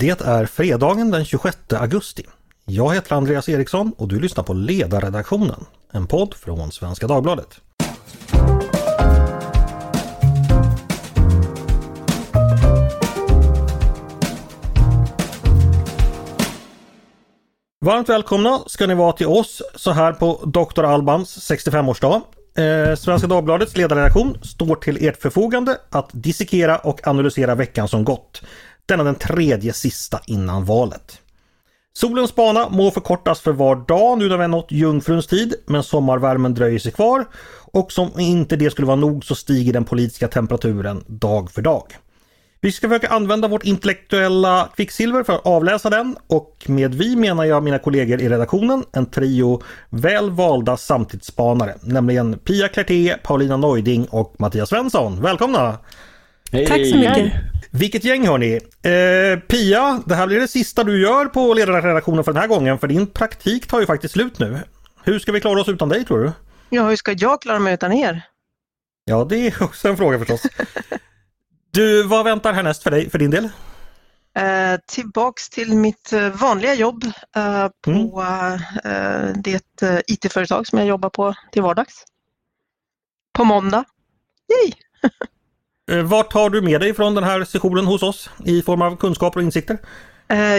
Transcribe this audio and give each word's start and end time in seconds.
Det 0.00 0.20
är 0.20 0.46
fredagen 0.46 1.10
den 1.10 1.24
26 1.24 1.58
augusti. 1.72 2.26
Jag 2.64 2.94
heter 2.94 3.16
Andreas 3.16 3.48
Eriksson 3.48 3.92
och 3.96 4.08
du 4.08 4.20
lyssnar 4.20 4.44
på 4.44 4.52
Ledarredaktionen, 4.52 5.64
en 5.92 6.06
podd 6.06 6.34
från 6.34 6.72
Svenska 6.72 7.06
Dagbladet. 7.06 7.60
Varmt 17.84 18.08
välkomna 18.08 18.60
ska 18.66 18.86
ni 18.86 18.94
vara 18.94 19.12
till 19.12 19.26
oss 19.26 19.62
så 19.74 19.90
här 19.90 20.12
på 20.12 20.44
Dr. 20.46 20.84
Albans 20.84 21.50
65-årsdag. 21.50 22.22
Eh, 22.54 22.94
Svenska 22.96 23.28
Dagbladets 23.28 23.76
ledarredaktion 23.76 24.38
står 24.42 24.76
till 24.76 25.06
ert 25.06 25.22
förfogande 25.22 25.78
att 25.90 26.10
dissekera 26.12 26.78
och 26.78 27.06
analysera 27.06 27.54
veckan 27.54 27.88
som 27.88 28.04
gått. 28.04 28.42
Denna 28.90 29.04
den 29.04 29.14
tredje 29.14 29.72
sista 29.72 30.20
innan 30.26 30.64
valet. 30.64 31.18
Solens 31.92 32.34
bana 32.34 32.68
må 32.68 32.90
förkortas 32.90 33.40
för 33.40 33.52
var 33.52 33.76
dag 33.76 34.18
nu 34.18 34.28
när 34.28 34.36
vi 34.36 34.42
har 34.42 34.48
nått 34.48 34.72
jungfruns 34.72 35.26
tid, 35.26 35.54
men 35.66 35.82
sommarvärmen 35.82 36.54
dröjer 36.54 36.78
sig 36.78 36.92
kvar. 36.92 37.24
Och 37.72 37.92
som 37.92 38.20
inte 38.20 38.56
det 38.56 38.70
skulle 38.70 38.86
vara 38.86 38.96
nog 38.96 39.24
så 39.24 39.34
stiger 39.34 39.72
den 39.72 39.84
politiska 39.84 40.28
temperaturen 40.28 41.04
dag 41.06 41.50
för 41.50 41.62
dag. 41.62 41.82
Vi 42.60 42.72
ska 42.72 42.88
försöka 42.88 43.08
använda 43.08 43.48
vårt 43.48 43.64
intellektuella 43.64 44.68
kvicksilver 44.76 45.22
för 45.22 45.32
att 45.32 45.46
avläsa 45.46 45.90
den 45.90 46.16
och 46.26 46.64
med 46.66 46.94
vi 46.94 47.16
menar 47.16 47.44
jag 47.44 47.62
mina 47.62 47.78
kollegor 47.78 48.20
i 48.20 48.28
redaktionen, 48.28 48.84
en 48.92 49.06
trio 49.06 49.62
väl 49.90 50.30
valda 50.30 50.76
samtidsspanare, 50.76 51.74
nämligen 51.82 52.38
Pia 52.38 52.68
Klerté, 52.68 53.16
Paulina 53.22 53.56
Neuding 53.56 54.06
och 54.06 54.34
Mattias 54.38 54.68
Svensson. 54.68 55.22
Välkomna! 55.22 55.78
Hej. 56.52 56.66
Tack 56.66 56.86
så 56.86 56.96
mycket! 56.96 57.32
Vilket 57.72 58.04
gäng 58.04 58.26
hörni! 58.26 58.54
Eh, 58.82 59.40
Pia, 59.40 60.02
det 60.06 60.14
här 60.14 60.26
blir 60.26 60.40
det 60.40 60.48
sista 60.48 60.84
du 60.84 61.02
gör 61.02 61.26
på 61.26 61.54
ledarredaktionen 61.54 62.24
för 62.24 62.32
den 62.32 62.40
här 62.40 62.48
gången 62.48 62.78
för 62.78 62.86
din 62.88 63.06
praktik 63.06 63.66
tar 63.66 63.80
ju 63.80 63.86
faktiskt 63.86 64.14
slut 64.14 64.38
nu. 64.38 64.60
Hur 65.02 65.18
ska 65.18 65.32
vi 65.32 65.40
klara 65.40 65.60
oss 65.60 65.68
utan 65.68 65.88
dig 65.88 66.04
tror 66.04 66.18
du? 66.18 66.32
Ja, 66.70 66.88
hur 66.88 66.96
ska 66.96 67.12
jag 67.12 67.42
klara 67.42 67.58
mig 67.58 67.74
utan 67.74 67.92
er? 67.92 68.22
Ja, 69.04 69.24
det 69.24 69.36
är 69.36 69.62
också 69.62 69.88
en 69.88 69.96
fråga 69.96 70.18
förstås. 70.18 70.42
Du, 71.72 72.02
vad 72.02 72.24
väntar 72.24 72.52
härnäst 72.52 72.82
för 72.82 72.90
dig, 72.90 73.10
för 73.10 73.18
din 73.18 73.30
del? 73.30 73.44
Eh, 74.34 74.80
tillbaks 74.86 75.50
till 75.50 75.76
mitt 75.76 76.12
eh, 76.12 76.28
vanliga 76.28 76.74
jobb 76.74 77.04
eh, 77.36 77.68
på 77.80 77.90
mm. 77.90 78.60
eh, 78.84 79.36
det 79.36 79.82
eh, 79.82 79.98
IT-företag 80.06 80.66
som 80.66 80.78
jag 80.78 80.88
jobbar 80.88 81.10
på 81.10 81.34
till 81.52 81.62
vardags. 81.62 82.04
På 83.32 83.44
måndag. 83.44 83.84
Yay! 84.48 84.72
Eh, 85.90 86.02
Vart 86.02 86.32
tar 86.32 86.50
du 86.50 86.62
med 86.62 86.80
dig 86.80 86.94
från 86.94 87.14
den 87.14 87.24
här 87.24 87.44
sessionen 87.44 87.84
hos 87.84 88.02
oss 88.02 88.30
i 88.44 88.62
form 88.62 88.82
av 88.82 88.96
kunskaper 88.96 89.40
och 89.40 89.44
insikter? 89.44 89.78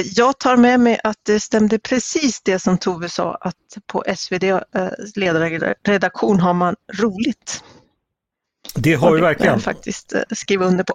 Jag 0.03 0.39
tar 0.39 0.57
med 0.57 0.79
mig 0.79 0.99
att 1.03 1.17
det 1.23 1.39
stämde 1.39 1.79
precis 1.79 2.41
det 2.41 2.59
som 2.59 2.77
Tove 2.77 3.09
sa 3.09 3.37
att 3.41 3.55
på 3.87 4.03
SvD 4.15 4.43
ledarredaktion 5.15 6.39
har 6.39 6.53
man 6.53 6.75
roligt. 6.99 7.63
Det 8.75 8.93
har 8.93 9.13
vi 9.13 9.21
verkligen. 9.21 9.55
Det 9.57 9.63
faktiskt 9.63 10.13
eh, 10.13 10.21
skriva 10.29 10.65
under 10.65 10.83
på. 10.83 10.93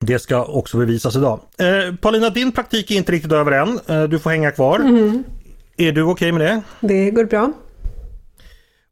Det 0.00 0.18
ska 0.18 0.44
också 0.44 0.76
bevisas 0.76 1.16
idag. 1.16 1.40
Eh, 1.58 1.94
Paulina, 1.94 2.30
din 2.30 2.52
praktik 2.52 2.90
är 2.90 2.94
inte 2.94 3.12
riktigt 3.12 3.32
över 3.32 3.52
än. 3.52 3.80
Eh, 3.86 4.02
du 4.02 4.18
får 4.18 4.30
hänga 4.30 4.50
kvar. 4.50 4.78
Mm. 4.78 5.24
Är 5.76 5.92
du 5.92 6.02
okej 6.02 6.12
okay 6.12 6.32
med 6.32 6.40
det? 6.40 6.62
Det 6.80 7.10
går 7.10 7.24
bra. 7.24 7.52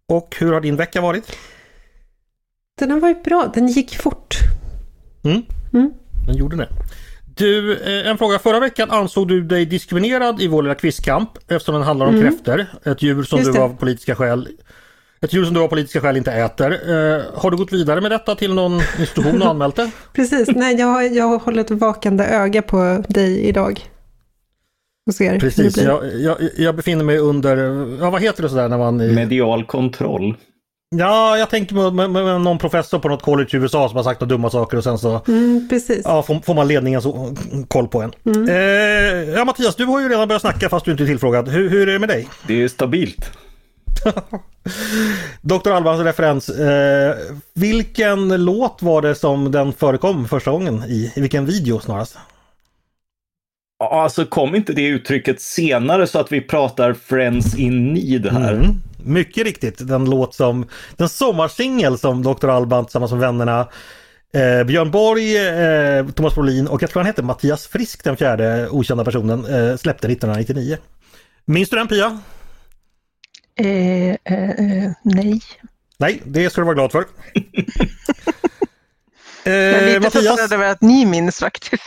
Och 0.09 0.37
hur 0.39 0.53
har 0.53 0.61
din 0.61 0.77
vecka 0.77 1.00
varit? 1.00 1.37
Den 2.78 2.91
har 2.91 3.00
varit 3.00 3.25
bra. 3.25 3.50
Den 3.55 3.69
gick 3.69 3.97
fort. 3.97 4.34
Mm. 5.25 5.42
Mm. 5.72 5.91
Den 6.27 6.36
gjorde 6.36 6.56
det. 6.56 6.69
Du, 7.36 7.72
eh, 7.72 8.11
en 8.11 8.19
fråga. 8.19 8.39
Förra 8.39 8.61
veckan 8.61 8.91
ansåg 8.91 9.28
du 9.28 9.42
dig 9.42 9.66
diskriminerad 9.66 10.42
i 10.42 10.47
vår 10.47 10.62
lilla 10.62 10.75
quizkamp 10.75 11.31
eftersom 11.48 11.75
den 11.75 11.83
handlar 11.83 12.06
om 12.06 12.14
mm. 12.14 12.31
kräftor. 12.31 12.66
Ett 12.84 13.03
djur 13.03 13.22
som 13.22 13.39
Just 13.39 13.53
du 13.53 13.58
av 13.58 13.77
politiska 13.77 14.14
skäl 14.14 14.48
ett 15.25 15.33
djur 15.33 15.44
som 15.44 15.55
du 15.55 15.61
av 15.61 15.69
politiska 15.69 16.00
skäl 16.00 16.16
inte 16.16 16.33
äter. 16.33 16.72
Eh, 16.72 17.22
har 17.34 17.50
du 17.50 17.56
gått 17.56 17.72
vidare 17.72 18.00
med 18.00 18.10
detta 18.10 18.34
till 18.34 18.54
någon 18.54 18.81
institution 19.00 19.43
och 19.43 19.49
anmält 19.49 19.76
det? 19.76 19.91
Precis, 20.12 20.49
nej 20.49 20.76
jag 20.76 20.87
har, 20.87 21.03
jag 21.03 21.25
har 21.25 21.38
hållit 21.38 21.70
vakande 21.70 22.25
öga 22.25 22.62
på 22.62 23.04
dig 23.09 23.41
idag. 23.41 23.91
Och 25.06 25.15
ser 25.15 25.41
Precis, 25.41 25.76
jag, 25.76 26.20
jag, 26.20 26.37
jag, 26.56 26.76
befinner 26.76 27.04
mig 27.04 27.19
under, 27.19 27.56
ja 28.00 28.10
vad 28.10 28.22
heter 28.22 28.43
det 28.43 28.49
sådär 28.49 28.69
när 28.69 28.78
man... 28.78 29.00
I... 29.00 29.15
Medial 29.15 29.65
kontroll. 29.65 30.37
Ja, 30.99 31.38
jag 31.38 31.50
tänker 31.50 31.75
med, 31.75 31.93
med, 31.93 32.25
med, 32.25 32.41
någon 32.41 32.59
professor 32.59 32.99
på 32.99 33.09
något 33.09 33.22
college 33.22 33.49
i 33.53 33.56
USA 33.56 33.88
som 33.88 33.97
har 33.97 34.05
sagt 34.05 34.21
några 34.21 34.28
dumma 34.28 34.50
saker 34.50 34.77
och 34.77 34.84
sen 34.84 34.99
så 34.99 35.21
mm. 35.28 35.69
Ja, 36.05 36.22
får, 36.22 36.41
får 36.41 36.55
man 36.55 36.69
ledningen 36.69 37.03
så, 37.03 37.34
koll 37.69 37.88
på 37.88 38.03
en. 38.03 38.12
Mm. 38.25 38.49
Eh, 38.49 39.34
ja 39.34 39.44
Mattias, 39.44 39.77
du 39.77 39.84
har 39.84 40.00
ju 40.00 40.09
redan 40.09 40.28
börjat 40.28 40.43
snacka 40.43 40.69
fast 40.69 40.84
du 40.84 40.91
inte 40.91 41.05
är 41.05 41.06
tillfrågad. 41.06 41.49
Hur, 41.49 41.71
hur 41.71 41.88
är 41.88 41.93
det 41.93 41.99
med 41.99 42.09
dig? 42.09 42.28
Det 42.47 42.62
är 42.62 42.69
stabilt. 42.69 43.31
Dr. 45.41 45.71
Albans 45.71 46.00
referens. 46.00 46.49
Eh, 46.49 47.16
vilken 47.55 48.44
låt 48.44 48.82
var 48.82 49.03
det 49.03 49.15
som 49.15 49.50
den 49.50 49.72
förekom 49.72 50.28
första 50.28 50.50
gången 50.50 50.84
i? 50.88 51.12
I 51.16 51.21
vilken 51.21 51.47
video 51.47 51.81
snarast? 51.81 52.16
Alltså 53.91 54.26
kom 54.26 54.55
inte 54.55 54.72
det 54.72 54.87
uttrycket 54.87 55.41
senare 55.41 56.06
så 56.06 56.19
att 56.19 56.32
vi 56.32 56.41
pratar 56.41 56.93
Friends 56.93 57.55
in 57.59 57.93
Need 57.93 58.26
här? 58.26 58.53
Mm, 58.53 58.82
mycket 59.04 59.44
riktigt, 59.44 59.88
den 59.88 60.04
låt 60.04 60.34
som, 60.34 60.66
den 60.97 61.09
sommarsingel 61.09 61.98
som 61.98 62.22
Dr. 62.22 62.48
Alban 62.48 62.84
tillsammans 62.84 63.12
med 63.12 63.20
vännerna 63.20 63.69
eh, 64.34 64.65
Björn 64.65 64.91
Borg, 64.91 65.37
eh, 65.37 66.06
Thomas 66.06 66.34
Brolin 66.34 66.66
och 66.66 66.82
jag 66.82 66.91
tror 66.91 67.00
han 67.00 67.06
hette 67.06 67.22
Mattias 67.22 67.66
Frisk, 67.66 68.04
den 68.04 68.16
fjärde 68.16 68.69
okända 68.70 69.04
personen, 69.04 69.44
eh, 69.44 69.76
släppte 69.76 70.06
1999. 70.09 70.78
Minns 71.44 71.69
du 71.69 71.76
den 71.76 71.88
Pia? 71.88 72.20
Eh, 73.56 74.09
eh, 74.09 74.93
nej. 75.03 75.41
Nej, 75.98 76.22
det 76.25 76.50
ska 76.50 76.60
du 76.60 76.64
vara 76.64 76.75
glad 76.75 76.93
för. 76.93 77.04
Jag 79.47 79.54
är 79.54 79.87
lite 79.87 80.00
Mattias... 80.00 80.25
förvånad 80.25 80.53
över 80.53 80.70
att 80.70 80.81
ni 80.81 81.06
minns 81.06 81.38
faktiskt. 81.38 81.82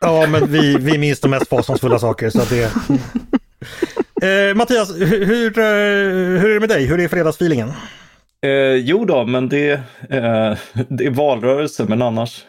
ja, 0.00 0.26
men 0.26 0.52
vi, 0.52 0.76
vi 0.76 0.98
minns 0.98 1.20
de 1.20 1.28
mest 1.28 1.48
fasansfulla 1.48 1.98
saker. 1.98 2.30
Så 2.30 2.44
det... 2.50 2.72
eh, 4.22 4.54
Mattias, 4.54 4.96
hur, 4.96 5.26
hur 6.38 6.50
är 6.50 6.54
det 6.54 6.60
med 6.60 6.68
dig? 6.68 6.86
Hur 6.86 7.00
är 7.00 7.08
fredagsfeelingen? 7.08 7.72
Eh, 8.42 8.74
jo 8.74 9.04
då, 9.04 9.24
men 9.24 9.48
det, 9.48 9.70
eh, 10.10 10.56
det 10.88 11.06
är 11.06 11.10
valrörelse, 11.10 11.84
men 11.88 12.02
annars, 12.02 12.44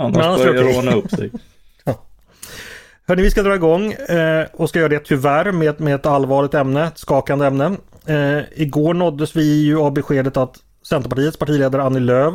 annars, 0.00 0.24
annars 0.24 0.38
börjar 0.38 0.64
det 0.64 0.78
ordna 0.78 0.92
upp 0.92 1.10
sig. 1.10 1.30
Hörni, 3.06 3.22
vi 3.22 3.30
ska 3.30 3.42
dra 3.42 3.54
igång 3.54 3.92
eh, 3.92 4.46
och 4.52 4.68
ska 4.68 4.78
göra 4.78 4.88
det 4.88 4.98
tyvärr 4.98 5.52
med, 5.52 5.80
med 5.80 5.94
ett 5.94 6.06
allvarligt 6.06 6.54
ämne, 6.54 6.86
ett 6.86 6.98
skakande 6.98 7.46
ämne. 7.46 7.76
Eh, 8.06 8.40
igår 8.54 8.94
nåddes 8.94 9.36
vi 9.36 9.64
ju 9.64 9.78
av 9.78 9.92
beskedet 9.92 10.36
att 10.36 10.56
Centerpartiets 10.88 11.36
partiledare 11.36 11.82
Annie 11.82 12.00
Lööf 12.00 12.34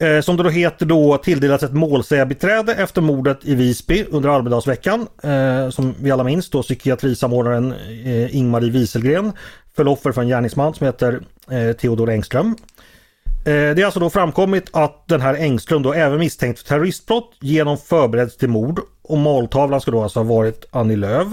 eh, 0.00 0.20
som 0.20 0.36
det 0.36 0.42
då 0.42 0.48
heter 0.48 0.86
då 0.86 1.16
tilldelats 1.16 1.64
ett 1.64 1.72
målsägarbiträde 1.72 2.74
efter 2.74 3.00
mordet 3.00 3.38
i 3.42 3.54
Visby 3.54 4.04
under 4.10 4.28
Almedalsveckan. 4.28 5.06
Eh, 5.22 5.70
som 5.70 5.94
vi 6.00 6.10
alla 6.10 6.24
minns 6.24 6.50
då 6.50 6.62
psykiatrisamordnaren 6.62 7.74
eh, 8.04 8.36
Ingmarie 8.36 8.70
Wieselgren 8.70 9.32
föll 9.76 9.88
offer 9.88 10.12
för 10.12 10.22
en 10.22 10.28
gärningsman 10.28 10.74
som 10.74 10.86
heter 10.86 11.20
eh, 11.50 11.72
Theodor 11.76 12.10
Engström. 12.10 12.56
Eh, 13.26 13.44
det 13.44 13.82
är 13.82 13.84
alltså 13.84 14.00
då 14.00 14.10
framkommit 14.10 14.68
att 14.72 15.08
den 15.08 15.20
här 15.20 15.34
Engström 15.34 15.82
då 15.82 15.92
även 15.92 16.18
misstänkt 16.18 16.58
för 16.58 16.68
terroristbrott 16.68 17.36
genom 17.40 17.78
förberedelse 17.78 18.38
till 18.38 18.48
mord 18.48 18.80
och 19.02 19.18
måltavlan 19.18 19.80
ska 19.80 19.90
då 19.90 20.02
alltså 20.02 20.20
ha 20.20 20.24
varit 20.24 20.64
Annie 20.70 20.96
Lööf. 20.96 21.28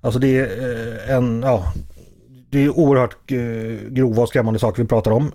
Alltså 0.00 0.20
det 0.20 0.38
är 0.38 1.16
en, 1.16 1.42
ja, 1.42 1.72
det 2.50 2.64
är 2.64 2.78
oerhört 2.78 3.32
eh, 3.32 3.88
grova 3.90 4.22
och 4.22 4.28
skrämmande 4.28 4.58
saker 4.60 4.82
vi 4.82 4.88
pratar 4.88 5.10
om. 5.10 5.32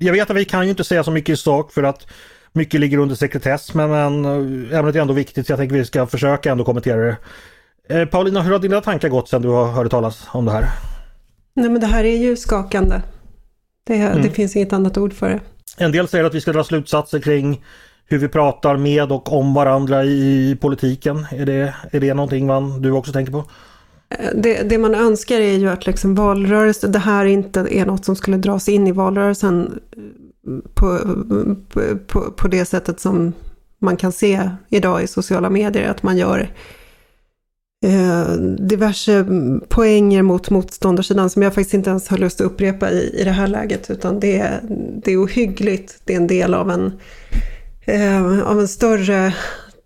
Eh, 0.00 0.06
jag 0.06 0.12
vet 0.12 0.30
att 0.30 0.36
vi 0.36 0.44
kan 0.44 0.64
ju 0.64 0.70
inte 0.70 0.84
säga 0.84 1.04
så 1.04 1.10
mycket 1.10 1.32
i 1.32 1.36
sak 1.36 1.72
för 1.72 1.82
att 1.82 2.06
mycket 2.52 2.80
ligger 2.80 2.98
under 2.98 3.14
sekretess 3.14 3.74
men, 3.74 3.90
men 3.90 4.24
ämnet 4.72 4.96
är 4.96 5.00
ändå 5.00 5.14
viktigt 5.14 5.46
så 5.46 5.52
jag 5.52 5.58
tänker 5.58 5.74
att 5.76 5.80
vi 5.80 5.84
ska 5.84 6.06
försöka 6.06 6.50
ändå 6.50 6.64
kommentera 6.64 7.16
det. 7.88 8.06
Paulina, 8.06 8.42
hur 8.42 8.52
har 8.52 8.58
dina 8.58 8.80
tankar 8.80 9.08
gått 9.08 9.28
sedan 9.28 9.42
du 9.42 9.48
har 9.48 9.66
hört 9.66 9.90
talas 9.90 10.26
om 10.32 10.44
det 10.44 10.52
här? 10.52 10.68
Nej 11.54 11.70
men 11.70 11.80
det 11.80 11.86
här 11.86 12.04
är 12.04 12.16
ju 12.16 12.36
skakande. 12.36 13.00
Det, 13.86 13.94
mm. 13.94 14.22
det 14.22 14.30
finns 14.30 14.56
inget 14.56 14.72
annat 14.72 14.98
ord 14.98 15.12
för 15.12 15.28
det. 15.30 15.40
En 15.76 15.92
del 15.92 16.08
säger 16.08 16.24
att 16.24 16.34
vi 16.34 16.40
ska 16.40 16.52
dra 16.52 16.64
slutsatser 16.64 17.20
kring 17.20 17.64
hur 18.06 18.18
vi 18.18 18.28
pratar 18.28 18.76
med 18.76 19.12
och 19.12 19.32
om 19.32 19.54
varandra 19.54 20.04
i 20.04 20.56
politiken. 20.60 21.26
Är 21.30 21.46
det, 21.46 21.74
är 21.90 22.00
det 22.00 22.14
någonting 22.14 22.46
man, 22.46 22.82
du 22.82 22.90
också 22.90 23.12
tänker 23.12 23.32
på? 23.32 23.44
Eh, 24.08 24.30
det, 24.34 24.62
det, 24.62 24.78
man 24.78 24.94
önskar 24.94 25.40
är 25.40 25.56
ju 25.56 25.68
att 25.68 25.86
liksom 25.86 26.14
valrörelsen, 26.14 26.92
det 26.92 26.98
här 26.98 27.24
inte 27.24 27.60
är 27.70 27.86
något 27.86 28.04
som 28.04 28.16
skulle 28.16 28.36
dras 28.36 28.68
in 28.68 28.86
i 28.86 28.92
valrörelsen 28.92 29.80
eh, 29.87 29.87
på, 30.74 30.98
på, 32.06 32.20
på 32.20 32.48
det 32.48 32.64
sättet 32.64 33.00
som 33.00 33.32
man 33.78 33.96
kan 33.96 34.12
se 34.12 34.50
idag 34.68 35.02
i 35.02 35.06
sociala 35.06 35.50
medier, 35.50 35.88
att 35.88 36.02
man 36.02 36.16
gör 36.16 36.50
eh, 37.84 38.32
diverse 38.58 39.26
poänger 39.68 40.22
mot 40.22 40.50
motståndarsidan 40.50 41.30
som 41.30 41.42
jag 41.42 41.54
faktiskt 41.54 41.74
inte 41.74 41.90
ens 41.90 42.08
har 42.08 42.18
lust 42.18 42.40
att 42.40 42.46
upprepa 42.46 42.90
i, 42.90 43.20
i 43.20 43.24
det 43.24 43.30
här 43.30 43.46
läget, 43.46 43.90
utan 43.90 44.20
det, 44.20 44.38
är, 44.38 44.60
det 45.04 45.12
är 45.12 45.24
ohyggligt, 45.24 46.00
det 46.04 46.12
är 46.12 46.16
en 46.16 46.26
del 46.26 46.54
av 46.54 46.70
en, 46.70 46.92
eh, 47.80 48.42
av 48.42 48.60
en 48.60 48.68
större 48.68 49.34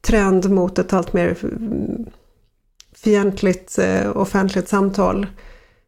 trend 0.01 0.51
mot 0.51 0.79
ett 0.79 0.93
allt 0.93 1.13
mer 1.13 1.37
mm, 1.43 2.07
fientligt 3.05 3.79
eh, 3.79 4.17
offentligt 4.17 4.69
samtal. 4.69 5.27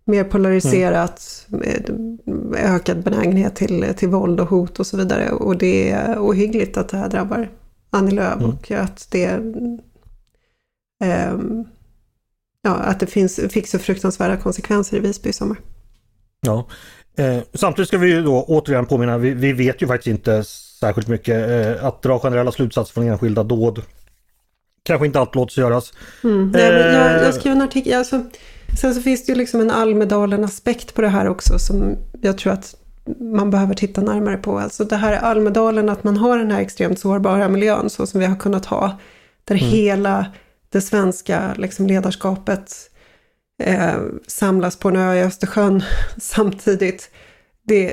Mer 0.07 0.25
polariserat, 0.25 1.47
mm. 1.53 2.55
ökad 2.57 3.03
benägenhet 3.03 3.57
till, 3.57 3.95
till 3.97 4.09
våld 4.09 4.41
och 4.41 4.49
hot 4.49 4.81
och 4.81 4.87
så 4.87 4.97
vidare. 4.97 5.31
Och 5.31 5.59
det 5.59 5.91
är 5.91 6.19
ohyggligt 6.19 6.77
att 6.77 6.89
det 6.89 6.97
här 6.97 7.09
drabbar 7.09 7.51
Annie 7.91 8.15
Lööf 8.15 8.37
mm. 8.37 8.51
och 8.51 8.71
att 8.71 9.09
det, 9.11 9.25
eh, 11.05 11.35
ja, 12.63 12.71
att 12.71 13.01
det 13.01 13.07
finns, 13.07 13.41
fick 13.51 13.69
så 13.69 13.79
fruktansvärda 13.79 14.37
konsekvenser 14.37 14.97
i 14.97 15.01
Visby 15.01 15.29
i 15.29 15.33
sommar. 15.33 15.57
Ja, 16.41 16.67
eh, 17.17 17.39
samtidigt 17.55 17.89
ska 17.89 17.99
vi 17.99 18.11
ju 18.11 18.23
då 18.23 18.45
återigen 18.49 18.87
påminna, 18.87 19.19
vi, 19.19 19.31
vi 19.31 19.53
vet 19.53 19.83
ju 19.83 19.87
faktiskt 19.87 20.07
inte 20.07 20.45
särskilt 20.81 21.09
mycket. 21.09 21.51
Eh, 21.51 21.85
att 21.85 22.03
dra 22.03 22.19
generella 22.19 22.53
slutsatser 22.53 22.95
från 22.95 23.09
enskilda 23.09 23.43
dåd 23.43 23.83
kanske 24.83 25.07
inte 25.07 25.21
alltid 25.21 25.37
låter 25.37 25.53
sig 25.53 25.63
göras. 25.63 25.93
Mm. 26.25 26.51
Nej, 26.51 26.63
jag, 26.63 27.25
jag 27.25 27.35
skrev 27.35 27.53
en 27.53 27.63
artikel, 27.63 27.99
alltså, 27.99 28.25
sen 28.81 28.95
så 28.95 29.03
finns 29.03 29.27
det 29.27 29.33
ju 29.33 29.39
liksom 29.39 29.61
en 29.61 29.71
Almedalen-aspekt 29.71 30.95
på 30.95 31.03
det 31.03 31.09
här 31.09 31.29
också 31.29 31.59
som 31.59 31.97
jag 32.21 32.39
tror 32.39 32.53
att 32.53 32.75
man 33.21 33.51
behöver 33.51 33.75
titta 33.75 34.01
närmare 34.01 34.37
på. 34.37 34.59
Alltså 34.59 34.85
det 34.85 34.97
här 34.97 35.13
Almedalen, 35.13 35.89
att 35.89 36.05
man 36.05 36.17
har 36.17 36.39
den 36.39 36.51
här 36.51 36.61
extremt 36.61 36.99
sårbara 36.99 37.49
miljön 37.49 37.91
så 37.91 38.07
som 38.07 38.21
vi 38.21 38.27
har 38.27 38.37
kunnat 38.37 38.67
ha. 38.67 38.99
Där 39.45 39.55
mm. 39.55 39.69
hela 39.71 40.27
det 40.69 40.81
svenska 40.81 41.55
liksom, 41.57 41.87
ledarskapet 41.87 42.91
eh, 43.63 43.95
samlas 44.27 44.77
på 44.77 44.89
en 44.89 44.97
ö 44.97 45.15
i 45.15 45.23
Östersjön 45.23 45.83
samtidigt. 46.19 47.11
Det, 47.63 47.93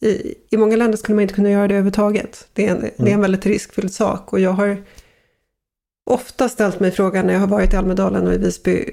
i, 0.00 0.34
I 0.50 0.56
många 0.56 0.76
länder 0.76 0.98
skulle 0.98 1.14
man 1.14 1.22
inte 1.22 1.34
kunna 1.34 1.50
göra 1.50 1.68
det 1.68 1.74
överhuvudtaget. 1.74 2.48
Det 2.52 2.66
är 2.66 2.70
en, 2.70 2.76
mm. 2.76 2.90
det 2.96 3.02
är 3.02 3.06
en 3.06 3.08
mm. 3.08 3.20
väldigt 3.20 3.46
riskfylld 3.46 3.92
sak 3.92 4.32
och 4.32 4.40
jag 4.40 4.52
har 4.52 4.82
ofta 6.10 6.48
ställt 6.48 6.80
mig 6.80 6.90
frågan 6.90 7.26
när 7.26 7.32
jag 7.32 7.40
har 7.40 7.46
varit 7.46 7.72
i 7.72 7.76
Almedalen 7.76 8.26
och 8.26 8.34
i 8.34 8.38
Visby, 8.38 8.90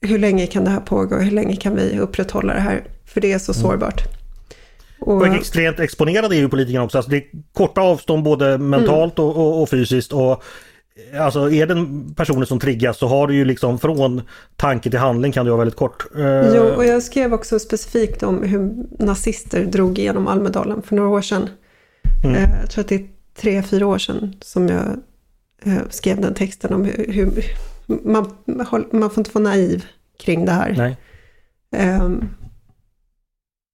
hur 0.00 0.18
länge 0.18 0.46
kan 0.46 0.64
det 0.64 0.70
här 0.70 0.80
pågå? 0.80 1.16
Hur 1.16 1.30
länge 1.30 1.56
kan 1.56 1.76
vi 1.76 1.98
upprätthålla 1.98 2.54
det 2.54 2.60
här? 2.60 2.84
För 3.04 3.20
det 3.20 3.32
är 3.32 3.38
så 3.38 3.52
mm. 3.52 3.62
sårbart. 3.62 4.02
Och, 5.00 5.16
och 5.16 5.26
extremt 5.26 5.80
exponerade 5.80 6.36
är 6.36 6.38
ju 6.38 6.48
politikerna 6.48 6.84
också. 6.84 6.98
Alltså 6.98 7.10
det 7.10 7.16
är 7.16 7.24
korta 7.52 7.80
avstånd 7.80 8.22
både 8.22 8.58
mentalt 8.58 9.18
mm. 9.18 9.30
och, 9.30 9.36
och, 9.36 9.62
och, 9.62 9.68
fysiskt. 9.68 10.12
Och, 10.12 10.42
alltså 11.20 11.50
är 11.50 11.66
det 11.66 11.86
personer 12.16 12.44
som 12.44 12.60
triggas 12.60 12.98
så 12.98 13.06
har 13.06 13.26
du 13.26 13.34
ju 13.34 13.44
liksom 13.44 13.78
från 13.78 14.22
tanke 14.56 14.90
till 14.90 14.98
handling 14.98 15.32
kan 15.32 15.44
det 15.44 15.50
vara 15.50 15.58
väldigt 15.58 15.76
kort. 15.76 16.06
Eh, 16.16 16.54
jo, 16.56 16.62
och 16.62 16.84
jag 16.84 17.02
skrev 17.02 17.34
också 17.34 17.58
specifikt 17.58 18.22
om 18.22 18.42
hur 18.42 18.70
nazister 19.04 19.64
drog 19.64 19.98
igenom 19.98 20.26
Almedalen 20.26 20.82
för 20.82 20.96
några 20.96 21.08
år 21.08 21.22
sedan. 21.22 21.48
Mm. 22.24 22.36
Eh, 22.36 22.60
jag 22.60 22.70
tror 22.70 22.82
att 22.82 22.88
det 22.88 22.94
är 22.94 23.06
tre, 23.36 23.62
fyra 23.62 23.86
år 23.86 23.98
sedan 23.98 24.36
som 24.40 24.68
jag 24.68 24.86
eh, 25.64 25.82
skrev 25.90 26.20
den 26.20 26.34
texten 26.34 26.72
om 26.72 26.84
hur, 26.84 27.12
hur 27.12 27.44
man, 28.04 28.32
man 28.92 29.10
får 29.10 29.18
inte 29.18 29.30
vara 29.34 29.44
naiv 29.44 29.84
kring 30.18 30.44
det 30.44 30.52
här. 30.52 30.74
Nej. 30.76 30.96
Um, 32.00 32.28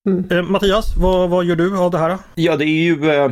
Mm. 0.08 0.24
Eh, 0.30 0.42
Mattias, 0.42 0.96
vad, 0.96 1.30
vad 1.30 1.44
gör 1.44 1.56
du 1.56 1.78
av 1.78 1.90
det 1.90 1.98
här? 1.98 2.18
Ja, 2.34 2.56
det 2.56 2.64
är 2.64 2.82
ju 2.82 3.10
eh, 3.10 3.24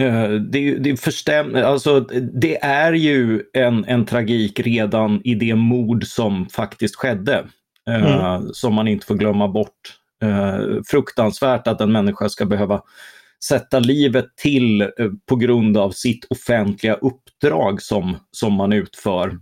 eh 0.00 0.30
det, 0.30 0.78
det, 0.78 0.96
förstäm, 0.96 1.54
alltså, 1.54 2.00
det 2.40 2.64
är 2.64 2.92
ju 2.92 3.42
en, 3.52 3.84
en 3.84 4.06
tragik 4.06 4.60
redan 4.60 5.20
i 5.24 5.34
det 5.34 5.54
mord 5.54 6.04
som 6.04 6.48
faktiskt 6.48 6.96
skedde. 6.96 7.46
Eh, 7.88 8.14
mm. 8.14 8.48
Som 8.52 8.74
man 8.74 8.88
inte 8.88 9.06
får 9.06 9.14
glömma 9.14 9.48
bort. 9.48 9.98
Eh, 10.22 10.82
fruktansvärt 10.86 11.66
att 11.66 11.80
en 11.80 11.92
människa 11.92 12.28
ska 12.28 12.46
behöva 12.46 12.82
sätta 13.44 13.78
livet 13.78 14.26
till 14.36 14.80
eh, 14.80 14.88
på 15.28 15.36
grund 15.36 15.76
av 15.76 15.90
sitt 15.90 16.24
offentliga 16.24 16.94
uppdrag 16.94 17.82
som, 17.82 18.16
som 18.30 18.52
man 18.52 18.72
utför. 18.72 19.38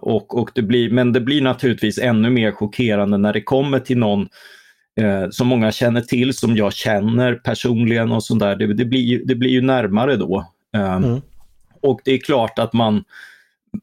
Och, 0.00 0.38
och 0.38 0.50
det 0.54 0.62
blir, 0.62 0.90
men 0.90 1.12
det 1.12 1.20
blir 1.20 1.42
naturligtvis 1.42 1.98
ännu 1.98 2.30
mer 2.30 2.52
chockerande 2.52 3.18
när 3.18 3.32
det 3.32 3.42
kommer 3.42 3.78
till 3.78 3.98
någon 3.98 4.28
eh, 5.00 5.30
som 5.30 5.46
många 5.46 5.72
känner 5.72 6.00
till, 6.00 6.34
som 6.34 6.56
jag 6.56 6.72
känner 6.72 7.34
personligen 7.34 8.12
och 8.12 8.24
sånt 8.24 8.40
där. 8.40 8.56
Det, 8.56 8.74
det, 8.74 8.84
blir, 8.84 9.22
det 9.24 9.34
blir 9.34 9.50
ju 9.50 9.60
närmare 9.60 10.16
då. 10.16 10.46
Eh, 10.74 10.94
mm. 10.94 11.20
Och 11.82 12.00
det 12.04 12.12
är 12.12 12.18
klart 12.18 12.58
att 12.58 12.72
man, 12.72 13.04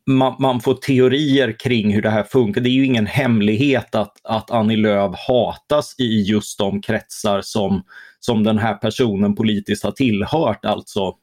man, 0.06 0.36
man, 0.40 0.62
får 0.62 0.74
teorier 0.74 1.52
kring 1.60 1.94
hur 1.94 2.02
det 2.02 2.10
här 2.10 2.24
funkar. 2.24 2.62
Det 2.62 2.69
är 2.69 2.72
ju 2.72 2.86
ingen 2.86 3.06
hemlighet 3.06 3.96
att, 3.96 4.14
att 4.24 4.52
Annie 4.52 4.78
Lööf 4.78 5.16
hatas 5.28 5.96
i 6.00 6.22
just 6.22 6.60
de 6.60 6.81
kretsar 6.81 7.42
som, 7.42 7.84
som 8.19 8.44
den 8.44 8.58
här 8.58 8.74
personen 8.74 9.36
politiskt 9.36 9.84
har 9.84 9.92
tillhört, 9.92 10.66
alltså 10.66 11.14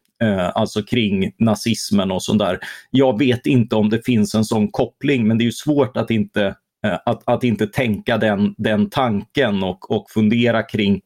alltså 0.55 0.83
kring 0.83 1.33
nazismen 1.39 2.11
och 2.11 2.23
sånt 2.23 2.39
där. 2.39 2.59
Jag 2.91 3.19
vet 3.19 3.47
inte 3.47 3.77
om 3.77 3.91
det 3.91 4.05
finns 4.05 4.35
en 4.35 4.45
sån 4.45 4.71
koppling, 4.71 5.29
men 5.29 5.39
det 5.39 5.47
är 5.47 5.51
svårt 5.51 5.97
att 5.97 6.11
inte 6.11 6.55
Eh, 6.85 6.99
att, 7.07 7.23
att 7.25 7.45
inte 7.45 7.67
tänka 7.67 8.19
den, 8.19 8.55
den 8.59 8.91
tanken 8.91 9.63
och, 9.63 9.91
och 9.91 10.11
fundera 10.11 10.63
kring 10.63 11.01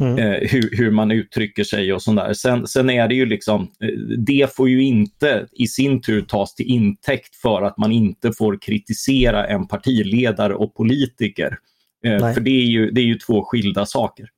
mm. 0.00 0.18
eh, 0.18 0.48
hur, 0.50 0.76
hur 0.76 0.90
man 0.90 1.10
uttrycker 1.10 1.64
sig 1.64 1.92
och 1.92 2.02
sådär. 2.02 2.32
Sen, 2.32 2.66
sen 2.66 2.90
är 2.90 3.08
det 3.08 3.14
ju 3.14 3.26
liksom, 3.26 3.62
eh, 3.62 3.88
det 4.18 4.54
får 4.56 4.68
ju 4.68 4.82
inte 4.82 5.46
i 5.52 5.66
sin 5.66 6.00
tur 6.00 6.22
tas 6.22 6.54
till 6.54 6.66
intäkt 6.66 7.36
för 7.36 7.62
att 7.62 7.78
man 7.78 7.92
inte 7.92 8.32
får 8.32 8.58
kritisera 8.62 9.46
en 9.46 9.68
partiledare 9.68 10.54
och 10.54 10.74
politiker. 10.74 11.58
Eh, 12.04 12.34
för 12.34 12.40
det 12.40 12.50
är, 12.50 12.66
ju, 12.66 12.90
det 12.90 13.00
är 13.00 13.06
ju 13.06 13.18
två 13.18 13.44
skilda 13.44 13.86
saker. 13.86 14.28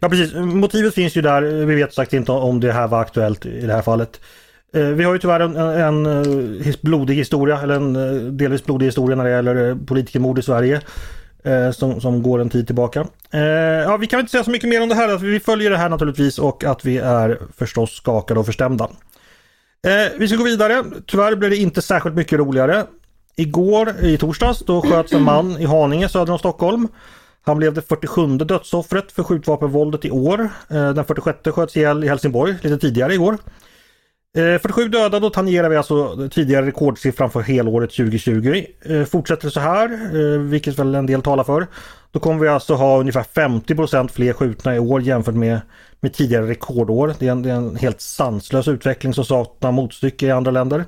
Ja 0.00 0.08
precis, 0.08 0.34
motivet 0.34 0.94
finns 0.94 1.16
ju 1.16 1.22
där. 1.22 1.42
Vi 1.42 1.74
vet 1.74 1.94
sagt 1.94 2.12
inte 2.12 2.32
om 2.32 2.60
det 2.60 2.72
här 2.72 2.88
var 2.88 3.00
aktuellt 3.00 3.46
i 3.46 3.66
det 3.66 3.72
här 3.72 3.82
fallet. 3.82 4.20
Eh, 4.74 4.82
vi 4.82 5.04
har 5.04 5.12
ju 5.12 5.18
tyvärr 5.18 5.40
en, 5.40 5.56
en, 5.56 6.06
eh, 6.06 6.68
en 6.68 6.74
blodig 6.80 7.14
historia, 7.14 7.60
eller 7.62 7.74
en 7.74 7.96
eh, 7.96 8.22
delvis 8.32 8.64
blodig 8.64 8.86
historia 8.86 9.16
när 9.16 9.24
det 9.24 9.30
gäller 9.30 9.74
politikermord 9.86 10.38
i 10.38 10.42
Sverige. 10.42 10.80
Som, 11.74 12.00
som, 12.00 12.22
går 12.22 12.40
en 12.40 12.50
tid 12.50 12.66
tillbaka. 12.66 13.06
ja, 13.84 13.96
vi 13.96 14.06
kan 14.06 14.20
inte 14.20 14.32
säga 14.32 14.44
så 14.44 14.50
mycket 14.50 14.68
mer 14.68 14.82
om 14.82 14.88
det 14.88 14.94
här. 14.94 15.16
Vi 15.18 15.40
följer 15.40 15.70
det 15.70 15.76
här 15.76 15.88
naturligtvis 15.88 16.38
och 16.38 16.64
att 16.64 16.84
vi 16.84 16.98
är 16.98 17.38
förstås 17.56 17.90
skakade 17.90 18.40
och 18.40 18.46
förstämda. 18.46 18.90
vi 20.18 20.28
ska 20.28 20.36
gå 20.36 20.44
vidare. 20.44 20.84
Tyvärr 21.06 21.36
blev 21.36 21.50
det 21.50 21.56
inte 21.56 21.82
särskilt 21.82 22.16
mycket 22.16 22.38
roligare. 22.38 22.84
Igår, 23.36 23.94
i 24.02 24.18
torsdags, 24.18 24.58
då 24.58 24.82
sköts 24.82 25.12
en 25.12 25.22
man 25.22 25.60
i 25.60 25.64
Haninge 25.64 26.08
söder 26.08 26.32
om 26.32 26.38
Stockholm. 26.38 26.88
Han 27.42 27.58
blev 27.58 27.74
det 27.74 27.82
47 27.82 28.26
dödsoffret 28.26 29.12
för 29.12 29.22
skjutvapenvåldet 29.22 30.04
i 30.04 30.10
år. 30.10 30.40
Eh, 30.70 30.92
den 30.92 31.04
46 31.04 31.38
sköts 31.44 31.76
ihjäl 31.76 32.04
i 32.04 32.08
Helsingborg 32.08 32.54
lite 32.62 32.78
tidigare 32.78 33.14
i 33.14 33.18
år. 33.18 33.38
47 34.34 34.88
döda, 34.88 35.20
då 35.20 35.30
tangerar 35.30 35.68
vi 35.68 35.76
alltså 35.76 36.28
tidigare 36.28 36.66
rekordsiffran 36.66 37.30
för 37.30 37.40
helåret 37.40 37.90
2020. 37.90 38.64
Eh, 38.82 39.04
fortsätter 39.04 39.44
det 39.44 39.50
så 39.50 39.60
här, 39.60 39.92
eh, 39.92 40.40
vilket 40.40 40.78
väl 40.78 40.94
en 40.94 41.06
del 41.06 41.22
talar 41.22 41.44
för, 41.44 41.66
då 42.10 42.20
kommer 42.20 42.40
vi 42.40 42.48
alltså 42.48 42.74
ha 42.74 43.00
ungefär 43.00 43.22
50% 43.22 44.12
fler 44.12 44.32
skjutna 44.32 44.76
i 44.76 44.78
år 44.78 45.02
jämfört 45.02 45.34
med, 45.34 45.60
med 46.00 46.12
tidigare 46.12 46.46
rekordår. 46.46 47.14
Det 47.18 47.26
är, 47.26 47.32
en, 47.32 47.42
det 47.42 47.50
är 47.50 47.54
en 47.54 47.76
helt 47.76 48.00
sanslös 48.00 48.68
utveckling 48.68 49.14
som 49.14 49.24
saknar 49.24 49.72
motstycke 49.72 50.26
i 50.26 50.30
andra 50.30 50.50
länder. 50.50 50.84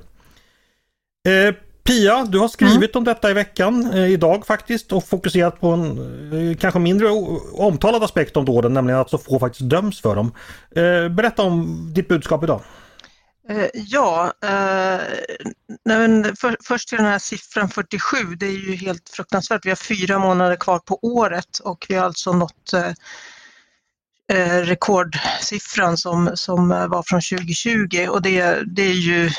Pia, 1.85 2.25
du 2.25 2.39
har 2.39 2.47
skrivit 2.47 2.95
mm. 2.95 2.99
om 2.99 3.03
detta 3.03 3.31
i 3.31 3.33
veckan, 3.33 3.93
eh, 3.93 4.05
idag 4.05 4.47
faktiskt, 4.47 4.91
och 4.91 5.07
fokuserat 5.07 5.59
på 5.59 5.67
en 5.67 6.51
eh, 6.51 6.57
kanske 6.57 6.79
mindre 6.79 7.07
omtalad 7.53 8.03
aspekt 8.03 8.37
om 8.37 8.45
dåden, 8.45 8.73
nämligen 8.73 8.99
att 8.99 9.09
så 9.09 9.17
få 9.17 9.39
faktiskt 9.39 9.69
döms 9.69 10.01
för 10.01 10.15
dem. 10.15 10.31
Eh, 10.75 11.09
berätta 11.09 11.43
om 11.43 11.87
ditt 11.93 12.07
budskap 12.07 12.43
idag. 12.43 12.61
Eh, 13.49 13.67
ja, 13.73 14.33
eh, 14.43 15.01
men 15.85 16.35
för, 16.35 16.57
först 16.63 16.89
till 16.89 16.97
den 16.97 17.07
här 17.07 17.19
siffran 17.19 17.69
47, 17.69 18.17
det 18.35 18.45
är 18.45 18.69
ju 18.69 18.75
helt 18.75 19.09
fruktansvärt. 19.09 19.65
Vi 19.65 19.69
har 19.69 19.75
fyra 19.75 20.19
månader 20.19 20.55
kvar 20.55 20.79
på 20.79 20.99
året 21.01 21.59
och 21.63 21.85
vi 21.89 21.95
har 21.95 22.05
alltså 22.05 22.33
nått 22.33 22.73
eh, 22.73 22.91
eh 24.37 24.61
rekordsiffran 24.61 25.97
som, 25.97 26.31
som 26.33 26.69
var 26.69 27.03
från 27.03 27.21
2020 27.21 28.07
och 28.09 28.21
det, 28.21 28.63
det 28.75 28.81
är 28.81 28.93
ju 28.93 29.29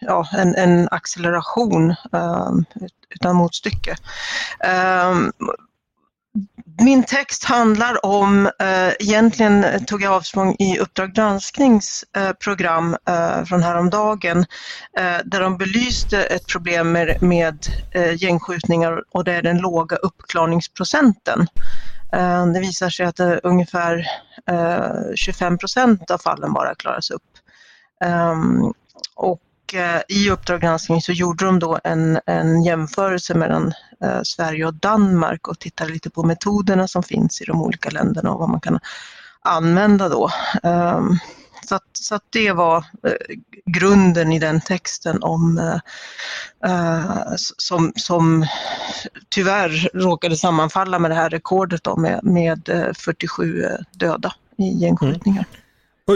ja, 0.00 0.28
en, 0.32 0.54
en 0.54 0.88
acceleration 0.90 1.90
eh, 1.90 2.52
utan 3.14 3.36
motstycke. 3.36 3.96
Ehm, 4.64 5.32
min 6.80 7.04
text 7.04 7.44
handlar 7.44 8.06
om, 8.06 8.46
eh, 8.46 8.92
egentligen 8.98 9.84
tog 9.86 10.02
jag 10.02 10.12
avsprång 10.12 10.56
i 10.58 10.78
Uppdrag 10.78 11.14
gransknings 11.14 12.04
eh, 12.16 12.32
program 12.32 12.96
eh, 13.08 13.44
från 13.44 13.62
häromdagen 13.62 14.38
eh, 14.98 15.18
där 15.24 15.40
de 15.40 15.56
belyste 15.56 16.24
ett 16.24 16.46
problem 16.46 16.92
med, 16.92 17.22
med 17.22 17.66
eh, 17.94 18.22
gängskjutningar 18.22 19.02
och 19.10 19.24
det 19.24 19.32
är 19.32 19.42
den 19.42 19.58
låga 19.58 19.96
uppklarningsprocenten. 19.96 21.46
Eh, 22.12 22.46
det 22.46 22.60
visar 22.60 22.90
sig 22.90 23.06
att 23.06 23.20
eh, 23.20 23.36
ungefär 23.42 24.06
eh, 24.46 25.14
25 25.14 25.58
procent 25.58 26.10
av 26.10 26.18
fallen 26.18 26.52
bara 26.52 26.74
klaras 26.74 27.10
upp. 27.10 27.22
Ehm, 28.04 28.72
och 29.14 29.40
Eh, 29.74 30.00
i 30.08 30.30
Uppdrag 30.30 30.60
granskning 30.60 31.02
så 31.02 31.12
gjorde 31.12 31.44
de 31.44 31.58
då 31.58 31.78
en, 31.84 32.20
en 32.26 32.62
jämförelse 32.62 33.34
mellan 33.34 33.72
eh, 34.04 34.20
Sverige 34.22 34.66
och 34.66 34.74
Danmark 34.74 35.48
och 35.48 35.58
tittade 35.58 35.92
lite 35.92 36.10
på 36.10 36.22
metoderna 36.22 36.88
som 36.88 37.02
finns 37.02 37.40
i 37.40 37.44
de 37.44 37.62
olika 37.62 37.90
länderna 37.90 38.30
och 38.30 38.40
vad 38.40 38.48
man 38.48 38.60
kan 38.60 38.78
använda 39.42 40.08
då. 40.08 40.30
Um, 40.62 41.18
Så, 41.68 41.74
att, 41.74 41.88
så 41.92 42.14
att 42.14 42.24
det 42.30 42.52
var 42.52 42.76
eh, 42.78 43.36
grunden 43.66 44.32
i 44.32 44.38
den 44.38 44.60
texten 44.60 45.22
om 45.22 45.58
eh, 45.58 45.80
eh 46.70 47.32
som, 47.36 47.92
som 47.96 48.46
tyvärr 49.28 49.90
råkade 49.94 50.36
sammanfalla 50.36 50.98
med 50.98 51.10
det 51.10 51.14
här 51.14 51.30
rekordet 51.30 51.84
då 51.84 51.96
med, 51.96 52.20
med 52.24 52.68
eh, 52.68 52.92
47 52.94 53.64
döda 53.90 54.34
i 54.58 54.68
gängskjutningar. 54.68 55.44
Mm. 55.50 55.60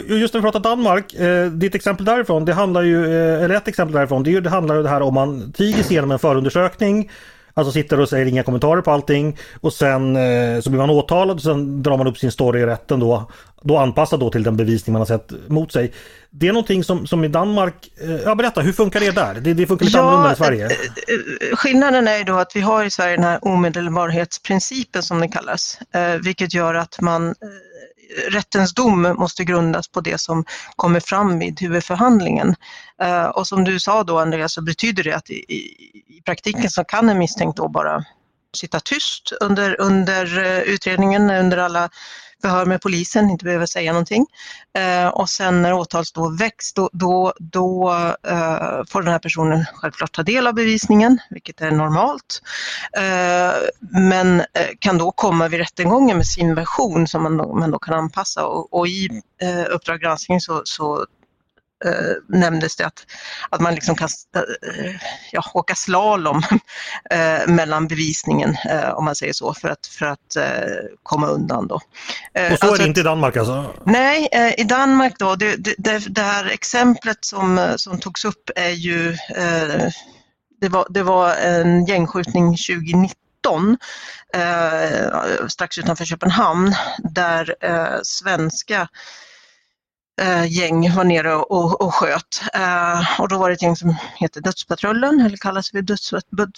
Just 0.01 0.35
när 0.35 0.41
vi 0.41 0.43
pratar 0.43 0.61
Danmark, 0.61 1.15
eh, 1.15 1.47
ditt 1.47 1.75
exempel 1.75 2.07
därifrån, 2.07 2.45
det 2.45 2.53
handlar 2.53 2.83
ju, 2.83 3.05
eh, 3.05 3.43
eller 3.45 3.55
ett 3.55 3.69
exempel 3.69 3.95
därifrån, 3.95 4.23
det, 4.23 4.41
det 4.41 4.51
handlar 4.51 4.77
ju 4.77 4.83
det 4.83 4.89
här 4.89 5.03
om 5.03 5.15
man 5.15 5.53
tiger 5.53 5.83
sig 5.83 5.93
igenom 5.93 6.11
en 6.11 6.19
förundersökning, 6.19 7.11
alltså 7.55 7.73
sitter 7.73 8.01
och 8.01 8.09
säger 8.09 8.27
inga 8.27 8.43
kommentarer 8.43 8.83
på 8.83 8.91
allting 8.91 9.39
och 9.61 9.73
sen 9.73 10.17
eh, 10.17 10.61
så 10.61 10.71
blir 10.71 10.79
man 10.79 10.91
åtalad 10.91 11.37
och 11.37 11.43
sen 11.43 11.83
drar 11.83 11.97
man 11.97 12.07
upp 12.07 12.19
sin 12.19 12.33
story 12.33 12.61
i 12.61 12.67
rätten 12.67 13.01
då, 13.01 13.31
då 13.63 13.77
anpassad 13.77 14.21
då 14.21 14.31
till 14.31 14.43
den 14.43 14.57
bevisning 14.57 14.93
man 14.93 15.01
har 15.01 15.07
sett 15.07 15.33
mot 15.49 15.73
sig. 15.73 15.93
Det 16.31 16.49
är 16.49 16.53
någonting 16.53 16.85
som, 16.85 17.07
som 17.07 17.25
i 17.25 17.29
Danmark, 17.29 17.75
eh, 18.01 18.11
ja 18.11 18.35
berätta, 18.35 18.61
hur 18.61 18.73
funkar 18.73 19.01
det 19.01 19.11
där? 19.11 19.35
Det, 19.35 19.55
det 19.55 19.67
funkar 19.67 19.85
lite 19.85 19.99
ja, 19.99 20.05
annorlunda 20.05 20.33
i 20.33 20.37
Sverige. 20.37 20.65
Eh, 20.65 20.71
eh, 20.71 21.57
skillnaden 21.57 22.09
är 22.09 22.19
ju 22.19 22.25
då 22.25 22.35
att 22.35 22.57
vi 22.57 22.61
har 22.61 22.85
i 22.85 22.91
Sverige 22.91 23.17
den 23.17 23.25
här 23.25 23.39
omedelbarhetsprincipen 23.43 25.03
som 25.03 25.21
det 25.21 25.29
kallas, 25.29 25.79
vilket 26.25 26.55
gör 26.55 26.75
att 26.75 27.01
man 27.01 27.35
rättens 28.29 28.75
dom 28.75 29.03
måste 29.03 29.45
grundas 29.45 29.89
på 29.89 30.01
det 30.01 30.21
som 30.21 30.45
kommer 30.77 31.01
fram 31.01 31.39
vid 31.39 31.61
huvudförhandlingen. 31.61 32.55
Eh, 33.03 33.25
och 33.25 33.47
som 33.47 33.65
du 33.65 33.81
sa 33.81 34.05
då 34.05 34.19
Andreas 34.19 34.53
så 34.53 34.63
betyder 34.63 35.03
det 35.03 35.13
att 35.13 35.31
i, 35.31 35.35
i 36.19 36.23
praktiken 36.25 36.71
så 36.71 36.85
kan 36.85 37.09
en 37.09 37.19
misstänkt 37.19 37.57
då 37.57 37.69
bara 37.69 38.05
sitta 38.57 38.81
tyst 38.81 39.33
under, 39.41 39.81
under 39.81 40.39
eh, 40.45 40.59
utredningen, 40.59 41.31
under 41.31 41.59
alla 41.59 41.91
förhör 42.45 42.67
med 42.67 42.83
polisen, 42.83 43.31
inte 43.31 43.45
behöver 43.45 43.67
säga 43.67 43.93
någonting. 43.93 44.27
Eh, 44.79 45.09
och 45.09 45.29
sen 45.29 45.63
när 45.63 45.73
åtalsdom 45.73 46.37
väcks 46.37 46.73
då, 46.73 46.91
då, 46.93 47.33
då 47.39 47.91
eh, 48.29 48.83
får 48.89 49.03
den 49.03 49.13
här 49.13 49.19
personen 49.19 49.65
självklart 49.75 50.13
ta 50.13 50.23
del 50.23 50.47
av 50.47 50.55
bevisningen, 50.55 51.19
vilket 51.31 51.61
är 51.61 51.71
normalt. 51.71 52.43
Eh, 52.97 53.55
men 53.91 54.41
eh, 54.41 54.47
kan 54.79 54.99
då 54.99 55.11
komma 55.11 55.49
vid 55.49 55.61
rättegången 55.61 56.17
med 56.17 56.27
sin 56.27 56.55
version 56.55 57.07
som 57.07 57.23
man 57.23 57.37
då, 57.37 57.55
man 57.55 57.71
då 57.71 57.79
kan 57.79 57.95
anpassa 57.95 58.47
och, 58.47 58.75
och 58.75 58.87
i 58.89 59.23
eh, 59.43 59.75
Uppdrag 59.75 60.01
granskning 60.01 60.41
så, 60.41 60.63
så 60.65 61.07
eh, 61.85 62.39
nämndes 62.39 62.77
det 62.77 62.87
att, 62.87 63.07
att 63.51 63.61
man 63.61 63.75
liksom 63.75 63.97
kan 63.97 64.09
eh, 64.37 64.95
ja, 65.33 65.45
åka 65.55 65.75
slalom 65.75 66.43
eh, 67.11 67.47
mellan 67.47 67.89
bevisningen, 67.89 68.57
eh, 68.71 68.91
om 68.91 69.05
man 69.05 69.17
säger 69.17 69.33
så, 69.33 69.55
för 69.55 69.69
att, 69.69 69.87
för 69.87 70.07
att 70.07 70.37
eh, 70.37 70.77
komma 71.03 71.27
undan. 71.27 71.69
Då. 71.69 71.81
Eh, 72.35 72.53
och 72.53 72.59
så 72.59 72.67
alltså, 72.67 72.83
är 72.83 72.85
det 72.85 72.89
inte 72.89 73.01
i 73.01 73.03
Danmark 73.03 73.37
alltså? 73.37 73.75
Nej, 73.85 74.29
i 74.59 74.65
Danmark 74.65 75.19
då, 75.19 75.35
det, 75.35 75.57
det, 75.79 76.15
det, 76.15 76.23
här 76.23 76.47
exemplet 76.47 77.25
som, 77.25 77.75
som 77.77 78.01
togs 78.01 78.25
upp 78.25 78.51
är 78.57 78.71
ju, 78.71 79.17
det, 80.61 80.69
var, 80.69 80.87
det 80.91 81.03
var 81.03 81.35
en 81.35 81.87
gängskjutning 81.87 82.57
2019 82.57 83.77
eh, 84.35 85.47
strax 85.49 85.79
utanför 85.79 86.05
Köpenhamn 86.05 86.75
där 86.99 87.55
svenska 88.03 88.89
Eh, 90.21 90.47
gäng 90.47 90.95
var 90.95 91.05
nere 91.05 91.35
och, 91.35 91.81
och 91.81 91.95
sköt. 91.95 92.43
Eh, 92.55 93.21
och 93.21 93.29
då 93.29 93.39
var 93.39 93.49
det 93.49 93.55
ett 93.55 93.63
gäng 93.63 93.77
som 93.77 93.97
heter 94.17 94.41
Dödspatrullen, 94.41 95.21
eller 95.21 95.37
kallas 95.37 95.71
för 95.71 95.83
döds, 95.83 96.11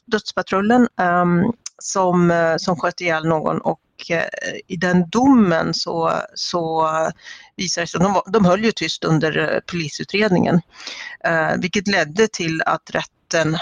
Dödspatrullen, 0.06 0.88
ehm, 1.00 1.52
som, 1.78 2.30
eh, 2.30 2.56
som 2.56 2.76
sköt 2.76 3.00
ihjäl 3.00 3.24
någon 3.24 3.60
och 3.60 3.80
eh, 4.10 4.24
i 4.66 4.76
den 4.76 5.08
domen 5.10 5.74
så, 5.74 6.12
så 6.34 6.88
visade 7.56 7.84
det 7.84 7.88
sig, 7.88 8.00
de, 8.00 8.22
de 8.26 8.44
höll 8.44 8.64
ju 8.64 8.72
tyst 8.72 9.04
under 9.04 9.38
eh, 9.38 9.60
polisutredningen, 9.60 10.60
eh, 11.24 11.52
vilket 11.58 11.88
ledde 11.88 12.28
till 12.28 12.62
att 12.62 12.90
rätten 12.90 13.58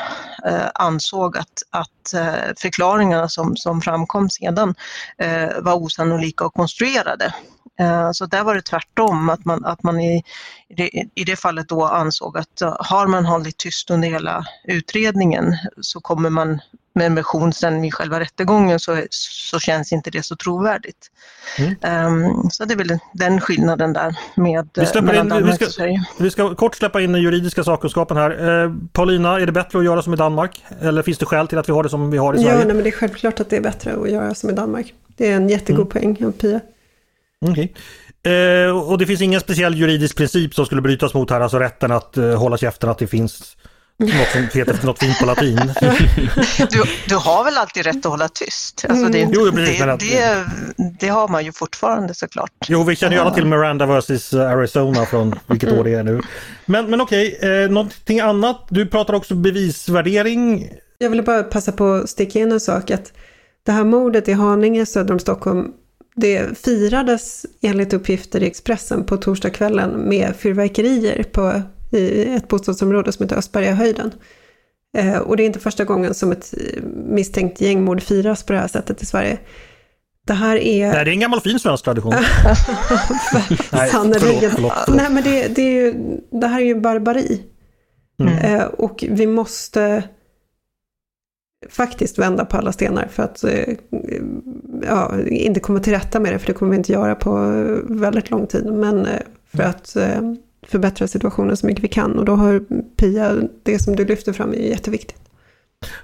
ansåg 0.74 1.36
att, 1.36 1.62
att 1.70 2.14
förklaringarna 2.58 3.28
som, 3.28 3.56
som 3.56 3.80
framkom 3.80 4.30
sedan 4.30 4.74
var 5.60 5.74
osannolika 5.74 6.44
och 6.44 6.54
konstruerade. 6.54 7.34
Eh, 7.78 8.10
så 8.12 8.26
där 8.26 8.44
var 8.44 8.54
det 8.54 8.62
tvärtom, 8.62 9.28
att 9.28 9.44
man, 9.44 9.64
att 9.64 9.82
man 9.82 10.00
i, 10.00 10.22
i 11.14 11.24
det 11.24 11.36
fallet 11.36 11.68
då 11.68 11.84
ansåg 11.84 12.38
att 12.38 12.62
eh, 12.62 12.76
har 12.80 13.06
man 13.06 13.24
hållit 13.24 13.56
tyst 13.56 13.90
under 13.90 14.08
hela 14.08 14.46
utredningen 14.64 15.56
så 15.80 16.00
kommer 16.00 16.30
man 16.30 16.60
med 16.94 17.06
en 17.06 17.14
version 17.14 17.52
sen 17.52 17.82
vid 17.82 17.94
själva 17.94 18.20
rättegången 18.20 18.80
så, 18.80 19.02
så 19.10 19.58
känns 19.58 19.92
inte 19.92 20.10
det 20.10 20.22
så 20.22 20.36
trovärdigt. 20.36 21.10
Mm. 21.58 22.06
Um, 22.06 22.50
så 22.50 22.64
det 22.64 22.74
är 22.74 22.78
väl 22.78 22.98
den 23.12 23.40
skillnaden 23.40 23.92
där 23.92 24.16
med 24.34 24.68
vi 24.74 24.86
släpper 24.86 25.14
in, 25.14 25.46
vi 25.46 25.52
ska, 25.52 25.86
vi 26.18 26.30
ska 26.30 26.54
kort 26.54 26.74
släppa 26.74 27.00
in 27.00 27.12
den 27.12 27.22
juridiska 27.22 27.64
sakkunskapen 27.64 28.16
här. 28.16 28.48
Uh, 28.48 28.74
Paulina, 28.92 29.40
är 29.40 29.46
det 29.46 29.52
bättre 29.52 29.78
att 29.78 29.84
göra 29.84 30.02
som 30.02 30.14
i 30.14 30.16
Danmark? 30.16 30.64
Eller 30.80 31.02
finns 31.02 31.18
det 31.18 31.26
skäl 31.26 31.48
till 31.48 31.58
att 31.58 31.68
vi 31.68 31.72
har 31.72 31.82
det 31.82 31.88
som 31.88 32.10
vi 32.10 32.18
har 32.18 32.34
i 32.34 32.38
Sverige? 32.38 32.52
Ja, 32.52 32.64
nej, 32.64 32.74
men 32.74 32.82
det 32.84 32.90
är 32.90 32.92
självklart 32.92 33.40
att 33.40 33.50
det 33.50 33.56
är 33.56 33.60
bättre 33.60 33.96
att 34.02 34.10
göra 34.10 34.34
som 34.34 34.50
i 34.50 34.52
Danmark. 34.52 34.94
Det 35.16 35.30
är 35.30 35.36
en 35.36 35.48
jättegod 35.48 35.80
mm. 35.80 35.90
poäng 35.90 36.26
av 36.26 36.32
Pia. 36.32 36.60
Okay. 37.50 37.68
Eh, 38.26 38.88
och 38.90 38.98
det 38.98 39.06
finns 39.06 39.20
ingen 39.20 39.40
speciell 39.40 39.74
juridisk 39.74 40.16
princip 40.16 40.54
som 40.54 40.66
skulle 40.66 40.82
brytas 40.82 41.14
mot 41.14 41.30
här, 41.30 41.40
alltså 41.40 41.58
rätten 41.58 41.92
att 41.92 42.16
eh, 42.16 42.34
hålla 42.38 42.56
käften 42.56 42.90
att 42.90 42.98
det 42.98 43.06
finns 43.06 43.56
något 43.98 44.28
som 44.32 44.42
heter 44.42 44.78
något 44.86 44.98
fint 44.98 45.18
på 45.18 45.26
latin. 45.26 45.60
Du, 46.70 46.82
du 47.08 47.16
har 47.16 47.44
väl 47.44 47.56
alltid 47.56 47.86
rätt 47.86 47.96
att 47.96 48.04
hålla 48.04 48.28
tyst? 48.28 48.84
Alltså 48.88 49.08
det, 49.08 49.28
jo, 49.32 49.52
precis, 49.52 49.78
det, 49.78 49.96
det, 49.96 50.46
det, 51.00 51.08
har 51.08 51.28
man 51.28 51.44
ju 51.44 51.52
fortfarande 51.52 52.14
såklart. 52.14 52.50
Jo, 52.68 52.82
vi 52.82 52.96
känner 52.96 53.16
ju 53.16 53.22
alla 53.22 53.34
till 53.34 53.46
Miranda 53.46 53.86
vs 53.86 54.34
Arizona 54.34 55.06
från 55.06 55.34
vilket 55.46 55.72
år 55.72 55.84
det 55.84 55.94
är 55.94 56.02
nu. 56.02 56.20
Men, 56.66 56.90
men 56.90 57.00
okej, 57.00 57.38
eh, 57.42 57.70
någonting 57.70 58.20
annat? 58.20 58.66
Du 58.68 58.86
pratar 58.86 59.14
också 59.14 59.34
bevisvärdering. 59.34 60.68
Jag 60.98 61.10
ville 61.10 61.22
bara 61.22 61.42
passa 61.42 61.72
på 61.72 61.92
att 61.92 62.10
sticka 62.10 62.38
in 62.38 62.52
en 62.52 62.60
sak 62.60 62.90
att 62.90 63.12
det 63.66 63.72
här 63.72 63.84
mordet 63.84 64.28
i 64.28 64.32
Haninge 64.32 64.86
söder 64.86 65.12
om 65.12 65.18
Stockholm 65.18 65.72
det 66.16 66.58
firades 66.58 67.46
enligt 67.62 67.92
uppgifter 67.92 68.42
i 68.42 68.46
Expressen 68.46 69.04
på 69.04 69.16
torsdagskvällen 69.16 69.90
med 69.90 70.36
fyrverkerier 70.36 71.22
på, 71.22 71.62
i 71.90 72.34
ett 72.34 72.48
bostadsområde 72.48 73.12
som 73.12 73.22
heter 73.24 73.36
Östbergahöjden. 73.36 74.12
Eh, 74.96 75.18
och 75.18 75.36
det 75.36 75.42
är 75.42 75.46
inte 75.46 75.60
första 75.60 75.84
gången 75.84 76.14
som 76.14 76.32
ett 76.32 76.54
misstänkt 77.06 77.60
gängmord 77.60 78.02
firas 78.02 78.42
på 78.42 78.52
det 78.52 78.58
här 78.58 78.68
sättet 78.68 79.02
i 79.02 79.06
Sverige. 79.06 79.38
Det 80.26 80.32
här 80.32 80.56
är... 80.56 80.92
Nej, 80.92 81.04
det 81.04 81.10
är 81.10 81.14
en 81.14 81.20
gammal 81.20 81.40
fin 81.40 81.58
svensk 81.58 81.84
tradition. 81.84 82.12
Nej, 82.12 82.28
förlåt, 83.90 84.20
förlåt, 84.20 84.52
förlåt. 84.54 84.72
Nej, 84.88 85.10
men 85.10 85.22
det, 85.22 85.48
det, 85.48 85.62
är 85.62 85.72
ju, 85.72 85.94
det 86.30 86.46
här 86.46 86.60
är 86.60 86.64
ju 86.64 86.80
barbari. 86.80 87.42
Mm. 88.20 88.38
Eh, 88.38 88.64
och 88.64 89.04
vi 89.08 89.26
måste 89.26 90.02
faktiskt 91.70 92.18
vända 92.18 92.44
på 92.44 92.56
alla 92.56 92.72
stenar 92.72 93.08
för 93.10 93.22
att 93.22 93.44
eh, 93.44 93.74
ja, 94.82 95.12
inte 95.26 95.60
komma 95.60 95.80
till 95.80 95.92
rätta 95.92 96.20
med 96.20 96.32
det, 96.32 96.38
för 96.38 96.46
det 96.46 96.52
kommer 96.52 96.70
vi 96.70 96.76
inte 96.76 96.92
göra 96.92 97.14
på 97.14 97.32
väldigt 97.84 98.30
lång 98.30 98.46
tid, 98.46 98.66
men 98.66 99.06
eh, 99.06 99.20
för 99.50 99.62
mm. 99.62 99.70
att 99.70 99.96
eh, 99.96 100.20
förbättra 100.66 101.08
situationen 101.08 101.56
så 101.56 101.66
mycket 101.66 101.84
vi 101.84 101.88
kan. 101.88 102.18
Och 102.18 102.24
då 102.24 102.34
har 102.34 102.64
Pia, 102.96 103.36
det 103.62 103.78
som 103.78 103.96
du 103.96 104.04
lyfter 104.04 104.32
fram 104.32 104.52
är 104.52 104.56
jätteviktigt. 104.56 105.20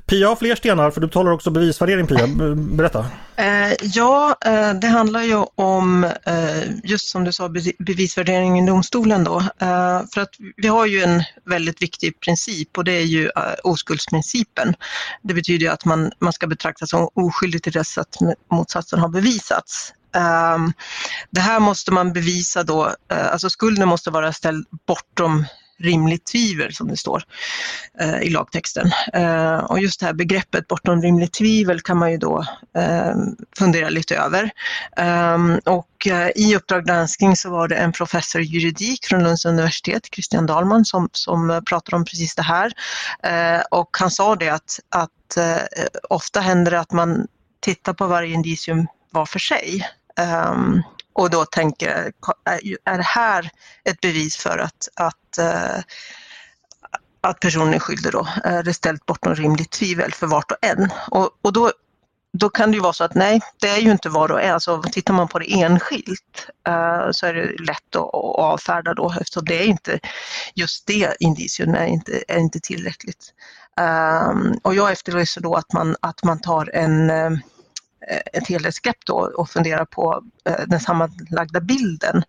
Pia 0.06 0.28
har 0.28 0.36
fler 0.36 0.54
stenar, 0.54 0.90
för 0.90 1.00
du 1.00 1.08
talar 1.08 1.32
också 1.32 1.50
bevisvärdering 1.50 2.06
Pia. 2.06 2.26
Berätta. 2.54 3.06
Eh, 3.36 3.72
ja, 3.82 4.36
eh, 4.46 4.74
det 4.74 4.86
handlar 4.86 5.22
ju 5.22 5.44
om, 5.54 6.04
eh, 6.04 6.62
just 6.84 7.08
som 7.08 7.24
du 7.24 7.32
sa, 7.32 7.48
bevisvärdering 7.78 8.58
i 8.58 8.66
domstolen 8.66 9.24
då. 9.24 9.38
Eh, 9.38 10.00
för 10.14 10.20
att 10.20 10.34
vi 10.56 10.68
har 10.68 10.86
ju 10.86 11.02
en 11.02 11.22
väldigt 11.44 11.82
viktig 11.82 12.20
princip 12.20 12.78
och 12.78 12.84
det 12.84 12.92
är 12.92 13.04
ju 13.04 13.24
eh, 13.24 13.54
oskuldsprincipen. 13.64 14.74
Det 15.22 15.34
betyder 15.34 15.66
ju 15.66 15.72
att 15.72 15.84
man, 15.84 16.10
man 16.18 16.32
ska 16.32 16.46
betraktas 16.46 16.90
som 16.90 17.08
oskyldig 17.14 17.62
till 17.62 17.72
dess 17.72 17.98
att 17.98 18.16
motsatsen 18.50 18.98
har 18.98 19.08
bevisats. 19.08 19.92
Ehm, 20.16 20.72
det 21.30 21.40
här 21.40 21.60
måste 21.60 21.92
man 21.92 22.12
bevisa 22.12 22.62
då, 22.62 22.86
eh, 23.12 23.32
alltså 23.32 23.50
skulden 23.50 23.88
måste 23.88 24.10
vara 24.10 24.32
ställd 24.32 24.66
bortom 24.86 25.44
rimligt 25.80 26.26
tvivel 26.26 26.74
som 26.74 26.88
det 26.88 26.96
står 26.96 27.22
eh, 28.00 28.20
i 28.20 28.30
lagtexten. 28.30 28.90
Eh, 29.12 29.58
och 29.58 29.80
just 29.80 30.00
det 30.00 30.06
här 30.06 30.12
begreppet 30.12 30.68
bortom 30.68 31.02
rimligt 31.02 31.32
tvivel 31.32 31.80
kan 31.80 31.96
man 31.96 32.10
ju 32.10 32.16
då 32.16 32.44
eh, 32.76 33.14
fundera 33.58 33.88
lite 33.88 34.16
över. 34.16 34.50
Ehm, 34.96 35.60
och 35.64 36.06
eh, 36.06 36.30
i 36.34 36.56
Uppdrag 36.56 36.86
granskning 36.86 37.36
så 37.36 37.50
var 37.50 37.68
det 37.68 37.76
en 37.76 37.92
professor 37.92 38.42
i 38.42 38.44
juridik 38.44 39.06
från 39.06 39.22
Lunds 39.22 39.44
universitet, 39.44 40.02
Christian 40.12 40.46
Dahlman, 40.46 40.84
som, 40.84 41.08
som 41.12 41.50
eh, 41.50 41.60
pratade 41.60 41.96
om 41.96 42.04
precis 42.04 42.34
det 42.34 42.42
här. 42.42 42.72
Eh, 43.22 43.62
och 43.70 43.96
han 44.00 44.10
sa 44.10 44.36
det 44.36 44.48
att, 44.48 44.80
att 44.88 45.36
eh, 45.36 45.86
ofta 46.10 46.40
händer 46.40 46.70
det 46.70 46.80
att 46.80 46.92
man 46.92 47.26
tittar 47.60 47.92
på 47.92 48.06
varje 48.06 48.34
indicium 48.34 48.86
var 49.10 49.26
för 49.26 49.38
sig. 49.38 49.88
Ehm, 50.18 50.82
och 51.12 51.30
då 51.30 51.44
tänker, 51.44 52.12
är 52.84 52.96
det 52.96 53.02
här 53.02 53.50
ett 53.84 54.00
bevis 54.00 54.36
för 54.36 54.58
att, 54.58 54.88
att, 54.96 55.19
eh, 55.38 55.82
att 57.20 57.40
personen 57.40 57.74
är 57.74 57.78
skyldig 57.78 58.12
då? 58.12 58.28
Eh, 58.44 58.54
är 58.54 58.62
det 58.62 58.74
ställt 58.74 59.06
bortom 59.06 59.34
rimligt 59.34 59.70
tvivel 59.70 60.12
för 60.12 60.26
vart 60.26 60.50
och 60.50 60.58
en? 60.62 60.90
Och, 61.10 61.30
och 61.42 61.52
då 61.52 61.72
då 62.32 62.50
kan 62.50 62.70
det 62.70 62.74
ju 62.74 62.82
vara 62.82 62.92
så 62.92 63.04
att 63.04 63.14
nej, 63.14 63.40
det 63.60 63.68
är 63.68 63.78
ju 63.78 63.90
inte 63.90 64.08
var 64.08 64.32
och 64.32 64.42
en, 64.42 64.54
Alltså, 64.54 64.82
tittar 64.82 65.14
man 65.14 65.28
på 65.28 65.38
det 65.38 65.62
enskilt 65.62 66.46
uh, 66.68 67.10
så 67.10 67.26
är 67.26 67.34
det 67.34 67.62
lätt 67.62 67.96
att, 67.96 68.02
att 68.02 68.38
avfärda 68.38 68.94
då 68.94 69.14
eftersom 69.20 69.44
det 69.44 69.58
är 69.58 69.66
inte, 69.66 70.00
just 70.54 70.86
det 70.86 71.16
indicium 71.20 71.74
är 71.74 71.86
inte, 71.86 72.22
är 72.28 72.38
inte 72.38 72.60
tillräckligt. 72.60 73.34
Um, 73.80 74.60
och 74.62 74.74
jag 74.74 74.92
efterlyser 74.92 75.40
då 75.40 75.54
att 75.54 75.72
man, 75.72 75.96
att 76.00 76.24
man 76.24 76.40
tar 76.40 76.70
en 76.74 77.10
uh, 77.10 77.38
ett 78.32 78.48
helhetsgrepp 78.48 78.96
då 79.06 79.32
och 79.36 79.50
funderar 79.50 79.84
på 79.84 80.24
uh, 80.48 80.66
den 80.66 80.80
sammanlagda 80.80 81.60
bilden. 81.60 82.22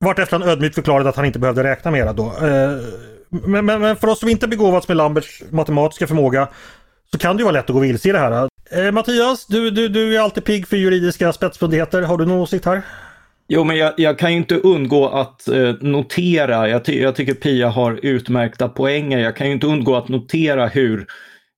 Vartefter 0.00 0.38
han 0.38 0.48
ödmjukt 0.48 0.74
förklarade 0.74 1.08
att 1.08 1.16
han 1.16 1.24
inte 1.24 1.38
behövde 1.38 1.64
räkna 1.64 1.90
mera 1.90 2.12
då. 2.12 2.24
Eh, 2.24 2.70
men, 3.28 3.66
men, 3.66 3.80
men, 3.80 3.96
för 3.96 4.08
oss 4.08 4.20
som 4.20 4.28
inte 4.28 4.48
begåvats 4.48 4.88
med 4.88 4.96
Lamberts 4.96 5.42
matematiska 5.50 6.06
förmåga 6.06 6.48
så 7.12 7.18
kan 7.18 7.36
det 7.36 7.40
ju 7.40 7.44
vara 7.44 7.52
lätt 7.52 7.70
att 7.70 7.74
gå 7.74 7.80
vilse 7.80 8.08
i 8.08 8.12
det 8.12 8.18
här. 8.18 8.48
Eh, 8.70 8.92
Mattias, 8.92 9.46
du, 9.46 9.70
du, 9.70 9.88
du 9.88 10.16
är 10.16 10.20
alltid 10.20 10.44
pigg 10.44 10.68
för 10.68 10.76
juridiska 10.76 11.32
spetsfundigheter. 11.32 12.02
Har 12.02 12.18
du 12.18 12.26
någon 12.26 12.38
åsikt 12.38 12.64
här? 12.64 12.82
Jo, 13.48 13.64
men 13.64 13.76
jag, 13.76 13.92
jag, 13.96 14.18
kan 14.18 14.30
ju 14.30 14.36
inte 14.36 14.56
undgå 14.56 15.08
att 15.08 15.48
eh, 15.48 15.74
notera, 15.80 16.68
jag, 16.68 16.84
ty 16.84 17.02
jag, 17.02 17.16
tycker 17.16 17.34
Pia 17.34 17.68
har 17.68 18.00
utmärkta 18.02 18.68
poänger, 18.68 19.18
jag 19.18 19.36
kan 19.36 19.46
ju 19.46 19.52
inte 19.52 19.66
undgå 19.66 19.96
att 19.96 20.08
notera 20.08 20.66
hur, 20.66 21.06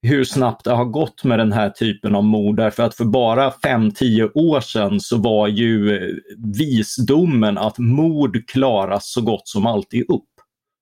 hur 0.05 0.25
snabbt 0.25 0.65
det 0.65 0.73
har 0.73 0.85
gått 0.85 1.25
med 1.25 1.39
den 1.39 1.53
här 1.53 1.71
typen 1.71 2.15
av 2.15 2.25
mord. 2.25 2.57
Därför 2.57 2.83
att 2.83 2.95
för 2.95 3.05
bara 3.05 3.51
5-10 3.51 4.31
år 4.35 4.61
sedan 4.61 5.01
så 5.01 5.17
var 5.17 5.49
ju 5.49 5.97
eh, 5.97 6.09
visdomen 6.55 7.59
att 7.59 7.79
mord 7.79 8.49
klaras 8.49 9.13
så 9.13 9.21
gott 9.21 9.49
som 9.49 9.67
alltid 9.67 10.11
upp. 10.11 10.25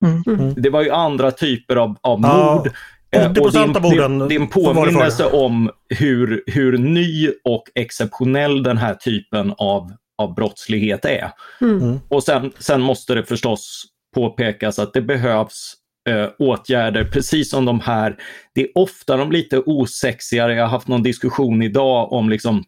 Mm. 0.04 0.40
Mm. 0.40 0.54
Det 0.56 0.70
var 0.70 0.82
ju 0.82 0.90
andra 0.90 1.30
typer 1.30 1.76
av, 1.76 1.96
av 2.00 2.20
mord. 2.20 2.70
80 3.30 3.40
procent 3.40 3.76
av 3.76 3.86
orden. 3.86 4.18
Det 4.18 4.34
är 4.34 4.40
en 4.40 4.48
påminnelse 4.48 5.24
om 5.24 5.70
hur, 5.88 6.42
hur 6.46 6.78
ny 6.78 7.30
och 7.44 7.64
exceptionell 7.74 8.62
den 8.62 8.76
här 8.76 8.94
typen 8.94 9.54
av, 9.58 9.92
av 10.18 10.34
brottslighet 10.34 11.04
är. 11.04 11.32
Mm. 11.60 11.82
mm. 11.82 12.00
Och 12.08 12.22
sen, 12.22 12.52
sen 12.58 12.80
måste 12.80 13.14
det 13.14 13.24
förstås 13.24 13.84
påpekas 14.14 14.78
att 14.78 14.92
det 14.92 15.02
behövs 15.02 15.74
eh, 16.08 16.28
åtgärder, 16.38 17.04
precis 17.04 17.50
som 17.50 17.64
de 17.64 17.80
här. 17.80 18.16
Det 18.54 18.60
är 18.60 18.68
ofta 18.74 19.16
de 19.16 19.32
lite 19.32 19.58
osexigare. 19.58 20.54
Jag 20.54 20.62
har 20.62 20.70
haft 20.70 20.88
någon 20.88 21.02
diskussion 21.02 21.62
idag 21.62 22.12
om 22.12 22.28
liksom 22.28 22.64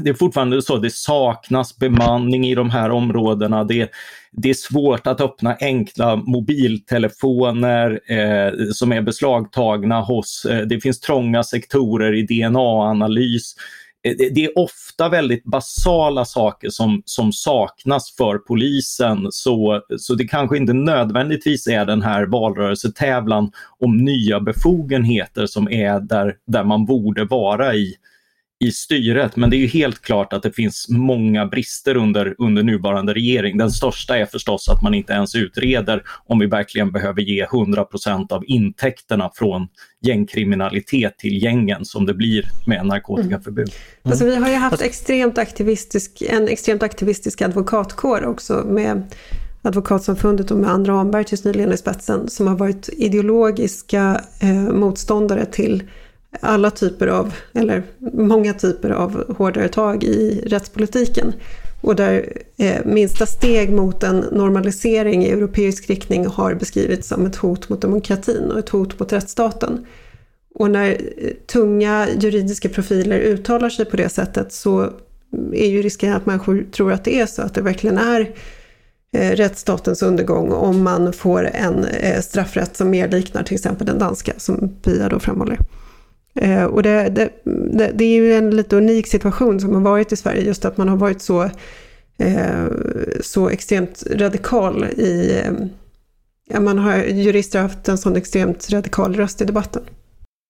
det 0.00 0.10
är 0.10 0.14
fortfarande 0.14 0.62
så 0.62 0.74
att 0.74 0.82
det 0.82 0.94
saknas 0.94 1.76
bemanning 1.78 2.46
i 2.46 2.54
de 2.54 2.70
här 2.70 2.90
områdena. 2.90 3.64
Det, 3.64 3.90
det 4.32 4.50
är 4.50 4.54
svårt 4.54 5.06
att 5.06 5.20
öppna 5.20 5.56
enkla 5.60 6.16
mobiltelefoner 6.16 8.00
eh, 8.06 8.52
som 8.72 8.92
är 8.92 9.02
beslagtagna 9.02 10.00
hos, 10.00 10.44
eh, 10.44 10.60
det 10.60 10.80
finns 10.80 11.00
trånga 11.00 11.42
sektorer 11.42 12.12
i 12.12 12.22
DNA-analys. 12.22 13.54
Eh, 14.04 14.14
det, 14.18 14.28
det 14.28 14.44
är 14.44 14.58
ofta 14.58 15.08
väldigt 15.08 15.44
basala 15.44 16.24
saker 16.24 16.68
som, 16.68 17.02
som 17.04 17.32
saknas 17.32 18.14
för 18.16 18.38
polisen. 18.38 19.26
Så, 19.30 19.82
så 19.98 20.14
det 20.14 20.24
kanske 20.24 20.56
inte 20.56 20.72
nödvändigtvis 20.72 21.66
är 21.66 21.84
den 21.84 22.02
här 22.02 22.26
valrörelsetävlan 22.26 23.52
om 23.78 23.96
nya 23.96 24.40
befogenheter 24.40 25.46
som 25.46 25.68
är 25.68 26.00
där, 26.00 26.34
där 26.46 26.64
man 26.64 26.84
borde 26.84 27.24
vara 27.24 27.74
i 27.74 27.96
i 28.64 28.72
styret. 28.72 29.36
Men 29.36 29.50
det 29.50 29.56
är 29.56 29.58
ju 29.58 29.66
helt 29.66 30.02
klart 30.02 30.32
att 30.32 30.42
det 30.42 30.52
finns 30.52 30.86
många 30.88 31.46
brister 31.46 31.96
under, 31.96 32.34
under 32.38 32.62
nuvarande 32.62 33.14
regering. 33.14 33.58
Den 33.58 33.70
största 33.70 34.18
är 34.18 34.26
förstås 34.26 34.68
att 34.68 34.82
man 34.82 34.94
inte 34.94 35.12
ens 35.12 35.34
utreder 35.34 36.02
om 36.26 36.38
vi 36.38 36.46
verkligen 36.46 36.92
behöver 36.92 37.22
ge 37.22 37.46
100% 37.46 38.32
av 38.32 38.44
intäkterna 38.46 39.30
från 39.34 39.68
gängkriminalitet 40.02 41.18
till 41.18 41.42
gängen 41.42 41.84
som 41.84 42.06
det 42.06 42.14
blir 42.14 42.44
med 42.66 42.86
narkotikaförbud. 42.86 43.68
Mm. 43.68 43.78
Mm. 44.04 44.12
Alltså, 44.12 44.24
vi 44.24 44.36
har 44.36 44.48
ju 44.48 44.56
haft 44.56 44.82
extremt 44.82 45.38
aktivistisk, 45.38 46.22
en 46.28 46.48
extremt 46.48 46.82
aktivistisk 46.82 47.42
advokatkår 47.42 48.26
också 48.26 48.64
med 48.66 49.02
Advokatsamfundet 49.66 50.50
och 50.50 50.56
med 50.56 50.70
andra 50.70 51.00
Amberg 51.00 51.24
tills 51.24 51.44
nyligen 51.44 51.72
i 51.72 51.76
spetsen 51.76 52.28
som 52.28 52.46
har 52.46 52.56
varit 52.56 52.88
ideologiska 52.88 54.20
eh, 54.40 54.54
motståndare 54.54 55.44
till 55.46 55.82
alla 56.40 56.70
typer 56.70 57.06
av, 57.06 57.34
eller 57.52 57.82
många 58.12 58.54
typer 58.54 58.90
av 58.90 59.34
hårdare 59.36 59.68
tag 59.68 60.04
i 60.04 60.44
rättspolitiken. 60.46 61.32
Och 61.80 61.96
där 61.96 62.32
eh, 62.56 62.84
minsta 62.84 63.26
steg 63.26 63.72
mot 63.72 64.02
en 64.02 64.18
normalisering 64.18 65.24
i 65.24 65.30
europeisk 65.30 65.90
riktning 65.90 66.26
har 66.26 66.54
beskrivits 66.54 67.08
som 67.08 67.26
ett 67.26 67.36
hot 67.36 67.68
mot 67.68 67.80
demokratin 67.80 68.50
och 68.50 68.58
ett 68.58 68.68
hot 68.68 69.00
mot 69.00 69.12
rättsstaten. 69.12 69.86
Och 70.54 70.70
när 70.70 70.90
eh, 70.90 71.30
tunga 71.46 72.08
juridiska 72.18 72.68
profiler 72.68 73.18
uttalar 73.18 73.70
sig 73.70 73.84
på 73.84 73.96
det 73.96 74.08
sättet 74.08 74.52
så 74.52 74.90
är 75.52 75.66
ju 75.66 75.82
risken 75.82 76.12
att 76.12 76.26
människor 76.26 76.66
tror 76.72 76.92
att 76.92 77.04
det 77.04 77.20
är 77.20 77.26
så, 77.26 77.42
att 77.42 77.54
det 77.54 77.62
verkligen 77.62 77.98
är 77.98 78.34
eh, 79.12 79.30
rättsstatens 79.30 80.02
undergång 80.02 80.52
om 80.52 80.82
man 80.82 81.12
får 81.12 81.44
en 81.44 81.84
eh, 81.84 82.20
straffrätt 82.20 82.76
som 82.76 82.90
mer 82.90 83.08
liknar 83.08 83.42
till 83.42 83.54
exempel 83.54 83.86
den 83.86 83.98
danska, 83.98 84.32
som 84.36 84.68
Pia 84.82 85.08
då 85.08 85.18
framhåller. 85.18 85.58
Eh, 86.40 86.64
och 86.64 86.82
det, 86.82 87.08
det, 87.08 87.30
det, 87.44 87.90
det, 87.94 88.04
är 88.04 88.14
ju 88.14 88.34
en 88.34 88.50
lite 88.50 88.76
unik 88.76 89.06
situation 89.06 89.60
som 89.60 89.74
har 89.74 89.80
varit 89.80 90.12
i 90.12 90.16
Sverige, 90.16 90.42
just 90.42 90.64
att 90.64 90.76
man 90.76 90.88
har 90.88 90.96
varit 90.96 91.22
så, 91.22 91.42
eh, 92.18 92.64
så 93.20 93.48
extremt 93.48 94.04
radikal 94.10 94.84
i... 94.84 95.40
Eh, 95.44 95.52
ja, 96.48 96.60
man 96.60 96.78
har, 96.78 96.96
jurister 96.96 97.58
har 97.58 97.68
haft 97.68 97.88
en 97.88 97.98
sån 97.98 98.16
extremt 98.16 98.72
radikal 98.72 99.14
röst 99.14 99.40
i 99.40 99.44
debatten. 99.44 99.82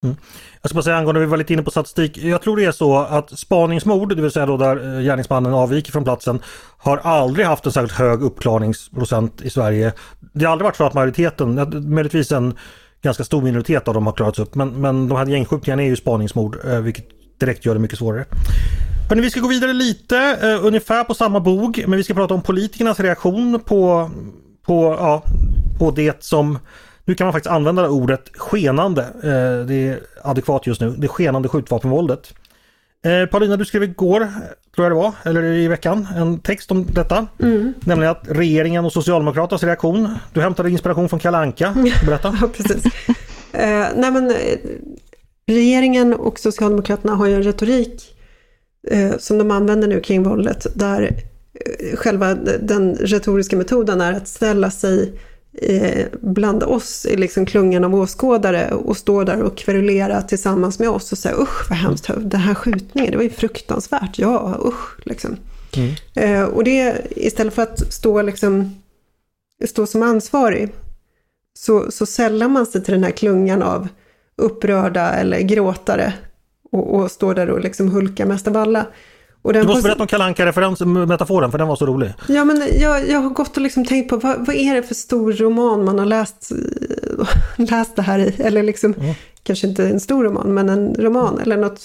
Mm. 0.04 0.16
Jag 0.62 0.68
ska 0.68 0.74
bara 0.74 0.82
säga 0.82 0.96
angående, 0.96 1.20
vi 1.20 1.26
var 1.26 1.36
lite 1.36 1.52
inne 1.52 1.62
på 1.62 1.70
statistik. 1.70 2.18
Jag 2.18 2.42
tror 2.42 2.56
det 2.56 2.64
är 2.64 2.72
så 2.72 2.98
att 2.98 3.38
spaningsmord, 3.38 4.16
det 4.16 4.22
vill 4.22 4.30
säga 4.30 4.46
då 4.46 4.56
där 4.56 4.96
eh, 4.96 5.02
gärningsmannen 5.02 5.54
avviker 5.54 5.92
från 5.92 6.04
platsen, 6.04 6.42
har 6.78 6.96
aldrig 6.96 7.46
haft 7.46 7.66
en 7.66 7.72
särskilt 7.72 7.98
hög 7.98 8.22
uppklarningsprocent 8.22 9.42
i 9.42 9.50
Sverige. 9.50 9.92
Det 10.32 10.44
har 10.44 10.52
aldrig 10.52 10.64
varit 10.64 10.76
så 10.76 10.84
att 10.84 10.94
majoriteten, 10.94 11.54
möjligtvis 11.94 12.32
en 12.32 12.54
ganska 13.04 13.24
stor 13.24 13.42
minoritet 13.42 13.88
av 13.88 13.94
dem 13.94 14.06
har 14.06 14.12
klarats 14.12 14.38
upp. 14.38 14.54
Men, 14.54 14.68
men 14.68 15.08
de 15.08 15.18
här 15.18 15.26
gängskjutningarna 15.26 15.82
är 15.82 15.86
ju 15.86 15.96
spaningsmord 15.96 16.58
eh, 16.64 16.80
vilket 16.80 17.04
direkt 17.40 17.64
gör 17.66 17.74
det 17.74 17.80
mycket 17.80 17.98
svårare. 17.98 18.24
Hörrni, 19.08 19.22
vi 19.22 19.30
ska 19.30 19.40
gå 19.40 19.48
vidare 19.48 19.72
lite, 19.72 20.38
uh, 20.44 20.66
ungefär 20.66 21.04
på 21.04 21.14
samma 21.14 21.40
bog, 21.40 21.84
men 21.86 21.96
vi 21.96 22.04
ska 22.04 22.14
prata 22.14 22.34
om 22.34 22.42
politikernas 22.42 23.00
reaktion 23.00 23.60
på, 23.64 24.10
på, 24.66 24.96
ja, 24.98 25.22
på 25.78 25.90
det 25.90 26.24
som, 26.24 26.58
nu 27.04 27.14
kan 27.14 27.26
man 27.26 27.32
faktiskt 27.32 27.52
använda 27.52 27.88
ordet 27.88 28.30
skenande, 28.34 29.02
uh, 29.02 29.66
det 29.66 29.88
är 29.88 30.00
adekvat 30.22 30.66
just 30.66 30.80
nu, 30.80 30.94
det 30.98 31.08
skenande 31.08 31.48
skjutvapenvåldet. 31.48 32.34
Eh, 33.04 33.26
Paulina, 33.26 33.56
du 33.56 33.64
skrev 33.64 33.82
igår, 33.82 34.18
tror 34.74 34.84
jag 34.84 34.90
det 34.90 34.96
var, 34.96 35.12
eller 35.24 35.42
i 35.42 35.68
veckan, 35.68 36.06
en 36.16 36.40
text 36.40 36.70
om 36.70 36.86
detta. 36.86 37.26
Mm. 37.42 37.74
Nämligen 37.80 38.10
att 38.10 38.24
regeringen 38.28 38.84
och 38.84 38.92
Socialdemokraternas 38.92 39.62
reaktion. 39.62 40.08
Du 40.32 40.40
hämtade 40.40 40.70
inspiration 40.70 41.08
från 41.08 41.20
Kalanka. 41.20 41.74
Berätta. 42.06 42.36
ja, 42.40 42.48
precis. 42.48 42.84
Eh, 43.52 43.86
nej, 43.96 44.10
men, 44.10 44.30
eh, 44.30 44.58
regeringen 45.46 46.14
och 46.14 46.38
Socialdemokraterna 46.38 47.14
har 47.14 47.26
ju 47.26 47.34
en 47.34 47.42
retorik 47.42 48.16
eh, 48.90 49.16
som 49.18 49.38
de 49.38 49.50
använder 49.50 49.88
nu 49.88 50.00
kring 50.00 50.22
våldet 50.22 50.66
där 50.74 51.02
eh, 51.54 51.96
själva 51.96 52.34
den 52.60 52.94
retoriska 52.94 53.56
metoden 53.56 54.00
är 54.00 54.12
att 54.12 54.28
ställa 54.28 54.70
sig 54.70 55.12
eh, 55.62 56.06
bland 56.20 56.62
oss 56.62 57.06
i 57.06 57.16
liksom 57.16 57.46
klungan 57.46 57.84
av 57.84 57.94
åskådare 57.94 58.70
och 58.70 58.96
stå 58.96 59.24
där 59.24 59.42
och 59.42 59.56
kverulera 59.56 60.22
tillsammans 60.22 60.78
med 60.78 60.88
oss 60.88 61.12
och 61.12 61.18
säga 61.18 61.36
usch 61.36 61.70
vad 61.70 61.78
hemskt, 61.78 62.10
den 62.16 62.40
här 62.40 62.54
skjutningen, 62.54 63.10
det 63.10 63.16
var 63.16 63.24
ju 63.24 63.30
fruktansvärt, 63.30 64.18
ja 64.18 64.60
usch 64.64 65.06
liksom. 65.06 65.36
Mm. 65.76 65.94
Eh, 66.14 66.44
och 66.44 66.64
det, 66.64 67.06
istället 67.10 67.54
för 67.54 67.62
att 67.62 67.92
stå, 67.92 68.22
liksom, 68.22 68.82
stå 69.66 69.86
som 69.86 70.02
ansvarig, 70.02 70.68
så, 71.54 71.90
så 71.90 72.06
sällar 72.06 72.48
man 72.48 72.66
sig 72.66 72.84
till 72.84 72.94
den 72.94 73.04
här 73.04 73.10
klungan 73.10 73.62
av 73.62 73.88
upprörda 74.36 75.12
eller 75.12 75.40
gråtare 75.40 76.12
och, 76.72 76.94
och 76.94 77.10
står 77.10 77.34
där 77.34 77.50
och 77.50 77.60
liksom 77.60 77.88
hulkar 77.88 78.26
mest 78.26 78.48
av 78.48 78.56
alla. 78.56 78.86
Du 79.52 79.62
måste 79.62 79.82
berätta 79.82 80.02
om 80.02 80.06
kalanka 80.06 80.52
metaforen 81.06 81.50
för 81.50 81.58
den 81.58 81.68
var 81.68 81.76
så 81.76 81.86
rolig. 81.86 82.12
Ja, 82.28 82.44
men 82.44 82.62
jag, 82.80 83.08
jag 83.08 83.20
har 83.20 83.30
gått 83.30 83.56
och 83.56 83.62
liksom 83.62 83.84
tänkt 83.84 84.10
på 84.10 84.16
vad, 84.16 84.46
vad 84.46 84.56
är 84.56 84.74
det 84.74 84.82
för 84.82 84.94
stor 84.94 85.32
roman 85.32 85.84
man 85.84 85.98
har 85.98 86.06
läst, 86.06 86.52
läst 87.56 87.96
det 87.96 88.02
här 88.02 88.18
i? 88.18 88.34
Eller 88.38 88.62
liksom, 88.62 88.94
mm. 88.94 89.14
kanske 89.42 89.66
inte 89.66 89.88
en 89.88 90.00
stor 90.00 90.24
roman, 90.24 90.54
men 90.54 90.68
en 90.68 90.94
roman 90.94 91.38
eller 91.38 91.56
något 91.56 91.80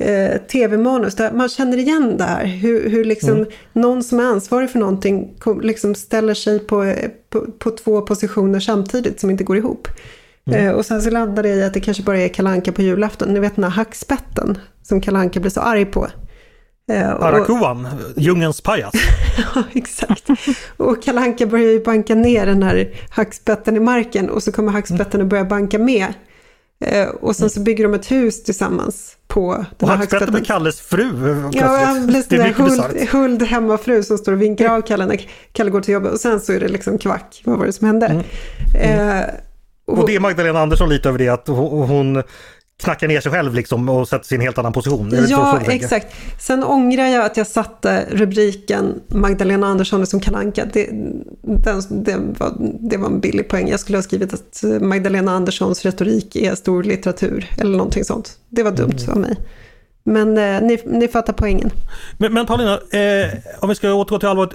eh, 0.00 0.40
tv-manus. 0.40 1.14
Där 1.14 1.32
man 1.32 1.48
känner 1.48 1.78
igen 1.78 2.16
det 2.16 2.24
här. 2.24 2.44
Hur, 2.44 2.90
hur 2.90 3.04
liksom 3.04 3.36
mm. 3.36 3.48
någon 3.72 4.02
som 4.02 4.20
är 4.20 4.24
ansvarig 4.24 4.70
för 4.70 4.78
någonting 4.78 5.34
liksom 5.62 5.94
ställer 5.94 6.34
sig 6.34 6.58
på, 6.58 6.94
på, 7.30 7.40
på, 7.58 7.70
två 7.70 8.02
positioner 8.02 8.60
samtidigt 8.60 9.20
som 9.20 9.30
inte 9.30 9.44
går 9.44 9.56
ihop. 9.56 9.88
Mm. 10.46 10.66
Eh, 10.66 10.72
och 10.72 10.86
sen 10.86 11.02
så 11.02 11.10
landar 11.10 11.42
det 11.42 11.48
i 11.48 11.64
att 11.64 11.74
det 11.74 11.80
kanske 11.80 12.02
bara 12.02 12.20
är 12.20 12.28
kalanka 12.28 12.72
på 12.72 12.82
julafton. 12.82 13.28
Ni 13.28 13.40
vet 13.40 13.56
den 13.56 13.64
här 13.64 13.70
hackspetten 13.70 14.58
som 14.82 15.00
kalanka 15.00 15.40
blir 15.40 15.50
så 15.50 15.60
arg 15.60 15.84
på. 15.84 16.08
Eh, 16.90 17.10
Arakuan, 17.10 17.88
djungelns 18.16 18.60
pajas. 18.60 18.94
ja, 19.54 19.62
exakt. 19.72 20.28
Och 20.76 21.02
Kalanka 21.02 21.46
börjar 21.46 21.70
ju 21.70 21.84
banka 21.84 22.14
ner 22.14 22.46
den 22.46 22.62
här 22.62 22.90
hackspetten 23.10 23.76
i 23.76 23.80
marken 23.80 24.30
och 24.30 24.42
så 24.42 24.52
kommer 24.52 24.72
hackspetten 24.72 25.20
att 25.20 25.26
börja 25.26 25.44
banka 25.44 25.78
med. 25.78 26.14
Eh, 26.84 27.08
och 27.08 27.36
sen 27.36 27.50
så 27.50 27.60
bygger 27.60 27.84
de 27.84 27.94
ett 27.94 28.10
hus 28.10 28.44
tillsammans 28.44 29.16
på 29.28 29.52
den 29.52 29.64
och 29.80 29.88
här 29.88 29.96
hackspetten. 29.96 30.32
blir 30.32 30.44
Kalles 30.44 30.80
fru 30.80 31.50
Ja, 31.52 31.66
han 31.66 32.06
blir 32.06 32.24
det 32.28 32.36
är 32.36 32.52
huld, 32.52 33.08
huld 33.10 33.42
hemmafru 33.42 34.02
som 34.02 34.18
står 34.18 34.32
och 34.32 34.42
vinkar 34.42 34.68
av 34.68 34.80
Kalle 34.80 35.06
när 35.06 35.26
Kalle 35.52 35.70
går 35.70 35.80
till 35.80 35.94
jobbet. 35.94 36.12
Och 36.12 36.20
sen 36.20 36.40
så 36.40 36.52
är 36.52 36.60
det 36.60 36.68
liksom 36.68 36.98
kvack, 36.98 37.42
vad 37.44 37.58
var 37.58 37.66
det 37.66 37.72
som 37.72 37.86
hände? 37.86 38.06
Mm. 38.06 38.24
Mm. 38.74 39.18
Eh, 39.18 39.24
och, 39.86 39.98
och 39.98 40.06
det 40.06 40.16
är 40.16 40.20
Magdalena 40.20 40.60
Andersson 40.60 40.88
lite 40.88 41.08
över 41.08 41.18
det 41.18 41.28
att 41.28 41.48
hon 41.48 42.22
knackar 42.80 43.08
ner 43.08 43.20
sig 43.20 43.32
själv 43.32 43.54
liksom 43.54 43.88
och 43.88 44.08
sätter 44.08 44.26
sig 44.26 44.34
i 44.34 44.38
en 44.38 44.42
helt 44.42 44.58
annan 44.58 44.72
position. 44.72 45.26
Ja, 45.28 45.60
exakt. 45.68 46.14
Sen 46.38 46.64
ångrar 46.64 47.06
jag 47.06 47.24
att 47.24 47.36
jag 47.36 47.46
satte 47.46 48.06
rubriken 48.10 49.00
Magdalena 49.08 49.66
Andersson 49.66 50.06
som 50.06 50.20
kalanka. 50.20 50.64
Det, 50.72 50.88
den, 51.42 51.82
det, 52.04 52.16
var, 52.38 52.52
det 52.80 52.96
var 52.96 53.06
en 53.06 53.20
billig 53.20 53.48
poäng. 53.48 53.68
Jag 53.68 53.80
skulle 53.80 53.98
ha 53.98 54.02
skrivit 54.02 54.34
att 54.34 54.64
Magdalena 54.80 55.32
Anderssons 55.32 55.84
retorik 55.84 56.36
är 56.36 56.54
stor 56.54 56.82
litteratur 56.82 57.50
eller 57.58 57.76
någonting 57.76 58.04
sånt. 58.04 58.38
Det 58.48 58.62
var 58.62 58.72
dumt 58.72 58.98
mm. 58.98 59.10
av 59.10 59.18
mig. 59.20 59.36
Men 60.02 60.38
eh, 60.38 60.62
ni, 60.62 60.82
ni 60.86 61.08
fattar 61.08 61.32
poängen. 61.32 61.70
Men, 62.18 62.32
men 62.32 62.46
Paulina, 62.46 62.72
eh, 62.72 63.28
om 63.58 63.68
vi 63.68 63.74
ska 63.74 63.92
återgå 63.92 64.18
till 64.18 64.28
allvaret. 64.28 64.54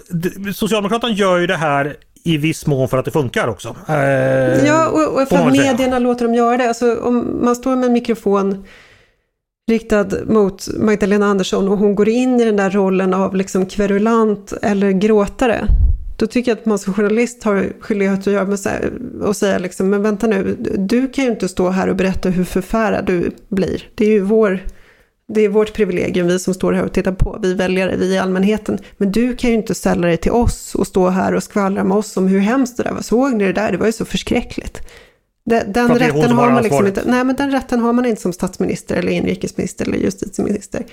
Socialdemokraterna 0.55 1.13
gör 1.13 1.37
ju 1.37 1.47
det 1.47 1.57
här 1.57 1.95
i 2.25 2.37
viss 2.37 2.65
mån 2.65 2.89
för 2.89 2.97
att 2.97 3.05
det 3.05 3.11
funkar 3.11 3.47
också. 3.47 3.75
Eh, 3.87 4.65
ja, 4.65 4.87
och, 4.87 5.21
och 5.21 5.27
för 5.27 5.35
att 5.35 5.51
medierna 5.51 5.99
låter 5.99 6.25
dem 6.25 6.35
göra 6.35 6.57
det. 6.57 6.67
Alltså, 6.67 6.99
om 6.99 7.39
man 7.43 7.55
står 7.55 7.75
med 7.75 7.85
en 7.85 7.93
mikrofon 7.93 8.65
riktad 9.71 10.07
mot 10.25 10.67
Magdalena 10.77 11.25
Andersson 11.25 11.67
och 11.67 11.77
hon 11.77 11.95
går 11.95 12.09
in 12.09 12.41
i 12.41 12.45
den 12.45 12.55
där 12.55 12.69
rollen 12.69 13.13
av 13.13 13.35
liksom 13.35 13.65
kverulant 13.65 14.53
eller 14.61 14.91
gråtare. 14.91 15.67
Då 16.17 16.27
tycker 16.27 16.51
jag 16.51 16.57
att 16.57 16.65
man 16.65 16.79
som 16.79 16.93
journalist 16.93 17.43
har 17.43 17.73
skyldighet 17.79 18.19
att 18.19 18.33
göra 18.33 18.45
med 18.45 18.59
och 19.21 19.35
säga 19.35 19.57
liksom, 19.57 19.89
men 19.89 20.01
vänta 20.01 20.27
nu, 20.27 20.55
du 20.77 21.07
kan 21.07 21.25
ju 21.25 21.31
inte 21.31 21.47
stå 21.47 21.69
här 21.69 21.87
och 21.87 21.95
berätta 21.95 22.29
hur 22.29 22.43
förfärad 22.43 23.05
du 23.05 23.31
blir. 23.49 23.83
Det 23.95 24.05
är 24.05 24.09
ju 24.09 24.19
vår 24.19 24.59
det 25.27 25.41
är 25.41 25.49
vårt 25.49 25.73
privilegium, 25.73 26.27
vi 26.27 26.39
som 26.39 26.53
står 26.53 26.73
här 26.73 26.83
och 26.83 26.93
tittar 26.93 27.11
på, 27.11 27.39
vi 27.41 27.53
väljare, 27.53 27.95
vi 27.95 28.13
i 28.13 28.17
allmänheten. 28.17 28.79
Men 28.97 29.11
du 29.11 29.35
kan 29.35 29.49
ju 29.49 29.55
inte 29.55 29.75
ställa 29.75 30.07
dig 30.07 30.17
till 30.17 30.31
oss 30.31 30.75
och 30.75 30.87
stå 30.87 31.09
här 31.09 31.33
och 31.33 31.43
skvallra 31.43 31.83
med 31.83 31.97
oss 31.97 32.17
om 32.17 32.27
hur 32.27 32.39
hemskt 32.39 32.77
det 32.77 32.83
där 32.83 32.91
var. 32.91 33.01
Såg 33.01 33.33
ni 33.33 33.45
det 33.45 33.53
där? 33.53 33.71
Det 33.71 33.77
var 33.77 33.85
ju 33.85 33.91
så 33.91 34.05
förskräckligt. 34.05 34.81
Den, 35.45 35.71
den 35.71 35.99
rätten 35.99 36.31
har 36.31 36.51
man 36.51 36.63
liksom 36.63 36.87
inte, 36.87 37.03
nej 37.05 37.23
men 37.23 37.35
den 37.35 37.51
rätten 37.51 37.79
har 37.79 37.93
man 37.93 38.05
inte 38.05 38.21
som 38.21 38.33
statsminister 38.33 38.95
eller 38.95 39.11
inrikesminister 39.11 39.85
eller 39.85 39.97
justitieminister. 39.97 40.85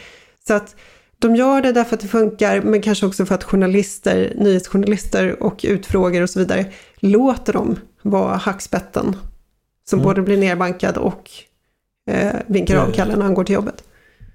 Så 0.46 0.54
att 0.54 0.76
de 1.18 1.36
gör 1.36 1.62
det 1.62 1.72
därför 1.72 1.94
att 1.94 2.00
det 2.00 2.08
funkar, 2.08 2.60
men 2.60 2.82
kanske 2.82 3.06
också 3.06 3.26
för 3.26 3.34
att 3.34 3.44
journalister, 3.44 4.34
nyhetsjournalister 4.36 5.42
och 5.42 5.60
utfrågare 5.68 6.22
och 6.22 6.30
så 6.30 6.38
vidare 6.38 6.66
låter 6.96 7.52
dem 7.52 7.76
vara 8.02 8.36
hackspetten 8.36 9.16
som 9.88 9.98
mm. 9.98 10.08
både 10.08 10.22
blir 10.22 10.38
nerbankad 10.38 10.96
och 10.96 11.30
eh, 12.10 12.32
vinkar 12.46 12.76
av 12.76 12.92
Kalle 12.92 13.16
när 13.16 13.24
han 13.24 13.34
går 13.34 13.44
till 13.44 13.54
jobbet. 13.54 13.84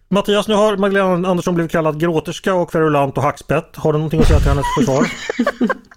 Mattias, 0.10 0.48
nu 0.48 0.54
har 0.54 0.78
Magdalena 0.78 1.30
Andersson 1.30 1.56
blivit 1.56 1.72
kallad 1.72 2.00
gråterska 2.00 2.54
och 2.54 2.72
kverulant 2.72 3.18
och 3.18 3.24
hackspett. 3.24 3.76
Har 3.76 3.94
du 3.94 4.00
någonting 4.00 4.20
att 4.20 4.28
säga 4.28 4.40
till 4.40 4.50
hennes 4.50 4.66
försvar? 4.80 5.08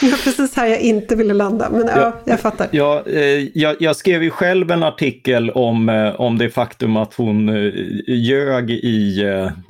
Det 0.00 0.10
var 0.10 0.18
precis 0.18 0.56
här 0.56 0.66
jag 0.66 0.80
inte 0.80 1.16
ville 1.16 1.34
landa, 1.34 1.70
men 1.70 1.86
ja, 1.86 2.00
ja 2.00 2.20
jag 2.24 2.40
fattar. 2.40 2.68
Ja, 2.72 3.02
eh, 3.06 3.58
jag, 3.58 3.76
jag, 3.80 3.96
skrev 3.96 4.22
ju 4.22 4.30
själv 4.30 4.70
en 4.70 4.82
artikel 4.82 5.50
om, 5.50 5.88
eh, 5.88 6.20
om 6.20 6.38
det 6.38 6.50
faktum 6.50 6.96
att 6.96 7.14
hon 7.14 7.48
eh, 7.48 7.72
ljög 8.06 8.70
i, 8.70 9.24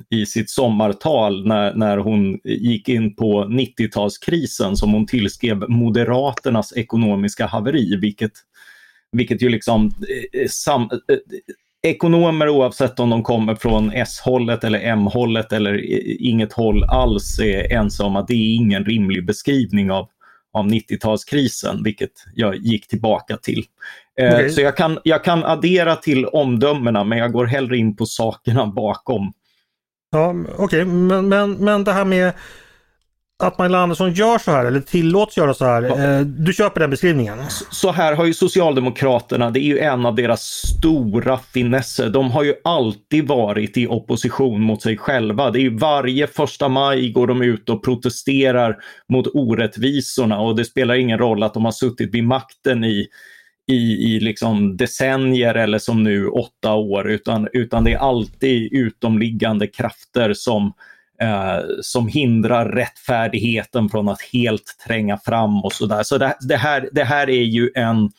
i 0.09 0.25
sitt 0.25 0.49
sommartal 0.49 1.47
när, 1.47 1.73
när 1.73 1.97
hon 1.97 2.39
gick 2.43 2.89
in 2.89 3.15
på 3.15 3.43
90-talskrisen 3.43 4.75
som 4.75 4.93
hon 4.93 5.07
tillskrev 5.07 5.69
Moderaternas 5.69 6.77
ekonomiska 6.77 7.45
haveri, 7.45 7.95
vilket, 7.95 8.33
vilket 9.11 9.41
ju 9.41 9.49
liksom 9.49 9.91
sam, 10.49 10.89
ekonomer 11.89 12.49
oavsett 12.49 12.99
om 12.99 13.09
de 13.09 13.23
kommer 13.23 13.55
från 13.55 13.91
S-hållet 13.91 14.63
eller 14.63 14.79
M-hållet 14.79 15.53
eller 15.53 15.81
inget 16.21 16.53
håll 16.53 16.83
alls 16.83 17.39
är 17.39 18.17
att 18.17 18.27
det 18.27 18.33
är 18.33 18.55
ingen 18.55 18.85
rimlig 18.85 19.25
beskrivning 19.25 19.91
av, 19.91 20.09
av 20.53 20.65
90-talskrisen, 20.65 21.83
vilket 21.83 22.11
jag 22.35 22.55
gick 22.55 22.87
tillbaka 22.87 23.37
till. 23.37 23.63
Eh. 24.19 24.47
Så 24.47 24.61
jag 24.61 24.77
kan, 24.77 24.99
jag 25.03 25.23
kan 25.23 25.43
addera 25.43 25.95
till 25.95 26.25
omdömena 26.25 27.03
men 27.03 27.17
jag 27.17 27.31
går 27.31 27.45
hellre 27.45 27.77
in 27.77 27.95
på 27.95 28.05
sakerna 28.05 28.67
bakom. 28.67 29.33
Ja, 30.11 30.35
Okej, 30.57 30.63
okay. 30.63 30.85
men, 30.85 31.29
men, 31.29 31.51
men 31.51 31.83
det 31.83 31.91
här 31.91 32.05
med 32.05 32.33
att 33.43 33.57
Magdalena 33.57 33.83
Andersson 33.83 34.13
gör 34.13 34.37
så 34.37 34.51
här 34.51 34.65
eller 34.65 34.79
tillåts 34.79 35.37
göra 35.37 35.53
så 35.53 35.65
här. 35.65 35.81
Ja. 35.83 36.03
Eh, 36.03 36.21
du 36.21 36.53
köper 36.53 36.79
den 36.79 36.89
beskrivningen? 36.89 37.37
Så 37.71 37.91
här 37.91 38.15
har 38.15 38.25
ju 38.25 38.33
Socialdemokraterna, 38.33 39.51
det 39.51 39.59
är 39.59 39.63
ju 39.63 39.79
en 39.79 40.05
av 40.05 40.15
deras 40.15 40.41
stora 40.41 41.37
finesser. 41.37 42.09
De 42.09 42.31
har 42.31 42.43
ju 42.43 42.53
alltid 42.63 43.27
varit 43.27 43.77
i 43.77 43.87
opposition 43.87 44.61
mot 44.61 44.81
sig 44.81 44.97
själva. 44.97 45.51
Det 45.51 45.59
är 45.59 45.61
ju 45.61 45.77
varje 45.77 46.27
första 46.27 46.69
maj 46.69 47.11
går 47.11 47.27
de 47.27 47.41
ut 47.41 47.69
och 47.69 47.83
protesterar 47.83 48.77
mot 49.13 49.27
orättvisorna 49.33 50.39
och 50.39 50.55
det 50.55 50.65
spelar 50.65 50.95
ingen 50.95 51.19
roll 51.19 51.43
att 51.43 51.53
de 51.53 51.65
har 51.65 51.71
suttit 51.71 52.13
vid 52.13 52.23
makten 52.23 52.83
i 52.83 53.07
i, 53.71 54.15
i 54.15 54.19
liksom 54.19 54.77
decennier 54.77 55.55
eller 55.55 55.79
som 55.79 56.03
nu 56.03 56.27
åtta 56.27 56.73
år 56.73 57.09
utan, 57.09 57.47
utan 57.53 57.83
det 57.83 57.93
är 57.93 57.97
alltid 57.97 58.73
utomliggande 58.73 59.67
krafter 59.67 60.33
som 60.33 60.73
eh, 61.21 61.59
som 61.81 62.07
hindrar 62.07 62.69
rättfärdigheten 62.69 63.89
från 63.89 64.09
att 64.09 64.21
helt 64.21 64.75
tränga 64.87 65.17
fram 65.17 65.63
och 65.63 65.73
sådär. 65.73 66.03
Så 66.03 66.17
det, 66.17 66.35
det, 66.39 66.57
här, 66.57 66.89
det 66.91 67.03
här 67.03 67.29
är 67.29 67.43
ju 67.43 67.71
en, 67.75 68.11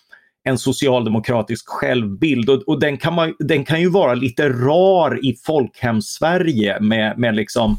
en 0.44 0.58
socialdemokratisk 0.58 1.68
självbild 1.68 2.50
och, 2.50 2.62
och 2.62 2.80
den, 2.80 2.96
kan 2.96 3.14
man, 3.14 3.34
den 3.38 3.64
kan 3.64 3.80
ju 3.80 3.90
vara 3.90 4.14
lite 4.14 4.48
rar 4.48 5.24
i 5.24 5.36
folkhem-Sverige 5.46 6.80
med, 6.80 7.18
med 7.18 7.34
liksom 7.34 7.78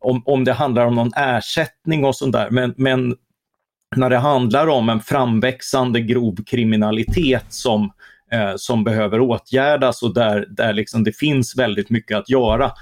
om, 0.00 0.22
om 0.26 0.44
det 0.44 0.52
handlar 0.52 0.86
om 0.86 0.94
någon 0.94 1.14
ersättning 1.16 2.04
och 2.04 2.16
sånt 2.16 2.32
där. 2.32 2.50
Men, 2.50 2.74
men 2.76 3.16
när 3.96 4.10
det 4.10 4.18
handlar 4.18 4.66
om 4.66 4.88
en 4.88 5.00
framväxande 5.00 6.00
grov 6.00 6.44
kriminalitet 6.46 7.44
som, 7.48 7.92
eh, 8.32 8.52
som 8.56 8.84
behöver 8.84 9.20
åtgärdas 9.20 10.02
och 10.02 10.14
där, 10.14 10.46
där 10.50 10.72
liksom 10.72 11.04
det 11.04 11.16
finns 11.16 11.58
väldigt 11.58 11.90
mycket 11.90 12.18
att 12.18 12.30
göra, 12.30 12.72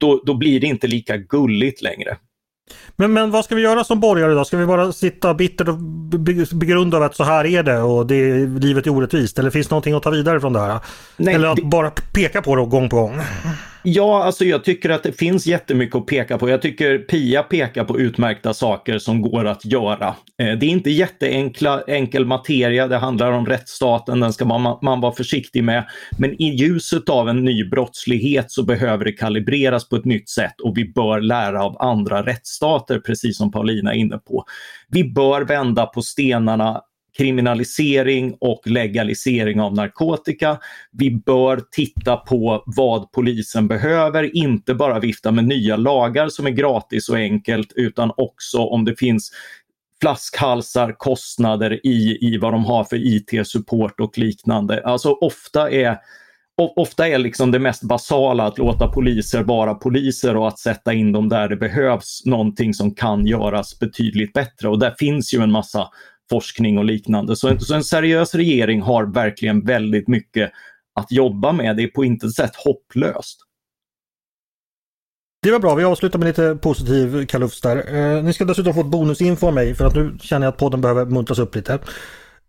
då, 0.00 0.22
då 0.26 0.34
blir 0.34 0.60
det 0.60 0.66
inte 0.66 0.86
lika 0.86 1.16
gulligt 1.16 1.82
längre. 1.82 2.16
Men, 2.96 3.12
men 3.12 3.30
vad 3.30 3.44
ska 3.44 3.54
vi 3.54 3.62
göra 3.62 3.84
som 3.84 4.00
borgare 4.00 4.34
då? 4.34 4.44
Ska 4.44 4.56
vi 4.56 4.66
bara 4.66 4.92
sitta 4.92 5.34
bittert 5.34 5.68
och 5.68 5.78
begrunda 6.58 7.04
att 7.04 7.16
så 7.16 7.24
här 7.24 7.46
är 7.46 7.62
det 7.62 7.78
och 7.78 8.06
det, 8.06 8.46
livet 8.46 8.86
är 8.86 8.90
orättvist? 8.90 9.38
Eller 9.38 9.50
finns 9.50 9.68
det 9.68 9.72
någonting 9.72 9.94
att 9.94 10.02
ta 10.02 10.10
vidare 10.10 10.40
från 10.40 10.52
det 10.52 10.60
här? 10.60 10.78
Nej, 11.16 11.34
Eller 11.34 11.48
att 11.48 11.56
det... 11.56 11.64
bara 11.64 11.90
peka 12.14 12.42
på 12.42 12.56
det 12.56 12.64
gång 12.66 12.88
på 12.88 12.96
gång? 12.96 13.20
Ja, 13.82 14.24
alltså 14.24 14.44
jag 14.44 14.64
tycker 14.64 14.90
att 14.90 15.02
det 15.02 15.12
finns 15.12 15.46
jättemycket 15.46 15.96
att 15.96 16.06
peka 16.06 16.38
på. 16.38 16.48
Jag 16.48 16.62
tycker 16.62 16.98
Pia 16.98 17.42
pekar 17.42 17.84
på 17.84 18.00
utmärkta 18.00 18.54
saker 18.54 18.98
som 18.98 19.22
går 19.22 19.44
att 19.44 19.64
göra. 19.64 20.08
Eh, 20.08 20.58
det 20.58 20.66
är 20.66 20.70
inte 20.70 20.90
jätteenkla 20.90 21.82
enkel 21.86 22.26
materia. 22.26 22.88
Det 22.88 22.96
handlar 22.96 23.32
om 23.32 23.46
rättsstaten, 23.46 24.20
den 24.20 24.32
ska 24.32 24.44
man, 24.44 24.78
man 24.82 25.00
vara 25.00 25.12
försiktig 25.12 25.64
med. 25.64 25.84
Men 26.18 26.42
i 26.42 26.54
ljuset 26.54 27.08
av 27.08 27.28
en 27.28 27.44
ny 27.44 27.64
brottslighet 27.64 28.50
så 28.52 28.62
behöver 28.62 29.04
det 29.04 29.12
kalibreras 29.12 29.88
på 29.88 29.96
ett 29.96 30.04
nytt 30.04 30.28
sätt 30.28 30.60
och 30.60 30.78
vi 30.78 30.92
bör 30.92 31.20
lära 31.20 31.64
av 31.64 31.82
andra 31.82 32.26
rättsstater, 32.26 32.98
precis 32.98 33.38
som 33.38 33.50
Paulina 33.50 33.94
är 33.94 33.98
inne 33.98 34.18
på. 34.18 34.44
Vi 34.88 35.04
bör 35.04 35.42
vända 35.42 35.86
på 35.86 36.02
stenarna 36.02 36.80
kriminalisering 37.18 38.36
och 38.40 38.60
legalisering 38.66 39.60
av 39.60 39.74
narkotika. 39.74 40.58
Vi 40.92 41.10
bör 41.10 41.60
titta 41.70 42.16
på 42.16 42.62
vad 42.66 43.12
polisen 43.12 43.68
behöver, 43.68 44.36
inte 44.36 44.74
bara 44.74 45.00
vifta 45.00 45.30
med 45.30 45.44
nya 45.44 45.76
lagar 45.76 46.28
som 46.28 46.46
är 46.46 46.50
gratis 46.50 47.08
och 47.08 47.16
enkelt 47.16 47.72
utan 47.76 48.12
också 48.16 48.58
om 48.58 48.84
det 48.84 48.96
finns 48.96 49.30
flaskhalsar, 50.00 50.94
kostnader 50.98 51.86
i, 51.86 52.18
i 52.20 52.38
vad 52.38 52.52
de 52.52 52.64
har 52.64 52.84
för 52.84 52.96
IT-support 52.96 54.00
och 54.00 54.18
liknande. 54.18 54.82
Alltså 54.84 55.12
ofta 55.12 55.70
är 55.70 55.98
ofta 56.76 57.08
är 57.08 57.18
liksom 57.18 57.50
det 57.50 57.58
mest 57.58 57.82
basala 57.82 58.44
att 58.44 58.58
låta 58.58 58.88
poliser 58.88 59.42
vara 59.42 59.74
poliser 59.74 60.36
och 60.36 60.48
att 60.48 60.58
sätta 60.58 60.92
in 60.92 61.12
dem 61.12 61.28
där 61.28 61.48
det 61.48 61.56
behövs 61.56 62.22
någonting 62.24 62.74
som 62.74 62.94
kan 62.94 63.26
göras 63.26 63.78
betydligt 63.78 64.32
bättre. 64.32 64.68
Och 64.68 64.78
där 64.78 64.94
finns 64.98 65.34
ju 65.34 65.42
en 65.42 65.52
massa 65.52 65.88
forskning 66.30 66.78
och 66.78 66.84
liknande. 66.84 67.36
Så 67.36 67.48
en, 67.48 67.60
så 67.60 67.74
en 67.74 67.84
seriös 67.84 68.34
regering 68.34 68.82
har 68.82 69.04
verkligen 69.04 69.64
väldigt 69.64 70.08
mycket 70.08 70.52
att 70.94 71.12
jobba 71.12 71.52
med. 71.52 71.76
Det 71.76 71.82
är 71.82 71.88
på 71.88 72.04
intet 72.04 72.34
sätt 72.34 72.56
hopplöst. 72.56 73.40
Det 75.42 75.50
var 75.50 75.58
bra, 75.58 75.74
vi 75.74 75.84
avslutar 75.84 76.18
med 76.18 76.26
lite 76.26 76.58
positiv 76.62 77.26
kalufs 77.26 77.60
där. 77.60 77.94
Eh, 77.94 78.22
ni 78.22 78.32
ska 78.32 78.44
dessutom 78.44 78.74
få 78.74 78.80
ett 78.80 78.86
bonusinfo 78.86 79.46
av 79.46 79.54
mig 79.54 79.74
för 79.74 79.84
att 79.84 79.94
nu 79.94 80.18
känner 80.20 80.46
jag 80.46 80.52
att 80.52 80.58
podden 80.58 80.80
behöver 80.80 81.06
muntras 81.06 81.38
upp 81.38 81.54
lite. 81.54 81.78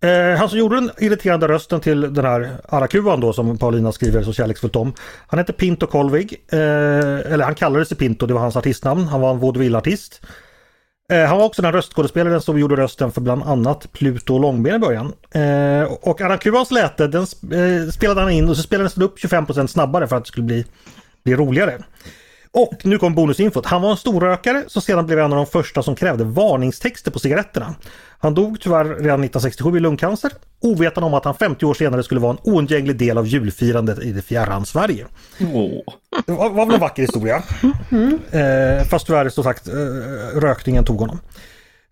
Eh, 0.01 0.37
han 0.37 0.49
som 0.49 0.59
gjorde 0.59 0.75
den 0.75 0.91
irriterande 0.97 1.47
rösten 1.47 1.79
till 1.79 2.13
den 2.13 2.25
här 2.25 2.51
Arakuan 2.69 3.19
då 3.19 3.33
som 3.33 3.57
Paulina 3.57 3.91
skriver 3.91 4.23
så 4.23 4.33
kärleksfullt 4.33 4.75
om. 4.75 4.93
Han 5.27 5.39
hette 5.39 5.53
Pinto 5.53 5.87
Kolvig. 5.87 6.43
Eh, 6.51 6.59
eller 6.59 7.43
han 7.43 7.55
kallade 7.55 7.85
sig 7.85 7.97
Pinto, 7.97 8.25
det 8.25 8.33
var 8.33 8.41
hans 8.41 8.55
artistnamn. 8.55 9.07
Han 9.07 9.21
var 9.21 9.31
en 9.31 9.39
vaudeville-artist. 9.39 10.21
Eh, 11.09 11.25
han 11.25 11.37
var 11.37 11.45
också 11.45 11.61
den 11.61 11.71
röstskådespelaren 11.71 12.41
som 12.41 12.59
gjorde 12.59 12.75
rösten 12.75 13.11
för 13.11 13.21
bland 13.21 13.43
annat 13.43 13.93
Pluto 13.93 14.33
och 14.33 14.39
Långben 14.39 14.75
i 14.75 14.79
början. 14.79 15.13
Eh, 15.31 15.93
och 16.01 16.21
Arancubas 16.21 16.71
läte 16.71 17.07
den 17.07 17.21
eh, 17.21 17.89
spelade 17.91 18.21
han 18.21 18.31
in 18.31 18.49
och 18.49 18.55
så 18.55 18.63
spelades 18.63 18.93
den 18.93 19.03
upp 19.03 19.17
25% 19.17 19.67
snabbare 19.67 20.07
för 20.07 20.15
att 20.15 20.23
det 20.23 20.27
skulle 20.27 20.45
bli, 20.45 20.65
bli 21.23 21.35
roligare. 21.35 21.77
Och 22.51 22.85
nu 22.85 22.97
kom 22.97 23.15
bonusinfot. 23.15 23.65
Han 23.65 23.81
var 23.81 23.91
en 23.91 23.97
storrökare 23.97 24.63
som 24.67 24.81
sedan 24.81 25.05
blev 25.05 25.19
en 25.19 25.31
av 25.31 25.37
de 25.37 25.45
första 25.45 25.83
som 25.83 25.95
krävde 25.95 26.23
varningstexter 26.23 27.11
på 27.11 27.19
cigaretterna. 27.19 27.75
Han 28.19 28.33
dog 28.33 28.61
tyvärr 28.61 28.85
redan 28.85 29.23
1967 29.23 29.77
i 29.77 29.79
lungcancer, 29.79 30.31
ovetande 30.61 31.07
om 31.07 31.13
att 31.13 31.25
han 31.25 31.35
50 31.35 31.65
år 31.65 31.73
senare 31.73 32.03
skulle 32.03 32.21
vara 32.21 32.31
en 32.31 32.53
oundgänglig 32.53 32.97
del 32.97 33.17
av 33.17 33.27
julfirandet 33.27 33.99
i 33.99 34.11
det 34.11 34.21
fjärran 34.21 34.65
Sverige. 34.65 35.05
Oh. 35.39 35.81
Det 36.25 36.31
var, 36.31 36.49
var 36.49 36.65
väl 36.65 36.75
en 36.75 36.81
vacker 36.81 37.01
historia. 37.01 37.43
Mm. 37.91 38.19
Eh, 38.31 38.83
fast 38.83 39.05
tyvärr 39.05 39.29
som 39.29 39.43
sagt 39.43 39.67
eh, 39.67 39.73
rökningen 40.39 40.85
tog 40.85 40.99
honom. 40.99 41.19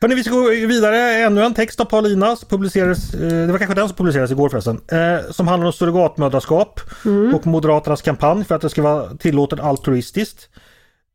Hörrni, 0.01 0.15
vi 0.15 0.23
ska 0.23 0.35
gå 0.35 0.49
vidare. 0.49 0.97
Ännu 0.97 1.41
en 1.43 1.53
text 1.53 1.79
av 1.79 1.85
Paulina. 1.85 2.35
Publicerades, 2.49 3.13
eh, 3.13 3.19
det 3.19 3.51
var 3.51 3.57
kanske 3.57 3.75
den 3.75 3.87
som 3.87 3.97
publicerades 3.97 4.31
igår 4.31 4.49
förresten. 4.49 4.81
Eh, 4.91 5.31
som 5.31 5.47
handlar 5.47 5.67
om 5.67 5.73
surrogatmödraskap 5.73 6.79
mm. 7.05 7.35
och 7.35 7.47
Moderaternas 7.47 8.01
kampanj 8.01 8.43
för 8.45 8.55
att 8.55 8.61
det 8.61 8.69
ska 8.69 8.81
vara 8.81 9.17
tillåtet 9.17 9.59
altruistiskt. 9.59 10.49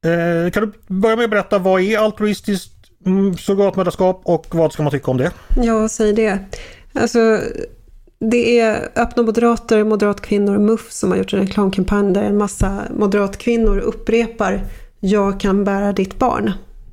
Eh, 0.07 0.51
kan 0.51 0.63
du 0.63 0.95
börja 0.95 1.17
med 1.17 1.25
att 1.25 1.31
berätta 1.31 1.59
vad 1.59 1.81
är 1.81 1.99
altruistiskt 1.99 2.73
mm, 3.07 3.37
surrogatmödraskap 3.37 4.21
och 4.25 4.47
vad 4.51 4.73
ska 4.73 4.83
man 4.83 4.93
tycka 4.93 5.11
om 5.11 5.17
det? 5.17 5.31
Ja, 5.57 5.89
säg 5.89 6.13
det. 6.13 6.39
Alltså, 6.93 7.41
det 8.19 8.61
är 8.61 8.89
Öppna 8.97 9.23
Moderater, 9.23 9.85
Moderatkvinnor 9.85 10.55
och 10.55 10.61
MUF 10.61 10.93
som 10.93 11.11
har 11.11 11.19
gjort 11.19 11.33
en 11.33 11.41
reklamkampanj 11.41 12.13
där 12.13 12.23
en 12.23 12.39
massa 12.39 12.83
moderatkvinnor 12.97 13.79
upprepar 13.79 14.61
Jag 15.01 15.41
kan 15.41 15.65
bära 15.65 15.93
ditt 15.93 16.19
barn. 16.19 16.53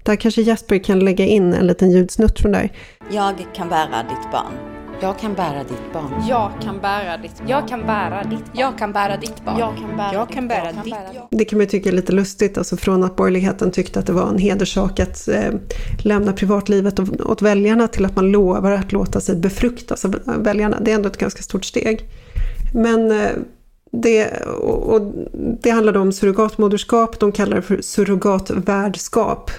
Där 0.10 0.16
kanske 0.16 0.42
Jesper 0.42 0.78
kan 0.78 1.00
lägga 1.00 1.26
in 1.26 1.54
en 1.54 1.68
liten 1.68 1.92
ljudsnutt 1.92 2.40
från 2.40 2.52
där. 2.52 2.72
Jag 3.12 3.36
kan 3.56 3.70
bära 3.70 4.04
ditt 4.04 4.32
barn. 4.32 4.54
Jag 5.02 5.20
kan 5.20 5.34
bära 5.34 5.64
ditt 5.64 5.94
barn. 5.94 6.28
Jag 6.30 6.52
kan 6.62 6.80
bära 6.80 7.18
ditt 7.18 7.38
barn. 7.38 7.48
Jag 7.50 7.68
kan 7.68 7.86
bära 7.86 8.24
ditt 8.24 8.46
barn. 8.46 8.58
Jag 8.58 8.78
kan 8.78 8.92
bära 8.94 9.18
ditt 9.18 9.46
barn. 9.46 9.60
Jag 9.60 9.78
kan 9.78 9.98
bära, 9.98 10.14
jag 10.14 10.30
kan 10.30 10.48
bära 10.48 10.72
ditt 10.72 10.94
barn. 10.94 11.28
Det 11.32 11.46
kan 11.46 11.58
man 11.58 11.64
ju 11.64 11.70
tycka 11.70 11.90
är 11.90 11.94
lite 11.94 12.12
lustigt, 12.12 12.58
alltså 12.58 12.78
från 12.78 13.04
att 13.04 13.16
borgerligheten 13.16 13.72
tyckte 13.72 14.00
att 14.00 14.06
det 14.06 14.14
var 14.14 14.28
en 14.28 14.38
hederssak 14.38 15.00
att 15.00 15.28
eh, 15.28 15.54
lämna 15.98 16.34
privatlivet 16.34 17.00
åt 17.22 17.42
väljarna 17.42 17.88
till 17.88 18.06
att 18.06 18.16
man 18.16 18.32
lovar 18.32 18.72
att 18.72 18.92
låta 18.92 19.22
sig 19.22 19.36
befruktas 19.36 20.06
av 20.06 20.16
väljarna. 20.38 20.80
Det 20.80 20.92
är 20.92 20.96
ändå 20.96 21.10
ett 21.10 21.18
ganska 21.18 21.44
stort 21.44 21.66
steg. 21.66 22.10
Men 22.74 23.12
eh, 23.12 23.30
det, 23.92 24.42
och, 24.62 25.02
det 25.62 25.70
handlar 25.70 25.98
om 25.98 26.12
surrogatmoderskap, 26.12 27.20
de 27.20 27.32
kallar 27.32 27.56
det 27.56 27.62
för 27.62 27.82
surrogatvärdskap. 27.82 29.52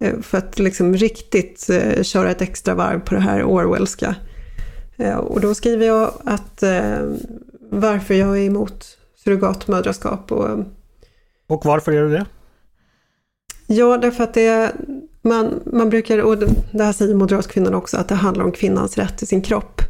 Eh, 0.00 0.20
för 0.20 0.38
att 0.38 0.58
liksom 0.58 0.94
riktigt 0.94 1.70
eh, 1.70 2.02
köra 2.02 2.30
ett 2.30 2.42
extra 2.42 2.74
varv 2.74 3.00
på 3.00 3.14
det 3.14 3.20
här 3.20 3.44
Orwellska. 3.44 4.14
Eh, 4.96 5.16
och 5.16 5.40
då 5.40 5.54
skriver 5.54 5.86
jag 5.86 6.12
att 6.24 6.62
varför 7.70 8.14
jag 8.14 8.38
är 8.38 8.42
emot 8.42 8.98
surrogatmödraskap. 9.16 10.32
Och, 10.32 10.58
och 11.46 11.64
varför 11.64 11.92
är 11.92 12.02
du 12.02 12.10
det? 12.10 12.26
Ja, 13.66 13.98
därför 13.98 14.24
att 14.24 14.34
det, 14.34 14.72
man, 15.22 15.60
man 15.66 15.90
brukar, 15.90 16.18
och 16.18 16.38
det 16.72 16.84
här 16.84 16.92
säger 16.92 17.14
moderatkvinnorna 17.14 17.76
också, 17.76 17.96
att 17.96 18.08
det 18.08 18.14
handlar 18.14 18.44
om 18.44 18.52
kvinnans 18.52 18.98
rätt 18.98 19.18
till 19.18 19.26
sin 19.26 19.42
kropp. 19.42 19.80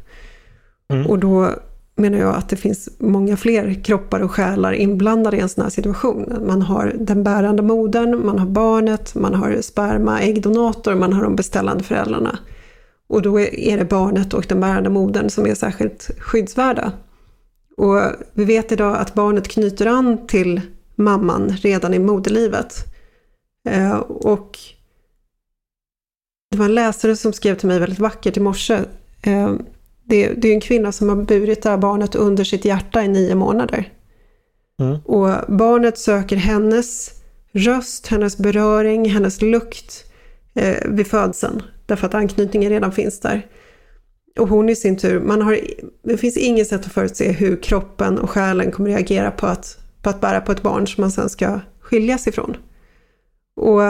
Mm. 0.92 1.06
Och 1.06 1.18
då 1.18 1.54
menar 1.98 2.18
jag 2.18 2.34
att 2.34 2.48
det 2.48 2.56
finns 2.56 2.88
många 2.98 3.36
fler 3.36 3.84
kroppar 3.84 4.20
och 4.20 4.30
själar 4.30 4.72
inblandade 4.72 5.36
i 5.36 5.40
en 5.40 5.48
sån 5.48 5.64
här 5.64 5.70
situation. 5.70 6.44
Man 6.46 6.62
har 6.62 6.94
den 6.98 7.24
bärande 7.24 7.62
modern, 7.62 8.26
man 8.26 8.38
har 8.38 8.46
barnet, 8.46 9.14
man 9.14 9.34
har 9.34 9.60
sperma, 9.60 10.20
äggdonator, 10.20 10.94
man 10.94 11.12
har 11.12 11.22
de 11.22 11.36
beställande 11.36 11.84
föräldrarna. 11.84 12.38
Och 13.08 13.22
då 13.22 13.40
är 13.40 13.78
det 13.78 13.84
barnet 13.84 14.34
och 14.34 14.46
den 14.48 14.60
bärande 14.60 14.90
modern 14.90 15.30
som 15.30 15.46
är 15.46 15.54
särskilt 15.54 16.10
skyddsvärda. 16.18 16.92
Och 17.76 18.00
vi 18.32 18.44
vet 18.44 18.72
idag 18.72 18.96
att 18.96 19.14
barnet 19.14 19.48
knyter 19.48 19.86
an 19.86 20.26
till 20.26 20.60
mamman 20.94 21.48
redan 21.48 21.94
i 21.94 21.98
moderlivet. 21.98 22.84
Eh, 23.68 23.96
och 23.98 24.58
det 26.50 26.56
var 26.56 26.64
en 26.64 26.74
läsare 26.74 27.16
som 27.16 27.32
skrev 27.32 27.54
till 27.54 27.68
mig 27.68 27.78
väldigt 27.78 27.98
vackert 27.98 28.36
i 28.36 28.40
morse 28.40 28.80
eh, 29.22 29.54
det, 30.08 30.28
det 30.28 30.48
är 30.48 30.54
en 30.54 30.60
kvinna 30.60 30.92
som 30.92 31.08
har 31.08 31.16
burit 31.16 31.62
det 31.62 31.70
här 31.70 31.78
barnet 31.78 32.14
under 32.14 32.44
sitt 32.44 32.64
hjärta 32.64 33.04
i 33.04 33.08
nio 33.08 33.34
månader. 33.34 33.92
Mm. 34.80 34.98
Och 35.04 35.30
barnet 35.48 35.98
söker 35.98 36.36
hennes 36.36 37.10
röst, 37.52 38.06
hennes 38.06 38.38
beröring, 38.38 39.10
hennes 39.10 39.42
lukt 39.42 40.04
eh, 40.54 40.76
vid 40.88 41.06
födseln. 41.06 41.62
Därför 41.86 42.06
att 42.06 42.14
anknytningen 42.14 42.70
redan 42.70 42.92
finns 42.92 43.20
där. 43.20 43.46
Och 44.38 44.48
hon 44.48 44.68
i 44.68 44.76
sin 44.76 44.96
tur, 44.96 45.20
man 45.20 45.42
har, 45.42 45.60
det 46.02 46.16
finns 46.16 46.36
inget 46.36 46.68
sätt 46.68 46.86
att 46.86 46.92
förutse 46.92 47.32
hur 47.32 47.62
kroppen 47.62 48.18
och 48.18 48.30
själen 48.30 48.70
kommer 48.70 48.90
reagera 48.90 49.30
på 49.30 49.46
att, 49.46 49.78
på 50.02 50.10
att 50.10 50.20
bära 50.20 50.40
på 50.40 50.52
ett 50.52 50.62
barn 50.62 50.86
som 50.86 51.00
man 51.00 51.10
sen 51.10 51.28
ska 51.28 51.60
skiljas 51.80 52.26
ifrån. 52.26 52.56
Och 53.56 53.82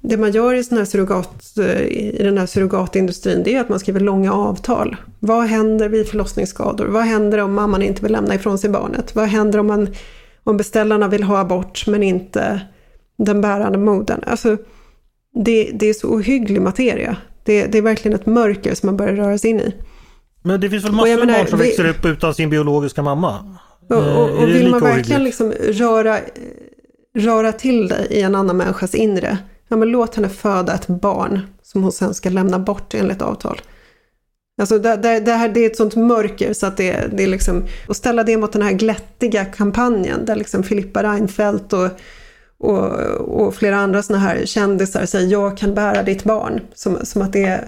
det 0.00 0.16
man 0.16 0.32
gör 0.32 0.54
i, 0.54 0.64
sån 0.64 0.78
här 0.78 0.84
surrogat, 0.84 1.58
eh, 1.58 1.82
i 1.82 2.20
den 2.22 2.38
här 2.38 2.46
surrogatindustrin 2.46 3.42
det 3.42 3.54
är 3.54 3.60
att 3.60 3.68
man 3.68 3.80
skriver 3.80 4.00
långa 4.00 4.32
avtal. 4.32 4.96
Vad 5.20 5.44
händer 5.44 5.88
vid 5.88 6.08
förlossningsskador? 6.08 6.86
Vad 6.86 7.02
händer 7.02 7.38
om 7.38 7.54
mamman 7.54 7.82
inte 7.82 8.02
vill 8.02 8.12
lämna 8.12 8.34
ifrån 8.34 8.58
sig 8.58 8.70
barnet? 8.70 9.14
Vad 9.14 9.28
händer 9.28 9.58
om, 9.58 9.66
man, 9.66 9.88
om 10.44 10.56
beställarna 10.56 11.08
vill 11.08 11.22
ha 11.22 11.38
abort 11.38 11.86
men 11.86 12.02
inte 12.02 12.60
den 13.18 13.40
bärande 13.40 13.78
modern? 13.78 14.20
Alltså, 14.26 14.56
det, 15.44 15.70
det 15.74 15.86
är 15.86 15.94
så 15.94 16.08
ohygglig 16.08 16.62
materia. 16.62 17.16
Det, 17.44 17.66
det, 17.66 17.78
är 17.78 17.82
verkligen 17.82 18.20
ett 18.20 18.26
mörker 18.26 18.74
som 18.74 18.86
man 18.86 18.96
börjar 18.96 19.14
röra 19.14 19.38
sig 19.38 19.50
in 19.50 19.60
i. 19.60 19.74
Men 20.42 20.60
det 20.60 20.70
finns 20.70 20.84
väl 20.84 20.92
massor 20.92 21.20
av 21.20 21.26
barn 21.26 21.46
som 21.46 21.58
vi, 21.58 21.64
växer 21.64 21.88
upp 21.88 22.04
utan 22.04 22.34
sin 22.34 22.50
biologiska 22.50 23.02
mamma? 23.02 23.58
Och, 23.88 23.96
och, 23.96 24.30
och 24.30 24.48
vill 24.48 24.70
man 24.70 24.80
verkligen 24.80 25.24
liksom 25.24 25.52
röra, 25.52 26.18
röra 27.18 27.52
till 27.52 27.88
det 27.88 28.06
i 28.10 28.22
en 28.22 28.34
annan 28.34 28.56
människas 28.56 28.94
inre 28.94 29.38
ja, 29.68 29.76
men 29.76 29.88
låt 29.88 30.14
henne 30.14 30.28
föda 30.28 30.74
ett 30.74 30.86
barn 30.86 31.40
som 31.62 31.82
hon 31.82 31.92
sen 31.92 32.14
ska 32.14 32.30
lämna 32.30 32.58
bort 32.58 32.94
enligt 32.94 33.22
avtal. 33.22 33.60
Alltså 34.60 34.78
det, 34.78 34.96
det, 34.96 35.20
det, 35.20 35.32
här, 35.32 35.48
det 35.48 35.60
är 35.60 35.66
ett 35.66 35.76
sånt 35.76 35.96
mörker 35.96 36.52
så 36.52 36.66
att 36.66 36.76
det, 36.76 37.06
det 37.12 37.22
är 37.22 37.26
liksom, 37.28 37.64
att 37.88 37.96
ställa 37.96 38.24
det 38.24 38.36
mot 38.36 38.52
den 38.52 38.62
här 38.62 38.72
glättiga 38.72 39.44
kampanjen 39.44 40.24
där 40.24 40.36
liksom 40.36 40.62
Filippa 40.62 41.02
Reinfeldt 41.02 41.72
och, 41.72 41.88
och, 42.58 42.92
och 43.18 43.54
flera 43.54 43.76
andra 43.76 44.02
såna 44.02 44.18
här 44.18 44.46
kändisar 44.46 45.06
säger 45.06 45.32
jag 45.32 45.56
kan 45.56 45.74
bära 45.74 46.02
ditt 46.02 46.24
barn. 46.24 46.60
Som, 46.74 46.98
som 47.02 47.22
att 47.22 47.32
det 47.32 47.64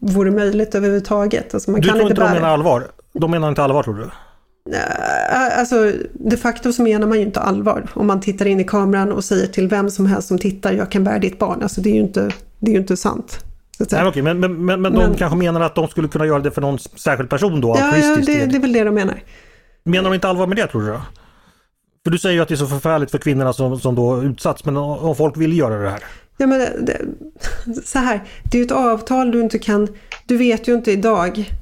vore 0.00 0.30
möjligt 0.30 0.74
överhuvudtaget. 0.74 1.54
Alltså 1.54 1.70
man 1.70 1.80
du 1.80 1.88
kan 1.88 1.96
tror 1.96 2.10
inte, 2.10 2.22
inte 2.22 2.32
de 2.32 2.34
menar 2.34 2.52
allvar? 2.52 2.86
De 3.12 3.30
menar 3.30 3.48
inte 3.48 3.62
allvar 3.62 3.82
tror 3.82 3.94
du? 3.94 4.10
Eh, 4.70 5.58
alltså, 5.58 5.92
de 6.12 6.36
facto 6.36 6.72
så 6.72 6.82
menar 6.82 7.06
man 7.06 7.18
ju 7.18 7.24
inte 7.24 7.40
allvar 7.40 7.86
om 7.94 8.06
man 8.06 8.20
tittar 8.20 8.46
in 8.46 8.60
i 8.60 8.64
kameran 8.64 9.12
och 9.12 9.24
säger 9.24 9.46
till 9.46 9.68
vem 9.68 9.90
som 9.90 10.06
helst 10.06 10.28
som 10.28 10.38
tittar 10.38 10.72
jag 10.72 10.90
kan 10.90 11.04
bära 11.04 11.18
ditt 11.18 11.38
barn. 11.38 11.62
Alltså 11.62 11.80
det 11.80 11.90
är 11.90 11.94
ju 11.94 12.00
inte, 12.00 12.30
det 12.58 12.70
är 12.70 12.74
ju 12.74 12.80
inte 12.80 12.96
sant. 12.96 13.44
Nej, 13.90 14.06
okej, 14.06 14.22
men, 14.22 14.40
men, 14.40 14.64
men, 14.64 14.82
men 14.82 14.94
de 14.94 15.14
kanske 15.14 15.38
menar 15.38 15.60
att 15.60 15.74
de 15.74 15.88
skulle 15.88 16.08
kunna 16.08 16.26
göra 16.26 16.40
det 16.40 16.50
för 16.50 16.60
någon 16.60 16.78
särskild 16.78 17.30
person 17.30 17.60
då? 17.60 17.76
Ja, 17.78 17.96
ja 17.96 18.16
det, 18.16 18.46
det 18.46 18.56
är 18.56 18.60
väl 18.60 18.72
det 18.72 18.84
de 18.84 18.94
menar. 18.94 19.22
Menar 19.84 20.10
de 20.10 20.14
inte 20.14 20.28
allvar 20.28 20.46
med 20.46 20.56
det 20.56 20.66
tror 20.66 20.82
du? 20.82 20.98
För 22.04 22.10
du 22.10 22.18
säger 22.18 22.34
ju 22.34 22.42
att 22.42 22.48
det 22.48 22.54
är 22.54 22.56
så 22.56 22.66
förfärligt 22.66 23.10
för 23.10 23.18
kvinnorna 23.18 23.52
som, 23.52 23.80
som 23.80 23.94
då 23.94 24.22
utsatts, 24.22 24.64
men 24.64 24.76
om 24.76 25.16
folk 25.16 25.36
vill 25.36 25.58
göra 25.58 25.82
det 25.82 25.90
här? 25.90 26.04
Ja, 26.36 26.46
men 26.46 26.60
det, 26.84 27.00
så 27.84 27.98
här, 27.98 28.22
det 28.44 28.56
är 28.56 28.58
ju 28.58 28.66
ett 28.66 28.72
avtal 28.72 29.30
du 29.30 29.40
inte 29.40 29.58
kan... 29.58 29.88
du 30.26 30.36
vet 30.36 30.68
ju 30.68 30.74
inte 30.74 30.92
idag 30.92 31.52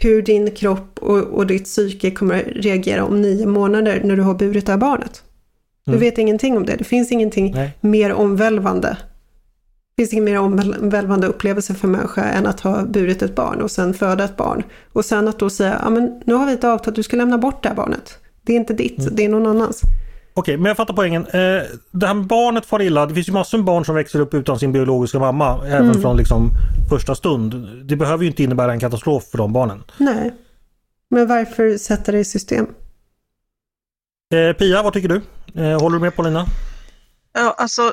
hur 0.00 0.22
din 0.22 0.50
kropp 0.50 0.98
och, 0.98 1.18
och 1.18 1.46
ditt 1.46 1.64
psyke 1.64 2.10
kommer 2.10 2.34
att 2.34 2.44
reagera 2.64 3.04
om 3.04 3.20
nio 3.22 3.46
månader 3.46 4.00
när 4.04 4.16
du 4.16 4.22
har 4.22 4.34
burit 4.34 4.66
det 4.66 4.72
här 4.72 4.78
barnet. 4.78 5.22
Du 5.84 5.90
Mm. 5.92 6.00
vet 6.00 6.18
ingenting 6.18 6.56
om 6.56 6.66
det. 6.66 6.76
Det 6.76 6.84
finns 6.84 7.12
ingenting 7.12 7.52
Nej. 7.54 7.70
mer 7.80 8.12
omvälvande. 8.12 8.96
Det 9.96 10.02
finns 10.02 10.12
ingen 10.12 10.24
mer 10.24 10.38
omvälvande 10.38 11.26
upplevelse 11.26 11.74
för 11.74 11.88
människa 11.88 12.24
än 12.24 12.46
att 12.46 12.60
ha 12.60 12.82
burit 12.84 13.22
ett 13.22 13.34
barn 13.34 13.62
och 13.62 13.70
sen 13.70 13.94
föda 13.94 14.24
ett 14.24 14.36
barn. 14.36 14.62
Och 14.92 15.04
sen 15.04 15.28
att 15.28 15.38
då 15.38 15.50
säga, 15.50 15.80
ja 15.84 15.90
men 15.90 16.20
nu 16.24 16.34
har 16.34 16.46
vi 16.46 16.52
ett 16.52 16.64
avtal 16.64 16.90
att 16.90 16.94
du 16.96 17.02
ska 17.02 17.16
lämna 17.16 17.38
bort 17.38 17.62
det 17.62 17.68
här 17.68 17.76
barnet. 17.76 18.18
Det 18.42 18.52
är 18.52 18.56
inte 18.56 18.74
ditt, 18.74 18.98
Mm. 18.98 19.14
det 19.16 19.24
är 19.24 19.28
någon 19.28 19.46
annans. 19.46 19.80
Okej, 20.38 20.56
men 20.56 20.66
jag 20.66 20.76
fattar 20.76 20.94
poängen. 20.94 21.26
Eh, 21.26 21.62
det 21.90 22.06
här 22.06 22.14
med 22.14 22.26
barnet 22.26 22.66
far 22.66 22.82
illa. 22.82 23.06
Det 23.06 23.14
finns 23.14 23.28
ju 23.28 23.32
massor 23.32 23.58
med 23.58 23.64
barn 23.64 23.84
som 23.84 23.94
växer 23.94 24.20
upp 24.20 24.34
utan 24.34 24.58
sin 24.58 24.72
biologiska 24.72 25.18
mamma. 25.18 25.66
Även 25.66 25.88
Mm. 25.90 26.02
från 26.02 26.16
liksom 26.16 26.50
första 26.90 27.14
stund. 27.14 27.68
Det 27.88 27.96
behöver 27.96 28.24
ju 28.24 28.30
inte 28.30 28.42
innebära 28.42 28.72
en 28.72 28.80
katastrof 28.80 29.24
för 29.30 29.38
de 29.38 29.52
barnen. 29.52 29.84
Nej. 29.96 30.34
Men 31.10 31.26
varför 31.26 31.78
sätta 31.78 32.12
det 32.12 32.18
i 32.18 32.24
system? 32.24 32.66
Eh, 34.34 34.52
Pia, 34.56 34.82
vad 34.82 34.92
tycker 34.92 35.08
du? 35.08 35.22
Eh, 35.62 35.80
håller 35.80 35.96
du 35.96 36.00
med 36.00 36.16
Paulina? 36.16 36.46
Ja, 37.32 37.54
alltså, 37.58 37.92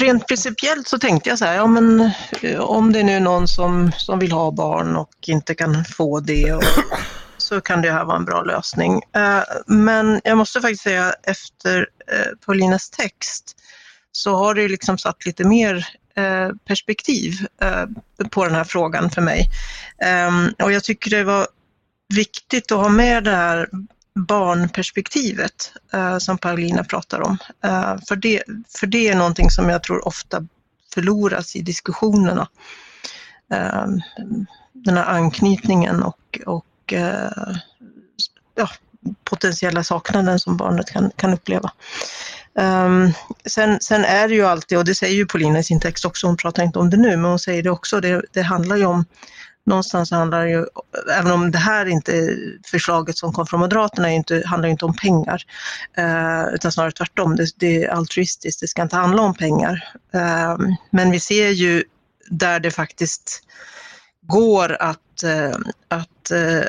rent 0.00 0.28
principiellt 0.28 0.88
så 0.88 0.98
tänkte 0.98 1.28
jag 1.28 1.38
så 1.38 1.44
här, 1.44 1.54
ja 1.54 1.66
men 1.66 2.10
eh, 2.42 2.60
om 2.60 2.92
det 2.92 3.02
nu 3.02 3.12
är 3.12 3.20
någon 3.20 3.48
som, 3.48 3.92
som 3.96 4.18
vill 4.18 4.32
ha 4.32 4.50
barn 4.50 4.96
och 4.96 5.10
inte 5.26 5.54
kan 5.54 5.84
få 5.84 6.20
det 6.20 6.52
och, 6.52 6.62
så 7.52 7.60
kan 7.60 7.82
det 7.82 7.92
här 7.92 8.04
vara 8.04 8.16
en 8.16 8.24
bra 8.24 8.42
lösning. 8.42 9.02
Eh, 9.14 9.42
men 9.66 10.20
jag 10.24 10.38
måste 10.38 10.60
faktiskt 10.60 10.82
säga 10.82 11.14
efter 11.22 11.88
eh, 12.12 12.46
Paulinas 12.46 12.90
text 12.90 13.56
så 14.12 14.34
har 14.34 14.54
det 14.54 14.68
liksom 14.68 14.98
satt 14.98 15.26
lite 15.26 15.44
mer 15.44 15.86
eh, 16.16 16.48
perspektiv 16.66 17.32
på 18.30 18.44
den 18.44 18.54
här 18.54 18.64
frågan 18.64 19.10
för 19.10 19.22
mig. 19.22 19.48
Ehm, 20.02 20.54
och 20.62 20.72
jag 20.72 20.84
tycker 20.84 21.10
det 21.10 21.24
var 21.24 21.46
viktigt 22.14 22.72
att 22.72 22.78
ha 22.78 22.88
med 22.88 23.24
det 23.24 23.30
här 23.30 23.68
barnperspektivet 24.14 25.72
som 26.18 26.38
Paulina 26.38 26.84
pratar 26.84 27.20
om. 27.20 27.38
För, 28.08 28.16
det, 28.16 28.42
för 28.78 28.86
det 28.86 29.08
är 29.08 29.14
någonting 29.14 29.50
som 29.50 29.68
jag 29.68 29.82
tror 29.82 30.08
ofta 30.08 30.46
förloras 30.94 31.56
i 31.56 31.62
diskussionerna. 31.62 32.48
Ehm, 33.52 34.00
den 34.72 34.96
här 34.96 35.04
anknytningen 35.04 36.02
och, 36.02 36.40
och 36.46 36.66
Eh, 36.92 37.56
ja, 38.54 38.68
potentiella 39.24 39.84
saknaden 39.84 40.38
som 40.38 40.56
barnet 40.56 40.90
kan, 40.90 41.10
kan 41.16 41.34
uppleva. 41.34 41.72
Um, 42.54 43.12
sen, 43.46 43.80
sen 43.80 44.04
är 44.04 44.28
det 44.28 44.34
ju 44.34 44.46
alltid, 44.46 44.78
och 44.78 44.84
det 44.84 44.94
säger 44.94 45.14
ju 45.14 45.26
Paulina 45.26 45.58
i 45.58 45.64
sin 45.64 45.80
text 45.80 46.04
också, 46.04 46.26
hon 46.26 46.36
pratar 46.36 46.62
inte 46.62 46.78
om 46.78 46.90
det 46.90 46.96
nu, 46.96 47.16
men 47.16 47.30
hon 47.30 47.38
säger 47.38 47.62
det 47.62 47.70
också, 47.70 48.00
det, 48.00 48.22
det 48.32 48.42
handlar 48.42 48.76
ju 48.76 48.84
om 48.84 49.04
någonstans 49.66 50.10
handlar 50.10 50.44
det 50.44 50.50
ju, 50.50 50.66
även 51.18 51.32
om 51.32 51.50
det 51.50 51.58
här 51.58 51.86
inte, 51.86 52.36
förslaget 52.70 53.16
som 53.16 53.32
kom 53.32 53.46
från 53.46 53.60
Moderaterna 53.60 54.10
är 54.10 54.14
inte, 54.14 54.42
handlar 54.46 54.68
inte 54.68 54.84
om 54.84 54.96
pengar, 54.96 55.42
Uh, 55.98 56.54
utan 56.54 56.72
snarare 56.72 56.92
tvärtom, 56.92 57.36
det, 57.36 57.46
det 57.56 57.84
är 57.84 57.88
altruistiskt, 57.88 58.60
det 58.60 58.68
ska 58.68 58.82
inte 58.82 58.96
handla 58.96 59.22
om 59.22 59.34
pengar. 59.34 59.92
Eh, 60.14 60.56
men 60.90 61.10
vi 61.10 61.20
ser 61.20 61.48
ju 61.48 61.84
där 62.30 62.60
det 62.60 62.70
faktiskt 62.70 63.42
går 64.26 64.76
att, 64.82 65.22
eh, 65.22 65.56
att 65.88 66.30
eh, 66.30 66.62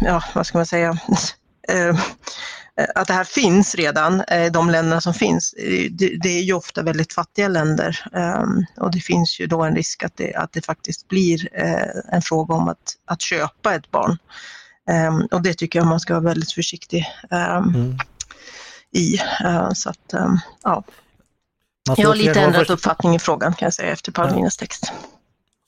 ja, 0.00 0.24
vad 0.34 0.46
ska 0.46 0.58
man 0.58 0.66
säga, 0.66 0.98
eh, 1.68 1.98
att 2.94 3.06
det 3.06 3.14
här 3.14 3.24
finns 3.24 3.74
redan, 3.74 4.22
de 4.52 4.70
länderna 4.70 5.00
som 5.00 5.14
finns, 5.14 5.54
det, 5.90 6.28
är 6.28 6.42
ju 6.42 6.52
ofta 6.52 6.82
väldigt 6.82 7.12
fattiga 7.12 7.48
länder 7.48 8.04
och 8.76 8.90
det 8.90 9.00
finns 9.00 9.40
ju 9.40 9.46
då 9.46 9.62
en 9.62 9.76
risk 9.76 10.02
att 10.02 10.16
det, 10.16 10.34
att 10.34 10.52
det 10.52 10.64
faktiskt 10.64 11.08
blir 11.08 11.48
en 12.08 12.22
fråga 12.22 12.54
om 12.54 12.68
att, 12.68 12.96
att 13.06 13.22
köpa 13.22 13.74
ett 13.74 13.90
barn. 13.90 14.18
Och 15.30 15.42
det 15.42 15.54
tycker 15.54 15.78
jag 15.78 15.86
man 15.86 16.00
ska 16.00 16.14
vara 16.14 16.24
väldigt 16.24 16.52
försiktig 16.52 17.06
Mm. 17.30 17.98
i. 18.92 19.18
Så 19.74 19.90
att, 19.90 20.14
ja. 20.62 20.84
Jag 21.96 22.08
har 22.08 22.14
lite 22.14 22.40
ändrat 22.40 22.70
uppfattning 22.70 23.14
i 23.14 23.18
frågan 23.18 23.54
kan 23.54 23.66
jag 23.66 23.74
säga 23.74 23.92
efter 23.92 24.12
Paulinas 24.12 24.56
text 24.56 24.92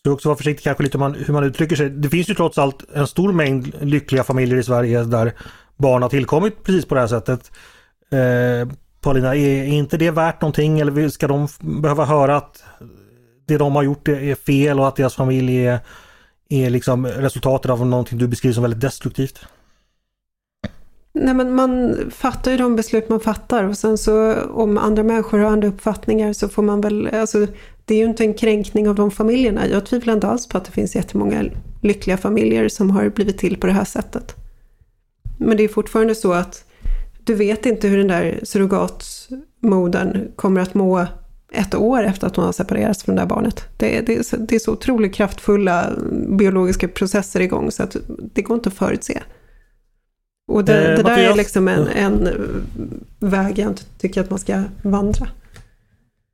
ska 0.06 0.12
också 0.12 0.28
vara 0.28 0.36
försiktig 0.36 0.64
kanske 0.64 0.82
lite 0.82 0.98
man, 0.98 1.14
hur 1.14 1.32
man 1.32 1.44
uttrycker 1.44 1.76
sig. 1.76 1.90
Det 1.90 2.08
finns 2.08 2.30
ju 2.30 2.34
trots 2.34 2.58
allt 2.58 2.84
en 2.94 3.06
stor 3.06 3.32
mängd 3.32 3.74
lyckliga 3.80 4.24
familjer 4.24 4.58
i 4.58 4.62
Sverige 4.62 5.04
där 5.04 5.32
barn 5.76 6.02
har 6.02 6.08
tillkommit 6.08 6.62
precis 6.64 6.84
på 6.84 6.94
det 6.94 7.00
här 7.00 7.08
sättet. 7.08 7.52
Eh, 8.10 8.68
Paulina, 9.00 9.36
är, 9.36 9.62
är 9.62 9.66
inte 9.66 9.96
det 9.96 10.10
värt 10.10 10.40
någonting 10.40 10.80
eller 10.80 11.08
ska 11.08 11.28
de 11.28 11.48
behöva 11.60 12.04
höra 12.04 12.36
att 12.36 12.64
det 13.46 13.58
de 13.58 13.76
har 13.76 13.82
gjort 13.82 14.08
är 14.08 14.22
är 14.22 14.34
fel 14.34 14.80
och 14.80 14.88
att 14.88 14.96
deras 14.96 15.14
familj 15.14 15.66
är, 15.66 15.78
är 16.48 16.70
liksom 16.70 17.06
resultatet 17.06 17.70
av 17.70 17.86
någonting 17.86 18.18
du 18.18 18.28
beskriver 18.28 18.54
som 18.54 18.62
väldigt 18.62 18.80
destruktivt? 18.80 19.46
Nej, 21.12 21.34
men 21.34 21.54
man 21.54 21.96
fattar 22.10 22.50
ju 22.50 22.56
de 22.56 22.76
beslut 22.76 23.08
man 23.08 23.20
fattar 23.20 23.64
och 23.64 23.78
sen 23.78 23.98
så 23.98 24.34
om 24.42 24.78
andra 24.78 25.02
människor 25.02 25.38
har 25.38 25.50
andra 25.50 25.68
uppfattningar 25.68 26.32
så 26.32 26.48
får 26.48 26.62
man 26.62 26.80
väl, 26.80 27.08
alltså 27.14 27.46
det 27.86 27.94
är 27.94 27.98
ju 27.98 28.04
inte 28.04 28.24
en 28.24 28.34
kränkning 28.34 28.88
av 28.88 28.94
de 28.94 29.10
familjerna. 29.10 29.68
Jag 29.68 29.86
tvivlar 29.86 30.14
inte 30.14 30.26
alls 30.26 30.48
på 30.48 30.58
att 30.58 30.64
det 30.64 30.72
finns 30.72 30.96
jättemånga 30.96 31.44
lyckliga 31.82 32.16
familjer 32.16 32.68
som 32.68 32.90
har 32.90 33.08
blivit 33.08 33.38
till 33.38 33.56
på 33.56 33.66
det 33.66 33.72
här 33.72 33.84
sättet. 33.84 34.34
Men 35.38 35.56
det 35.56 35.62
är 35.64 35.68
fortfarande 35.68 36.14
så 36.14 36.32
att 36.32 36.64
du 37.24 37.34
vet 37.34 37.66
inte 37.66 37.88
hur 37.88 37.98
den 37.98 38.08
där 38.08 38.40
surrogatmodern 38.42 40.32
kommer 40.36 40.60
att 40.60 40.74
må 40.74 41.06
ett 41.52 41.74
år 41.74 42.02
efter 42.04 42.26
att 42.26 42.36
hon 42.36 42.44
har 42.44 42.52
separerats 42.52 43.02
från 43.02 43.14
det 43.14 43.20
där 43.22 43.26
barnet. 43.26 43.64
Det, 43.76 43.98
är- 43.98 44.02
det, 44.02 44.16
är, 44.16 44.22
så, 44.22 44.36
det 44.36 44.54
är 44.54 44.58
så 44.58 44.72
otroligt 44.72 45.14
kraftfulla 45.14 45.92
biologiska 46.28 46.88
processer 46.88 47.40
igång 47.40 47.70
så 47.70 47.82
att 47.82 47.96
det 48.34 48.42
går 48.42 48.54
inte 48.54 48.68
att 48.68 48.74
förutse. 48.74 49.22
Och 50.48 50.64
det, 50.64 50.72
Eh, 50.90 50.96
det 50.96 51.02
där 51.02 51.10
är 51.10 51.16
Mattias? 51.16 51.36
liksom 51.36 51.68
en, 51.68 51.86
en 51.88 52.28
väg 53.18 53.58
jag 53.58 53.68
inte 53.68 53.82
tycker 53.98 54.20
att 54.20 54.30
man 54.30 54.38
ska 54.38 54.62
vandra. 54.82 55.28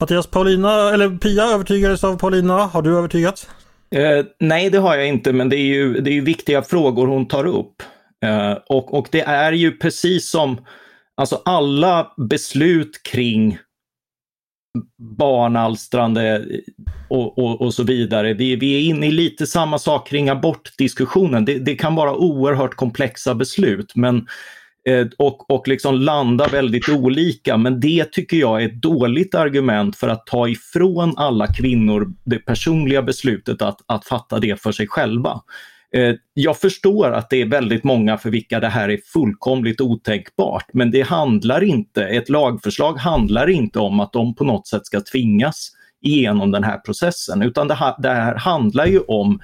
Mattias, 0.02 0.26
Paulina, 0.26 0.90
eller 0.94 1.18
Pia 1.18 1.44
övertygades 1.44 2.04
av 2.04 2.18
Paulina. 2.18 2.54
Har 2.54 2.82
du 2.82 2.98
övertygats? 2.98 3.48
Eh, 3.94 4.24
nej, 4.40 4.70
det 4.70 4.78
har 4.78 4.96
jag 4.96 5.08
inte, 5.08 5.32
men 5.32 5.48
det 5.48 5.56
är 5.56 5.66
ju, 5.74 6.00
det 6.00 6.10
är 6.10 6.14
ju 6.14 6.20
viktiga 6.20 6.62
frågor 6.62 7.06
hon 7.06 7.28
tar 7.28 7.46
upp. 7.46 7.82
Eh, 8.24 8.52
och, 8.68 8.94
och 8.94 9.08
det 9.10 9.20
är 9.20 9.52
ju 9.52 9.76
precis 9.78 10.30
som 10.30 10.64
alltså 11.16 11.42
alla 11.44 12.12
beslut 12.16 13.02
kring 13.02 13.58
barnalstrande 15.18 16.46
och, 17.08 17.38
och, 17.38 17.60
och 17.60 17.74
så 17.74 17.82
vidare. 17.82 18.34
Vi, 18.34 18.56
vi 18.56 18.74
är 18.76 18.80
inne 18.80 19.06
i 19.06 19.10
lite 19.10 19.46
samma 19.46 19.78
sak 19.78 20.08
kring 20.08 20.28
abortdiskussionen. 20.28 21.44
Det, 21.44 21.58
det 21.58 21.74
kan 21.74 21.94
vara 21.94 22.14
oerhört 22.14 22.74
komplexa 22.74 23.34
beslut 23.34 23.92
men, 23.96 24.26
Eh, 24.88 25.06
och, 25.18 25.50
och 25.50 25.68
liksom 25.68 25.94
landar 25.94 26.48
väldigt 26.48 26.88
olika. 26.88 27.56
Men 27.56 27.80
det 27.80 28.12
tycker 28.12 28.36
jag 28.36 28.62
är 28.62 28.66
ett 28.66 28.82
dåligt 28.82 29.34
argument 29.34 29.96
för 29.96 30.08
att 30.08 30.26
ta 30.26 30.48
ifrån 30.48 31.14
alla 31.16 31.46
kvinnor 31.46 32.12
det 32.24 32.38
personliga 32.38 33.02
beslutet 33.02 33.62
att, 33.62 33.78
att 33.86 34.06
fatta 34.06 34.38
det 34.38 34.62
för 34.62 34.72
sig 34.72 34.86
själva. 34.86 35.40
Eh, 35.94 36.14
jag 36.34 36.58
förstår 36.58 37.12
att 37.12 37.30
det 37.30 37.42
är 37.42 37.46
väldigt 37.46 37.84
många 37.84 38.18
för 38.18 38.30
vilka 38.30 38.60
det 38.60 38.68
här 38.68 38.88
är 38.88 38.98
fullkomligt 39.12 39.80
otänkbart, 39.80 40.66
men 40.72 40.90
det 40.90 41.02
handlar 41.02 41.64
inte, 41.64 42.04
ett 42.04 42.28
lagförslag 42.28 42.98
handlar 42.98 43.50
inte 43.50 43.78
om 43.78 44.00
att 44.00 44.12
de 44.12 44.34
på 44.34 44.44
något 44.44 44.66
sätt 44.66 44.86
ska 44.86 45.00
tvingas 45.00 45.70
igenom 46.02 46.50
den 46.50 46.64
här 46.64 46.78
processen, 46.78 47.42
utan 47.42 47.68
det 47.68 47.74
här, 47.74 47.94
det 47.98 48.08
här 48.08 48.34
handlar 48.34 48.86
ju 48.86 49.00
om 49.00 49.40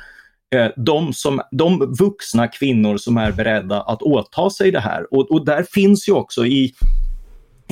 Eh, 0.55 0.71
de, 0.77 1.13
som, 1.13 1.41
de 1.51 1.95
vuxna 1.99 2.49
kvinnor 2.49 2.97
som 2.97 3.17
är 3.17 3.33
beredda 3.33 3.81
att 3.81 4.03
åta 4.03 4.51
sig 4.51 4.71
det 4.71 4.81
här. 4.81 5.15
Och, 5.15 5.31
och 5.31 5.45
där 5.45 5.63
finns 5.63 6.09
ju 6.09 6.13
också 6.13 6.47
i, 6.47 6.75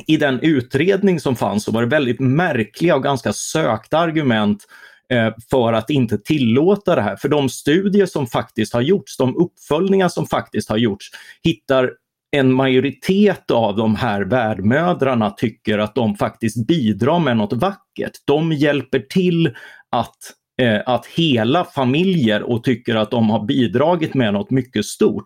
i 0.07 0.17
den 0.17 0.41
utredning 0.41 1.21
som 1.21 1.37
fanns 1.37 1.65
så 1.65 1.73
var 1.73 1.83
det 1.83 1.89
väldigt 1.89 2.21
märkliga 2.21 2.97
och 2.97 3.03
ganska 3.03 3.33
sökta 3.33 3.99
argument 3.99 4.65
eh, 5.12 5.35
för 5.51 5.73
att 5.73 5.91
inte 5.91 6.19
tillåta 6.19 6.95
det 6.95 7.03
här. 7.03 7.17
För 7.17 7.29
de 7.29 7.49
studier 7.49 8.07
som 8.07 8.27
faktiskt 8.27 8.75
har 8.75 8.81
gjorts, 8.81 9.17
de 9.17 9.37
uppföljningar 9.37 10.09
som 10.09 10.27
faktiskt 10.27 10.69
har 10.69 10.77
gjorts, 10.77 11.11
hittar 11.43 11.91
en 12.31 12.53
majoritet 12.53 13.51
av 13.51 13.77
de 13.77 13.95
här 13.95 14.23
värdmödrarna 14.23 15.31
tycker 15.31 15.79
att 15.79 15.95
de 15.95 16.17
faktiskt 16.17 16.67
bidrar 16.67 17.19
med 17.19 17.37
något 17.37 17.53
vackert. 17.53 18.12
De 18.25 18.53
hjälper 18.53 18.99
till 18.99 19.55
att, 19.91 20.17
eh, 20.62 20.81
att 20.87 21.07
hela 21.07 21.64
familjer 21.64 22.43
och 22.43 22.64
tycker 22.64 22.95
att 22.97 23.11
de 23.11 23.30
har 23.30 23.45
bidragit 23.45 24.14
med 24.14 24.33
något 24.33 24.51
mycket 24.51 24.85
stort. 24.85 25.24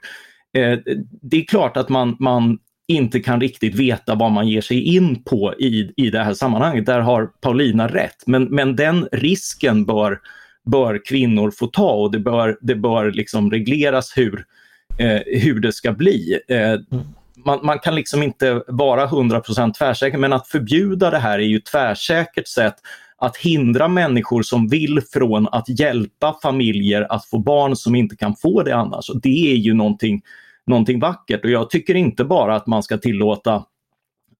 Eh, 0.58 0.78
det 1.22 1.36
är 1.36 1.44
klart 1.44 1.76
att 1.76 1.88
man, 1.88 2.16
man 2.20 2.58
inte 2.88 3.20
kan 3.20 3.40
riktigt 3.40 3.74
veta 3.74 4.14
vad 4.14 4.32
man 4.32 4.48
ger 4.48 4.60
sig 4.60 4.82
in 4.82 5.24
på 5.24 5.54
i, 5.58 5.92
i 5.96 6.10
det 6.10 6.22
här 6.22 6.34
sammanhanget. 6.34 6.86
Där 6.86 7.00
har 7.00 7.26
Paulina 7.26 7.88
rätt. 7.88 8.22
Men, 8.26 8.44
men 8.44 8.76
den 8.76 9.08
risken 9.12 9.84
bör, 9.84 10.18
bör 10.64 11.00
kvinnor 11.04 11.50
få 11.50 11.66
ta 11.66 11.90
och 11.90 12.10
det 12.10 12.18
bör, 12.18 12.58
det 12.60 12.74
bör 12.74 13.10
liksom 13.12 13.50
regleras 13.50 14.12
hur, 14.16 14.44
eh, 14.98 15.20
hur 15.26 15.60
det 15.60 15.72
ska 15.72 15.92
bli. 15.92 16.40
Eh, 16.48 16.98
man, 17.44 17.58
man 17.62 17.78
kan 17.78 17.94
liksom 17.94 18.22
inte 18.22 18.62
vara 18.66 19.06
100% 19.06 19.72
tvärsäker 19.72 20.18
men 20.18 20.32
att 20.32 20.48
förbjuda 20.48 21.10
det 21.10 21.18
här 21.18 21.38
är 21.38 21.42
ju 21.42 21.56
ett 21.56 21.66
tvärsäkert 21.66 22.48
sätt 22.48 22.74
att 23.20 23.36
hindra 23.36 23.88
människor 23.88 24.42
som 24.42 24.68
vill 24.68 25.00
från 25.12 25.48
att 25.52 25.80
hjälpa 25.80 26.36
familjer 26.42 27.06
att 27.12 27.26
få 27.26 27.38
barn 27.38 27.76
som 27.76 27.94
inte 27.94 28.16
kan 28.16 28.36
få 28.36 28.62
det 28.62 28.76
annars. 28.76 29.10
Och 29.10 29.20
det 29.20 29.52
är 29.52 29.56
ju 29.56 29.74
någonting, 29.74 30.22
någonting 30.66 31.00
vackert 31.00 31.44
och 31.44 31.50
jag 31.50 31.70
tycker 31.70 31.94
inte 31.94 32.24
bara 32.24 32.56
att 32.56 32.66
man 32.66 32.82
ska 32.82 32.98
tillåta 32.98 33.64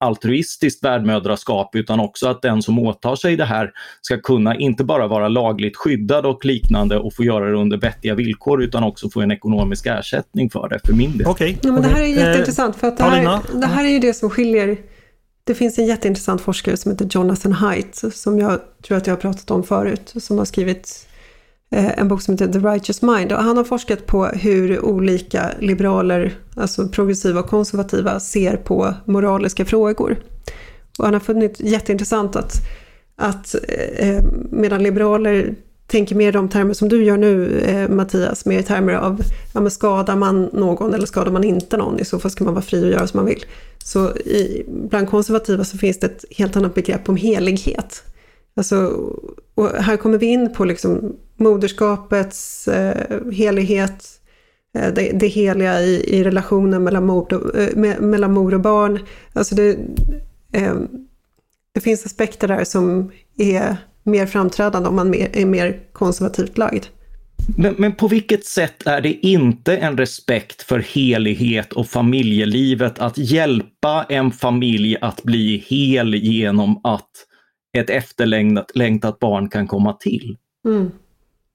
altruistiskt 0.00 0.84
värdmödraskap 0.84 1.74
utan 1.74 2.00
också 2.00 2.28
att 2.28 2.42
den 2.42 2.62
som 2.62 2.78
åtar 2.78 3.16
sig 3.16 3.36
det 3.36 3.44
här 3.44 3.70
ska 4.00 4.20
kunna 4.20 4.56
inte 4.56 4.84
bara 4.84 5.06
vara 5.06 5.28
lagligt 5.28 5.76
skyddad 5.76 6.26
och 6.26 6.44
liknande 6.44 6.98
och 6.98 7.14
få 7.14 7.24
göra 7.24 7.50
det 7.50 7.56
under 7.56 7.76
vettiga 7.76 8.14
villkor 8.14 8.62
utan 8.62 8.84
också 8.84 9.10
få 9.10 9.20
en 9.20 9.30
ekonomisk 9.30 9.86
ersättning 9.86 10.50
för 10.50 10.68
det, 10.68 10.80
för 10.84 10.92
min 10.92 11.18
del. 11.18 11.26
Okej. 11.26 11.58
Ja, 11.62 11.72
men 11.72 11.82
det 11.82 11.88
här 11.88 12.02
är 12.02 12.06
jätteintressant 12.06 12.76
för 12.76 12.88
att 12.88 12.96
det 12.96 13.02
Paulina? 13.02 13.30
här, 13.30 13.60
det 13.60 13.66
här 13.66 13.84
är 13.84 13.88
ju 13.88 13.98
det 13.98 14.14
som 14.14 14.30
skiljer. 14.30 14.76
Det 15.44 15.54
finns 15.54 15.78
en 15.78 15.86
jätteintressant 15.86 16.40
forskare 16.40 16.76
som 16.76 16.90
heter 16.90 17.08
Jonathan 17.10 17.52
Haidt 17.52 18.04
som 18.12 18.38
jag 18.38 18.60
tror 18.82 18.96
att 18.96 19.06
jag 19.06 19.14
har 19.14 19.20
pratat 19.20 19.50
om 19.50 19.62
förut 19.62 20.14
som 20.16 20.38
har 20.38 20.44
skrivit 20.44 21.08
eh, 21.70 21.98
en 21.98 22.08
bok 22.08 22.22
som 22.22 22.34
heter 22.34 22.52
The 22.52 22.58
Righteous 22.58 23.02
Mind 23.02 23.32
och 23.32 23.38
han 23.38 23.56
har 23.56 23.64
forskat 23.64 24.06
på 24.06 24.26
hur 24.26 24.84
olika 24.84 25.50
liberaler, 25.58 26.34
alltså 26.56 26.88
progressiva 26.88 27.40
och 27.40 27.46
konservativa 27.46 28.20
ser 28.20 28.56
på 28.56 28.94
moraliska 29.04 29.64
frågor. 29.64 30.16
Och 30.98 31.04
han 31.04 31.14
har 31.14 31.20
funnit 31.20 31.60
jätteintressant 31.60 32.36
att, 32.36 32.52
att 33.16 33.54
eh, 33.96 34.24
medan 34.50 34.82
liberaler 34.82 35.54
tänker 35.90 36.14
mer 36.14 36.28
i 36.28 36.32
de 36.32 36.48
termer 36.48 36.74
som 36.74 36.88
du 36.88 37.04
gör 37.04 37.16
nu 37.16 37.60
eh, 37.60 37.88
Mattias, 37.88 38.46
mer 38.46 38.58
i 38.58 38.62
termer 38.62 38.92
av 38.92 39.22
ja, 39.54 39.60
men 39.60 39.70
skadar 39.70 40.16
man 40.16 40.50
någon 40.52 40.94
eller 40.94 41.06
skadar 41.06 41.32
man 41.32 41.44
inte 41.44 41.76
någon, 41.76 42.00
i 42.00 42.04
så 42.04 42.18
fall 42.18 42.30
ska 42.30 42.44
man 42.44 42.54
vara 42.54 42.64
fri 42.64 42.84
att 42.84 42.90
göra 42.90 43.06
som 43.06 43.18
man 43.18 43.26
vill. 43.26 43.44
Så 43.84 44.16
i, 44.16 44.64
bland 44.68 45.08
konservativa 45.08 45.64
så 45.64 45.78
finns 45.78 46.00
det 46.00 46.06
ett 46.06 46.24
helt 46.30 46.56
annat 46.56 46.74
begrepp 46.74 47.08
om 47.08 47.16
helighet. 47.16 48.02
Alltså, 48.56 48.76
och 49.54 49.68
här 49.68 49.96
kommer 49.96 50.18
vi 50.18 50.26
in 50.26 50.52
på 50.52 50.64
liksom 50.64 51.16
moderskapets 51.36 52.68
eh, 52.68 53.32
helighet, 53.32 54.06
eh, 54.74 54.94
det, 54.94 55.10
det 55.14 55.26
heliga 55.26 55.80
i, 55.80 56.18
i 56.18 56.24
relationen 56.24 56.84
mellan 56.84 57.06
mor, 57.06 57.34
och, 57.34 57.58
eh, 57.58 57.76
me, 57.76 58.00
mellan 58.00 58.32
mor 58.32 58.54
och 58.54 58.60
barn. 58.60 58.98
Alltså 59.32 59.54
det, 59.54 59.78
eh, 60.52 60.74
det 61.72 61.80
finns 61.80 62.06
aspekter 62.06 62.48
där 62.48 62.64
som 62.64 63.10
är 63.38 63.76
mer 64.02 64.26
framträdande 64.26 64.88
om 64.88 64.96
man 64.96 65.14
är 65.14 65.46
mer 65.46 65.80
konservativt 65.92 66.58
lagd. 66.58 66.84
Men, 67.56 67.74
men 67.78 67.92
på 67.92 68.08
vilket 68.08 68.44
sätt 68.44 68.86
är 68.86 69.00
det 69.00 69.26
inte 69.26 69.76
en 69.76 69.98
respekt 69.98 70.62
för 70.62 70.78
helighet 70.78 71.72
och 71.72 71.86
familjelivet 71.86 72.98
att 72.98 73.18
hjälpa 73.18 74.06
en 74.08 74.30
familj 74.30 74.96
att 75.00 75.22
bli 75.22 75.64
hel 75.66 76.14
genom 76.14 76.80
att 76.84 77.10
ett 77.78 77.90
efterlängtat 77.90 78.76
längtat 78.76 79.18
barn 79.18 79.48
kan 79.48 79.66
komma 79.66 79.92
till? 79.92 80.36
Mm. 80.68 80.90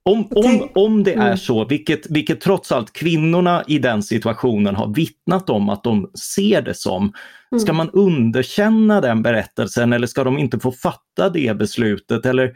Om, 0.09 0.27
om, 0.35 0.69
om 0.75 1.03
det 1.03 1.13
är 1.13 1.25
Mm. 1.25 1.37
så, 1.37 1.65
vilket, 1.65 2.09
vilket 2.11 2.41
trots 2.41 2.71
allt 2.71 2.93
kvinnorna 2.93 3.63
i 3.67 3.77
den 3.79 4.03
situationen 4.03 4.75
har 4.75 4.93
vittnat 4.95 5.49
om 5.49 5.69
att 5.69 5.83
de 5.83 6.11
ser 6.35 6.61
det 6.61 6.73
som, 6.73 7.13
ska 7.59 7.71
Mm. 7.71 7.77
man 7.77 7.89
underkänna 7.89 9.01
den 9.01 9.23
berättelsen 9.23 9.93
eller 9.93 10.07
ska 10.07 10.23
de 10.23 10.37
inte 10.37 10.59
få 10.59 10.71
fatta 10.71 11.29
det 11.29 11.57
beslutet? 11.57 12.25
Eller, 12.25 12.53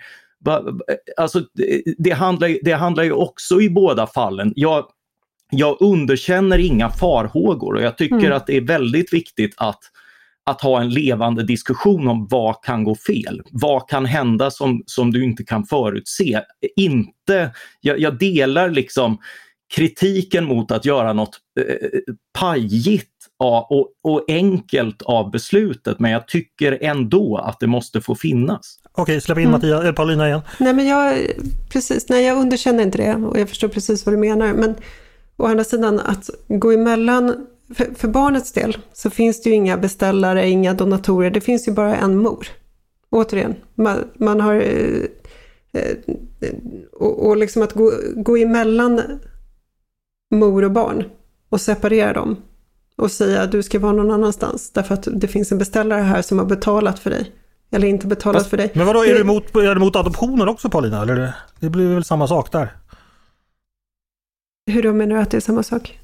alltså, 1.17 1.41
det, 1.97 2.11
handlar, 2.11 2.57
det 2.65 2.71
handlar 2.73 3.03
ju 3.03 3.11
också 3.11 3.61
i 3.61 3.69
båda 3.69 4.07
fallen. 4.07 4.53
Jag, 4.55 4.85
jag 5.51 5.77
underkänner 5.81 6.57
inga 6.59 6.89
farhågor 6.89 7.73
och 7.75 7.81
jag 7.81 7.97
tycker 7.97 8.15
Mm. 8.15 8.33
att 8.33 8.47
det 8.47 8.57
är 8.57 8.61
väldigt 8.61 9.13
viktigt 9.13 9.53
att 9.57 9.79
att 10.49 10.61
ha 10.61 10.81
en 10.81 10.89
levande 10.89 11.43
diskussion 11.43 12.07
om 12.07 12.27
vad 12.27 12.63
kan 12.63 12.83
gå 12.83 12.95
fel? 12.95 13.41
Vad 13.51 13.89
kan 13.89 14.05
hända 14.05 14.51
som, 14.51 14.83
som 14.85 15.11
du 15.11 15.23
inte 15.23 15.43
kan 15.43 15.65
förutse? 15.65 16.41
Inte, 16.75 17.51
jag, 17.81 17.99
jag 17.99 18.19
delar 18.19 18.69
liksom 18.69 19.17
kritiken 19.75 20.45
mot 20.45 20.71
att 20.71 20.85
göra 20.85 21.13
något 21.13 21.39
eh, 21.59 22.13
pajigt 22.39 23.09
och, 23.37 23.71
och 24.03 24.25
enkelt 24.27 25.01
av 25.01 25.31
beslutet 25.31 25.99
men 25.99 26.11
jag 26.11 26.27
tycker 26.27 26.77
ändå 26.81 27.37
att 27.37 27.59
det 27.59 27.67
måste 27.67 28.01
få 28.01 28.15
finnas. 28.15 28.79
Okej, 28.91 29.21
släpp 29.21 29.37
in 29.37 29.43
Mm. 29.43 29.51
Mattias, 29.51 29.85
äh, 29.85 29.91
Paulina 29.91 30.27
igen. 30.27 30.41
Nej, 30.57 30.73
men 30.73 30.87
jag, 30.87 31.17
precis, 31.69 32.09
nej, 32.09 32.25
jag 32.25 32.37
underkänner 32.37 32.83
inte 32.83 32.97
det 32.97 33.15
och 33.15 33.39
jag 33.39 33.49
förstår 33.49 33.67
precis 33.67 34.05
vad 34.05 34.13
du 34.15 34.19
menar. 34.19 34.53
Men 34.53 34.75
å 35.37 35.45
andra 35.45 35.63
sidan 35.63 35.99
att 35.99 36.29
gå 36.47 36.71
emellan, 36.71 37.47
för, 37.75 37.93
för 37.95 38.07
barnets 38.07 38.51
del 38.51 38.77
så 38.93 39.09
finns 39.09 39.41
det 39.41 39.49
ju 39.49 39.55
inga 39.55 39.77
beställare, 39.77 40.49
inga 40.49 40.73
donatorer, 40.73 41.31
det 41.31 41.41
finns 41.41 41.67
ju 41.67 41.71
bara 41.71 41.95
en 41.97 42.17
mor. 42.17 42.47
Återigen, 43.09 43.55
man, 43.75 43.97
man 44.15 44.41
har... 44.41 44.55
eh, 44.55 45.03
eh, 45.73 45.97
Och, 46.93 47.27
och 47.27 47.37
liksom 47.37 47.61
att 47.61 47.73
gå, 47.73 47.91
gå 48.15 48.37
emellan 48.37 49.01
mor 50.35 50.63
och 50.63 50.71
barn 50.71 51.03
och 51.49 51.61
separera 51.61 52.13
dem 52.13 52.37
och 52.97 53.11
säga 53.11 53.41
att 53.41 53.51
du 53.51 53.63
ska 53.63 53.79
vara 53.79 53.91
någon 53.91 54.11
annanstans 54.11 54.71
därför 54.71 54.93
att 54.93 55.07
det 55.11 55.27
finns 55.27 55.51
en 55.51 55.57
beställare 55.57 56.01
här 56.01 56.21
som 56.21 56.39
har 56.39 56.45
betalat 56.45 56.99
för 56.99 57.09
dig. 57.09 57.31
Eller 57.71 57.87
inte 57.87 58.07
betalat 58.07 58.41
Fast- 58.41 58.49
för 58.49 58.57
dig. 58.57 58.71
Men 58.75 58.85
vadå, 58.87 59.05
är 59.05 59.13
du 59.13 59.21
emot, 59.21 59.55
är 59.55 59.61
du 59.61 59.71
emot 59.71 59.95
adoptioner 59.95 60.47
också 60.49 60.69
Paulina? 60.69 61.01
Eller 61.01 61.15
det, 61.15 61.33
det 61.59 61.69
blir 61.69 61.93
väl 61.93 62.03
samma 62.03 62.27
sak 62.27 62.51
där? 62.51 62.75
Hur 64.71 64.83
då 64.83 64.93
menar 64.93 65.15
du 65.15 65.21
att 65.21 65.31
det 65.31 65.37
är 65.37 65.41
samma 65.41 65.63
sak? 65.63 65.99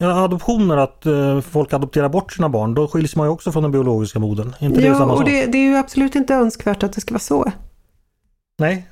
Ja, 0.00 0.24
adoptioner, 0.24 0.76
att 0.76 1.06
eh, 1.06 1.40
folk 1.40 1.72
adopterar 1.72 2.08
bort 2.08 2.32
sina 2.32 2.48
barn, 2.48 2.74
då 2.74 2.88
skiljs 2.88 3.16
man 3.16 3.26
ju 3.26 3.30
också 3.30 3.52
från 3.52 3.62
den 3.62 3.72
biologiska 3.72 4.18
modern. 4.18 4.54
Inte 4.60 4.80
det 4.80 4.86
ja, 4.86 4.94
samma 4.94 5.12
och 5.14 5.24
det, 5.24 5.46
det 5.46 5.58
är 5.58 5.70
ju 5.70 5.76
absolut 5.76 6.14
inte 6.14 6.34
önskvärt 6.34 6.82
att 6.82 6.92
det 6.92 7.00
ska 7.00 7.14
vara 7.14 7.20
så. 7.20 7.52
Nej, 8.58 8.88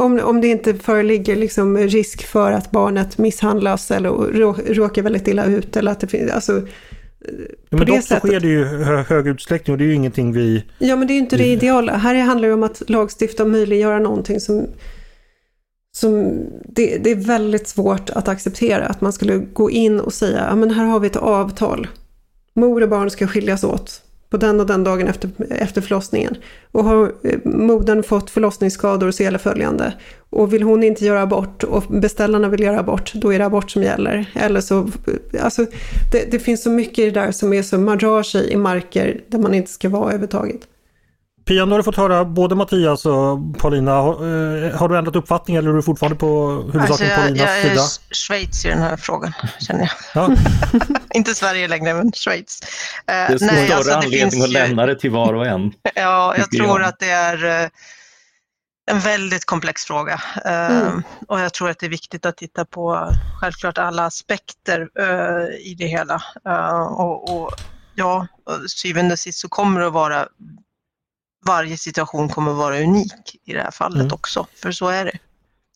Om, 0.00 0.20
om 0.24 0.40
det 0.40 0.48
inte 0.48 0.74
föreligger 0.74 1.36
liksom 1.36 1.78
risk 1.78 2.26
för 2.26 2.52
att 2.52 2.70
barnet 2.70 3.18
misshandlas 3.18 3.90
eller 3.90 4.10
rå, 4.10 4.56
råkar 4.68 5.02
väldigt 5.02 5.28
illa 5.28 5.44
ut 5.44 5.76
eller 5.76 5.92
att 5.92 6.00
det 6.00 6.06
finns, 6.06 6.30
alltså, 6.30 6.52
ja, 6.52 6.66
på 7.70 7.76
men 7.76 7.86
det 7.86 7.92
dock 7.92 8.02
så 8.04 8.16
sker 8.16 8.40
det 8.40 8.48
ju 8.48 8.64
hög 9.04 9.26
utsträckning 9.26 9.72
och 9.72 9.78
det 9.78 9.84
är 9.84 9.86
ju 9.86 9.94
ingenting 9.94 10.32
vi... 10.32 10.64
Ja, 10.78 10.96
men 10.96 11.06
det 11.06 11.12
är 11.12 11.14
ju 11.14 11.20
inte 11.20 11.36
det 11.36 11.46
ideala. 11.46 11.96
Här 11.96 12.14
handlar 12.14 12.48
det 12.48 12.54
om 12.54 12.62
att 12.62 12.82
lagstifta 12.90 13.42
och 13.42 13.50
möjliggöra 13.50 13.98
någonting 13.98 14.40
som, 14.40 14.66
som 16.00 16.46
det, 16.64 16.98
det 16.98 17.10
är 17.10 17.16
väldigt 17.16 17.68
svårt 17.68 18.10
att 18.10 18.28
acceptera. 18.28 18.86
Att 18.86 19.00
man 19.00 19.12
skulle 19.12 19.36
gå 19.36 19.70
in 19.70 20.00
och 20.00 20.12
säga, 20.12 20.46
ja 20.48 20.56
men 20.56 20.70
här 20.70 20.84
har 20.84 21.00
vi 21.00 21.06
ett 21.06 21.16
avtal. 21.16 21.86
Mor 22.54 22.82
och 22.82 22.88
barn 22.88 23.10
ska 23.10 23.26
skiljas 23.26 23.64
åt 23.64 24.02
på 24.30 24.36
den 24.36 24.60
och 24.60 24.66
den 24.66 24.84
dagen 24.84 25.08
efter, 25.08 25.30
efter 25.50 25.80
förlossningen. 25.80 26.36
Och 26.72 26.84
har 26.84 27.12
eh, 27.24 27.38
modern 27.44 28.02
fått 28.02 28.30
förlossningsskador 28.30 29.10
så 29.10 29.22
gäller 29.22 29.38
följande. 29.38 29.92
Och 30.30 30.52
vill 30.52 30.62
hon 30.62 30.82
inte 30.82 31.04
göra 31.04 31.22
abort 31.22 31.64
och 31.64 31.82
beställarna 31.88 32.48
vill 32.48 32.62
göra 32.62 32.80
abort, 32.80 33.12
då 33.14 33.32
är 33.32 33.38
det 33.38 33.46
abort 33.46 33.70
som 33.70 33.82
gäller. 33.82 34.30
Eller 34.34 34.60
så, 34.60 34.78
eh, 34.78 35.44
alltså, 35.44 35.66
det, 36.12 36.30
det 36.30 36.38
finns 36.38 36.62
så 36.62 36.70
mycket 36.70 36.98
i 36.98 37.04
det 37.04 37.20
där 37.20 37.32
som 37.32 37.52
är 37.52 37.62
så, 37.62 37.78
man 37.78 37.98
rör 37.98 38.22
sig 38.22 38.52
i 38.52 38.56
marker 38.56 39.20
där 39.28 39.38
man 39.38 39.54
inte 39.54 39.70
ska 39.70 39.88
vara 39.88 40.04
överhuvudtaget. 40.04 40.60
Pia, 41.48 41.64
nu 41.64 41.70
har 41.70 41.78
du 41.78 41.82
fått 41.84 41.96
höra 41.96 42.24
både 42.24 42.54
Mattias 42.54 43.06
och 43.06 43.58
Paulina. 43.58 43.92
Har, 43.92 44.12
eh, 44.12 44.76
har 44.76 44.88
du 44.88 44.98
ändrat 44.98 45.16
uppfattning 45.16 45.56
eller 45.56 45.70
är 45.70 45.74
du 45.74 45.82
fortfarande 45.82 46.16
på 46.18 46.50
Alltså 46.50 46.72
huvudsakligen 46.72 47.12
jag, 47.12 47.20
Paulinas 47.20 47.48
jag 47.48 47.58
är 47.58 47.68
sida? 47.68 47.82
Schweiz 48.10 48.64
i 48.64 48.68
den 48.68 48.78
här 48.82 48.96
frågan, 48.96 49.32
känner 49.60 49.80
jag. 49.80 49.90
Ja. 50.14 50.36
Inte 51.14 51.34
Sverige 51.34 51.68
längre, 51.68 51.94
men 51.94 52.12
Schweiz. 52.12 52.60
Eh, 52.62 52.66
Det 53.06 53.12
är 53.12 53.28
nej, 53.28 53.38
större 53.66 53.76
alltså, 53.76 53.92
anledning 53.92 54.42
att 54.42 54.48
ju- 54.48 54.52
lämna 54.52 54.86
det 54.86 54.94
till 54.94 55.10
var 55.10 55.34
och 55.34 55.46
en. 55.46 55.72
Ja, 55.94 56.34
jag 56.38 56.50
tror 56.50 56.80
jag. 56.80 56.88
att 56.88 56.98
det 56.98 57.10
är 57.10 57.62
eh, 57.64 57.68
en 58.90 59.00
väldigt 59.00 59.44
komplex 59.44 59.84
fråga. 59.84 60.20
Mm. 60.44 61.02
Och 61.28 61.40
jag 61.40 61.54
tror 61.54 61.70
att 61.70 61.78
det 61.78 61.86
är 61.86 61.90
viktigt 61.90 62.26
att 62.26 62.36
titta 62.36 62.64
på 62.64 63.12
självklart 63.40 63.78
alla 63.78 64.04
aspekter 64.04 64.88
i 65.64 65.74
det 65.74 65.86
hela. 65.86 66.22
Och, 66.90 67.36
och 67.42 67.50
ja, 67.94 68.26
syvende 68.68 69.12
och 69.12 69.18
sist 69.18 69.38
så 69.40 69.48
kommer 69.48 69.80
det 69.80 69.86
att 69.86 69.92
vara 69.92 70.26
varje 71.46 71.76
situation 71.76 72.28
kommer 72.28 72.50
att 72.50 72.56
vara 72.56 72.80
unik 72.80 73.12
i 73.46 73.52
det 73.52 73.60
här 73.60 73.70
fallet 73.70 74.00
Mm. 74.00 74.12
också, 74.12 74.46
för 74.62 74.72
så 74.72 74.88
är 74.88 75.04
det. 75.04 75.18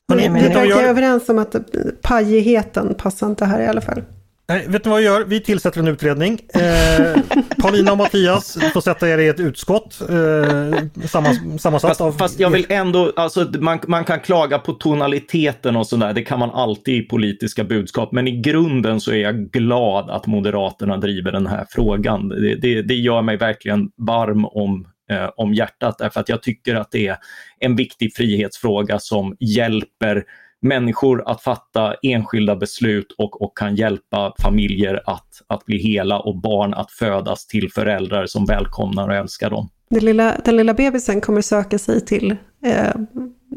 Men 0.09 0.35
vi 0.35 0.41
verkar 0.41 0.65
gör? 0.65 0.83
överens 0.83 1.29
om 1.29 1.39
att 1.39 1.57
pajigheten 2.03 2.95
passar 2.95 3.27
inte 3.27 3.45
här 3.45 3.61
i 3.61 3.67
alla 3.67 3.81
fall. 3.81 4.03
Nej, 4.49 4.67
vet 4.69 4.85
ni 4.85 4.91
vad 4.91 5.01
vi 5.01 5.07
gör? 5.07 5.25
Vi 5.25 5.41
tillsätter 5.41 5.81
en 5.81 5.89
utredning. 5.89 6.41
Eh, 6.55 7.21
Paulina 7.63 7.93
och 7.93 7.99
Mattias 7.99 8.59
får 8.73 8.81
sätta 8.81 9.09
er 9.09 9.19
i 9.19 9.29
ett 9.29 9.41
utskott. 9.41 10.01
Eh, 10.01 10.79
samman, 11.07 11.59
sammansatt 11.59 11.91
Fast, 11.91 12.01
av... 12.01 12.13
fast 12.13 12.41
jag 12.41 12.51
vill 12.51 12.67
ändå, 12.69 13.13
alltså 13.17 13.51
man, 13.59 13.79
man 13.87 14.05
kan 14.05 14.21
klaga 14.21 14.59
på 14.59 14.73
tonaliteten 14.73 15.77
och 15.77 15.87
sådär, 15.87 16.13
det 16.13 16.23
kan 16.23 16.39
man 16.39 16.51
alltid 16.51 16.95
i 16.95 17.03
politiska 17.03 17.65
budskap, 17.65 18.13
men 18.13 18.29
i 18.29 18.41
grunden 18.41 19.01
så 19.01 19.11
är 19.13 19.17
jag 19.17 19.51
glad 19.51 20.11
att 20.11 20.27
Moderaterna 20.27 20.97
driver 20.97 21.33
den 21.33 21.47
här 21.47 21.67
frågan. 21.71 22.29
Det, 22.29 22.55
det, 22.55 22.83
det 22.83 22.95
gör 22.95 23.23
mig 23.23 23.37
verkligen 23.37 23.89
varm 23.97 24.45
om, 24.45 24.87
eh, 25.13 25.31
om 25.37 25.55
hjärtat, 25.55 25.99
därför 25.99 26.21
att 26.21 26.29
jag 26.29 26.43
tycker 26.43 26.75
att 26.75 26.91
det 26.91 27.07
är 27.07 27.17
en 27.59 27.77
viktig 27.77 28.15
frihetsfråga 28.15 28.99
som 28.99 29.37
hjälper 29.41 30.25
människor 30.63 31.23
att 31.27 31.43
fatta 31.43 31.95
enskilda 32.03 32.57
beslut 32.57 33.13
och, 33.19 33.43
och 33.43 33.57
kan 33.59 33.77
hjälpa 33.77 34.35
familjer 34.43 35.03
att, 35.07 35.43
att 35.47 35.67
bli 35.67 35.79
hela 35.79 36.21
och 36.21 36.37
barn 36.37 36.75
att 36.75 36.91
födas 36.91 37.47
till 37.47 37.73
föräldrar 37.73 38.27
som 38.27 38.47
välkomnar 38.47 39.09
och 39.09 39.15
älskar 39.15 39.51
dem. 39.51 39.69
Den 39.91 40.05
lilla, 40.05 40.37
den 40.45 40.57
lilla 40.57 40.75
bebisen 40.75 41.21
kommer 41.21 41.41
söka 41.41 41.79
sig 41.79 42.01
till 42.01 42.37
eh, 42.65 42.95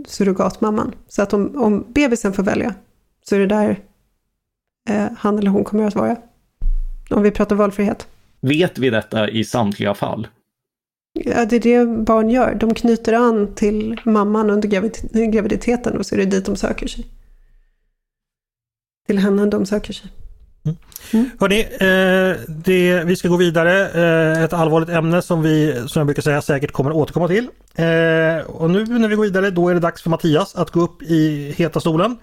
surrogatmamman. 0.08 0.96
Så 1.08 1.22
att 1.22 1.34
om, 1.34 1.64
om 1.64 1.86
bebisen 1.96 2.34
får 2.34 2.44
välja 2.44 2.74
så 3.24 3.36
är 3.36 3.40
det 3.40 3.48
där 3.48 3.80
eh, 4.90 5.08
han 5.18 5.40
eller 5.40 5.52
hon 5.52 5.64
kommer 5.64 5.84
att 5.84 5.96
vara. 5.96 6.16
Om 7.10 7.24
vi 7.24 7.32
pratar 7.32 7.56
valfrihet. 7.56 8.08
Vet 8.42 8.78
vi 8.78 8.90
detta 8.90 9.30
i 9.30 9.44
samtliga 9.44 9.94
fall? 9.94 10.28
Ja, 11.18 11.46
det 11.46 11.56
är 11.56 11.60
det 11.60 11.86
barn 11.86 12.30
gör. 12.30 12.56
De 12.56 12.74
knyter 12.74 13.14
an 13.14 13.56
till 13.56 14.02
mamman 14.04 14.50
under 14.50 14.70
graviditeten 15.32 15.98
och 15.98 16.06
så 16.06 16.16
är 16.16 16.20
det 16.20 16.26
dit 16.26 16.46
de 16.46 16.56
söker 16.56 16.88
sig. 16.88 17.06
Till 19.08 19.20
henne 19.20 19.46
de 19.46 19.66
söker 19.66 19.94
sig. 19.94 20.12
Mm. 20.66 20.78
Mm. 21.14 21.30
Hörrni, 21.40 21.60
eh, 21.60 22.42
det, 22.48 23.04
vi 23.04 23.16
ska 23.16 23.28
gå 23.28 23.38
vidare. 23.38 23.90
Eh, 23.90 24.44
ett 24.44 24.54
allvarligt 24.54 24.90
ämne 24.90 25.22
som 25.22 25.42
vi, 25.42 25.84
som 25.88 26.00
jag 26.00 26.08
brukar 26.08 26.22
säga, 26.22 26.42
säkert 26.42 26.72
kommer 26.72 26.92
återkomma 26.92 27.28
till. 27.28 27.48
Eh, 27.76 28.46
och 28.46 28.70
nu 28.70 28.86
när 28.86 29.08
vi 29.08 29.16
går 29.16 29.24
vidare, 29.24 29.50
då 29.50 29.70
är 29.70 29.74
det 29.74 29.80
dags 29.80 30.02
för 30.02 30.10
Mattias 30.10 30.56
att 30.56 30.72
gå 30.72 30.82
upp 30.82 31.02
i 31.02 31.54
heta 31.58 31.80
stolen. 31.80 32.18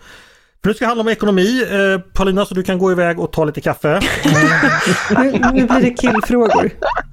För 0.63 0.69
nu 0.69 0.75
ska 0.75 0.85
det 0.85 0.89
handla 0.89 1.03
om 1.03 1.09
ekonomi. 1.09 1.63
Eh, 1.71 2.01
Paulina, 2.13 2.45
så 2.45 2.55
du 2.55 2.63
kan 2.63 2.79
gå 2.79 2.93
iväg 2.93 3.21
och 3.21 3.33
ta 3.33 3.45
lite 3.45 3.61
kaffe. 3.61 4.01
nu, 5.11 5.33
nu 5.53 5.67
blir 5.67 5.81
det 5.81 5.91
killfrågor. 5.91 6.71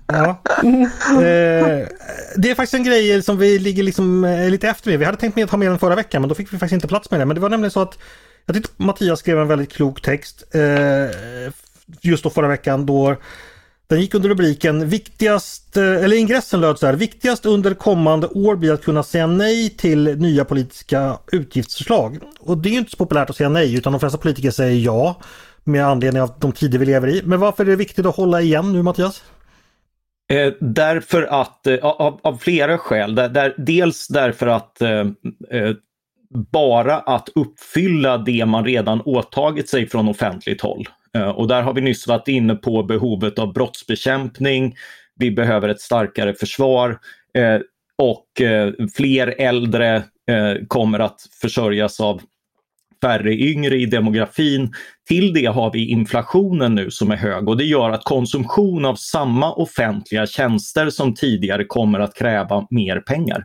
Ja. 0.10 0.42
Eh, 1.10 1.88
det 2.36 2.52
är 2.52 2.56
faktiskt 2.56 2.74
en 2.74 2.84
grej 2.84 3.24
som 3.24 3.38
vi 3.38 3.60
ligger 3.60 3.84
liksom, 3.84 4.24
eh, 4.24 4.50
lite 4.50 4.68
efter 4.68 4.90
med. 4.90 5.00
Vi 5.00 5.06
hade 5.06 5.18
tänkt 5.18 5.36
med 5.36 5.44
att 5.44 5.52
ha 5.52 5.58
med 5.58 5.72
den 5.72 5.80
förra 5.80 5.96
veckan 5.96 6.22
men 6.22 6.30
då 6.30 6.36
fick 6.36 6.54
vi 6.54 6.58
faktiskt 6.58 6.74
inte 6.74 6.88
plats 6.88 7.12
med 7.12 7.20
det. 7.20 7.26
Men 7.26 7.36
det 7.36 7.42
var 7.42 7.50
nämligen 7.50 7.72
så 7.72 7.82
att 7.82 7.98
jag 8.46 8.56
tyckte 8.56 8.72
Mattias 8.78 9.20
skrev 9.20 9.40
en 9.40 9.48
väldigt 9.48 9.74
klok 9.74 10.02
text 10.02 10.44
eh, 10.52 11.52
just 12.02 12.24
då 12.24 12.30
förra 12.30 12.48
veckan 12.48 12.86
då 12.86 13.16
den 13.88 14.02
gick 14.02 14.14
under 14.14 14.30
rubriken 14.30 14.90
viktigast, 14.90 15.78
eh, 15.78 15.84
eller 15.84 16.18
ingressen 16.18 16.62
löd 16.62 16.80
så 16.80 16.86
här, 16.86 16.94
viktigast 16.94 17.46
under 17.46 17.74
kommande 17.74 18.28
år 18.28 18.56
blir 18.56 18.74
att 18.74 18.84
kunna 18.84 19.04
säga 19.04 19.28
nej 19.28 19.70
till 19.70 20.18
nya 20.18 20.46
politiska 20.46 21.18
utgiftsförslag. 21.32 22.20
Och 22.40 22.58
det 22.58 22.70
är 22.70 22.74
inte 22.74 22.92
så 22.92 22.98
populärt 22.98 23.30
att 23.30 23.36
säga 23.36 23.50
nej 23.50 23.76
utan 23.76 23.94
de 23.94 24.00
flesta 24.00 24.18
politiker 24.18 24.52
säger 24.52 24.86
ja 24.86 25.22
med 25.64 25.86
anledning 25.86 26.22
av 26.22 26.34
de 26.40 26.52
tider 26.52 26.80
vi 26.80 26.86
lever 26.86 27.08
i. 27.08 27.22
Men 27.26 27.40
varför 27.40 27.66
är 27.66 27.70
det 27.70 27.76
viktigt 27.76 28.06
att 28.06 28.16
hålla 28.16 28.42
igen 28.42 28.74
nu 28.74 28.84
Mattias? 28.84 29.24
Eh, 30.34 30.54
därför 30.60 31.24
att, 31.24 31.68
eh, 31.68 31.78
av, 31.86 32.20
av, 32.24 32.38
flera 32.38 32.78
skäl. 32.78 33.16
Där, 33.16 33.30
där, 33.30 33.56
dels 33.58 34.08
därför 34.08 34.48
att 34.48 34.82
eh, 34.82 35.08
eh, 35.52 35.76
bara 36.52 36.98
att 37.00 37.30
uppfylla 37.36 38.18
det 38.18 38.46
man 38.46 38.66
redan 38.66 39.02
åtagit 39.02 39.70
sig 39.70 39.90
från 39.90 40.08
offentligt 40.08 40.62
håll. 40.62 40.88
Eh, 41.18 41.30
och 41.30 41.48
där 41.48 41.62
har 41.62 41.74
vi 41.74 41.82
nyss 41.82 42.08
varit 42.08 42.28
inne 42.28 42.56
på 42.56 42.84
behovet 42.84 43.40
av 43.40 43.54
brottsbekämpning. 43.54 44.76
Vi 45.16 45.32
behöver 45.32 45.70
ett 45.70 45.82
starkare 45.82 46.34
försvar 46.34 47.00
eh, 47.34 47.60
och 47.98 48.42
eh, 48.42 48.74
fler 48.96 49.36
äldre 49.38 50.04
kommer 50.68 51.00
att 51.00 51.22
försörjas 51.42 52.00
av 52.00 52.22
färre 53.02 53.34
yngre 53.34 53.76
i 53.76 53.86
demografin. 53.86 54.74
Till 55.08 55.34
det 55.34 55.46
har 55.46 55.72
vi 55.72 55.88
inflationen 55.88 56.76
nu 56.76 56.92
som 56.92 57.12
är 57.12 57.16
hög 57.16 57.50
och 57.50 57.58
det 57.58 57.66
gör 57.66 57.90
att 57.90 58.04
konsumtion 58.04 58.86
av 58.86 58.96
samma 58.96 59.54
offentliga 59.54 60.28
tjänster 60.28 60.90
som 60.90 61.14
tidigare 61.14 61.66
kommer 61.66 62.00
att 62.00 62.16
kräva 62.16 62.68
mer 62.70 63.00
pengar. 63.00 63.44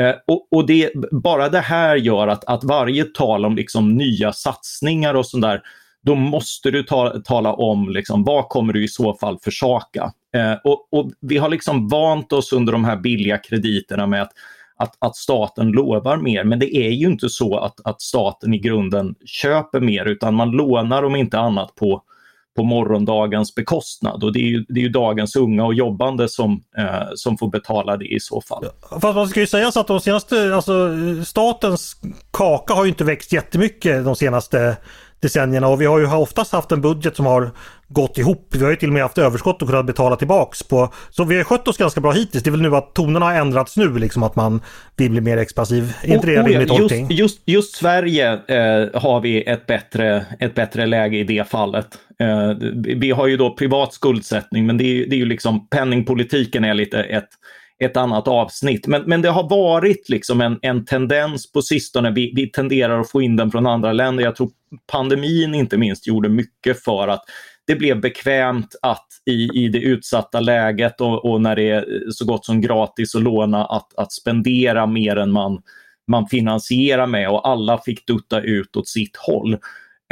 Eh, 0.00 0.14
och, 0.26 0.48
och 0.50 0.66
det, 0.66 0.90
bara 1.12 1.48
det 1.48 1.60
här 1.60 1.96
gör 1.96 2.28
att, 2.28 2.44
att 2.44 2.64
varje 2.64 3.04
tal 3.04 3.44
om 3.44 3.56
liksom 3.56 3.94
nya 3.94 4.32
satsningar 4.32 5.14
och 5.14 5.26
sånt 5.26 5.42
där 5.42 5.62
då 6.02 6.14
måste 6.14 6.70
du 6.70 6.82
ta, 6.82 7.20
tala 7.24 7.52
om 7.52 7.88
liksom, 7.88 8.24
vad 8.24 8.48
kommer 8.48 8.72
du 8.72 8.84
i 8.84 8.88
så 8.88 9.14
fall 9.14 9.38
försaka. 9.42 10.12
Eh, 10.34 10.54
och, 10.64 10.88
och, 10.92 11.10
vi 11.20 11.38
har 11.38 11.48
liksom 11.48 11.88
vant 11.88 12.32
oss 12.32 12.52
under 12.52 12.72
de 12.72 12.84
här 12.84 12.96
billiga 12.96 13.38
krediterna 13.38 14.06
med 14.06 14.22
att 14.22 14.32
att, 14.80 14.96
att 14.98 15.16
staten 15.16 15.68
lovar 15.68 16.16
mer. 16.16 16.44
Men 16.44 16.58
det 16.58 16.76
är 16.76 16.90
ju 16.90 17.06
inte 17.06 17.28
så 17.28 17.58
att, 17.58 17.74
att 17.84 18.02
staten 18.02 18.54
i 18.54 18.58
grunden 18.58 19.14
köper 19.24 19.80
mer 19.80 20.04
utan 20.04 20.34
man 20.34 20.50
lånar 20.50 21.02
om 21.02 21.16
inte 21.16 21.38
annat 21.38 21.74
på, 21.74 22.02
på 22.56 22.62
morgondagens 22.62 23.54
bekostnad 23.54 24.24
och 24.24 24.32
det 24.32 24.38
är 24.38 24.48
ju, 24.48 24.64
det 24.68 24.80
är 24.80 24.82
ju 24.82 24.88
dagens 24.88 25.36
unga 25.36 25.64
och 25.64 25.74
jobbande 25.74 26.28
som, 26.28 26.62
eh, 26.78 27.08
som 27.14 27.38
får 27.38 27.48
betala 27.48 27.96
det 27.96 28.14
i 28.14 28.20
så 28.20 28.40
fall. 28.40 28.64
Fast 28.90 29.14
man 29.14 29.28
ska 29.28 29.40
ju 29.40 29.46
säga 29.46 29.72
så 29.72 29.80
att 29.80 29.86
de 29.86 30.00
senaste, 30.00 30.54
alltså 30.54 30.88
statens 31.24 31.96
kaka 32.30 32.74
har 32.74 32.84
ju 32.84 32.88
inte 32.88 33.04
växt 33.04 33.32
jättemycket 33.32 34.04
de 34.04 34.16
senaste 34.16 34.76
decennierna 35.20 35.68
och 35.68 35.80
vi 35.80 35.86
har 35.86 35.98
ju 35.98 36.06
oftast 36.06 36.52
haft 36.52 36.72
en 36.72 36.80
budget 36.80 37.16
som 37.16 37.26
har 37.26 37.50
gått 37.88 38.18
ihop. 38.18 38.48
Vi 38.50 38.64
har 38.64 38.70
ju 38.70 38.76
till 38.76 38.88
och 38.88 38.92
med 38.92 39.02
haft 39.02 39.18
överskott 39.18 39.62
och 39.62 39.68
kunnat 39.68 39.86
betala 39.86 40.16
tillbaks 40.16 40.62
på. 40.62 40.92
Så 41.10 41.24
vi 41.24 41.36
har 41.36 41.44
skött 41.44 41.68
oss 41.68 41.76
ganska 41.76 42.00
bra 42.00 42.12
hittills. 42.12 42.44
Det 42.44 42.50
är 42.50 42.52
väl 42.52 42.62
nu 42.62 42.76
att 42.76 42.94
tonerna 42.94 43.26
har 43.26 43.34
ändrats 43.34 43.76
nu 43.76 43.98
liksom 43.98 44.22
att 44.22 44.36
man 44.36 44.60
vill 44.96 45.10
bli 45.10 45.20
mer 45.20 45.36
expansiv. 45.36 45.92
Är 46.02 46.14
inte 46.14 46.26
det 46.26 46.36
en 46.36 46.46
rimlig 46.46 46.68
tolkning? 46.68 47.00
Just, 47.00 47.20
just, 47.20 47.40
just 47.46 47.74
Sverige 47.74 48.32
eh, 48.32 49.00
har 49.00 49.20
vi 49.20 49.42
ett 49.42 49.66
bättre, 49.66 50.26
ett 50.38 50.54
bättre 50.54 50.86
läge 50.86 51.18
i 51.18 51.24
det 51.24 51.48
fallet. 51.48 51.86
Eh, 52.20 52.50
vi 52.96 53.10
har 53.10 53.26
ju 53.26 53.36
då 53.36 53.54
privat 53.54 53.94
skuldsättning 53.94 54.66
men 54.66 54.76
det 54.76 54.84
är, 54.84 55.06
det 55.06 55.16
är 55.16 55.18
ju 55.18 55.26
liksom 55.26 55.68
penningpolitiken 55.68 56.64
är 56.64 56.74
lite 56.74 57.02
ett 57.02 57.28
ett 57.84 57.96
annat 57.96 58.28
avsnitt. 58.28 58.86
Men, 58.86 59.02
men 59.02 59.22
det 59.22 59.28
har 59.28 59.48
varit 59.48 60.08
liksom 60.08 60.40
en, 60.40 60.58
en 60.62 60.84
tendens 60.84 61.52
på 61.52 61.62
sistone. 61.62 62.10
Vi, 62.10 62.32
vi 62.36 62.46
tenderar 62.50 63.00
att 63.00 63.10
få 63.10 63.22
in 63.22 63.36
den 63.36 63.50
från 63.50 63.66
andra 63.66 63.92
länder. 63.92 64.24
Jag 64.24 64.36
tror 64.36 64.50
pandemin 64.92 65.54
inte 65.54 65.78
minst 65.78 66.06
gjorde 66.06 66.28
mycket 66.28 66.84
för 66.84 67.08
att 67.08 67.24
det 67.66 67.76
blev 67.76 68.00
bekvämt 68.00 68.74
att 68.82 69.06
i, 69.26 69.48
i 69.54 69.68
det 69.68 69.78
utsatta 69.78 70.40
läget 70.40 71.00
och, 71.00 71.24
och, 71.24 71.40
när 71.40 71.56
det 71.56 71.70
är 71.70 72.10
så 72.10 72.24
gott 72.24 72.44
som 72.44 72.60
gratis 72.60 73.14
att 73.14 73.22
låna 73.22 73.64
att, 73.64 73.94
att 73.96 74.12
spendera 74.12 74.86
mer 74.86 75.16
än 75.16 75.32
man, 75.32 75.62
man 76.06 76.26
finansierar 76.26 77.06
med 77.06 77.30
och 77.30 77.48
alla 77.48 77.78
fick 77.78 78.06
dutta 78.06 78.40
ut 78.40 78.76
åt 78.76 78.88
sitt 78.88 79.16
håll. 79.16 79.56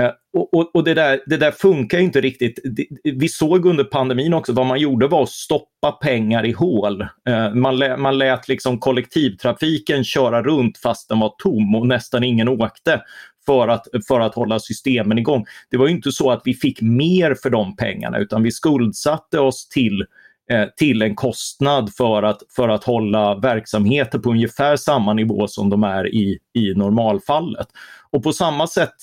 Eh, 0.01 0.11
och, 0.33 0.55
och, 0.55 0.71
och, 0.75 0.85
det, 0.85 0.95
där, 0.95 1.21
det 1.27 1.37
där 1.37 1.51
funkar 1.51 1.99
inte 1.99 2.21
riktigt. 2.21 2.59
Vi 3.05 3.29
såg 3.29 3.67
under 3.67 3.85
pandemin 3.85 4.35
också 4.35 4.53
vad 4.53 4.67
man 4.67 4.81
gjorde 4.81 5.07
var 5.07 5.23
att 5.23 5.29
stoppa 5.29 5.93
pengar 5.93 6.47
i 6.47 6.53
hål. 6.53 7.01
Eh, 7.01 7.55
man, 7.55 7.77
lät, 7.79 8.01
man 8.01 8.19
lät 8.19 8.49
liksom 8.49 8.79
kollektivtrafiken 8.79 10.05
köra 10.05 10.43
runt 10.43 10.79
fast 10.79 11.09
den 11.09 11.21
var 11.21 11.35
tom 11.39 11.75
och 11.75 11.87
nästan 11.87 12.25
ingen 12.25 12.49
åkte 12.49 13.03
för 13.47 13.69
att, 13.69 13.87
för 14.09 14.21
att 14.21 14.35
hålla 14.35 14.59
systemen 14.59 15.19
igång. 15.19 15.45
Det 15.71 15.77
var 15.77 15.89
inte 15.89 16.13
så 16.13 16.31
att 16.31 16.43
vi 16.45 16.55
fick 16.55 16.83
mer 16.83 17.35
för 17.43 17.51
de 17.51 17.77
pengarna 17.77 18.19
utan 18.19 18.43
vi 18.43 18.51
skuldsatte 18.51 19.39
oss 19.39 19.69
till 19.69 20.05
eh, 20.51 20.67
till 20.77 21.03
en 21.03 21.15
kostnad 21.15 21.95
för 21.95 22.23
att, 22.23 22.43
för 22.57 22.69
att 22.69 22.85
hålla 22.85 23.35
verksamheter 23.35 24.19
på 24.19 24.31
ungefär 24.31 24.77
samma 24.77 25.13
nivå 25.13 25.49
som 25.49 25.71
de 25.71 25.85
är 25.85 26.15
i, 26.15 26.39
i 26.55 26.75
normalfallet. 26.75 27.69
Och 28.11 28.23
på 28.23 28.33
samma 28.33 28.67
sätt 28.67 28.95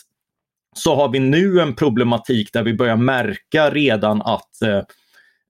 så 0.77 0.95
har 0.95 1.09
vi 1.09 1.19
nu 1.19 1.59
en 1.59 1.75
problematik 1.75 2.53
där 2.53 2.63
vi 2.63 2.73
börjar 2.73 2.97
märka 2.97 3.69
redan 3.69 4.21
att 4.21 4.61
eh, 4.61 4.81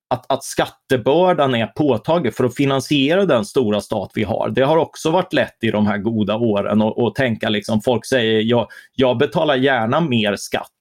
att, 0.07 0.31
att 0.31 0.43
skattebördan 0.43 1.55
är 1.55 1.67
påtaglig 1.67 2.35
för 2.35 2.43
att 2.43 2.55
finansiera 2.55 3.25
den 3.25 3.45
stora 3.45 3.81
stat 3.81 4.11
vi 4.15 4.23
har. 4.23 4.49
Det 4.49 4.61
har 4.61 4.77
också 4.77 5.11
varit 5.11 5.33
lätt 5.33 5.57
i 5.61 5.71
de 5.71 5.87
här 5.87 5.97
goda 5.97 6.35
åren 6.35 6.81
att 6.81 7.15
tänka 7.15 7.49
liksom, 7.49 7.81
folk 7.81 8.05
säger 8.05 8.41
jag, 8.41 8.67
jag 8.95 9.17
betalar 9.17 9.55
gärna 9.55 9.99
mer 9.99 10.35
skatt. 10.35 10.71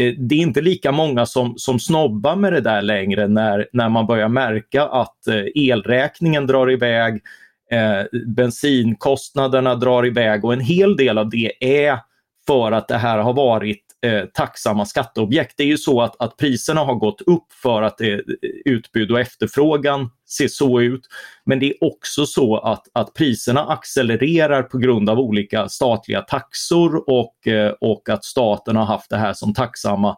Eh, 0.00 0.14
det 0.18 0.34
är 0.34 0.40
inte 0.40 0.60
lika 0.60 0.92
många 0.92 1.26
som, 1.26 1.54
som 1.56 1.78
snobbar 1.78 2.36
med 2.36 2.52
det 2.52 2.60
där 2.60 2.82
längre 2.82 3.28
när, 3.28 3.68
när 3.72 3.88
man 3.88 4.06
börjar 4.06 4.28
märka 4.28 4.84
att 4.84 5.26
eh, 5.26 5.44
elräkningen 5.54 6.46
drar 6.46 6.70
iväg, 6.70 7.22
eh, 7.70 8.18
bensinkostnaderna 8.26 9.74
drar 9.74 10.06
iväg 10.06 10.44
och 10.44 10.52
en 10.52 10.60
hel 10.60 10.96
del 10.96 11.18
av 11.18 11.30
det 11.30 11.52
är 11.84 11.98
för 12.46 12.72
att 12.72 12.88
det 12.88 12.96
här 12.96 13.18
har 13.18 13.32
varit 13.32 13.82
eh, 14.06 14.24
tacksamma 14.34 14.86
skatteobjekt. 14.86 15.54
Det 15.56 15.62
är 15.62 15.66
ju 15.66 15.78
så 15.78 16.02
att, 16.02 16.22
att 16.22 16.36
priserna 16.36 16.80
har 16.80 16.94
gått 16.94 17.20
upp 17.20 17.52
för 17.62 17.82
att 17.82 18.00
eh, 18.00 18.18
utbud 18.64 19.10
och 19.10 19.20
efterfrågan 19.20 20.10
ser 20.28 20.48
så 20.48 20.80
ut. 20.80 21.02
Men 21.44 21.58
det 21.58 21.66
är 21.66 21.84
också 21.84 22.26
så 22.26 22.58
att, 22.58 22.82
att 22.92 23.14
priserna 23.14 23.64
accelererar 23.64 24.62
på 24.62 24.78
grund 24.78 25.10
av 25.10 25.18
olika 25.18 25.68
statliga 25.68 26.20
taxor 26.20 27.10
och, 27.10 27.46
eh, 27.46 27.72
och 27.80 28.08
att 28.08 28.24
staten 28.24 28.76
har 28.76 28.84
haft 28.84 29.10
det 29.10 29.16
här 29.16 29.32
som 29.32 29.54
tacksamma 29.54 30.16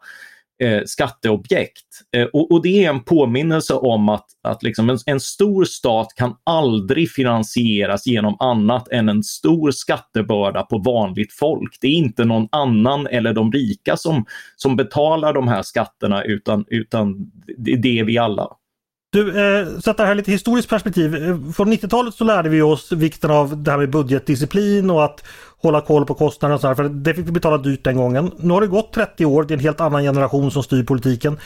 eh, 0.62 0.82
skatteobjekt. 0.86 1.86
Eh, 2.16 2.24
och, 2.24 2.52
och, 2.52 2.62
det 2.62 2.84
är 2.84 2.90
en 2.90 3.00
påminnelse 3.00 3.74
om 3.74 4.08
att, 4.08 4.26
att 4.42 4.62
liksom 4.62 4.90
en, 4.90 4.98
en, 5.06 5.20
stor 5.20 5.64
stat 5.64 6.08
kan 6.16 6.36
aldrig 6.44 7.10
finansieras 7.10 8.06
genom 8.06 8.36
annat 8.38 8.88
än 8.88 9.08
en 9.08 9.22
stor 9.22 9.70
skattebörda 9.70 10.62
på 10.62 10.78
vanligt 10.78 11.32
folk. 11.32 11.78
Det 11.80 11.86
är 11.86 11.92
inte 11.92 12.24
någon 12.24 12.48
annan 12.52 13.06
eller 13.06 13.32
de 13.32 13.52
rika 13.52 13.96
som, 13.96 14.24
som 14.56 14.76
betalar 14.76 15.32
de 15.32 15.48
här 15.48 15.62
skatterna 15.62 16.24
utan, 16.24 16.64
utan 16.68 17.30
det, 17.58 17.76
det 17.76 17.98
är 17.98 18.04
vi 18.04 18.18
alla. 18.18 18.48
Du, 19.10 19.28
eh, 19.28 19.66
sätter 19.66 20.02
det 20.02 20.06
här 20.06 20.14
lite 20.14 20.30
historiskt 20.30 20.68
perspektiv. 20.68 21.14
Eh, 21.14 21.52
från 21.56 21.72
90-talet 21.72 22.14
så 22.14 22.24
lärde 22.24 22.48
vi 22.48 22.62
oss 22.62 22.92
vikten 22.92 23.30
av 23.30 23.62
det 23.62 23.70
här 23.70 23.78
med 23.78 23.90
budgetdisciplin 23.90 24.90
och 24.90 25.04
att 25.04 25.24
hålla 25.62 25.80
koll 25.80 26.06
på 26.06 26.14
kostnaderna 26.14 26.54
och 26.54 26.60
så 26.60 26.66
här, 26.66 26.74
för 26.74 26.84
det 26.84 27.14
fick 27.14 27.26
vi 27.26 27.32
betala 27.32 27.58
dyrt 27.58 27.84
den 27.84 27.96
gången. 27.96 28.32
Nu 28.38 28.54
har 28.54 28.60
det 28.60 28.66
gått 28.66 28.92
30 28.92 29.26
år, 29.26 29.42
det 29.42 29.54
är 29.54 29.56
en 29.56 29.62
helt 29.62 29.80
annan 29.80 30.02
generation 30.02 30.50
som 30.50 30.62
styr 30.62 30.82
politiken. 30.82 31.38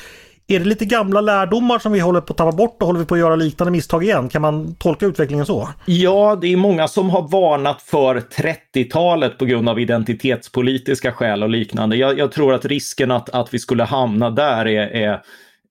Är 0.47 0.59
det 0.59 0.65
lite 0.65 0.85
gamla 0.85 1.21
lärdomar 1.21 1.79
som 1.79 1.93
vi 1.93 2.01
håller 2.01 2.21
på 2.21 2.33
att 2.33 2.37
tappa 2.37 2.53
bort 2.53 2.77
och 2.81 2.87
håller 2.87 3.01
vi 3.01 3.07
på 3.07 3.15
att 3.15 3.21
göra 3.21 3.37
liknande 3.37 3.71
misstag 3.71 4.05
igen? 4.05 4.29
Kan 4.29 4.43
man 4.43 4.75
tolka 4.75 5.07
utvecklingen 5.07 5.47
så? 5.47 5.69
Ja, 5.87 6.39
det 6.41 6.53
är 6.53 6.57
många 6.57 6.89
som 6.89 7.11
har 7.11 7.29
varnat 7.29 7.83
för 7.83 8.21
30-talet 8.21 9.39
på 9.39 9.45
grund 9.45 9.69
av 9.69 9.81
identitetspolitiska 9.81 11.13
skäl 11.13 11.43
och 11.43 11.51
liknande. 11.51 11.97
Jag, 11.97 12.19
jag 12.19 12.33
tror 12.33 12.55
att 12.55 12.65
risken 12.65 13.11
att, 13.11 13.31
att 13.31 13.55
vi 13.55 13.59
skulle 13.59 13.85
hamna 13.85 14.31
där 14.31 14.67
är, 14.67 14.87
är, 14.89 15.23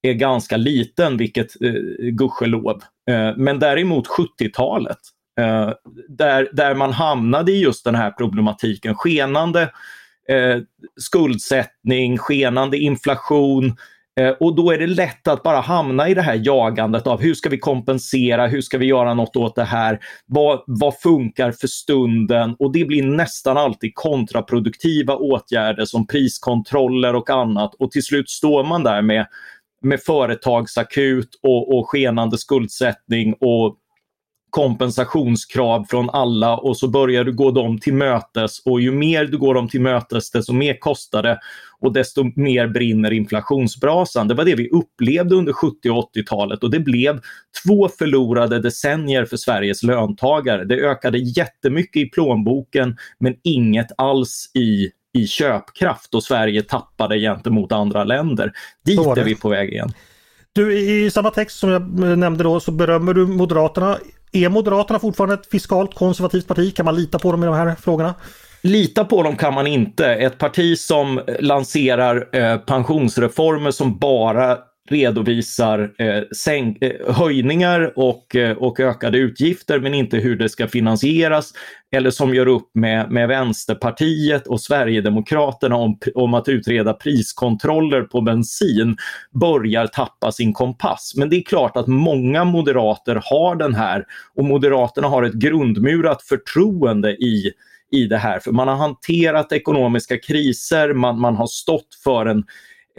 är 0.01 0.13
ganska 0.13 0.57
liten, 0.57 1.17
vilket 1.17 1.61
eh, 1.61 1.71
gudskelov. 2.11 2.81
Eh, 3.09 3.37
men 3.37 3.59
däremot 3.59 4.07
70-talet, 4.07 4.97
eh, 5.39 5.71
där, 6.07 6.49
där 6.53 6.75
man 6.75 6.93
hamnade 6.93 7.51
i 7.51 7.61
just 7.61 7.83
den 7.83 7.95
här 7.95 8.11
problematiken, 8.11 8.95
skenande 8.95 9.61
eh, 10.29 10.57
skuldsättning, 10.99 12.17
skenande 12.17 12.77
inflation, 12.77 13.75
Eh, 14.19 14.29
och 14.29 14.55
då 14.55 14.71
är 14.71 14.77
det 14.77 14.87
lätt 14.87 15.27
att 15.27 15.43
bara 15.43 15.59
hamna 15.59 16.09
i 16.09 16.13
det 16.13 16.21
här 16.21 16.41
jagandet 16.43 17.07
av 17.07 17.21
hur 17.21 17.33
ska 17.33 17.49
vi 17.49 17.57
kompensera, 17.57 18.47
hur 18.47 18.61
ska 18.61 18.77
vi 18.77 18.85
göra 18.85 19.13
något 19.13 19.35
åt 19.35 19.55
det 19.55 19.63
här, 19.63 19.99
vad, 20.25 20.63
vad 20.67 20.99
funkar 20.99 21.51
för 21.51 21.67
stunden? 21.67 22.55
Och 22.59 22.71
det 22.71 22.85
blir 22.85 23.03
nästan 23.03 23.57
alltid 23.57 23.91
kontraproduktiva 23.95 25.15
åtgärder 25.15 25.85
som 25.85 26.07
priskontroller 26.07 27.15
och 27.15 27.29
annat 27.29 27.75
och 27.79 27.91
till 27.91 28.03
slut 28.03 28.29
står 28.29 28.63
man 28.63 28.83
där 28.83 29.01
med, 29.01 29.27
med 29.81 30.01
företagsakut 30.01 31.39
och, 31.43 31.77
och 31.77 31.89
skenande 31.89 32.37
skuldsättning 32.37 33.33
och 33.39 33.77
kompensationskrav 34.51 35.85
från 35.89 36.09
alla 36.09 36.57
och 36.57 36.77
så 36.77 36.87
börjar 36.87 37.23
du 37.23 37.33
gå 37.33 37.51
dem 37.51 37.79
till 37.79 37.93
mötes 37.93 38.59
och 38.65 38.81
ju 38.81 38.91
mer 38.91 39.25
du 39.25 39.37
går 39.37 39.53
dem 39.53 39.69
till 39.69 39.81
mötes 39.81 40.31
desto 40.31 40.53
mer 40.53 40.79
kostar 40.79 41.23
det 41.23 41.39
och 41.79 41.93
desto 41.93 42.23
mer 42.35 42.67
brinner 42.67 43.11
inflationsbrasan. 43.11 44.27
Det 44.27 44.33
var 44.33 44.45
det 44.45 44.55
vi 44.55 44.69
upplevde 44.69 45.35
under 45.35 45.53
70 45.53 45.89
och 45.89 46.15
80-talet 46.15 46.63
och 46.63 46.71
det 46.71 46.79
blev 46.79 47.21
två 47.65 47.89
förlorade 47.89 48.59
decennier 48.59 49.25
för 49.25 49.37
Sveriges 49.37 49.83
löntagare. 49.83 50.65
Det 50.65 50.75
ökade 50.75 51.17
jättemycket 51.17 52.01
i 52.01 52.09
plånboken 52.09 52.97
men 53.19 53.35
inget 53.43 53.87
alls 53.97 54.51
i 54.53 54.89
i 55.13 55.27
köpkraft 55.27 56.15
och 56.15 56.23
Sverige 56.23 56.61
tappade 56.61 57.19
gentemot 57.19 57.71
andra 57.71 58.03
länder. 58.03 58.51
Dit 58.85 58.99
är 58.99 59.23
vi 59.23 59.35
på 59.35 59.49
väg 59.49 59.69
igen. 59.69 59.93
Du, 60.53 60.79
i 60.79 61.11
samma 61.11 61.29
text 61.31 61.59
som 61.59 61.69
jag 61.69 62.17
nämnde 62.17 62.43
då 62.43 62.59
så 62.59 62.71
berömmer 62.71 63.13
du 63.13 63.27
Moderaterna. 63.27 63.97
Är 64.31 64.49
Moderaterna 64.49 64.99
fortfarande 64.99 65.35
ett 65.35 65.49
fiskalt 65.51 65.95
konservativt 65.95 66.47
parti? 66.47 66.75
Kan 66.75 66.85
man 66.85 66.95
lita 66.95 67.19
på 67.19 67.31
dem 67.31 67.43
i 67.43 67.45
de 67.45 67.55
här 67.55 67.75
frågorna? 67.75 68.15
Lita 68.63 69.05
på 69.05 69.23
dem 69.23 69.35
kan 69.35 69.53
man 69.53 69.67
inte. 69.67 70.05
Ett 70.05 70.37
parti 70.37 70.77
som 70.77 71.21
lanserar 71.39 72.35
eh, 72.35 72.57
pensionsreformer 72.57 73.71
som 73.71 73.97
bara 73.97 74.57
redovisar 74.91 75.93
eh, 75.97 76.23
sänk, 76.35 76.83
eh, 76.83 77.13
höjningar 77.15 77.93
och, 77.95 78.35
eh, 78.35 78.57
och 78.57 78.79
ökade 78.79 79.17
utgifter 79.17 79.79
men 79.79 79.93
inte 79.93 80.17
hur 80.17 80.35
det 80.35 80.49
ska 80.49 80.67
finansieras. 80.67 81.53
Eller 81.91 82.09
som 82.09 82.33
gör 82.33 82.47
upp 82.47 82.69
med, 82.73 83.11
med 83.11 83.27
Vänsterpartiet 83.27 84.47
och 84.47 84.61
Sverigedemokraterna 84.61 85.75
om, 85.75 85.99
om 86.15 86.33
att 86.33 86.49
utreda 86.49 86.93
priskontroller 86.93 88.01
på 88.01 88.21
bensin 88.21 88.97
börjar 89.31 89.87
tappa 89.87 90.31
sin 90.31 90.53
kompass. 90.53 91.13
Men 91.17 91.29
det 91.29 91.35
är 91.35 91.43
klart 91.43 91.77
att 91.77 91.87
många 91.87 92.43
moderater 92.43 93.21
har 93.23 93.55
den 93.55 93.75
här 93.75 94.05
och 94.35 94.45
Moderaterna 94.45 95.07
har 95.07 95.23
ett 95.23 95.33
grundmurat 95.33 96.23
förtroende 96.23 97.11
i 97.11 97.51
i 97.91 98.05
det 98.05 98.17
här. 98.17 98.39
För 98.39 98.51
man 98.51 98.67
har 98.67 98.75
hanterat 98.75 99.51
ekonomiska 99.51 100.17
kriser, 100.17 100.93
man, 100.93 101.19
man 101.19 101.35
har 101.35 101.47
stått 101.47 101.95
för 102.03 102.25
en 102.25 102.37
eh, 102.37 102.43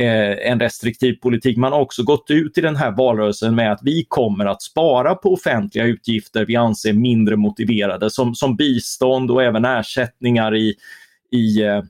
Eh, 0.03 0.51
en 0.51 0.61
restriktiv 0.61 1.15
politik. 1.15 1.57
Man 1.57 1.73
har 1.73 1.81
också 1.81 2.03
gått 2.03 2.31
ut 2.31 2.59
i 2.59 2.61
den 2.61 2.77
här 2.77 2.91
valrörelsen 2.91 3.55
med 3.55 3.73
att 3.73 3.81
vi 3.83 4.05
kommer 4.09 4.47
att 4.47 4.63
spara 4.63 5.15
på 5.15 5.33
offentliga 5.33 5.85
utgifter 5.85 6.45
vi 6.47 6.57
anser 6.57 6.93
mindre 6.93 7.37
motiverade 7.37 8.11
som, 8.11 8.35
som 8.35 8.57
bistånd 8.57 9.31
och 9.31 9.43
även 9.43 9.65
ersättningar 9.65 10.57
i, 10.57 10.75
i 11.31 11.63
eh, 11.63 11.83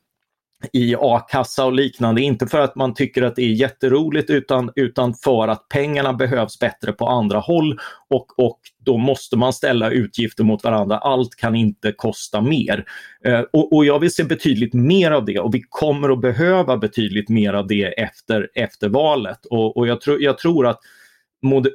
i 0.72 0.96
a-kassa 0.98 1.64
och 1.64 1.72
liknande. 1.72 2.20
Inte 2.20 2.46
för 2.46 2.60
att 2.60 2.76
man 2.76 2.94
tycker 2.94 3.22
att 3.22 3.36
det 3.36 3.42
är 3.42 3.52
jätteroligt 3.52 4.30
utan, 4.30 4.70
utan 4.76 5.14
för 5.14 5.48
att 5.48 5.68
pengarna 5.68 6.12
behövs 6.12 6.58
bättre 6.58 6.92
på 6.92 7.06
andra 7.06 7.38
håll 7.38 7.78
och, 8.10 8.38
och 8.38 8.60
då 8.78 8.96
måste 8.96 9.36
man 9.36 9.52
ställa 9.52 9.90
utgifter 9.90 10.44
mot 10.44 10.64
varandra. 10.64 10.98
Allt 10.98 11.34
kan 11.36 11.56
inte 11.56 11.92
kosta 11.92 12.40
mer. 12.40 12.84
Eh, 13.24 13.40
och, 13.52 13.72
och, 13.72 13.84
jag 13.84 13.98
vill 13.98 14.14
se 14.14 14.24
betydligt 14.24 14.74
mer 14.74 15.10
av 15.10 15.24
det 15.24 15.38
och 15.38 15.54
vi 15.54 15.62
kommer 15.68 16.10
att 16.12 16.20
behöva 16.20 16.76
betydligt 16.76 17.28
mer 17.28 17.52
av 17.54 17.66
det 17.66 17.84
efter, 17.84 18.48
efter 18.54 18.88
valet. 18.88 19.46
Och, 19.50 19.76
och 19.76 19.86
jag, 19.86 20.00
tro, 20.00 20.16
jag 20.20 20.38
tror 20.38 20.66
att 20.66 20.78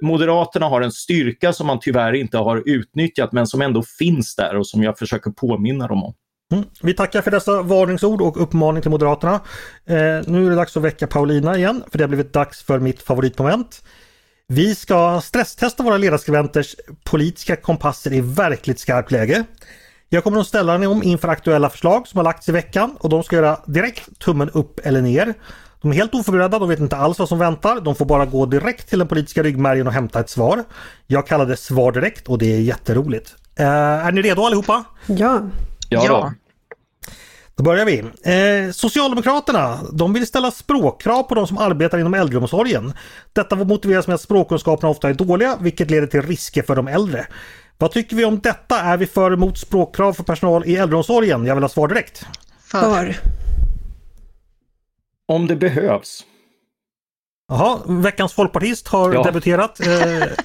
Moderaterna 0.01 0.65
har 0.65 0.81
en 0.81 0.91
styrka 0.91 1.53
som 1.53 1.67
man 1.67 1.79
tyvärr 1.81 2.13
inte 2.13 2.38
har 2.38 2.63
utnyttjat 2.65 3.31
men 3.31 3.47
som 3.47 3.61
ändå 3.61 3.83
finns 3.99 4.35
där 4.35 4.55
och 4.55 4.67
som 4.67 4.83
jag 4.83 4.97
försöker 4.97 5.31
påminna 5.31 5.88
dem 5.88 6.03
om. 6.03 6.13
Mm. 6.52 6.66
Vi 6.82 6.93
tackar 6.93 7.22
för 7.22 7.32
dessa 7.32 7.62
varningsord 7.62 8.22
och 8.22 8.41
uppmaning 8.41 8.82
till 8.82 8.91
Moderaterna. 8.91 9.34
Eh, 9.86 9.95
nu 10.28 10.45
är 10.45 10.50
det 10.50 10.56
dags 10.56 10.78
att 10.78 10.84
väcka 10.84 11.08
Paulina 11.08 11.58
igen, 11.58 11.84
för 11.91 11.98
det 11.98 12.04
har 12.04 12.10
blivit 12.10 12.34
dags 12.34 12.64
för 12.64 12.80
mitt 12.80 13.02
favoritmoment. 13.02 13.84
Vi 14.48 14.76
ska 14.76 15.22
stresstesta 15.24 15.84
våra 15.84 15.98
ledarskribenters 15.98 16.76
politiska 17.04 17.56
kompasser 17.56 18.14
i 18.14 18.22
verkligt 18.22 18.80
skarpt 18.80 19.12
läge. 19.12 19.43
Jag 20.10 20.24
kommer 20.24 20.39
att 20.39 20.48
ställa 20.48 20.78
dem 20.78 21.04
inför 21.04 21.28
aktuella 21.28 21.70
förslag 21.70 22.08
som 22.08 22.18
har 22.18 22.24
lagts 22.24 22.50
i 22.50 22.52
veckan 22.52 22.98
och 23.00 23.10
de 23.10 23.24
ska 23.24 23.36
göra 23.36 23.60
direkt 23.66 24.20
tummen 24.20 24.50
upp 24.50 24.80
eller 24.84 25.02
ner. 25.02 25.34
De 25.82 25.91
är 25.91 25.95
helt 25.95 26.14
oförberedda, 26.14 26.60
de 26.60 26.70
vet 26.70 26.80
inte 26.80 26.98
alls 26.98 27.20
vad 27.20 27.30
som 27.30 27.39
väntar. 27.39 27.82
De 27.82 27.95
får 27.95 28.06
bara 28.06 28.26
gå 28.26 28.45
direkt 28.45 28.89
till 28.89 29.00
den 29.00 29.08
politiska 29.08 29.43
ryggmärgen 29.43 29.88
och 29.88 29.93
hämta 29.93 30.20
ett 30.20 30.30
svar. 30.30 30.64
Jag 31.08 31.28
kallar 31.28 31.45
det 31.45 31.58
svar 31.58 31.91
direkt 31.91 32.28
och 32.28 32.38
det 32.38 32.54
är 32.54 32.60
jätteroligt. 32.60 33.36
Eh, 33.56 33.68
är 33.68 34.12
ni 34.12 34.22
redo 34.22 34.41
allihopa? 34.41 34.84
Ja. 35.06 35.41
Ja. 35.89 36.05
ja. 36.05 36.33
Då 37.55 37.63
börjar 37.63 37.85
vi. 37.85 37.99
Eh, 37.99 38.71
Socialdemokraterna 38.71 39.79
de 39.93 40.13
vill 40.13 40.27
ställa 40.27 40.51
språkkrav 40.51 41.23
på 41.23 41.35
de 41.35 41.47
som 41.47 41.57
arbetar 41.57 41.97
inom 41.97 42.13
äldreomsorgen. 42.13 42.93
Detta 43.33 43.55
motiveras 43.55 44.07
med 44.07 44.13
att 44.13 44.21
språkkunskaperna 44.21 44.89
ofta 44.89 45.09
är 45.09 45.13
dåliga 45.13 45.57
vilket 45.61 45.91
leder 45.91 46.07
till 46.07 46.21
risker 46.21 46.63
för 46.63 46.75
de 46.75 46.88
äldre. 46.88 47.27
Vad 47.77 47.91
tycker 47.91 48.15
vi 48.15 48.25
om 48.25 48.39
detta? 48.39 48.79
Är 48.79 48.97
vi 48.97 49.05
för 49.05 49.33
emot 49.33 49.57
språkkrav 49.57 50.13
för 50.13 50.23
personal 50.23 50.65
i 50.65 50.75
äldreomsorgen? 50.75 51.45
Jag 51.45 51.55
vill 51.55 51.63
ha 51.63 51.69
svar 51.69 51.88
direkt. 51.88 52.25
För. 52.63 53.17
Om 55.27 55.47
det 55.47 55.55
behövs. 55.55 56.25
Jaha, 57.50 57.80
veckans 57.88 58.34
folkpartist 58.34 58.88
har 58.88 59.14
ja. 59.14 59.24
debuterat. 59.24 59.80
Eh, 59.80 59.88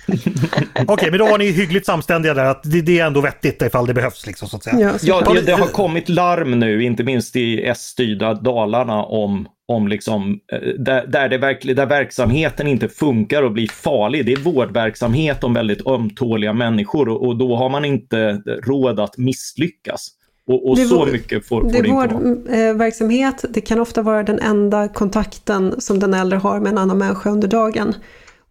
Okej, 0.09 0.87
okay, 0.89 1.11
men 1.11 1.19
då 1.19 1.27
var 1.27 1.39
ni 1.39 1.51
hyggligt 1.51 1.87
samständiga 1.87 2.35
där 2.35 2.45
att 2.45 2.63
det, 2.63 2.81
det, 2.81 3.01
är 3.01 3.07
ändå 3.07 3.21
vettigt 3.21 3.63
ifall 3.63 3.87
det 3.87 3.95
behövs. 3.95 4.27
Liksom, 4.27 4.49
så 4.49 4.57
att 4.57 4.65
säga. 4.65 4.79
Ja, 4.81 4.99
ja 5.03 5.33
det, 5.35 5.41
det, 5.41 5.53
har 5.53 5.67
kommit 5.67 6.09
larm 6.09 6.59
nu, 6.59 6.83
inte 6.85 7.05
minst 7.05 7.37
i 7.37 7.65
S-styrda 7.65 8.35
Dalarna 8.35 9.03
om, 9.03 9.49
om 9.69 9.89
liksom, 9.89 10.39
eh, 10.53 10.59
där, 10.79 11.07
där, 11.07 11.29
det 11.29 11.39
verkl, 11.39 11.75
där 11.75 11.87
verksamheten 11.87 12.67
inte 12.67 12.89
funkar 12.89 13.43
och 13.43 13.53
blir 13.53 13.69
farlig. 13.69 14.27
Det 14.27 14.33
är 14.33 14.41
vårdverksamhet 14.41 15.45
om 15.45 15.55
väldigt 15.55 15.87
ömtåliga 15.87 16.53
människor 16.53 17.09
och, 17.09 17.27
och 17.27 17.37
då 17.37 17.57
har 17.57 17.69
man 17.69 17.85
inte 17.85 18.43
råd 18.63 19.01
att 19.01 19.19
misslyckas. 19.19 20.09
Och, 20.49 20.71
och 20.71 20.79
så 20.79 20.99
vår, 20.99 21.07
mycket 21.07 21.47
får, 21.47 21.61
får 21.61 21.71
det, 21.71 21.83
det 21.83 21.89
inte 21.89 22.15
vara. 22.15 22.75
verksamhet, 22.75 23.45
det 23.51 23.61
kan 23.61 23.81
ofta 23.81 24.03
vara 24.03 24.23
den 24.23 24.39
enda 24.39 24.89
kontakten 24.89 25.75
som 25.81 25.99
den 25.99 26.15
äldre 26.15 26.39
har 26.39 26.61
med 26.61 26.73
en 26.73 26.79
annan 26.79 26.99
människa 26.99 27.31
under 27.31 27.49
dagen. 27.49 27.95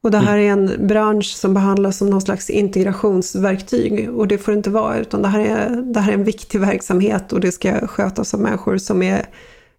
Och 0.03 0.11
det 0.11 0.17
här 0.17 0.37
mm. 0.37 0.47
är 0.47 0.73
en 0.73 0.87
bransch 0.87 1.35
som 1.35 1.53
behandlas 1.53 1.97
som 1.97 2.09
någon 2.09 2.21
slags 2.21 2.49
integrationsverktyg. 2.49 4.09
Och 4.09 4.27
det 4.27 4.37
får 4.37 4.51
det 4.51 4.55
inte 4.57 4.69
vara, 4.69 4.97
utan 4.97 5.21
det 5.21 5.27
här, 5.27 5.39
är, 5.39 5.69
det 5.69 5.99
här 5.99 6.11
är 6.11 6.13
en 6.13 6.23
viktig 6.23 6.59
verksamhet 6.59 7.33
och 7.33 7.39
det 7.39 7.51
ska 7.51 7.87
skötas 7.87 8.33
av 8.33 8.39
människor 8.39 8.77
som 8.77 9.03
är 9.03 9.25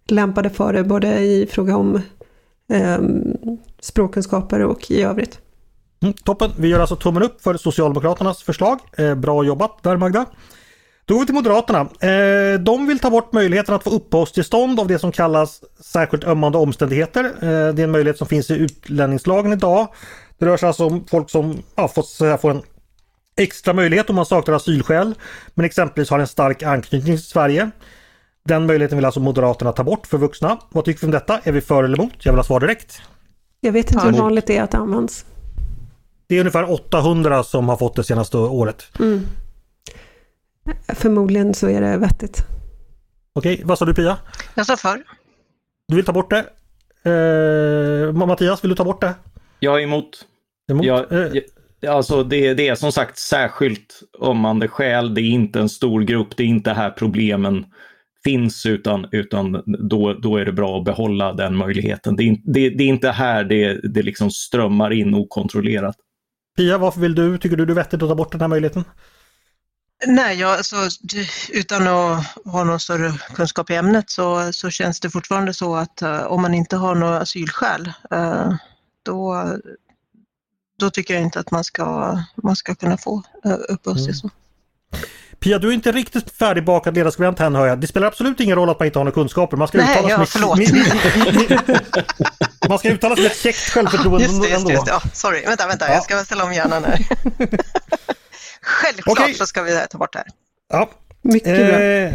lämpade 0.07 0.49
för 0.49 0.73
det, 0.73 0.83
både 0.83 1.19
i 1.19 1.47
fråga 1.51 1.77
om 1.77 2.01
eh, 2.73 2.97
språkkunskaper 3.79 4.63
och 4.63 4.91
i 4.91 5.01
övrigt. 5.01 5.39
Mm, 6.01 6.13
toppen! 6.13 6.51
Vi 6.57 6.67
gör 6.67 6.79
alltså 6.79 6.95
tummen 6.95 7.23
upp 7.23 7.41
för 7.41 7.57
Socialdemokraternas 7.57 8.43
förslag. 8.43 8.79
Eh, 8.97 9.15
bra 9.15 9.43
jobbat 9.43 9.83
där 9.83 9.97
Magda! 9.97 10.25
Då 11.05 11.13
går 11.13 11.21
vi 11.21 11.25
till 11.25 11.35
Moderaterna. 11.35 11.79
Eh, 11.79 12.59
de 12.59 12.87
vill 12.87 12.99
ta 12.99 13.09
bort 13.09 13.33
möjligheten 13.33 13.75
att 13.75 13.83
få 13.83 13.89
uppehållstillstånd 13.89 14.79
av 14.79 14.87
det 14.87 14.99
som 14.99 15.11
kallas 15.11 15.63
särskilt 15.79 16.23
ömmande 16.23 16.57
omständigheter. 16.57 17.25
Eh, 17.25 17.73
det 17.73 17.81
är 17.81 17.83
en 17.83 17.91
möjlighet 17.91 18.17
som 18.17 18.27
finns 18.27 18.51
i 18.51 18.53
utlänningslagen 18.53 19.53
idag. 19.53 19.87
Det 20.37 20.45
rör 20.45 20.57
sig 20.57 20.67
alltså 20.67 20.85
om 20.85 21.05
folk 21.07 21.29
som 21.29 21.63
ja, 21.75 21.87
får, 21.87 22.37
får 22.37 22.51
en 22.51 22.61
extra 23.37 23.73
möjlighet 23.73 24.09
om 24.09 24.15
man 24.15 24.25
saknar 24.25 24.55
asylskäl 24.55 25.15
men 25.53 25.65
exempelvis 25.65 26.09
har 26.09 26.19
en 26.19 26.27
stark 26.27 26.63
anknytning 26.63 27.17
till 27.17 27.25
Sverige. 27.25 27.71
Den 28.45 28.65
möjligheten 28.65 28.97
vill 28.97 29.05
alltså 29.05 29.19
Moderaterna 29.19 29.71
ta 29.71 29.83
bort 29.83 30.07
för 30.07 30.17
vuxna. 30.17 30.57
Vad 30.69 30.85
tycker 30.85 31.01
vi 31.01 31.05
om 31.07 31.11
detta? 31.11 31.39
Är 31.43 31.51
vi 31.51 31.61
för 31.61 31.83
eller 31.83 31.99
emot? 31.99 32.13
Jag 32.17 32.31
vill 32.31 32.39
ha 32.39 32.43
svar 32.43 32.59
direkt. 32.59 33.01
Jag 33.61 33.71
vet 33.71 33.91
inte 33.91 34.05
hur 34.05 34.13
vanligt 34.13 34.47
det 34.47 34.57
är 34.57 34.63
att 34.63 34.71
det 34.71 34.77
används. 34.77 35.25
Det 36.27 36.35
är 36.35 36.39
ungefär 36.39 36.71
800 36.71 37.43
som 37.43 37.69
har 37.69 37.77
fått 37.77 37.95
det 37.95 38.03
senaste 38.03 38.37
året. 38.37 38.83
Mm. 38.99 39.25
Förmodligen 40.87 41.53
så 41.53 41.69
är 41.69 41.81
det 41.81 41.97
vettigt. 41.97 42.43
Okej, 43.33 43.61
vad 43.65 43.77
sa 43.77 43.85
du 43.85 43.93
Pia? 43.93 44.17
Jag 44.55 44.65
sa 44.65 44.77
för. 44.77 45.03
Du 45.87 45.95
vill 45.95 46.05
ta 46.05 46.11
bort 46.13 46.29
det? 46.29 46.45
Eh, 47.11 48.13
Mattias, 48.13 48.63
vill 48.63 48.69
du 48.69 48.75
ta 48.75 48.83
bort 48.83 49.01
det? 49.01 49.13
Jag 49.59 49.79
är 49.79 49.83
emot. 49.83 50.25
Emot? 50.71 50.85
Jag, 50.85 51.11
Eh, 51.11 51.41
jag, 51.79 51.95
alltså 51.95 52.23
det, 52.23 52.53
det 52.53 52.67
är 52.67 52.75
som 52.75 52.91
sagt 52.91 53.17
särskilt 53.17 54.01
ömmande 54.21 54.67
skäl. 54.67 55.13
Det 55.13 55.21
är 55.21 55.29
inte 55.29 55.59
en 55.59 55.69
stor 55.69 56.01
grupp. 56.01 56.37
Det 56.37 56.43
är 56.43 56.47
inte 56.47 56.71
här 56.71 56.89
problemen 56.89 57.65
finns 58.23 58.65
utan, 58.65 59.07
utan 59.11 59.63
då, 59.89 60.13
då 60.13 60.37
är 60.37 60.45
det 60.45 60.51
bra 60.51 60.77
att 60.77 60.85
behålla 60.85 61.33
den 61.33 61.55
möjligheten. 61.55 62.15
Det 62.15 62.23
är, 62.23 62.37
det, 62.43 62.69
det 62.69 62.83
är 62.83 62.87
inte 62.87 63.09
här 63.09 63.43
det, 63.43 63.79
det 63.93 64.01
liksom 64.01 64.31
strömmar 64.31 64.93
in 64.93 65.13
okontrollerat. 65.13 65.95
Pia, 66.57 66.77
varför 66.77 67.01
vill 67.01 67.15
du, 67.15 67.37
tycker 67.37 67.57
du 67.57 67.65
det 67.65 67.73
är 67.73 67.75
vettigt 67.75 68.03
att 68.03 68.09
ta 68.09 68.15
bort 68.15 68.31
den 68.31 68.41
här 68.41 68.47
möjligheten? 68.47 68.83
Nej, 70.07 70.39
jag, 70.39 70.51
alltså, 70.51 70.75
utan 71.49 71.87
att 71.87 72.25
ha 72.45 72.63
någon 72.63 72.79
större 72.79 73.13
kunskap 73.35 73.69
i 73.69 73.75
ämnet 73.75 74.09
så, 74.09 74.53
så 74.53 74.69
känns 74.69 74.99
det 74.99 75.09
fortfarande 75.09 75.53
så 75.53 75.75
att 75.75 76.01
eh, 76.01 76.23
om 76.23 76.41
man 76.41 76.53
inte 76.53 76.75
har 76.75 76.95
några 76.95 77.19
asylskäl 77.19 77.91
eh, 78.11 78.53
då, 79.03 79.47
då 80.79 80.89
tycker 80.89 81.13
jag 81.13 81.23
inte 81.23 81.39
att 81.39 81.51
man 81.51 81.63
ska, 81.63 82.17
man 82.43 82.55
ska 82.55 82.75
kunna 82.75 82.97
få 82.97 83.23
uh, 83.45 83.55
uppehållstillstånd. 83.69 84.33
Pia, 85.39 85.59
du 85.59 85.67
är 85.69 85.71
inte 85.71 85.91
riktigt 85.91 86.31
färdigbakad 86.31 86.95
ledarskribent 86.95 87.39
än 87.39 87.55
hör 87.55 87.67
jag. 87.67 87.79
Det 87.79 87.87
spelar 87.87 88.07
absolut 88.07 88.39
ingen 88.39 88.55
roll 88.55 88.69
att 88.69 88.79
man 88.79 88.85
inte 88.85 88.99
har 88.99 89.03
några 89.03 89.15
kunskaper. 89.15 89.57
Man 89.57 89.67
ska 89.67 89.77
Nej, 89.77 89.91
uttala 89.91 90.09
ja, 90.09 90.17
sig 90.17 90.27
förlåt. 90.27 90.59
man 92.69 92.79
ska 92.79 92.89
uttala 92.89 93.15
sig 93.15 93.23
med 93.23 93.31
ett 93.31 93.37
käckt 93.37 93.57
självförtroende 93.69 94.23
Just 94.23 94.41
det, 94.41 94.49
just 94.49 94.57
ändå. 94.57 94.69
det. 94.69 94.73
Just 94.73 94.85
det. 94.85 94.91
Ja, 94.91 95.01
sorry, 95.13 95.45
vänta, 95.45 95.67
vänta, 95.67 95.87
Ja. 95.87 95.93
jag 95.93 96.03
ska 96.03 96.17
ställa 96.25 96.43
om 96.43 96.53
hjärnan 96.53 96.83
här. 96.83 96.99
Självklart 98.63 99.19
Okej. 99.19 99.33
så 99.33 99.45
ska 99.45 99.63
vi 99.63 99.79
ta 99.89 99.97
bort 99.97 100.13
det 100.13 100.19
här. 100.19 100.27
Ja. 100.69 100.89
Mycket 101.21 101.67
bra. 101.67 101.79
Eh, 101.79 102.13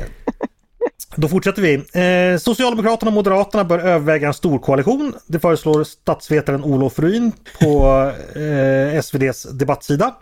då 1.17 1.29
fortsätter 1.29 1.63
vi. 1.63 1.75
Eh, 1.75 2.39
Socialdemokraterna 2.39 3.09
och 3.09 3.15
Moderaterna 3.15 3.65
bör 3.65 3.79
överväga 3.79 4.27
en 4.27 4.35
stor 4.35 4.59
koalition. 4.59 5.15
Det 5.27 5.41
föreslår 5.41 5.85
statsvetaren 5.85 6.65
Olof 6.65 6.99
Ruin 6.99 7.33
på 7.61 8.13
eh, 8.37 8.99
SVDs 8.99 9.43
debattsida. 9.43 10.15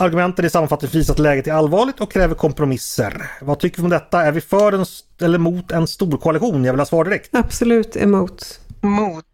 Argumenten 0.00 0.44
är 0.44 0.48
sammanfattningsvis 0.48 1.10
att 1.10 1.18
läget 1.18 1.46
är 1.46 1.52
allvarligt 1.52 2.00
och 2.00 2.12
kräver 2.12 2.34
kompromisser. 2.34 3.30
Vad 3.40 3.58
tycker 3.58 3.76
vi 3.76 3.82
om 3.82 3.90
detta? 3.90 4.22
Är 4.22 4.32
vi 4.32 4.40
för 4.40 4.72
en, 4.72 4.84
eller 5.20 5.38
mot 5.38 5.70
en 5.70 5.86
stor 5.86 6.16
koalition? 6.18 6.64
Jag 6.64 6.72
vill 6.72 6.80
ha 6.80 6.86
svar 6.86 7.04
direkt. 7.04 7.34
Absolut 7.34 7.96
emot. 7.96 8.60
Mot. 8.80 9.24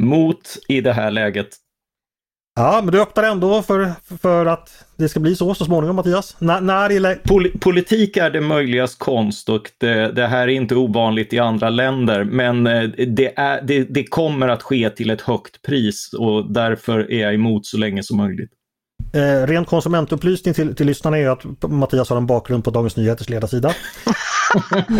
Mot 0.00 0.58
i 0.68 0.80
det 0.80 0.92
här 0.92 1.10
läget. 1.10 1.48
Ja, 2.56 2.80
men 2.84 2.92
du 2.92 3.02
öppnar 3.02 3.22
ändå 3.24 3.62
för, 3.62 3.92
för 4.22 4.46
att 4.46 4.84
det 4.96 5.08
ska 5.08 5.20
bli 5.20 5.36
så 5.36 5.54
så 5.54 5.64
småningom 5.64 5.96
Mattias. 5.96 6.36
N 6.40 6.46
när 6.66 6.90
är 6.92 7.14
Pol- 7.14 7.58
politik 7.60 8.16
är 8.16 8.30
det 8.30 8.40
möjligas 8.40 8.94
konst 8.94 9.48
och 9.48 9.70
det, 9.78 10.12
det 10.12 10.26
här 10.26 10.42
är 10.42 10.52
inte 10.52 10.74
ovanligt 10.76 11.32
i 11.32 11.38
andra 11.38 11.70
länder. 11.70 12.24
Men 12.24 12.66
eh, 12.66 12.82
det, 13.08 13.38
är, 13.38 13.62
det, 13.62 13.84
det 13.84 14.04
kommer 14.04 14.48
att 14.48 14.62
ske 14.62 14.90
till 14.90 15.10
ett 15.10 15.20
högt 15.20 15.62
pris 15.62 16.12
och 16.18 16.52
därför 16.52 17.12
är 17.12 17.20
jag 17.20 17.34
emot 17.34 17.66
så 17.66 17.78
länge 17.78 18.02
som 18.02 18.16
möjligt. 18.16 18.50
Eh, 19.12 19.46
ren 19.46 19.64
konsumentupplysning 19.64 20.54
till, 20.54 20.74
till 20.76 20.86
lyssnarna 20.86 21.18
är 21.18 21.28
att 21.28 21.70
Mattias 21.70 22.10
har 22.10 22.16
en 22.16 22.26
bakgrund 22.26 22.64
på 22.64 22.70
Dagens 22.70 22.96
Nyheters 22.96 23.28
ledarsida. 23.28 23.68
eh, 24.88 24.94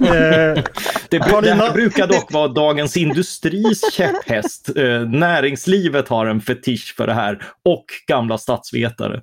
Det, 0.00 0.64
det 1.10 1.18
Carolina- 1.18 1.54
här 1.54 1.72
brukar 1.72 2.06
dock 2.06 2.32
vara 2.32 2.48
Dagens 2.48 2.96
Industris 2.96 3.92
käpphäst. 3.92 4.68
Eh, 4.76 5.00
näringslivet 5.00 6.08
har 6.08 6.26
en 6.26 6.40
fetisch 6.40 6.94
för 6.96 7.06
det 7.06 7.14
här 7.14 7.42
och 7.64 7.84
gamla 8.06 8.38
statsvetare. 8.38 9.14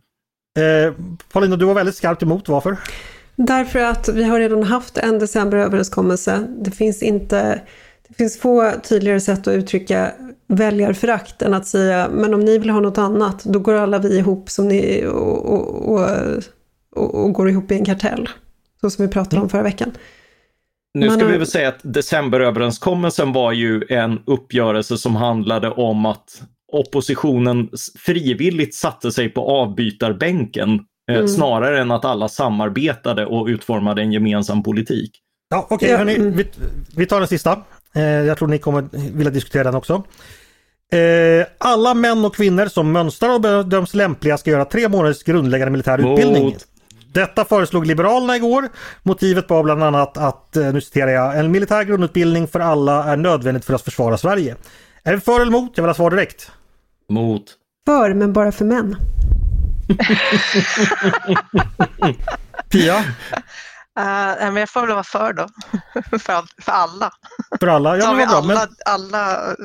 eh, 0.60 0.94
Paulina, 1.34 1.56
du 1.56 1.66
var 1.66 1.74
väldigt 1.74 1.96
skarpt 1.96 2.24
emot. 2.24 2.50
Varför? 2.50 2.78
Därför 3.36 3.80
att 3.80 4.10
vi 4.10 4.24
har 4.24 4.40
redan 4.40 4.64
haft 4.64 4.98
en 4.98 5.20
decemberöverenskommelse. 5.20 6.48
Det 6.66 6.72
finns 6.72 7.04
inte... 7.04 7.62
Det 8.12 8.18
finns 8.18 8.40
få 8.40 8.72
tydligare 8.84 9.20
sätt 9.20 9.48
att 9.48 9.54
uttrycka 9.54 10.12
väljarförakt 10.48 11.42
än 11.42 11.54
att 11.54 11.68
säga 11.68 12.10
men 12.12 12.34
om 12.34 12.40
ni 12.40 12.58
vill 12.58 12.70
ha 12.70 12.80
något 12.80 12.98
annat 12.98 13.44
då 13.44 13.60
går 13.60 13.74
alla 13.74 14.00
vi 14.00 14.18
ihop 14.18 14.50
som 14.50 14.68
ni 14.68 15.06
och, 15.06 15.46
och, 15.46 15.94
och, 16.96 17.24
och, 17.26 17.34
går 17.34 17.50
ihop 17.50 17.72
i 17.72 17.76
en 17.76 17.86
kartell. 17.86 18.30
Så 18.82 18.90
som 18.90 19.06
vi 19.06 19.12
pratade 19.12 19.42
om 19.42 19.50
förra 19.50 19.64
veckan. 19.64 19.92
Nu 20.94 21.10
ska 21.10 21.26
vi 21.26 21.38
väl 21.38 21.48
säga 21.48 21.70
att 21.70 21.80
decemberöverenskommelsen 21.84 23.34
var 23.34 23.52
ju 23.52 23.84
en 23.90 24.20
uppgörelse 24.26 24.98
som 24.98 25.16
handlade 25.16 25.70
om 25.70 26.06
att 26.06 26.42
oppositionen 26.72 27.70
frivilligt 28.00 28.76
satte 28.76 29.12
sig 29.12 29.30
på 29.30 29.42
avbytarbänken 29.42 30.80
eh, 31.12 31.16
Mm. 31.16 31.28
snarare 31.28 31.82
än 31.82 31.92
att 31.92 32.06
alla 32.06 32.28
samarbetade 32.28 33.26
och 33.26 33.48
utformade 33.48 34.02
en 34.02 34.12
gemensam 34.12 34.64
politik. 34.64 35.12
Ja, 35.50 35.68
Okej, 35.70 35.90
Ja, 35.90 35.98
hörni, 35.98 36.16
mm. 36.16 36.32
vi, 36.32 36.46
vi 36.96 37.06
tar 37.06 37.20
den 37.20 37.28
sista. 37.28 37.62
Eh, 37.96 38.04
jag 38.04 38.38
tror 38.38 38.48
ni 38.48 38.58
kommer 38.58 38.84
vilja 38.92 39.32
diskutera 39.32 39.64
den 39.64 39.76
också. 39.76 40.04
Eh, 40.92 41.46
alla 41.58 41.94
män 41.94 42.26
och 42.26 42.36
kvinnor 42.36 42.66
som 42.66 42.92
mönstrar 42.92 43.34
och 43.34 43.42
bedöms 43.42 43.94
lämpliga 43.94 44.38
ska 44.38 44.52
göra 44.52 44.66
tre 44.66 44.90
månaders 44.90 45.24
grundläggande 45.24 45.72
militär 45.72 45.98
utbildning. 46.12 46.58
Detta 47.14 47.46
föreslog 47.46 47.86
Liberalerna 47.86 48.36
igår. 48.36 48.70
Motivet 49.04 49.50
var 49.50 49.64
bland 49.64 49.84
annat 49.84 50.18
att, 50.18 50.58
eh, 50.58 50.74
nu 50.74 50.82
citerar 50.82 51.12
jag, 51.12 51.40
en 51.40 51.52
militär 51.52 51.84
grundutbildning 51.84 52.48
för 52.48 52.60
alla 52.60 53.04
är 53.04 53.18
nödvändigt 53.18 53.66
för 53.66 53.74
att 53.74 53.82
försvara 53.82 54.18
Sverige. 54.18 54.56
Är 55.04 55.14
vi 55.16 55.22
för 55.22 55.36
eller 55.36 55.48
emot? 55.48 55.72
Jag 55.76 55.84
vill 55.84 55.90
ha 55.90 55.94
svar 55.94 56.12
direkt. 56.12 56.52
Mot. 57.10 57.44
För, 57.86 58.14
men 58.14 58.34
bara 58.34 58.52
för 58.52 58.66
män. 58.66 58.96
Pia, 62.70 63.04
Uh, 64.00 64.52
men 64.52 64.56
jag 64.56 64.70
får 64.70 64.82
väl 64.82 64.90
vara 64.90 65.04
för 65.04 65.34
då. 65.34 65.48
för, 66.20 66.34
all, 66.34 66.46
för 66.62 66.72
alla. 66.72 67.12
för 67.60 67.68
alla? 67.68 67.98
Ja, 67.98 68.06
har 68.06 68.16
men 68.16 68.28
vi 68.28 68.34
vad 68.34 68.48
bra. 68.48 68.58
alla, 68.58 68.68
alla 68.86 69.52
eh, 69.52 69.56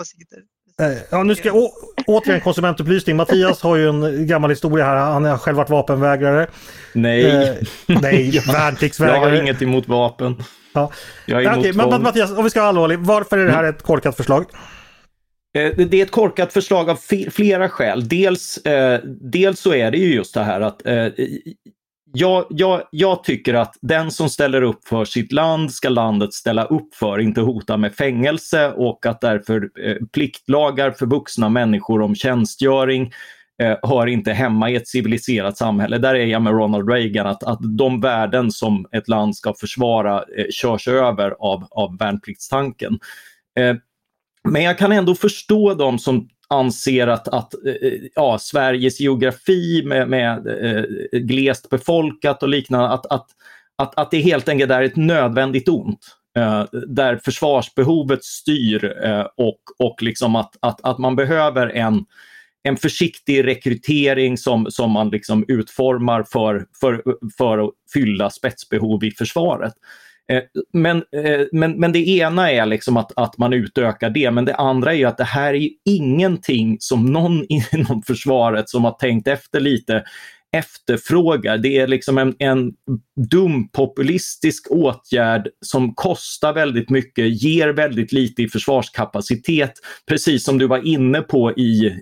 åsikter. 0.00 0.38
Men, 0.78 0.92
eh, 0.92 0.98
ja, 1.10 1.22
nu 1.22 1.34
ska 1.34 1.48
jag 1.48 1.56
å, 1.56 1.70
återigen 2.06 2.40
konsumentupplysning. 2.40 3.16
Mattias 3.16 3.62
har 3.62 3.76
ju 3.76 3.88
en 3.88 4.26
gammal 4.26 4.50
historia 4.50 4.84
här. 4.84 4.96
Han 4.96 5.24
har 5.24 5.38
själv 5.38 5.56
varit 5.56 5.70
vapenvägrare. 5.70 6.46
Nej, 6.92 7.48
Eh, 7.48 7.54
nej, 7.86 8.30
jag 8.36 8.42
har 8.42 8.52
värnpliktsvägrare. 8.52 9.38
inget 9.38 9.62
emot 9.62 9.88
vapen. 9.88 10.44
Ja. 10.72 10.92
Jag 11.26 11.42
är 11.42 11.46
emot 11.46 11.58
Okej, 11.58 11.72
men, 11.72 11.88
men. 11.90 12.02
Mattias, 12.02 12.30
om 12.32 12.44
vi 12.44 12.50
ska 12.50 12.60
vara 12.60 12.68
allvarliga. 12.68 12.98
Varför 12.98 13.38
är 13.38 13.46
det 13.46 13.52
här 13.52 13.64
ett 13.64 13.82
korkat 13.82 14.16
förslag? 14.16 14.44
Det 15.54 15.94
är 15.94 16.02
ett 16.02 16.10
korkat 16.10 16.52
förslag 16.52 16.90
av 16.90 16.98
flera 17.30 17.68
skäl. 17.68 18.08
Dels, 18.08 18.58
eh, 18.58 19.00
dels 19.04 19.60
så 19.60 19.74
är 19.74 19.90
det 19.90 19.98
ju 19.98 20.14
just 20.14 20.34
det 20.34 20.42
här 20.42 20.60
att 20.60 20.86
eh, 20.86 21.06
jag, 22.12 22.46
jag, 22.50 22.82
jag 22.90 23.24
tycker 23.24 23.54
att 23.54 23.76
den 23.80 24.10
som 24.10 24.28
ställer 24.28 24.62
upp 24.62 24.88
för 24.88 25.04
sitt 25.04 25.32
land 25.32 25.72
ska 25.72 25.88
landet 25.88 26.34
ställa 26.34 26.64
upp 26.64 26.94
för, 26.94 27.18
inte 27.18 27.40
hota 27.40 27.76
med 27.76 27.94
fängelse 27.94 28.72
och 28.72 29.06
att 29.06 29.20
därför 29.20 29.70
eh, 29.86 29.96
pliktlagar 30.12 30.90
för 30.90 31.06
vuxna 31.06 31.48
människor 31.48 32.02
om 32.02 32.14
tjänstgöring 32.14 33.12
eh, 33.62 33.76
hör 33.82 34.06
inte 34.06 34.32
hemma 34.32 34.70
i 34.70 34.76
ett 34.76 34.88
civiliserat 34.88 35.56
samhälle. 35.56 35.98
Där 35.98 36.14
är 36.14 36.26
jag 36.26 36.42
med 36.42 36.52
Ronald 36.52 36.90
Reagan, 36.90 37.26
att, 37.26 37.42
att 37.42 37.78
de 37.78 38.00
värden 38.00 38.50
som 38.50 38.86
ett 38.92 39.08
land 39.08 39.36
ska 39.36 39.54
försvara 39.54 40.24
eh, 40.38 40.46
körs 40.50 40.88
över 40.88 41.30
av, 41.30 41.66
av 41.70 41.98
värnpliktstanken. 41.98 42.98
Eh, 43.58 43.76
men 44.48 44.62
jag 44.62 44.78
kan 44.78 44.92
ändå 44.92 45.14
förstå 45.14 45.74
de 45.74 45.98
som 45.98 46.28
anser 46.52 47.06
att, 47.06 47.28
att 47.28 47.54
ja, 48.14 48.38
Sveriges 48.38 49.00
geografi 49.00 49.82
med, 49.84 50.08
med 50.08 50.46
eh, 50.46 50.84
glest 51.20 51.70
befolkat 51.70 52.42
och 52.42 52.48
liknande, 52.48 52.88
att, 52.88 53.06
att, 53.06 53.26
att, 53.78 53.98
att 53.98 54.10
det 54.10 54.20
helt 54.20 54.48
enkelt 54.48 54.70
är 54.70 54.82
ett 54.82 54.96
nödvändigt 54.96 55.68
ont. 55.68 56.06
Eh, 56.36 56.64
där 56.72 57.20
försvarsbehovet 57.24 58.24
styr 58.24 59.04
eh, 59.04 59.26
och, 59.36 59.60
och 59.78 60.02
liksom 60.02 60.36
att, 60.36 60.56
att, 60.60 60.84
att 60.84 60.98
man 60.98 61.16
behöver 61.16 61.68
en, 61.68 62.04
en 62.62 62.76
försiktig 62.76 63.46
rekrytering 63.46 64.38
som, 64.38 64.66
som 64.70 64.90
man 64.90 65.08
liksom 65.10 65.44
utformar 65.48 66.24
för, 66.32 66.66
för, 66.80 67.02
för 67.38 67.58
att 67.58 67.70
fylla 67.92 68.30
spetsbehov 68.30 69.04
i 69.04 69.10
försvaret. 69.10 69.74
Eh, 70.32 70.42
men, 70.72 70.96
eh, 70.96 71.46
men, 71.52 71.80
men 71.80 71.92
det 71.92 72.08
ena 72.08 72.50
är 72.50 72.66
liksom 72.66 72.96
att, 72.96 73.12
att 73.16 73.38
man 73.38 73.52
utökar 73.52 74.10
det, 74.10 74.30
men 74.30 74.44
det 74.44 74.54
andra 74.54 74.92
är 74.92 74.96
ju 74.96 75.04
att 75.04 75.18
det 75.18 75.24
här 75.24 75.54
är 75.54 75.58
ju 75.58 75.70
ingenting 75.84 76.76
som 76.80 77.06
någon 77.06 77.46
inom 77.72 78.02
försvaret 78.02 78.68
som 78.68 78.84
har 78.84 78.92
tänkt 78.92 79.28
efter 79.28 79.60
lite 79.60 80.04
efterfrågar. 80.56 81.58
Det 81.58 81.78
är 81.78 81.86
liksom 81.86 82.18
en, 82.18 82.34
en 82.38 82.72
dum 83.30 83.68
populistisk 83.68 84.66
åtgärd 84.70 85.48
som 85.60 85.94
kostar 85.94 86.52
väldigt 86.52 86.90
mycket, 86.90 87.42
ger 87.42 87.68
väldigt 87.68 88.12
lite 88.12 88.42
i 88.42 88.48
försvarskapacitet, 88.48 89.72
precis 90.08 90.44
som 90.44 90.58
du 90.58 90.66
var 90.66 90.86
inne 90.86 91.20
på 91.20 91.52
i, 91.52 92.00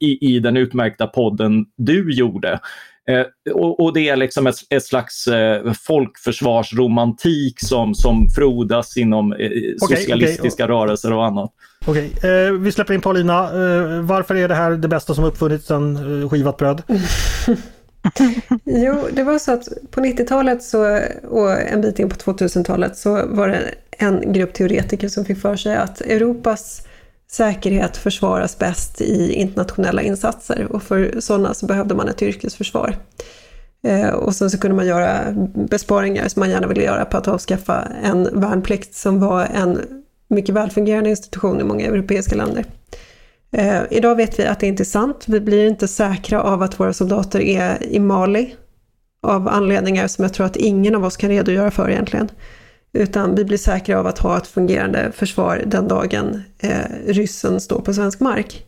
i, 0.00 0.34
i 0.34 0.40
den 0.40 0.56
utmärkta 0.56 1.06
podden 1.06 1.66
du 1.76 2.12
gjorde. 2.12 2.60
Eh, 3.08 3.52
och, 3.52 3.80
och, 3.80 3.92
det 3.94 4.08
är 4.08 4.16
liksom 4.16 4.46
ett, 4.46 4.56
ett 4.70 4.84
slags 4.84 5.26
eh, 5.26 5.72
folkförsvarsromantik 5.72 7.60
som, 7.60 7.94
som 7.94 8.28
frodas 8.28 8.96
inom 8.96 9.32
eh, 9.32 9.50
socialistiska 9.78 10.64
okay. 10.64 10.76
rörelser 10.76 11.12
och 11.12 11.24
annat. 11.24 11.52
Okej, 11.86 12.10
okay. 12.16 12.30
eh, 12.30 12.52
vi 12.52 12.72
släpper 12.72 12.94
in 12.94 13.00
Paulina. 13.00 13.44
Eh, 13.44 14.00
varför 14.00 14.34
är 14.34 14.48
det 14.48 14.54
här 14.54 14.70
det 14.70 14.88
bästa 14.88 15.14
som 15.14 15.24
uppfunnits 15.24 15.66
sedan 15.66 16.22
eh, 16.22 16.28
skivat 16.28 16.56
bröd? 16.56 16.82
jo, 18.64 19.08
det 19.12 19.22
var 19.22 19.38
så 19.38 19.52
att 19.52 19.68
på 19.90 20.00
90-talet 20.00 20.62
så, 20.62 21.00
och 21.28 21.60
en 21.60 21.80
bit 21.80 21.98
in 21.98 22.08
på 22.08 22.16
2000-talet 22.16 22.96
så 22.96 23.26
var 23.26 23.48
det 23.48 23.74
en 23.90 24.32
grupp 24.32 24.54
teoretiker 24.54 25.08
som 25.08 25.24
fick 25.24 25.40
för 25.40 25.56
sig 25.56 25.76
att 25.76 26.00
Europas 26.00 26.87
säkerhet 27.30 27.96
försvaras 27.96 28.58
bäst 28.58 29.00
i 29.00 29.32
internationella 29.32 30.02
insatser 30.02 30.66
och 30.72 30.82
för 30.82 31.20
sådana 31.20 31.54
så 31.54 31.66
behövde 31.66 31.94
man 31.94 32.08
ett 32.08 32.22
yrkesförsvar. 32.22 32.96
Eh, 33.82 34.08
och 34.08 34.34
sen 34.34 34.50
så 34.50 34.58
kunde 34.58 34.76
man 34.76 34.86
göra 34.86 35.20
besparingar 35.54 36.28
som 36.28 36.40
man 36.40 36.50
gärna 36.50 36.66
ville 36.66 36.82
göra 36.82 37.04
på 37.04 37.16
att 37.16 37.28
avskaffa 37.28 37.88
en 38.02 38.40
värnplikt 38.40 38.94
som 38.94 39.20
var 39.20 39.44
en 39.54 39.80
mycket 40.28 40.54
välfungerande 40.54 41.10
institution 41.10 41.60
i 41.60 41.64
många 41.64 41.86
europeiska 41.86 42.36
länder. 42.36 42.64
Eh, 43.52 43.80
idag 43.90 44.16
vet 44.16 44.38
vi 44.38 44.46
att 44.46 44.60
det 44.60 44.66
inte 44.66 44.82
är 44.82 44.84
sant. 44.84 45.24
Vi 45.28 45.40
blir 45.40 45.68
inte 45.68 45.88
säkra 45.88 46.42
av 46.42 46.62
att 46.62 46.80
våra 46.80 46.92
soldater 46.92 47.40
är 47.40 47.84
i 47.84 47.98
Mali 47.98 48.54
av 49.22 49.48
anledningar 49.48 50.06
som 50.06 50.22
jag 50.22 50.34
tror 50.34 50.46
att 50.46 50.56
ingen 50.56 50.94
av 50.94 51.04
oss 51.04 51.16
kan 51.16 51.30
redogöra 51.30 51.70
för 51.70 51.90
egentligen. 51.90 52.28
Utan 52.92 53.34
vi 53.34 53.44
blir 53.44 53.58
säkra 53.58 53.98
av 53.98 54.06
att 54.06 54.18
ha 54.18 54.36
ett 54.36 54.46
fungerande 54.46 55.12
försvar 55.12 55.62
den 55.66 55.88
dagen 55.88 56.42
eh, 56.58 56.70
ryssen 57.06 57.60
står 57.60 57.80
på 57.80 57.94
svensk 57.94 58.20
mark. 58.20 58.64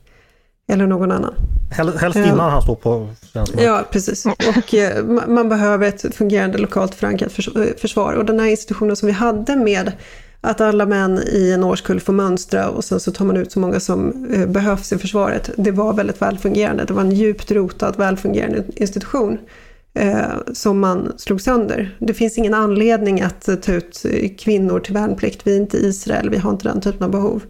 Eller 0.68 0.86
någon 0.86 1.12
annan. 1.12 1.34
Helst 1.70 2.16
innan 2.16 2.34
uh, 2.34 2.40
han 2.40 2.62
står 2.62 2.74
på 2.74 3.08
svensk 3.32 3.54
mark. 3.54 3.64
Ja, 3.66 3.84
precis. 3.90 4.26
Och 4.26 4.74
eh, 4.74 5.04
man 5.28 5.48
behöver 5.48 5.88
ett 5.88 6.14
fungerande 6.14 6.58
lokalt 6.58 6.94
förankrat 6.94 7.32
försvar. 7.80 8.12
Och 8.12 8.24
den 8.24 8.40
här 8.40 8.46
institutionen 8.46 8.96
som 8.96 9.06
vi 9.06 9.12
hade 9.12 9.56
med 9.56 9.92
att 10.40 10.60
alla 10.60 10.86
män 10.86 11.18
i 11.26 11.52
en 11.52 11.64
årskull 11.64 12.00
får 12.00 12.12
mönstra 12.12 12.68
och 12.68 12.84
sen 12.84 13.00
så 13.00 13.12
tar 13.12 13.24
man 13.24 13.36
ut 13.36 13.52
så 13.52 13.60
många 13.60 13.80
som 13.80 14.26
eh, 14.32 14.46
behövs 14.46 14.92
i 14.92 14.98
försvaret. 14.98 15.50
Det 15.56 15.70
var 15.70 15.92
väldigt 15.92 16.22
välfungerande. 16.22 16.84
Det 16.84 16.92
var 16.92 17.02
en 17.02 17.12
djupt 17.12 17.50
rotad, 17.50 17.96
välfungerande 17.96 18.64
institution 18.76 19.32
eh, 19.32 19.38
som 20.52 20.80
man 20.80 21.12
slog 21.18 21.40
sönder. 21.40 21.96
Det 21.98 22.14
finns 22.14 22.38
ingen 22.38 22.54
anledning 22.54 23.20
att 23.20 23.62
ta 23.62 23.72
ut 23.72 24.06
kvinnor 24.38 24.80
till 24.80 24.94
värnplikt. 24.94 25.46
Vi 25.46 25.52
är 25.52 25.60
inte 25.60 25.76
Israel, 25.76 26.30
vi 26.30 26.38
har 26.38 26.50
inte 26.50 26.68
den 26.68 26.80
typen 26.80 27.02
av 27.02 27.10
behov. 27.10 27.42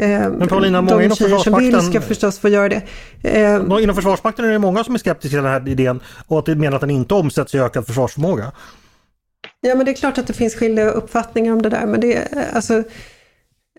Eh, 0.00 0.08
Men 0.08 0.48
Paulina, 0.48 0.82
många 0.82 1.02
inom 1.02 1.16
Försvarsmakten... 1.16 1.70
vill 1.70 1.80
ska 1.80 2.00
förstås 2.00 2.38
få 2.38 2.48
göra 2.48 2.68
det. 2.68 2.82
Eh, 3.22 3.82
inom 3.82 3.94
Försvarsmakten 3.94 4.44
är 4.44 4.50
det 4.50 4.58
många 4.58 4.84
som 4.84 4.94
är 4.94 4.98
skeptiska 4.98 5.36
till 5.36 5.42
den 5.42 5.52
här 5.52 5.68
idén 5.68 6.00
och 6.26 6.38
att 6.38 6.46
de 6.46 6.54
menar 6.54 6.74
att 6.74 6.80
den 6.80 6.90
inte 6.90 7.14
omsätts 7.14 7.54
i 7.54 7.58
ökad 7.58 7.86
försvarsförmåga. 7.86 8.52
Ja, 9.60 9.74
men 9.74 9.86
det 9.86 9.92
är 9.92 9.94
klart 9.94 10.18
att 10.18 10.26
det 10.26 10.32
finns 10.32 10.54
skilda 10.54 10.90
uppfattningar 10.90 11.52
om 11.52 11.62
det 11.62 11.68
där, 11.68 11.86
men 11.86 12.00
det, 12.00 12.28
alltså, 12.54 12.82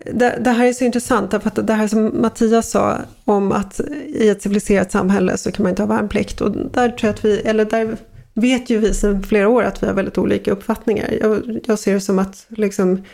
det, 0.04 0.38
det, 0.40 0.50
här 0.50 0.66
är 0.66 0.72
så 0.72 0.84
intressant, 0.84 1.30
för 1.30 1.46
att 1.46 1.66
det 1.66 1.72
här 1.72 1.88
som 1.88 2.20
Mattias 2.20 2.70
sa 2.70 2.98
om 3.24 3.52
att 3.52 3.80
i 4.06 4.28
ett 4.28 4.42
civiliserat 4.42 4.92
samhälle 4.92 5.36
så 5.36 5.52
kan 5.52 5.62
man 5.62 5.70
inte 5.70 5.82
ha 5.82 5.86
värnplikt. 5.86 6.40
Och 6.40 6.50
där 6.50 6.88
tror 6.88 7.08
jag 7.08 7.10
att 7.10 7.24
vi, 7.24 7.38
eller 7.38 7.64
där 7.64 7.96
vet 8.34 8.70
ju 8.70 8.78
vi 8.78 8.94
sedan 8.94 9.22
flera 9.22 9.48
år 9.48 9.62
att 9.62 9.82
vi 9.82 9.86
har 9.86 9.94
väldigt 9.94 10.18
olika 10.18 10.52
uppfattningar. 10.52 11.18
Jag, 11.20 11.60
jag 11.64 11.78
ser 11.78 11.94
det 11.94 12.00
som 12.00 12.18
att 12.18 12.46
liksom, 12.48 13.04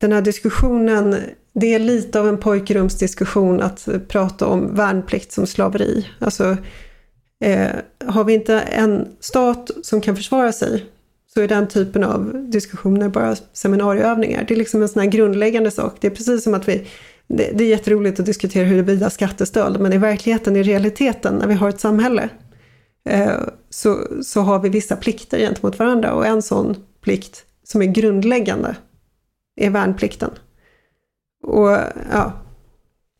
den 0.00 0.12
här 0.12 0.22
diskussionen, 0.22 1.16
det 1.54 1.74
är 1.74 1.78
lite 1.78 2.20
av 2.20 2.28
en 2.28 2.38
pojkrumsdiskussion 2.38 3.62
att 3.62 3.88
prata 4.08 4.46
om 4.46 4.74
värnplikt 4.74 5.32
som 5.32 5.46
slaveri. 5.46 6.08
Alltså, 6.18 6.56
eh, 7.44 7.70
har 8.06 8.24
vi 8.24 8.34
inte 8.34 8.60
en 8.60 9.08
stat 9.20 9.70
som 9.82 10.00
kan 10.00 10.16
försvara 10.16 10.52
sig 10.52 10.86
så 11.34 11.40
är 11.40 11.48
den 11.48 11.68
typen 11.68 12.04
av 12.04 12.50
diskussioner 12.50 13.08
bara 13.08 13.36
seminarieövningar. 13.52 14.44
Det 14.48 14.54
är 14.54 14.58
liksom 14.58 14.82
en 14.82 14.88
sån 14.88 15.02
här 15.02 15.08
grundläggande 15.08 15.70
sak. 15.70 15.96
Det 16.00 16.06
är 16.06 16.10
precis 16.10 16.44
som 16.44 16.54
att 16.54 16.68
vi 16.68 16.86
det, 17.26 17.50
det 17.54 17.64
är 17.64 17.68
jätteroligt 17.68 18.20
att 18.20 18.26
diskutera 18.26 18.64
huruvida 18.64 19.10
skattestöld, 19.10 19.80
men 19.80 19.92
i 19.92 19.98
verkligheten, 19.98 20.56
i 20.56 20.62
realiteten, 20.62 21.34
när 21.34 21.46
vi 21.46 21.54
har 21.54 21.68
ett 21.68 21.80
samhälle, 21.80 22.28
eh, 23.08 23.40
så, 23.70 24.06
så 24.22 24.40
har 24.40 24.58
vi 24.58 24.68
vissa 24.68 24.96
plikter 24.96 25.38
gentemot 25.38 25.78
varandra 25.78 26.14
och 26.14 26.26
en 26.26 26.42
sån 26.42 26.76
plikt 27.00 27.44
som 27.64 27.82
är 27.82 27.86
grundläggande 27.86 28.76
är 29.56 29.70
värnplikten. 29.70 30.30
Och 31.42 31.70
ja, 32.12 32.41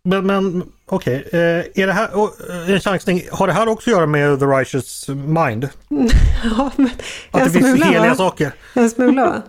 men, 0.05 0.27
men 0.27 0.63
okej, 0.87 1.25
okay. 1.27 1.41
eh, 1.41 1.65
är 1.75 1.87
det 1.87 1.93
här 1.93 2.11
en 2.69 2.81
chansning, 2.81 3.23
har 3.33 3.47
det 3.47 3.53
här 3.53 3.69
också 3.69 3.91
att 3.91 3.97
göra 3.97 4.07
med 4.07 4.41
the 4.41 4.47
righteous 4.47 5.09
mind? 5.09 5.69
ja, 6.45 6.71
men 6.77 6.91
Att 7.31 7.45
det 7.45 7.51
finns 7.51 7.85
heliga 7.85 8.09
va? 8.09 8.15
saker? 8.15 8.53
En 8.75 8.91
smula 8.91 9.25
va? 9.25 9.43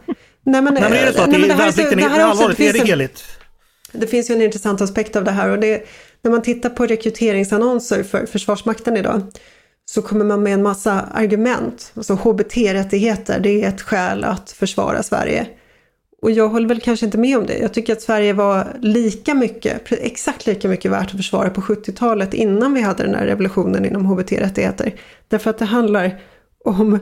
Nej 0.44 0.62
men, 0.62 0.74
nej, 0.74 0.84
men 0.84 0.94
är 0.94 1.06
det 1.06 1.14
så 1.14 1.22
att 1.22 1.30
nej, 1.30 1.42
det, 1.42 1.48
det 1.48 1.54
här 1.54 1.68
är, 1.68 1.72
så, 1.72 1.96
det 1.96 2.02
här 2.02 2.20
är 2.20 2.24
allvarligt, 2.24 2.60
är 2.60 2.74
det 2.74 2.80
heligt? 2.80 3.24
Det 3.92 4.08
finns 4.08 4.30
ju 4.30 4.36
en 4.36 4.42
intressant 4.42 4.82
aspekt 4.82 5.16
av 5.16 5.24
det 5.24 5.32
här 5.32 5.50
och 5.50 5.60
det, 5.60 5.86
när 6.22 6.32
man 6.32 6.42
tittar 6.42 6.70
på 6.70 6.86
rekryteringsannonser 6.86 8.04
för 8.04 8.26
Försvarsmakten 8.26 8.98
idag 8.98 9.22
så 9.86 10.02
kommer 10.02 10.26
man 10.26 10.44
med 10.44 10.54
en 10.54 10.64
massa 10.64 11.02
argument. 11.02 11.92
Alltså 11.96 12.14
HBT-rättigheter, 12.14 13.40
det 13.40 13.64
är 13.64 13.70
ett 13.70 13.82
skäl 13.82 14.24
att 14.24 14.52
försvara 14.52 15.04
Sverige. 15.04 15.48
Och 16.24 16.32
jag 16.32 16.50
håller 16.50 16.68
väl 16.68 16.82
kanske 16.82 17.06
inte 17.06 17.18
med 17.18 17.38
om 17.38 17.46
det. 17.46 17.58
Jag 17.58 17.74
tycker 17.74 17.94
att 17.94 18.02
Sverige 18.02 18.34
var 18.34 18.68
lika 18.82 19.34
mycket, 19.34 19.92
exakt 19.92 20.46
lika 20.46 20.68
mycket 20.68 20.92
värt 20.92 21.06
att 21.06 21.18
försvara 21.18 21.50
på 21.50 21.62
70-talet 21.62 22.34
innan 22.34 22.74
vi 22.74 22.82
hade 22.82 23.04
den 23.04 23.16
här 23.16 23.26
revolutionen 23.26 23.86
inom 23.86 24.06
HBT-rättigheter. 24.06 24.96
Därför 25.28 25.50
att 25.50 25.58
det 25.58 25.66
handlar 25.66 26.22
om 26.66 27.00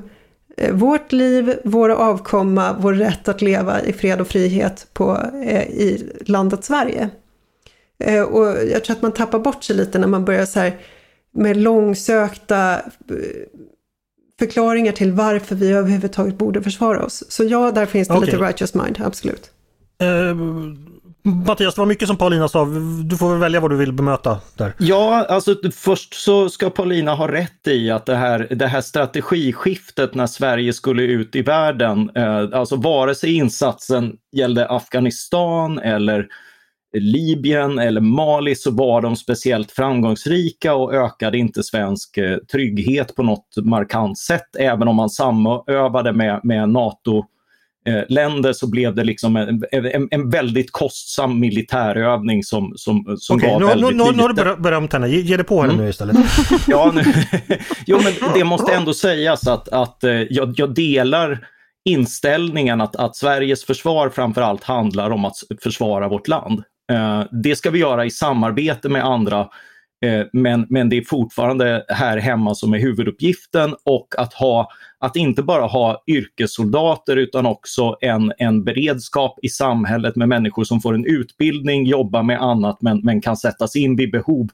eh, 0.57 0.73
vårt 0.73 1.11
liv, 1.11 1.59
vår 1.63 1.89
avkomma, 1.89 2.75
vår 2.79 2.93
rätt 2.93 3.27
att 3.27 3.41
leva 3.41 3.81
i 3.81 3.93
fred 3.93 4.21
och 4.21 4.27
frihet 4.27 4.87
på, 4.93 5.17
eh, 5.45 5.63
i 5.63 6.11
landet 6.25 6.63
Sverige. 6.63 7.09
Eh, 8.03 8.21
och 8.21 8.45
jag 8.71 8.83
tror 8.83 8.95
att 8.95 9.01
man 9.01 9.11
tappar 9.11 9.39
bort 9.39 9.63
sig 9.63 9.75
lite 9.75 9.99
när 9.99 10.07
man 10.07 10.25
börjar 10.25 10.45
så 10.45 10.59
här 10.59 10.77
med 11.33 11.57
långsökta 11.57 12.81
förklaringar 14.41 14.91
till 14.91 15.11
varför 15.11 15.55
vi 15.55 15.71
överhuvudtaget 15.71 16.37
borde 16.37 16.61
försvara 16.61 17.05
oss. 17.05 17.23
Så 17.29 17.43
ja, 17.43 17.71
där 17.71 17.85
finns 17.85 18.07
det 18.07 18.13
okay. 18.13 18.25
lite 18.25 18.37
righteous 18.37 18.73
mind, 18.73 19.01
absolut. 19.05 19.49
Uh, 20.03 20.35
Mattias, 21.23 21.75
det 21.75 21.81
var 21.81 21.85
mycket 21.85 22.07
som 22.07 22.17
Paulina 22.17 22.47
sa. 22.47 22.65
Du 23.03 23.17
får 23.17 23.29
väl 23.29 23.39
välja 23.39 23.59
vad 23.59 23.71
du 23.71 23.77
vill 23.77 23.93
bemöta 23.93 24.39
där. 24.57 24.73
Ja, 24.77 25.25
alltså 25.29 25.55
först 25.73 26.13
så 26.13 26.49
ska 26.49 26.69
Paulina 26.69 27.15
ha 27.15 27.31
rätt 27.31 27.67
i 27.67 27.91
att 27.91 28.05
det 28.05 28.15
här, 28.15 28.47
det 28.49 28.67
här 28.67 28.81
strategiskiftet 28.81 30.15
när 30.15 30.27
Sverige 30.27 30.73
skulle 30.73 31.03
ut 31.03 31.35
i 31.35 31.41
världen, 31.41 32.09
eh, 32.15 32.59
alltså 32.59 32.75
vare 32.75 33.15
sig 33.15 33.33
insatsen 33.33 34.13
gällde 34.31 34.69
Afghanistan 34.69 35.79
eller 35.79 36.27
Libyen 36.93 37.79
eller 37.79 38.01
Mali 38.01 38.55
så 38.55 38.71
var 38.71 39.01
de 39.01 39.15
speciellt 39.15 39.71
framgångsrika 39.71 40.75
och 40.75 40.93
ökade 40.93 41.37
inte 41.37 41.63
svensk 41.63 42.17
eh, 42.17 42.37
trygghet 42.37 43.15
på 43.15 43.23
något 43.23 43.55
markant 43.63 44.17
sätt. 44.17 44.55
Även 44.59 44.87
om 44.87 44.95
man 44.95 45.09
samövade 45.09 46.13
med, 46.13 46.39
med 46.43 46.69
NATO 46.69 47.25
eh, 47.87 48.03
länder 48.09 48.53
så 48.53 48.69
blev 48.69 48.95
det 48.95 49.03
liksom 49.03 49.35
en, 49.35 49.63
en, 49.71 50.07
en 50.11 50.29
väldigt 50.29 50.71
kostsam 50.71 51.39
militärövning 51.39 52.43
som, 52.43 52.73
som, 52.75 53.15
som 53.19 53.35
okay, 53.35 53.51
var 53.51 53.59
nu, 53.59 53.65
väldigt 53.65 53.97
nu, 53.97 54.11
nu 54.11 54.21
har 54.21 54.29
du 54.29 54.61
berömt 54.61 54.93
henne, 54.93 55.09
ge, 55.09 55.21
ge 55.21 55.37
det 55.37 55.43
på 55.43 55.61
henne 55.61 55.73
mm. 55.73 55.83
nu 55.85 55.89
istället. 55.89 56.17
ja, 56.67 56.91
nu, 56.95 57.03
jo 57.85 57.99
men 58.03 58.33
det 58.33 58.43
måste 58.43 58.73
ändå 58.73 58.93
sägas 58.93 59.47
att, 59.47 59.69
att 59.69 60.03
eh, 60.03 60.11
jag, 60.11 60.53
jag 60.57 60.73
delar 60.73 61.47
inställningen 61.85 62.81
att, 62.81 62.95
att 62.95 63.15
Sveriges 63.15 63.65
försvar 63.65 64.09
framförallt 64.09 64.63
handlar 64.63 65.11
om 65.11 65.25
att 65.25 65.35
försvara 65.61 66.07
vårt 66.07 66.27
land. 66.27 66.63
Eh, 66.91 67.23
det 67.31 67.55
ska 67.55 67.69
vi 67.69 67.79
göra 67.79 68.05
i 68.05 68.11
samarbete 68.11 68.89
med 68.89 69.05
andra 69.05 69.39
eh, 70.05 70.25
men, 70.33 70.65
men 70.69 70.89
det 70.89 70.97
är 70.97 71.01
fortfarande 71.01 71.85
här 71.87 72.17
hemma 72.17 72.55
som 72.55 72.73
är 72.73 72.79
huvuduppgiften 72.79 73.75
och 73.85 74.07
att, 74.17 74.33
ha, 74.33 74.69
att 74.99 75.15
inte 75.15 75.43
bara 75.43 75.65
ha 75.65 76.03
yrkessoldater 76.07 77.17
utan 77.17 77.45
också 77.45 77.97
en, 78.01 78.33
en 78.37 78.63
beredskap 78.63 79.39
i 79.41 79.49
samhället 79.49 80.15
med 80.15 80.29
människor 80.29 80.63
som 80.63 80.81
får 80.81 80.95
en 80.95 81.05
utbildning, 81.05 81.85
jobbar 81.85 82.23
med 82.23 82.41
annat 82.41 82.81
men, 82.81 82.99
men 83.03 83.21
kan 83.21 83.37
sättas 83.37 83.75
in 83.75 83.95
vid 83.95 84.11
behov. 84.11 84.47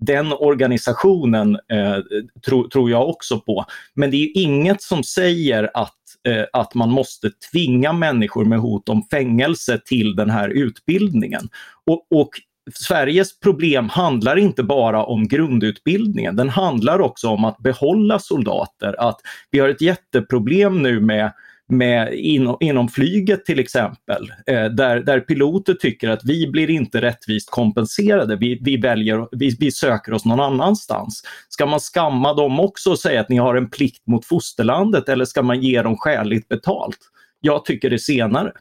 Den 0.00 0.32
organisationen 0.32 1.54
eh, 1.54 1.98
tro, 2.46 2.68
tror 2.68 2.90
jag 2.90 3.08
också 3.08 3.40
på. 3.40 3.64
Men 3.94 4.10
det 4.10 4.16
är 4.16 4.30
inget 4.34 4.82
som 4.82 5.04
säger 5.04 5.70
att 5.74 6.01
Eh, 6.28 6.44
att 6.52 6.74
man 6.74 6.90
måste 6.90 7.30
tvinga 7.52 7.92
människor 7.92 8.44
med 8.44 8.58
hot 8.58 8.88
om 8.88 9.02
fängelse 9.10 9.80
till 9.84 10.16
den 10.16 10.30
här 10.30 10.48
utbildningen. 10.48 11.48
Och, 11.86 12.06
och 12.10 12.30
Sveriges 12.74 13.40
problem 13.40 13.88
handlar 13.88 14.36
inte 14.36 14.62
bara 14.62 15.04
om 15.04 15.28
grundutbildningen, 15.28 16.36
den 16.36 16.48
handlar 16.48 17.00
också 17.00 17.28
om 17.28 17.44
att 17.44 17.58
behålla 17.58 18.18
soldater. 18.18 18.94
Att 18.98 19.20
vi 19.50 19.58
har 19.58 19.68
ett 19.68 19.80
jätteproblem 19.80 20.82
nu 20.82 21.00
med 21.00 21.32
med 21.72 22.14
inom, 22.14 22.56
inom 22.60 22.88
flyget 22.88 23.44
till 23.44 23.58
exempel, 23.58 24.32
eh, 24.46 24.64
där, 24.64 25.00
där 25.00 25.20
piloter 25.20 25.74
tycker 25.74 26.08
att 26.08 26.24
vi 26.24 26.46
blir 26.46 26.70
inte 26.70 27.00
rättvist 27.00 27.50
kompenserade, 27.50 28.36
vi, 28.36 28.58
vi, 28.62 28.76
väljer, 28.76 29.28
vi, 29.32 29.56
vi 29.60 29.70
söker 29.70 30.12
oss 30.12 30.24
någon 30.24 30.40
annanstans. 30.40 31.22
Ska 31.48 31.66
man 31.66 31.80
skamma 31.80 32.34
dem 32.34 32.60
också 32.60 32.90
och 32.90 32.98
säga 32.98 33.20
att 33.20 33.28
ni 33.28 33.36
har 33.36 33.54
en 33.54 33.70
plikt 33.70 34.06
mot 34.06 34.24
fosterlandet 34.24 35.08
eller 35.08 35.24
ska 35.24 35.42
man 35.42 35.60
ge 35.60 35.82
dem 35.82 35.96
skäligt 35.96 36.48
betalt? 36.48 36.98
Jag 37.40 37.64
tycker 37.64 37.90
det 37.90 37.98
senare. 37.98 38.52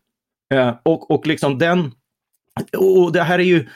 Eh, 0.54 0.76
och, 0.84 1.12
och 1.12 1.28
liksom 1.28 1.58
den, 1.58 1.92
och 2.78 3.12
det 3.12 3.24
här 3.24 3.40
är 3.40 3.44
ju 3.44 3.68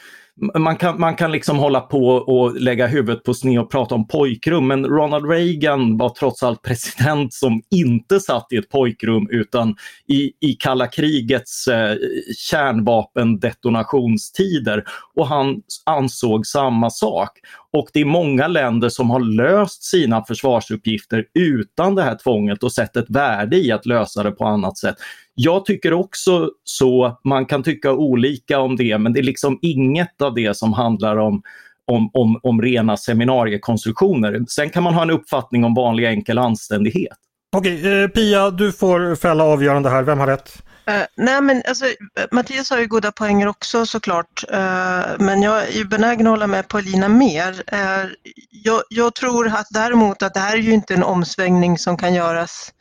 man 0.58 0.76
kan, 0.76 1.00
man 1.00 1.16
kan 1.16 1.32
liksom 1.32 1.58
hålla 1.58 1.80
på 1.80 2.08
och 2.08 2.60
lägga 2.60 2.86
huvudet 2.86 3.24
på 3.24 3.34
sned 3.34 3.60
och 3.60 3.70
prata 3.70 3.94
om 3.94 4.08
pojkrum, 4.08 4.66
men 4.66 4.86
Ronald 4.86 5.30
Reagan 5.30 5.96
var 5.96 6.08
trots 6.08 6.42
allt 6.42 6.62
president 6.62 7.34
som 7.34 7.62
inte 7.70 8.20
satt 8.20 8.46
i 8.50 8.56
ett 8.56 8.68
pojkrum 8.68 9.28
utan 9.30 9.76
i, 10.08 10.32
i 10.40 10.52
kalla 10.52 10.86
krigets 10.86 11.68
eh, 11.68 11.96
kärnvapendetonationstider. 12.36 14.84
Och 15.14 15.28
han 15.28 15.62
ansåg 15.84 16.46
samma 16.46 16.90
sak. 16.90 17.30
Och 17.72 17.88
det 17.92 18.00
är 18.00 18.04
många 18.04 18.48
länder 18.48 18.88
som 18.88 19.10
har 19.10 19.20
löst 19.20 19.82
sina 19.82 20.24
försvarsuppgifter 20.24 21.24
utan 21.34 21.94
det 21.94 22.02
här 22.02 22.18
tvånget 22.22 22.62
och 22.62 22.72
sett 22.72 22.96
ett 22.96 23.10
värde 23.10 23.56
i 23.56 23.72
att 23.72 23.86
lösa 23.86 24.22
det 24.22 24.30
på 24.30 24.44
annat 24.44 24.78
sätt. 24.78 24.96
Jag 25.34 25.64
tycker 25.64 25.92
också 25.92 26.50
så, 26.64 27.18
man 27.24 27.46
kan 27.46 27.62
tycka 27.62 27.92
olika 27.92 28.58
om 28.60 28.76
det, 28.76 28.98
men 28.98 29.12
det 29.12 29.20
är 29.20 29.24
liksom 29.24 29.58
inget 29.62 30.22
av 30.22 30.34
det 30.34 30.56
som 30.56 30.72
handlar 30.72 31.16
om 31.16 31.42
om, 31.86 32.10
om, 32.12 32.40
om 32.42 32.62
rena 32.62 32.96
seminariekonstruktioner. 32.96 34.44
Sen 34.48 34.70
kan 34.70 34.82
man 34.82 34.94
ha 34.94 35.02
en 35.02 35.10
uppfattning 35.10 35.64
om 35.64 35.74
vanlig 35.74 36.06
enkel 36.06 36.38
anständighet. 36.38 37.16
Okej, 37.56 38.02
eh, 38.02 38.08
Pia, 38.08 38.50
du 38.50 38.72
får 38.72 39.14
fälla 39.14 39.44
avgörande 39.44 39.90
här. 39.90 40.02
Vem 40.02 40.18
har 40.18 40.26
rätt? 40.26 40.62
Uh, 40.90 41.04
nej 41.16 41.40
men 41.40 41.62
alltså, 41.68 41.84
Mattias 42.30 42.70
har 42.70 42.78
ju 42.78 42.86
goda 42.86 43.12
poänger 43.12 43.46
också 43.46 43.86
såklart, 43.86 44.44
uh, 44.52 45.18
men 45.18 45.42
jag 45.42 45.62
är 45.62 45.72
ju 45.72 45.84
benägen 45.84 46.26
att 46.26 46.30
hålla 46.30 46.46
med 46.46 46.68
Paulina 46.68 47.08
mer. 47.08 47.52
Uh, 47.72 48.12
jag, 48.50 48.82
jag, 48.88 49.14
tror 49.14 49.46
att 49.46 49.66
däremot 49.70 50.22
att 50.22 50.34
det 50.34 50.40
här 50.40 50.54
är 50.54 50.60
ju 50.60 50.72
inte 50.72 50.94
en 50.94 51.02
omsvängning 51.02 51.78
som 51.78 51.96
kan 51.96 52.14
göras 52.14 52.72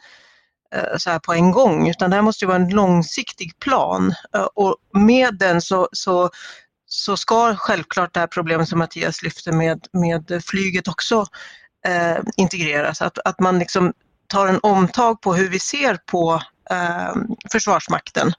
så 0.97 1.09
här 1.09 1.19
på 1.19 1.33
en 1.33 1.51
gång, 1.51 1.89
utan 1.89 2.09
det 2.09 2.15
här 2.15 2.23
måste 2.23 2.45
ju 2.45 2.47
vara 2.47 2.57
en 2.57 2.69
långsiktig 2.69 3.59
plan 3.59 4.13
och 4.55 4.75
med 4.93 5.37
den 5.37 5.61
så, 5.61 5.89
så, 5.91 6.29
så 6.85 7.17
ska 7.17 7.55
självklart 7.55 8.13
det 8.13 8.19
här 8.19 8.27
problemet 8.27 8.69
som 8.69 8.79
Mattias 8.79 9.23
lyfter 9.23 9.51
med, 9.51 9.87
med 9.93 10.41
flyget 10.45 10.87
också 10.87 11.25
integreras. 12.37 13.01
Att, 13.01 13.17
att 13.25 13.39
man 13.39 13.59
liksom 13.59 13.93
tar 14.27 14.47
en 14.47 14.59
omtag 14.63 15.21
på 15.21 15.33
hur 15.33 15.49
vi 15.49 15.59
ser 15.59 15.97
på 16.05 16.41
Försvarsmakten. 17.51 18.33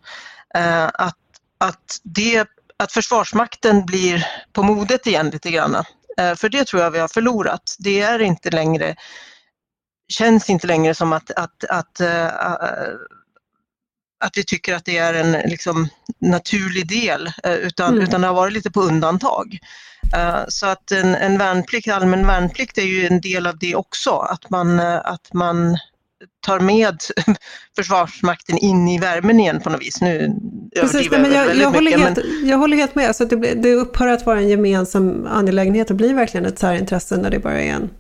Eh, 0.55 0.85
att, 0.85 1.19
att, 1.59 2.01
det, 2.03 2.49
att 2.77 2.93
Försvarsmakten 2.93 3.87
blir 3.87 4.27
på 4.53 4.63
modet 4.63 5.07
igen 5.07 5.31
lite 5.31 5.51
grann. 5.51 5.75
Eh, 6.19 6.35
för 6.35 6.49
det 6.49 6.65
tror 6.65 6.83
jag 6.83 6.91
vi 6.91 6.99
har 6.99 7.09
förlorat. 7.09 7.77
Det 7.79 8.01
är 8.01 8.19
inte 8.19 8.51
längre, 8.51 8.97
känns 10.09 10.51
inte 10.51 10.67
längre 10.67 10.95
som 10.95 11.13
att, 11.13 11.31
att, 11.31 11.65
att 11.65 12.01
uh, 12.01 12.31
att 14.25 14.37
vi 14.37 14.45
tycker 14.45 14.75
att 14.75 14.85
det 14.85 14.99
är 14.99 15.15
en 15.15 15.33
liksom, 15.33 15.89
naturlig 16.19 16.89
del 16.89 17.33
utan, 17.45 17.93
mm. 17.93 18.05
utan 18.05 18.21
det 18.21 18.27
har 18.27 18.35
varit 18.35 18.53
lite 18.53 18.71
på 18.71 18.81
undantag. 18.81 19.59
Uh, 20.17 20.45
så 20.49 20.67
att 20.67 20.93
en, 20.93 21.15
en 21.15 21.39
värnplikt, 21.39 21.89
allmän 21.89 22.27
värnplikt 22.27 22.79
är 22.79 22.83
ju 22.83 23.07
en 23.07 23.21
del 23.21 23.47
av 23.47 23.59
det 23.59 23.75
också, 23.75 24.11
att 24.11 24.51
man, 24.51 24.81
att 24.81 25.33
man 25.33 25.79
tar 26.47 26.61
med 26.61 26.97
Försvarsmakten 27.77 28.59
in 28.59 28.89
i 28.89 28.99
värmen 28.99 29.41
igen 29.41 29.61
på 29.61 29.71
något 29.71 29.83
vis. 29.83 30.01
Nu 30.01 30.35
Precis, 30.81 31.11
men 31.11 31.33
jag, 31.33 31.57
jag, 31.57 31.71
håller 31.71 31.99
helt, 31.99 32.17
men... 32.17 32.49
jag 32.49 32.59
håller 32.59 32.77
helt 32.77 32.95
med. 32.95 33.17
Så 33.17 33.25
det, 33.25 33.37
det 33.37 33.75
upphör 33.75 34.07
att 34.07 34.27
vara 34.27 34.39
en 34.39 34.49
gemensam 34.49 35.27
angelägenhet 35.27 35.91
och 35.91 35.97
blir 35.97 36.15
verkligen 36.15 36.47
ett 36.47 36.59
särintresse 36.59 37.17
när 37.17 37.31
det 37.31 37.39
bara 37.39 37.61
är 37.61 37.73
en 37.73 37.91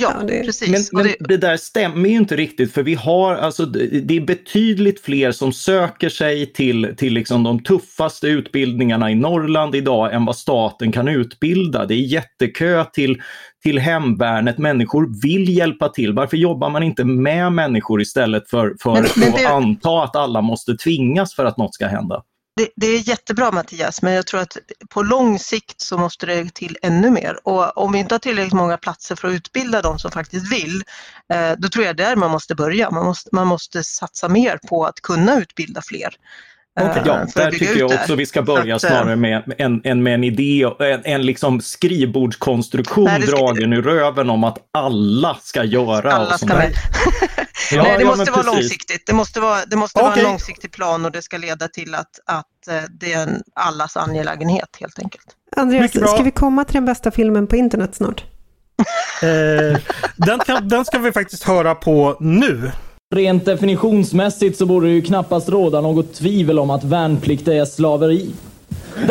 Ja, 0.00 0.14
ja 0.20 0.26
det... 0.26 0.44
precis. 0.44 0.92
Men, 0.92 1.02
men 1.02 1.12
det... 1.18 1.26
det... 1.28 1.36
där 1.36 1.56
stämmer 1.56 2.08
ju 2.08 2.16
inte 2.16 2.36
riktigt 2.36 2.72
för 2.72 2.82
vi 2.82 2.94
har, 2.94 3.34
alltså 3.34 3.66
det 3.66 4.16
är 4.16 4.20
betydligt 4.20 5.00
fler 5.00 5.32
som 5.32 5.52
söker 5.52 6.08
sig 6.08 6.52
till, 6.52 6.94
till 6.96 7.12
liksom 7.12 7.42
de 7.42 7.62
tuffaste 7.62 8.26
utbildningarna 8.26 9.10
i 9.10 9.14
Norrland 9.14 9.74
idag 9.74 10.14
än 10.14 10.24
vad 10.24 10.36
staten 10.36 10.92
kan 10.92 11.08
utbilda. 11.08 11.86
Det 11.86 11.94
är 11.94 12.06
jättekö 12.06 12.84
till, 12.84 13.22
till 13.64 13.78
hemvärnet, 13.78 14.58
människor 14.58 15.20
vill 15.22 15.48
hjälpa 15.48 15.88
till. 15.88 16.12
Varför 16.12 16.36
jobbar 16.36 16.70
man 16.70 16.82
inte 16.82 17.04
med 17.04 17.52
människor 17.52 18.00
istället 18.00 18.50
för, 18.50 18.76
för 18.80 18.92
men, 18.92 19.06
men 19.16 19.32
det... 19.32 19.46
att 19.46 19.52
anta 19.52 20.02
att 20.02 20.16
alla 20.16 20.40
måste 20.40 20.76
tvingas 20.76 21.34
för 21.34 21.44
att 21.44 21.56
något 21.56 21.74
ska 21.74 21.86
hända? 21.86 22.22
Det, 22.56 22.68
det, 22.76 22.86
är 22.86 23.08
jättebra 23.08 23.52
Mattias, 23.52 24.02
men 24.02 24.12
jag 24.12 24.26
tror 24.26 24.40
att 24.40 24.56
på 24.90 25.02
lång 25.02 25.38
sikt 25.38 25.80
så 25.80 25.98
måste 25.98 26.26
det 26.26 26.54
till 26.54 26.76
ännu 26.82 27.10
mer. 27.10 27.38
Och 27.44 27.78
om 27.78 27.92
vi 27.92 27.98
inte 27.98 28.14
har 28.14 28.18
tillräckligt 28.18 28.52
många 28.52 28.76
platser 28.76 29.16
för 29.16 29.28
att 29.28 29.34
utbilda 29.34 29.82
de 29.82 29.98
som 29.98 30.10
faktiskt 30.10 30.52
vill, 30.52 30.82
eh, 31.32 31.52
då 31.58 31.68
tror 31.68 31.84
jag 31.84 31.96
där 31.96 32.16
man 32.16 32.30
måste 32.30 32.54
börja. 32.54 32.90
Man 32.90 33.04
måste, 33.04 33.30
man 33.32 33.46
måste 33.46 33.84
satsa 33.84 34.28
mer 34.28 34.58
på 34.68 34.84
att 34.84 35.00
kunna 35.00 35.40
utbilda 35.40 35.82
fler. 35.82 36.14
Okay. 36.80 37.02
Ja, 37.06 37.26
där 37.34 37.50
tycker 37.50 37.78
jag 37.78 37.92
också 37.92 38.14
vi 38.14 38.26
ska 38.26 38.42
börja 38.42 38.76
att, 38.76 38.84
eh, 38.84 38.88
snarare 38.88 39.16
med 39.16 39.54
en, 39.58 39.80
en, 39.84 40.02
med 40.02 40.14
en 40.14 40.24
idé, 40.24 40.66
en, 40.78 41.04
en 41.04 41.26
liksom 41.26 41.60
skrivbordskonstruktion 41.60 43.04
nej, 43.04 43.22
ska... 43.22 43.36
dragen 43.36 43.72
ur 43.72 43.82
röven 43.82 44.30
om 44.30 44.44
att 44.44 44.58
alla 44.72 45.36
ska 45.42 45.64
göra. 45.64 46.12
Alla 46.12 46.38
ska 46.38 46.46
med. 46.46 46.72
ja, 47.72 47.82
nej, 47.82 47.98
det 47.98 48.04
måste 48.04 48.30
vara 48.30 48.42
precis. 48.42 48.60
långsiktigt. 48.60 49.06
Det 49.06 49.12
måste 49.12 49.40
vara, 49.40 49.58
det 49.66 49.76
måste 49.76 49.98
okay. 49.98 50.10
vara 50.10 50.18
en 50.18 50.24
långsiktig 50.24 50.72
plan 50.72 51.04
och 51.04 51.12
det 51.12 51.22
ska 51.22 51.38
leda 51.38 51.68
till 51.68 51.94
att, 51.94 52.20
att 52.26 52.68
eh, 52.68 52.82
det 52.90 53.12
är 53.12 53.22
en 53.22 53.42
allas 53.54 53.96
angelägenhet 53.96 54.76
helt 54.80 54.98
enkelt. 54.98 55.26
Andreas, 55.56 55.90
ska 55.90 56.22
vi 56.22 56.30
komma 56.30 56.64
till 56.64 56.74
den 56.74 56.84
bästa 56.84 57.10
filmen 57.10 57.46
på 57.46 57.56
internet 57.56 57.94
snart? 57.94 58.24
eh, 59.22 59.80
den, 60.16 60.38
kan, 60.38 60.68
den 60.68 60.84
ska 60.84 60.98
vi 60.98 61.12
faktiskt 61.12 61.44
höra 61.44 61.74
på 61.74 62.16
nu. 62.20 62.72
Rent 63.14 63.44
definitionsmässigt 63.44 64.58
så 64.58 64.66
borde 64.66 64.86
det 64.86 64.92
ju 64.92 65.02
knappast 65.02 65.48
råda 65.48 65.80
något 65.80 66.14
tvivel 66.14 66.58
om 66.58 66.70
att 66.70 66.84
värnplikt 66.84 67.48
är 67.48 67.64
slaveri. 67.64 68.30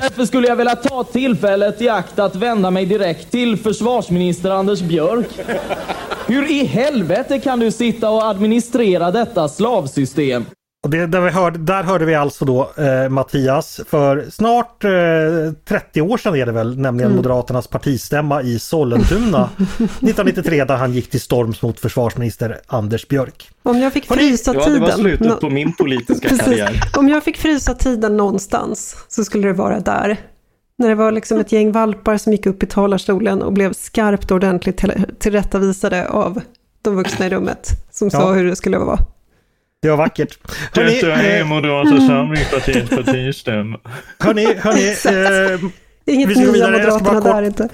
Därför 0.01 0.26
skulle 0.26 0.47
jag 0.47 0.56
vilja 0.56 0.76
ta 0.76 1.04
tillfället 1.04 1.82
i 1.82 1.89
akt 1.89 2.20
att 2.20 2.36
vända 2.36 2.72
mig 2.72 2.86
direkt 2.86 3.32
till 3.32 3.58
försvarsminister 3.58 4.51
Anders 4.51 4.82
Björk. 4.82 5.28
Hur 6.28 6.51
i 6.51 6.66
helvete 6.66 7.39
kan 7.39 7.60
du 7.60 7.72
sitta 7.72 8.10
och 8.10 8.26
administrera 8.26 9.12
detta 9.12 9.47
slavsystem? 9.47 10.45
Och 10.84 10.90
det, 10.90 11.08
där, 11.08 11.22
vi 11.22 11.30
hörde, 11.30 11.58
där 11.58 11.84
hörde 11.84 12.06
vi 12.06 12.16
alltså 12.16 12.46
då 12.46 12.72
eh, 12.78 13.10
Mattias 13.10 13.82
för 13.88 14.26
snart 14.32 14.84
eh, 14.84 14.92
30 15.66 16.02
år 16.02 16.18
sedan 16.18 16.36
är 16.36 16.46
det 16.46 16.52
väl, 16.52 16.80
nämligen 16.80 17.12
mm. 17.12 17.16
Moderaternas 17.16 17.68
partistämma 17.68 18.42
i 18.42 18.60
Sollentuna 18.60 19.50
1993 19.58 20.64
där 20.64 20.76
han 20.76 20.94
gick 20.94 21.10
till 21.10 21.22
storms 21.22 21.62
mot 21.62 21.80
försvarsminister 21.80 22.60
Anders 22.68 23.08
Björk. 23.08 23.50
Om 23.64 23.80
jag 23.80 23.94
fick 23.94 24.06
frysa 24.06 24.54
tiden... 24.54 24.74
Ja, 24.74 24.80
det 24.80 24.80
var 24.80 24.92
slutet 24.92 25.40
på 25.40 25.50
min 25.50 25.76
politiska 25.76 26.30
karriär. 26.38 26.82
Om 26.98 27.10
jag 27.10 27.24
fick 27.24 27.38
frysa 27.38 27.74
tiden 27.74 28.18
någonstans 28.18 29.06
så 29.08 29.26
skulle 29.26 29.48
det 29.48 29.54
vara 29.54 29.80
där. 29.80 30.18
När 30.78 30.90
det 30.90 30.96
var 30.96 31.12
liksom 31.12 31.40
ett 31.40 31.52
gäng 31.52 31.72
valpar 31.72 32.18
som 32.18 32.32
gick 32.32 32.46
upp 32.46 32.64
i 32.64 32.66
talarstolen 32.66 33.42
och 33.42 33.54
blev 33.54 33.74
skarpt 33.74 34.32
och 34.32 34.36
ordentligt 34.36 34.84
tillrättavisade 35.20 36.08
av 36.08 36.42
de 36.82 36.96
vuxna 36.96 37.26
i 37.26 37.30
rummet 37.30 37.70
som 37.92 38.10
ja. 38.14 38.20
sa 38.20 38.34
hur 38.34 38.46
det 38.46 38.56
skulle 38.56 38.78
vara. 38.78 39.00
Det 39.84 39.90
var 39.90 39.98
vackert. 39.98 40.38
Hörrni, 40.74 40.96
Detta 40.96 41.14
är 41.14 41.44
Moderata 41.44 42.08
samlingspartiets 42.08 42.90
partistämma. 42.90 43.80
Hörni, 44.20 44.54
hörni. 44.56 45.54
Eh, 46.06 46.14
Inget 46.14 46.30
vi 46.30 46.36
ska 46.36 46.46
gå 46.46 46.52
vidare. 46.52 46.72
Moderaterna 46.72 47.20
där 47.20 47.42
inte. 47.42 47.70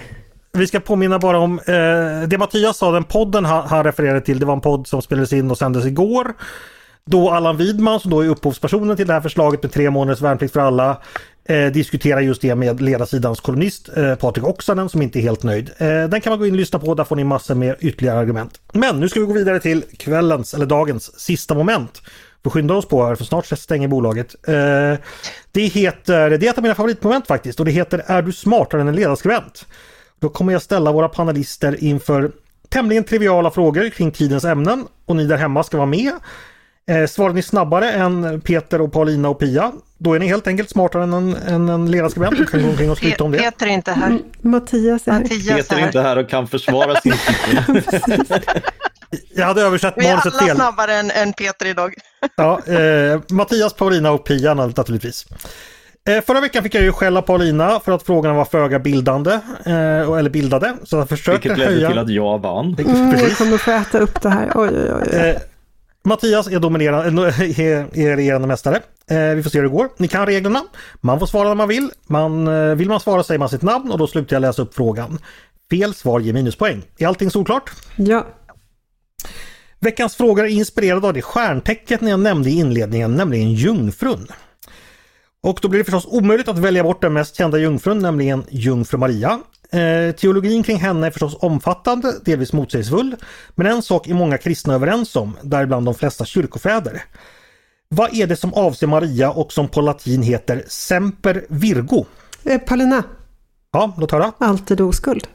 Vi 0.51 0.67
ska 0.67 0.79
påminna 0.79 1.19
bara 1.19 1.39
om 1.39 1.59
eh, 1.59 2.27
det 2.27 2.37
Mattias 2.39 2.77
sa, 2.77 2.91
den 2.91 3.03
podden 3.03 3.45
han, 3.45 3.67
han 3.67 3.83
refererade 3.83 4.21
till. 4.21 4.39
Det 4.39 4.45
var 4.45 4.53
en 4.53 4.61
podd 4.61 4.87
som 4.87 5.01
spelades 5.01 5.33
in 5.33 5.51
och 5.51 5.57
sändes 5.57 5.85
igår. 5.85 6.33
Då 7.05 7.29
Allan 7.29 7.57
Widman, 7.57 7.99
som 7.99 8.11
då 8.11 8.21
är 8.21 8.29
upphovspersonen 8.29 8.97
till 8.97 9.07
det 9.07 9.13
här 9.13 9.21
förslaget 9.21 9.63
med 9.63 9.71
tre 9.71 9.89
månaders 9.89 10.21
värnplikt 10.21 10.53
för 10.53 10.59
alla, 10.59 10.97
eh, 11.49 11.71
diskuterar 11.71 12.19
just 12.19 12.41
det 12.41 12.55
med 12.55 12.81
ledarsidans 12.81 13.39
kolumnist 13.39 13.89
eh, 13.97 14.15
Patrik 14.15 14.45
Oksanen 14.45 14.89
som 14.89 15.01
inte 15.01 15.19
är 15.19 15.21
helt 15.21 15.43
nöjd. 15.43 15.69
Eh, 15.77 16.03
den 16.03 16.21
kan 16.21 16.31
man 16.31 16.39
gå 16.39 16.45
in 16.45 16.53
och 16.53 16.57
lyssna 16.57 16.79
på, 16.79 16.95
där 16.95 17.03
får 17.03 17.15
ni 17.15 17.23
massor 17.23 17.55
med 17.55 17.75
ytterligare 17.79 18.19
argument. 18.19 18.61
Men 18.73 18.99
nu 18.99 19.09
ska 19.09 19.19
vi 19.19 19.25
gå 19.25 19.33
vidare 19.33 19.59
till 19.59 19.83
kvällens, 19.97 20.53
eller 20.53 20.65
dagens, 20.65 21.19
sista 21.19 21.53
moment. 21.53 22.01
Vi 22.43 22.49
skyndar 22.49 22.75
oss 22.75 22.87
på 22.87 23.05
här 23.05 23.15
för 23.15 23.23
snart 23.23 23.45
stänger 23.45 23.87
bolaget. 23.87 24.35
Eh, 24.47 24.53
det 25.51 25.61
heter, 25.61 26.29
det 26.29 26.47
är 26.47 26.49
ett 26.49 26.57
av 26.57 26.61
mina 26.61 26.75
favoritmoment 26.75 27.27
faktiskt 27.27 27.59
och 27.59 27.65
det 27.65 27.71
heter 27.71 28.03
Är 28.05 28.21
du 28.21 28.33
smartare 28.33 28.81
än 28.81 28.87
en 28.87 28.95
ledarskribent? 28.95 29.65
Då 30.19 30.29
kommer 30.29 30.53
jag 30.53 30.61
ställa 30.61 30.91
våra 30.91 31.09
panelister 31.09 31.83
inför 31.83 32.31
tämligen 32.69 33.03
triviala 33.03 33.51
frågor 33.51 33.89
kring 33.89 34.11
tidens 34.11 34.43
ämnen 34.43 34.87
och 35.05 35.15
ni 35.15 35.25
där 35.25 35.37
hemma 35.37 35.63
ska 35.63 35.77
vara 35.77 35.87
med. 35.87 36.13
Eh, 36.89 37.05
svarar 37.07 37.33
ni 37.33 37.41
snabbare 37.41 37.91
än 37.91 38.41
Peter 38.41 38.81
och 38.81 38.93
Paulina 38.93 39.29
och 39.29 39.39
Pia, 39.39 39.71
då 39.97 40.13
är 40.13 40.19
ni 40.19 40.27
helt 40.27 40.47
enkelt 40.47 40.69
smartare 40.69 41.03
än 41.03 41.13
en, 41.13 41.35
än 41.35 41.69
en 41.69 41.91
ledarskribent 41.91 42.39
och 42.39 42.49
kan 42.49 42.61
gå 42.63 42.69
omkring 42.69 42.91
och 42.91 42.97
skryta 42.97 43.23
om 43.23 43.31
det. 43.31 43.37
Peter 43.37 43.67
är 43.67 43.71
inte 43.71 43.91
här. 43.91 44.07
Mm, 44.07 44.23
Mattias 44.41 45.07
är 45.07 45.11
Mattias 45.11 45.55
Peter 45.57 45.77
är 45.77 45.85
inte 45.85 46.01
här 46.01 46.17
och 46.17 46.29
kan 46.29 46.47
försvara 46.47 46.95
sin 46.95 47.13
titel. 47.27 47.91
Jag 49.35 49.45
hade 49.45 49.61
översatt 49.61 49.93
Vi 49.97 50.05
är 50.05 50.09
manuset 50.09 50.33
alla 50.33 50.47
fel. 50.47 50.55
snabbare 50.55 50.93
än, 50.95 51.11
än 51.11 51.33
Peter 51.33 51.65
idag. 51.65 51.93
Ja, 52.35 52.59
eh, 52.67 53.19
Mattias, 53.29 53.73
Paulina 53.73 54.11
och 54.11 54.23
Pia 54.25 54.53
naturligtvis. 54.53 55.25
Eh, 56.09 56.21
förra 56.21 56.41
veckan 56.41 56.63
fick 56.63 56.75
jag 56.75 56.83
ju 56.83 56.91
skälla 56.91 57.21
Paulina 57.21 57.79
för 57.79 57.91
att 57.91 58.03
frågorna 58.03 58.33
var 58.33 58.45
föga 58.45 58.79
bildande, 58.79 59.31
eh, 59.65 59.73
eller 60.17 60.29
bildade. 60.29 60.75
Så 60.83 60.95
jag 60.95 61.09
försökte 61.09 61.49
Vilket 61.49 61.57
ledde 61.57 61.71
höja... 61.71 61.89
till 61.89 61.99
att 61.99 62.09
jag 62.09 62.41
vann. 62.41 62.75
Mm, 62.79 63.19
jag 63.19 63.37
kommer 63.37 63.57
få 63.57 63.71
äta 63.71 63.99
upp 63.99 64.21
det 64.21 64.29
här. 64.29 64.51
Oj, 64.55 64.69
oj, 64.73 64.93
oj. 65.13 65.39
Eh, 66.05 66.09
Mattias 66.09 66.47
är 66.47 66.59
dominerande, 66.59 67.21
är, 67.39 67.97
är 67.99 68.15
regerande 68.15 68.47
mästare. 68.47 68.81
Eh, 69.09 69.35
vi 69.35 69.43
får 69.43 69.49
se 69.49 69.57
hur 69.57 69.63
det 69.63 69.71
går. 69.71 69.89
Ni 69.97 70.07
kan 70.07 70.25
reglerna. 70.25 70.63
Man 71.01 71.19
får 71.19 71.27
svara 71.27 71.47
när 71.47 71.55
man 71.55 71.67
vill. 71.67 71.91
Man, 72.07 72.47
eh, 72.47 72.75
vill 72.75 72.89
man 72.89 72.99
svara 72.99 73.23
säger 73.23 73.39
man 73.39 73.49
sitt 73.49 73.61
namn 73.61 73.91
och 73.91 73.97
då 73.97 74.07
slutar 74.07 74.35
jag 74.35 74.41
läsa 74.41 74.61
upp 74.61 74.75
frågan. 74.75 75.19
Fel 75.69 75.93
svar 75.93 76.19
ger 76.19 76.33
minuspoäng. 76.33 76.81
Är 76.97 77.07
allting 77.07 77.31
solklart? 77.31 77.71
Ja. 77.95 78.27
Veckans 79.79 80.15
frågor 80.15 80.45
är 80.45 80.49
inspirerade 80.49 81.07
av 81.07 81.13
det 81.13 81.21
stjärntecket 81.21 82.01
jag 82.01 82.19
nämnde 82.19 82.49
i 82.49 82.53
inledningen, 82.53 83.15
nämligen 83.15 83.53
jungfrun. 83.53 84.27
Och 85.43 85.59
då 85.61 85.67
blir 85.67 85.79
det 85.79 85.83
förstås 85.83 86.05
omöjligt 86.05 86.47
att 86.47 86.59
välja 86.59 86.83
bort 86.83 87.01
den 87.01 87.13
mest 87.13 87.35
kända 87.35 87.57
jungfrun, 87.57 87.99
nämligen 87.99 88.43
jungfru 88.49 88.97
Maria. 88.97 89.39
Eh, 89.71 90.15
teologin 90.15 90.63
kring 90.63 90.77
henne 90.77 91.07
är 91.07 91.11
förstås 91.11 91.37
omfattande, 91.39 92.13
delvis 92.25 92.53
motsägelsefull. 92.53 93.15
Men 93.55 93.67
en 93.67 93.81
sak 93.81 94.07
är 94.07 94.13
många 94.13 94.37
kristna 94.37 94.73
överens 94.73 95.15
om, 95.15 95.37
däribland 95.43 95.85
de 95.85 95.95
flesta 95.95 96.25
kyrkofäder. 96.25 97.03
Vad 97.89 98.13
är 98.15 98.27
det 98.27 98.35
som 98.35 98.53
avser 98.53 98.87
Maria 98.87 99.31
och 99.31 99.53
som 99.53 99.67
på 99.67 99.81
latin 99.81 100.21
heter 100.23 100.63
Semper 100.67 101.45
Virgo? 101.49 102.05
Eh, 102.45 102.57
Paulina, 102.61 103.03
Ja, 103.71 103.93
låt 103.97 104.11
höra. 104.11 104.31
alltid 104.37 104.81
oskuld. 104.81 105.27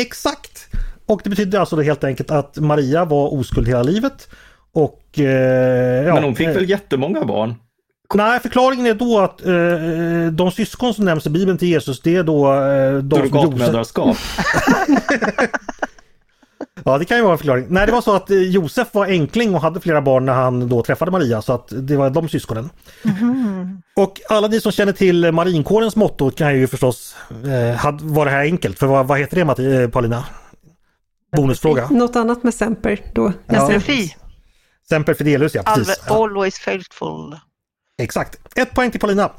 Exakt! 0.00 0.66
Och 1.06 1.20
det 1.24 1.30
betyder 1.30 1.58
alltså 1.60 1.76
då 1.76 1.82
helt 1.82 2.04
enkelt 2.04 2.30
att 2.30 2.56
Maria 2.56 3.04
var 3.04 3.32
oskuld 3.34 3.68
hela 3.68 3.82
livet. 3.82 4.28
Och... 4.72 5.18
Eh, 5.18 6.04
ja, 6.06 6.14
Men 6.14 6.24
hon 6.24 6.36
fick 6.36 6.46
eh, 6.48 6.54
väl 6.54 6.70
jättemånga 6.70 7.24
barn? 7.24 7.54
Nej, 8.14 8.40
förklaringen 8.40 8.86
är 8.86 8.94
då 8.94 9.18
att 9.18 9.46
eh, 9.46 10.32
de 10.32 10.50
syskon 10.50 10.94
som 10.94 11.04
nämns 11.04 11.26
i 11.26 11.30
Bibeln 11.30 11.58
till 11.58 11.68
Jesus 11.68 12.00
det 12.00 12.16
är 12.16 12.22
då 12.22 12.54
eh, 12.54 12.94
de. 12.94 13.16
Surrogatmödraskap. 13.16 14.16
Ja, 16.84 16.98
det 16.98 17.04
kan 17.04 17.16
ju 17.16 17.22
vara 17.22 17.32
en 17.32 17.38
förklaring. 17.38 17.66
Nej, 17.68 17.86
det 17.86 17.92
var 17.92 18.00
så 18.00 18.16
att 18.16 18.30
eh, 18.30 18.36
Josef 18.36 18.88
var 18.94 19.06
enkling 19.06 19.54
och 19.54 19.60
hade 19.60 19.80
flera 19.80 20.02
barn 20.02 20.26
när 20.26 20.32
han 20.32 20.68
då 20.68 20.82
träffade 20.82 21.10
Maria, 21.10 21.42
så 21.42 21.52
att 21.52 21.68
det 21.70 21.96
var 21.96 22.10
de 22.10 22.28
syskonen. 22.28 22.70
Och 23.96 24.20
alla 24.28 24.48
ni 24.48 24.60
som 24.60 24.72
känner 24.72 24.92
till 24.92 25.32
marinkårens 25.32 25.96
motto 25.96 26.30
kan 26.30 26.58
ju 26.58 26.66
förstås, 26.66 27.16
eh, 27.30 27.90
var 28.02 28.24
det 28.24 28.30
här 28.30 28.40
enkelt? 28.40 28.78
För 28.78 28.86
vad, 28.86 29.06
vad 29.06 29.18
heter 29.18 29.36
det 29.36 29.44
Matti, 29.44 29.82
eh, 29.82 29.88
Paulina? 29.88 30.24
Bonusfråga. 31.36 31.88
Något 31.90 32.16
annat 32.16 32.42
med 32.42 32.54
Semper 32.54 33.00
då? 33.14 33.32
Ja. 33.46 33.80
Semper 34.88 35.14
Fidelus, 35.14 35.54
ja 35.54 35.62
precis. 35.62 36.00
Alve, 36.06 36.22
always 36.22 36.58
faithful. 36.58 37.36
Exakt. 37.98 38.58
Ett 38.58 38.74
poäng 38.74 38.90
till 38.90 39.00
Paulina. 39.00 39.32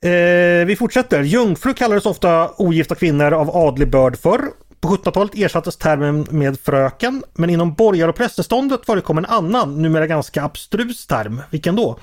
Eh, 0.00 0.66
vi 0.66 0.76
fortsätter. 0.78 1.22
Jungfru 1.22 1.74
kallades 1.74 2.06
ofta 2.06 2.50
ogifta 2.56 2.94
kvinnor 2.94 3.32
av 3.32 3.56
adlig 3.56 3.90
börd 3.90 4.18
förr. 4.18 4.50
På 4.80 4.88
1700-talet 4.88 5.34
ersattes 5.34 5.76
termen 5.76 6.26
med 6.30 6.60
fröken, 6.60 7.24
men 7.34 7.50
inom 7.50 7.74
borgar 7.74 8.08
och 8.08 8.16
prästeståndet 8.16 8.86
förekom 8.86 9.18
en 9.18 9.24
annan, 9.24 9.82
numera 9.82 10.06
ganska 10.06 10.42
abstrus 10.42 11.06
term. 11.06 11.42
Vilken 11.50 11.76
då? 11.76 11.98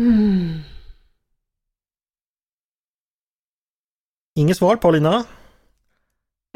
Mm. 0.00 0.60
Inget 4.34 4.56
svar, 4.56 4.76
Paulina? 4.76 5.24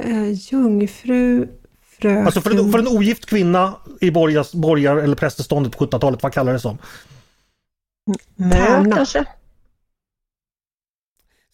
Eh, 0.03 0.31
jungfru, 0.33 1.49
fröken... 2.03 2.27
Alltså 2.27 2.41
för 2.41 2.51
en, 2.51 2.73
för 2.73 2.79
en 2.79 2.89
ogift 2.89 3.27
kvinna 3.27 3.75
i 4.01 4.11
borgar, 4.11 4.57
borgar 4.57 4.97
eller 4.97 5.17
prästeståndet 5.17 5.79
på 5.79 5.87
1700-talet, 5.87 6.23
vad 6.23 6.33
kallar 6.33 6.53
det 6.53 6.61
som? 6.61 6.79
Tärna. 8.39 8.97
kanske? 8.97 9.25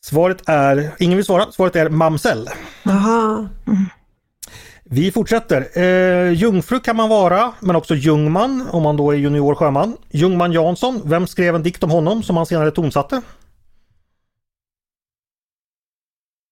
Svaret 0.01 0.49
är, 0.49 0.91
ingen 0.99 1.17
vill 1.17 1.25
svara, 1.25 1.53
svaret 1.53 1.77
är 1.77 1.89
mamsell. 1.89 2.49
Jaha. 2.83 3.49
Vi 4.85 5.13
fortsätter. 5.13 5.79
Eh, 5.79 6.33
jungfru 6.33 6.81
kan 6.81 6.97
man 6.97 7.09
vara, 7.09 7.53
men 7.61 7.77
också 7.77 7.95
jungman 7.95 8.69
om 8.71 8.83
man 8.83 8.97
då 8.97 9.11
är 9.11 9.17
junior 9.17 9.55
sjöman. 9.55 9.97
Jungman 10.11 10.53
Jansson, 10.53 11.03
vem 11.05 11.27
skrev 11.27 11.55
en 11.55 11.63
dikt 11.63 11.83
om 11.83 11.91
honom 11.91 12.23
som 12.23 12.37
han 12.37 12.47
senare 12.47 12.71
tonsatte? 12.71 13.23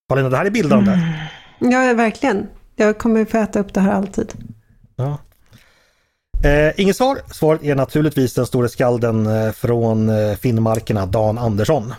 Paulina, 0.08 0.28
det 0.28 0.36
här 0.36 0.44
är 0.44 0.50
bildande. 0.50 0.92
Ja, 1.58 1.94
verkligen. 1.94 2.46
Jag 2.76 2.98
kommer 2.98 3.24
få 3.24 3.38
äta 3.38 3.60
upp 3.60 3.74
det 3.74 3.80
här 3.80 3.92
alltid. 3.92 4.32
Ja. 4.96 5.18
Eh, 6.44 6.80
inget 6.80 6.96
svar. 6.96 7.18
Svaret 7.32 7.62
är 7.64 7.74
naturligtvis 7.74 8.34
den 8.34 8.46
store 8.46 8.68
skalden 8.68 9.26
eh, 9.26 9.52
från 9.52 10.08
eh, 10.08 10.36
Finnmarkerna, 10.36 11.06
Dan 11.06 11.38
Andersson. 11.38 11.94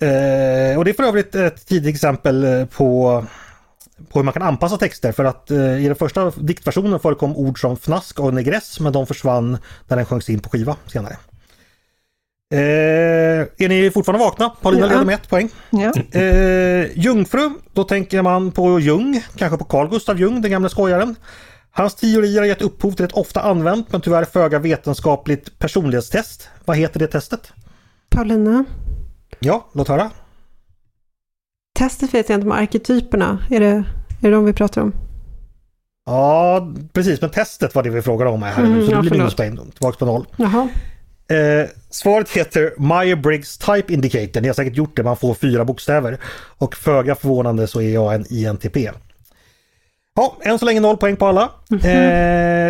Eh, 0.00 0.78
och 0.78 0.84
det 0.84 0.90
är 0.90 0.96
för 0.96 1.02
övrigt 1.02 1.34
ett 1.34 1.66
tidigt 1.66 1.94
exempel 1.94 2.44
eh, 2.44 2.64
på, 2.64 3.24
på 4.08 4.18
hur 4.18 4.24
man 4.24 4.32
kan 4.32 4.42
anpassa 4.42 4.76
texter 4.76 5.12
för 5.12 5.24
att 5.24 5.50
eh, 5.50 5.84
i 5.84 5.86
den 5.86 5.96
första 5.96 6.30
diktversionen 6.30 7.00
förekom 7.00 7.36
ord 7.36 7.60
som 7.60 7.76
fnask 7.76 8.20
och 8.20 8.34
negress 8.34 8.80
men 8.80 8.92
de 8.92 9.06
försvann 9.06 9.58
när 9.88 9.96
den 9.96 10.06
sjöngs 10.06 10.30
in 10.30 10.40
på 10.40 10.48
skiva 10.48 10.76
senare. 10.86 11.16
Eh, 12.52 12.58
är 13.58 13.68
ni 13.68 13.90
fortfarande 13.90 14.24
vakna? 14.24 14.48
Paulina 14.48 14.86
Ja. 14.86 14.90
leder 14.92 15.04
med 15.04 15.14
ett 15.14 15.28
poäng. 15.28 15.48
Ja. 15.70 15.92
Eh, 16.20 16.98
jungfru, 16.98 17.50
då 17.72 17.84
tänker 17.84 18.22
man 18.22 18.52
på 18.52 18.80
Jung, 18.80 19.22
kanske 19.36 19.58
på 19.58 19.64
Carl 19.64 19.88
Gustav 19.90 20.20
Jung, 20.20 20.42
den 20.42 20.50
gamla 20.50 20.68
skojaren. 20.68 21.16
Hans 21.70 21.94
teorier 21.94 22.38
har 22.40 22.46
gett 22.46 22.62
upphov 22.62 22.92
till 22.92 23.04
ett 23.04 23.12
ofta 23.12 23.40
använt 23.42 23.92
men 23.92 24.00
tyvärr 24.00 24.24
föga 24.24 24.58
vetenskapligt 24.58 25.58
personlighetstest. 25.58 26.48
Vad 26.64 26.76
heter 26.76 26.98
det 27.00 27.06
testet? 27.06 27.52
Paulina, 28.10 28.64
Ja, 29.38 29.66
låt 29.72 29.88
höra. 29.88 30.10
testet 31.78 32.14
vet 32.14 32.28
jag 32.28 32.36
inte 32.36 32.46
om 32.46 32.52
arketyperna. 32.52 33.38
Är 33.50 33.60
det, 33.60 33.66
är 33.66 33.84
det 34.20 34.30
de 34.30 34.44
vi 34.44 34.52
pratar 34.52 34.80
om? 34.82 34.92
Ja, 36.06 36.68
precis, 36.92 37.20
men 37.20 37.30
testet 37.30 37.74
var 37.74 37.82
det 37.82 37.90
vi 37.90 38.02
frågade 38.02 38.30
om 38.30 38.42
här 38.42 38.58
Mm, 38.62 38.72
nu, 38.78 38.86
så 38.86 38.92
ja, 38.92 38.96
det 38.96 39.02
blir 39.10 39.18
minuspoäng. 39.18 39.56
Tillbaka 39.56 39.98
på 39.98 40.04
noll. 40.06 40.26
Jaha. 40.36 40.68
Eh, 41.28 41.68
svaret 41.90 42.28
heter 42.30 42.74
Meyer-Briggs 42.78 43.58
Type 43.58 43.92
Indicator. 43.94 44.40
Ni 44.40 44.48
har 44.48 44.54
säkert 44.54 44.76
gjort 44.76 44.96
det, 44.96 45.02
man 45.02 45.16
får 45.16 45.34
fyra 45.34 45.64
bokstäver. 45.64 46.18
Och 46.58 46.74
föga 46.76 47.14
förvånande 47.14 47.66
så 47.66 47.80
är 47.80 47.94
jag 47.94 48.14
en 48.14 48.32
INTP. 48.32 48.90
Ja, 50.16 50.36
än 50.42 50.58
så 50.58 50.64
länge 50.64 50.80
noll 50.80 50.96
poäng 50.96 51.16
på 51.16 51.26
alla. 51.26 51.50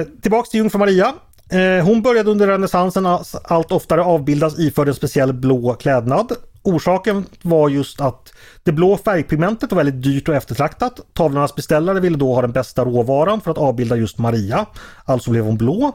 Eh, 0.00 0.06
tillbaks 0.22 0.50
till 0.50 0.58
Jungfru 0.58 0.78
Maria. 0.78 1.14
Eh, 1.50 1.84
hon 1.84 2.02
började 2.02 2.30
under 2.30 2.46
renässansen 2.46 3.06
allt- 3.06 3.34
allt 3.44 3.72
oftare 3.72 4.02
avbildas 4.02 4.58
iförd 4.58 4.88
en 4.88 4.94
speciell 4.94 5.32
blå 5.32 5.74
klädnad. 5.74 6.32
Orsaken 6.62 7.24
var 7.42 7.68
just 7.68 8.00
att 8.00 8.32
det 8.62 8.72
blå 8.72 8.96
färgpigmentet 8.96 9.72
var 9.72 9.76
väldigt 9.76 10.02
dyrt 10.02 10.28
och 10.28 10.34
eftertraktat. 10.34 11.00
Tavlornas 11.12 11.54
beställare 11.54 12.00
ville 12.00 12.16
då 12.18 12.34
ha 12.34 12.42
den 12.42 12.52
bästa 12.52 12.84
råvaran 12.84 13.40
för 13.40 13.50
att 13.50 13.58
avbilda 13.58 13.96
just 13.96 14.18
Maria. 14.18 14.66
Alltså 15.04 15.30
blev 15.30 15.44
hon 15.44 15.56
blå. 15.56 15.92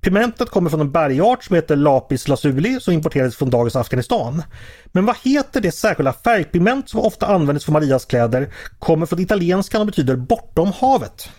Pigmentet 0.00 0.50
kommer 0.50 0.70
från 0.70 0.80
en 0.80 0.92
bergart 0.92 1.44
som 1.44 1.56
heter 1.56 1.76
Lapis 1.76 2.28
lazuli 2.28 2.80
som 2.80 2.94
importerades 2.94 3.36
från 3.36 3.50
dagens 3.50 3.76
Afghanistan. 3.76 4.42
Men 4.86 5.06
vad 5.06 5.16
heter 5.16 5.60
det 5.60 5.72
särskilda 5.72 6.12
färgpigment 6.12 6.88
som 6.88 7.00
ofta 7.00 7.26
användes 7.26 7.64
för 7.64 7.72
Marias 7.72 8.04
kläder? 8.04 8.54
Kommer 8.78 9.06
från 9.06 9.18
italienskan 9.20 9.80
och 9.80 9.86
betyder 9.86 10.16
bortom 10.16 10.72
havet. 10.72 11.30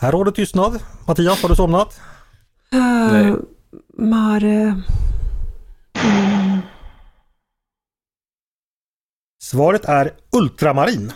Här 0.00 0.12
råder 0.12 0.32
tystnad. 0.32 0.82
Mattias, 1.06 1.42
har 1.42 1.48
du 1.48 1.56
somnat? 1.56 2.00
Nej. 2.70 3.30
Uh, 3.30 3.36
Mare... 3.98 4.82
Mm. 6.04 6.58
Svaret 9.42 9.84
är 9.84 10.12
ultramarin. 10.36 11.12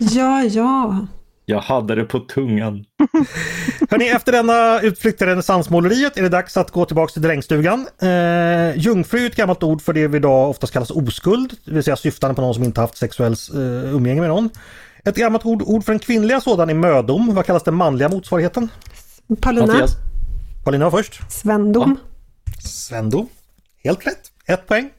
Ja, 0.00 0.42
ja. 0.42 1.06
Jag 1.46 1.60
hade 1.60 1.94
det 1.94 2.04
på 2.04 2.20
tungan. 2.20 2.84
Hörrni, 3.90 4.08
efter 4.08 4.32
denna 4.32 4.80
utflykt 4.80 5.18
till 5.18 5.26
renässansmåleriet 5.26 6.16
är 6.16 6.22
det 6.22 6.28
dags 6.28 6.56
att 6.56 6.70
gå 6.70 6.84
tillbaka 6.84 7.12
till 7.12 7.22
drängstugan. 7.22 7.86
Eh, 8.02 8.78
jungfru 8.78 9.20
är 9.20 9.26
ett 9.26 9.36
gammalt 9.36 9.62
ord 9.62 9.82
för 9.82 9.92
det 9.92 10.08
vi 10.08 10.16
idag 10.16 10.50
oftast 10.50 10.72
kallas 10.72 10.90
oskuld, 10.90 11.52
det 11.64 11.74
vill 11.74 11.84
säga 11.84 11.96
syftande 11.96 12.34
på 12.34 12.42
någon 12.42 12.54
som 12.54 12.64
inte 12.64 12.80
haft 12.80 12.96
sexuellt 12.96 13.40
eh, 13.54 13.94
umgänge 13.94 14.20
med 14.20 14.30
någon. 14.30 14.50
Ett 15.04 15.16
gammalt 15.16 15.46
ord, 15.46 15.62
ord 15.62 15.84
för 15.84 15.92
en 15.92 15.98
kvinnliga 15.98 16.40
sådan 16.40 16.70
är 16.70 16.74
mödom. 16.74 17.34
Vad 17.34 17.46
kallas 17.46 17.62
den 17.62 17.74
manliga 17.74 18.08
motsvarigheten? 18.08 18.68
Paulina, 19.40 19.66
Mattias, 19.66 19.96
Paulina 20.64 20.90
var 20.90 20.98
först. 20.98 21.32
Svendom. 21.32 21.96
Svendo. 22.64 23.26
Helt 23.84 24.06
rätt. 24.06 24.32
Ett 24.46 24.66
poäng. 24.66 24.90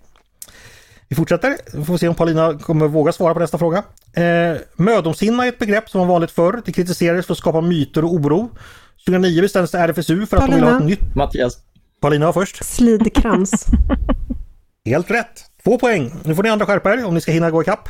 Vi 1.09 1.15
fortsätter. 1.15 1.57
Vi 1.73 1.85
får 1.85 1.97
se 1.97 2.07
om 2.07 2.15
Paulina 2.15 2.59
kommer 2.59 2.87
våga 2.87 3.11
svara 3.11 3.33
på 3.33 3.39
nästa 3.39 3.57
fråga. 3.57 3.83
Eh, 4.13 4.57
mödomshinna 4.75 5.45
är 5.45 5.49
ett 5.49 5.59
begrepp 5.59 5.89
som 5.89 5.99
var 5.99 6.07
vanligt 6.07 6.31
förr. 6.31 6.61
Det 6.65 6.71
kritiserades 6.71 7.25
för 7.25 7.33
att 7.33 7.37
skapa 7.37 7.61
myter 7.61 8.03
och 8.03 8.13
oro. 8.13 8.49
2009 9.05 9.41
bestämdes 9.41 9.71
det 9.71 9.77
RFSU 9.79 10.25
för 10.25 10.37
att 10.37 10.45
de 10.45 10.55
ville 10.55 10.65
ha 10.65 10.71
ett 10.71 10.77
Paulina. 10.77 11.01
nytt... 11.01 11.15
Mattias, 11.15 11.57
Paulina 12.01 12.25
var 12.25 12.33
först. 12.33 12.63
Slidkrans. 12.65 13.65
Helt 14.85 15.11
rätt. 15.11 15.45
Två 15.63 15.77
poäng. 15.77 16.13
Nu 16.23 16.35
får 16.35 16.43
ni 16.43 16.49
andra 16.49 16.65
skärpa 16.65 16.93
er 16.93 17.05
om 17.05 17.13
ni 17.13 17.21
ska 17.21 17.31
hinna 17.31 17.51
gå 17.51 17.61
ikapp. 17.61 17.89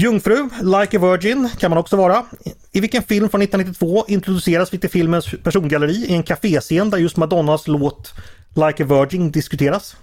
Jungfru, 0.00 0.48
Like 0.62 0.96
a 0.96 1.00
Virgin 1.00 1.48
kan 1.58 1.70
man 1.70 1.78
också 1.78 1.96
vara. 1.96 2.24
I 2.72 2.80
vilken 2.80 3.02
film 3.02 3.28
från 3.28 3.42
1992 3.42 4.04
introduceras 4.08 4.74
vi 4.74 4.78
till 4.78 4.90
filmens 4.90 5.34
persongalleri 5.42 5.92
i 5.92 6.14
en 6.14 6.22
kaféscen 6.22 6.90
där 6.90 6.98
just 6.98 7.16
Madonnas 7.16 7.68
låt 7.68 8.12
Like 8.54 8.82
a 8.82 8.86
Virgin 8.86 9.30
diskuteras? 9.30 9.96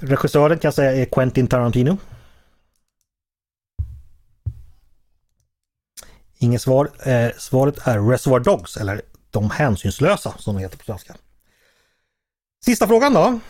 Regissören 0.00 0.58
kan 0.58 0.68
jag 0.68 0.74
säga 0.74 0.92
är 0.92 1.04
Quentin 1.04 1.46
Tarantino. 1.46 1.98
Inget 6.38 6.62
svar. 6.62 6.90
Eh, 7.02 7.30
svaret 7.38 7.86
är 7.86 8.10
Reservoir 8.10 8.40
Dogs 8.40 8.76
eller 8.76 9.02
De 9.30 9.50
hänsynslösa 9.50 10.34
som 10.38 10.54
det 10.56 10.60
heter 10.62 10.78
på 10.78 10.84
svenska. 10.84 11.14
Sista 12.64 12.86
frågan 12.86 13.14
då. 13.14 13.40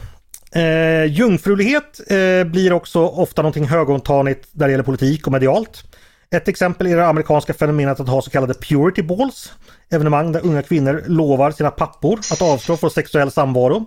Eh, 0.61 1.05
jungfrulighet 1.05 2.01
eh, 2.11 2.45
blir 2.45 2.73
också 2.73 3.01
ofta 3.01 3.43
någonting 3.43 3.65
högontanigt 3.65 4.49
där 4.53 4.67
det 4.67 4.71
gäller 4.71 4.85
politik 4.85 5.27
och 5.27 5.33
medialt. 5.33 5.85
Ett 6.31 6.49
exempel 6.49 6.87
är 6.87 6.97
det 6.97 7.07
amerikanska 7.07 7.55
fenomenet 7.55 8.01
att 8.01 8.09
ha 8.09 8.23
så 8.23 8.31
kallade 8.31 8.55
purity 8.55 9.03
balls. 9.03 9.53
Evenemang 9.91 10.33
där 10.33 10.47
unga 10.47 10.63
kvinnor 10.63 11.05
lovar 11.07 11.51
sina 11.51 11.71
pappor 11.71 12.19
att 12.33 12.43
avstå 12.43 12.77
från 12.77 12.91
sexuell 12.91 13.31
samvaro. 13.31 13.87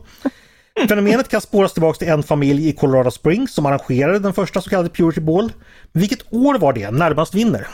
Fenomenet 0.88 1.28
kan 1.28 1.42
spåras 1.42 1.74
tillbaka 1.74 1.98
till 1.98 2.08
en 2.08 2.24
familj 2.24 2.70
i 2.70 2.74
Colorado 2.74 3.12
Springs 3.12 3.54
som 3.54 3.66
arrangerade 3.66 4.20
den 4.20 4.34
första 4.34 4.62
så 4.62 4.70
kallade 4.70 4.90
Purity 4.90 5.22
Ball. 5.22 5.54
Vilket 5.92 6.34
år 6.34 6.58
var 6.58 6.74
det 6.74 6.92
närmast 6.92 7.36
vinner? 7.36 7.68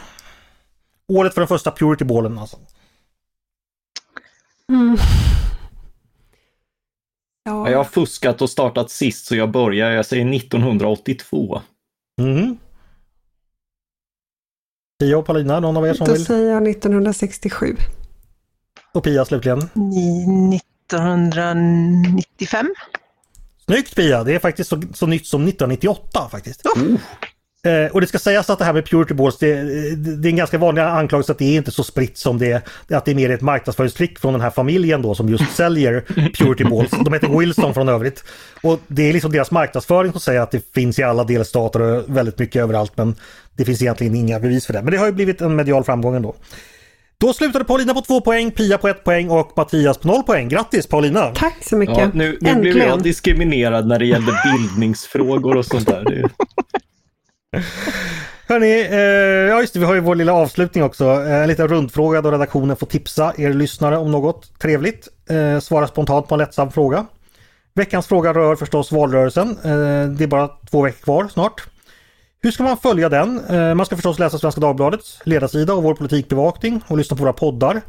Året 1.08 1.34
för 1.34 1.42
den 1.42 1.48
första 1.48 1.72
Purity 1.72 2.06
Ballen 2.06 2.38
alltså. 2.38 2.58
Mm. 4.72 4.98
Ja. 7.44 7.70
Jag 7.70 7.78
har 7.78 7.84
fuskat 7.84 8.42
och 8.42 8.50
startat 8.50 8.92
sist 8.92 9.26
så 9.26 9.36
jag 9.36 9.52
börjar, 9.52 9.92
jag 9.92 10.06
säger 10.06 10.36
1982. 10.36 11.62
Mm. 12.22 12.58
Pia 15.00 15.18
och 15.18 15.26
Paulina, 15.26 15.60
någon 15.60 15.78
av 15.78 15.88
er 15.88 15.94
som 15.94 16.08
Då 16.08 16.14
vill? 16.14 16.26
säger 16.26 16.54
jag 16.54 16.68
1967. 16.68 17.76
Och 18.94 19.04
Pia 19.04 19.26
slutligen? 19.26 19.60
1995. 20.96 22.74
Snyggt 23.66 23.96
Pia! 23.96 24.24
Det 24.24 24.36
är 24.36 24.40
faktiskt 24.40 24.70
så, 24.70 24.82
så 24.94 25.08
nytt 25.08 25.28
som 25.28 25.42
1998 25.48 26.30
faktiskt. 26.32 26.64
Eh, 27.66 27.92
och 27.92 28.02
det 28.02 28.08
ska 28.08 28.20
sägas 28.20 28.50
att 28.50 28.60
det 28.60 28.66
här 28.66 28.74
med 28.74 28.86
Purity 28.86 29.14
Balls, 29.14 29.38
det, 29.38 29.54
det, 29.96 30.16
det 30.16 30.28
är 30.28 30.30
en 30.30 30.36
ganska 30.36 30.58
vanlig 30.58 30.82
anklagelse 30.82 31.32
att 31.32 31.38
det 31.38 31.46
är 31.46 31.58
inte 31.58 31.72
så 31.72 31.84
spritt 31.84 32.18
som 32.18 32.38
det 32.38 32.62
Att 32.90 33.06
det 33.06 33.12
är 33.12 33.16
mer 33.16 33.30
ett 33.30 33.42
marknadsföringstrick 33.42 34.20
från 34.20 34.34
den 34.34 34.42
här 34.42 34.50
familjen 34.50 35.02
då 35.02 35.16
som 35.16 35.30
just 35.30 35.56
säljer 35.56 36.02
Purity 36.38 36.64
Balls. 36.64 36.92
De 36.92 37.14
heter 37.14 37.40
Wilson 37.40 37.74
från 37.74 37.90
övrigt. 37.90 38.24
Och 38.64 38.80
det 38.88 39.10
är 39.10 39.14
liksom 39.14 39.32
deras 39.32 39.52
marknadsföring 39.52 40.12
som 40.12 40.22
säger 40.22 40.42
att 40.42 40.52
det 40.52 40.74
finns 40.74 41.00
i 41.00 41.04
alla 41.04 41.24
delstater 41.24 41.82
och 41.82 42.18
väldigt 42.18 42.40
mycket 42.40 42.62
överallt 42.62 42.92
men 42.96 43.16
det 43.56 43.66
finns 43.66 43.82
egentligen 43.82 44.16
inga 44.16 44.40
bevis 44.40 44.66
för 44.66 44.74
det. 44.74 44.82
Men 44.82 44.92
det 44.92 44.98
har 44.98 45.06
ju 45.06 45.12
blivit 45.12 45.42
en 45.42 45.56
medial 45.56 45.84
framgång 45.84 46.16
ändå. 46.16 46.36
Då 47.20 47.34
slutade 47.34 47.66
Paulina 47.66 47.94
på 47.94 48.02
två 48.02 48.22
poäng, 48.22 48.52
Pia 48.52 48.78
på 48.78 48.88
ett 48.88 49.04
poäng 49.04 49.30
och 49.30 49.54
Mattias 49.56 49.98
på 49.98 50.08
noll 50.08 50.24
poäng. 50.24 50.50
Grattis 50.50 50.88
Paulina! 50.88 51.32
Tack 51.36 51.64
så 51.64 51.76
mycket. 51.76 51.98
Ja, 51.98 52.10
nu 52.14 52.38
nu 52.42 52.56
blev 52.56 52.78
jag 52.78 53.04
diskriminerad 53.04 53.88
när 53.88 54.00
det 54.00 54.06
gällde 54.06 54.32
bildningsfrågor 54.44 55.58
och 55.58 55.66
sånt 55.66 55.88
där. 55.88 56.04
Det... 56.04 56.30
Hörni, 58.48 58.88
eh, 58.92 58.98
ja 59.50 59.62
just 59.62 59.74
det, 59.74 59.80
vi 59.80 59.86
har 59.86 59.94
ju 59.94 60.00
vår 60.00 60.16
lilla 60.16 60.34
avslutning 60.34 60.84
också. 60.84 61.06
Eh, 61.06 61.42
en 61.42 61.48
liten 61.48 61.68
rundfråga 61.68 62.22
då 62.22 62.32
redaktionen 62.32 62.76
får 62.76 62.88
tipsa 62.88 63.34
er 63.38 63.54
lyssnare 63.54 63.98
om 63.98 64.12
något 64.12 64.60
trevligt. 64.60 65.08
Eh, 65.30 65.60
svara 65.60 65.88
spontant 65.88 66.28
på 66.28 66.36
en 66.36 66.40
lättsam 66.40 66.72
fråga. 66.72 67.06
Veckans 67.74 68.08
fråga 68.08 68.34
rör 68.34 68.56
förstås 68.56 68.92
valrörelsen. 68.92 69.50
Eh, 69.50 70.10
det 70.10 70.24
är 70.24 70.28
bara 70.28 70.50
två 70.72 70.82
veckor 70.82 71.04
kvar 71.04 71.28
snart. 71.28 71.68
Hur 72.42 72.52
ska 72.52 72.64
man 72.64 72.78
följa 72.78 73.10
den? 73.10 73.40
Eh, 73.46 73.76
man 73.76 73.86
ska 73.86 73.96
förstås 73.96 74.20
läsa 74.20 74.38
Svenska 74.38 74.62
Dagbladets 74.62 75.20
ledarsida 75.24 75.74
och 75.74 75.84
vår 75.84 75.94
politikbevakning 75.94 76.82
och 76.88 76.98
lyssna 76.98 77.18
på 77.18 77.24
våra 77.24 77.34
poddar. 77.34 77.82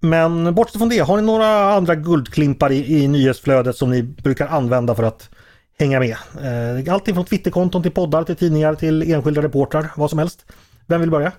Men 0.00 0.54
bortsett 0.54 0.78
från 0.78 0.88
det, 0.88 0.98
har 0.98 1.16
ni 1.16 1.22
några 1.22 1.72
andra 1.74 1.94
guldklimpar 1.94 2.72
i, 2.72 3.02
i 3.02 3.08
nyhetsflödet 3.08 3.76
som 3.76 3.90
ni 3.90 4.02
brukar 4.02 4.46
använda 4.46 4.94
för 4.94 5.02
att 5.02 5.30
hänga 5.78 6.00
med? 6.00 6.16
Eh, 6.42 6.94
allting 6.94 7.14
från 7.14 7.24
Twitterkonton 7.24 7.82
till 7.82 7.92
poddar 7.92 8.24
till 8.24 8.36
tidningar 8.36 8.74
till 8.74 9.12
enskilda 9.12 9.42
reportrar, 9.42 9.90
vad 9.96 10.10
som 10.10 10.18
helst. 10.18 10.46
Vem 10.86 11.00
vill 11.00 11.10
börja? 11.10 11.32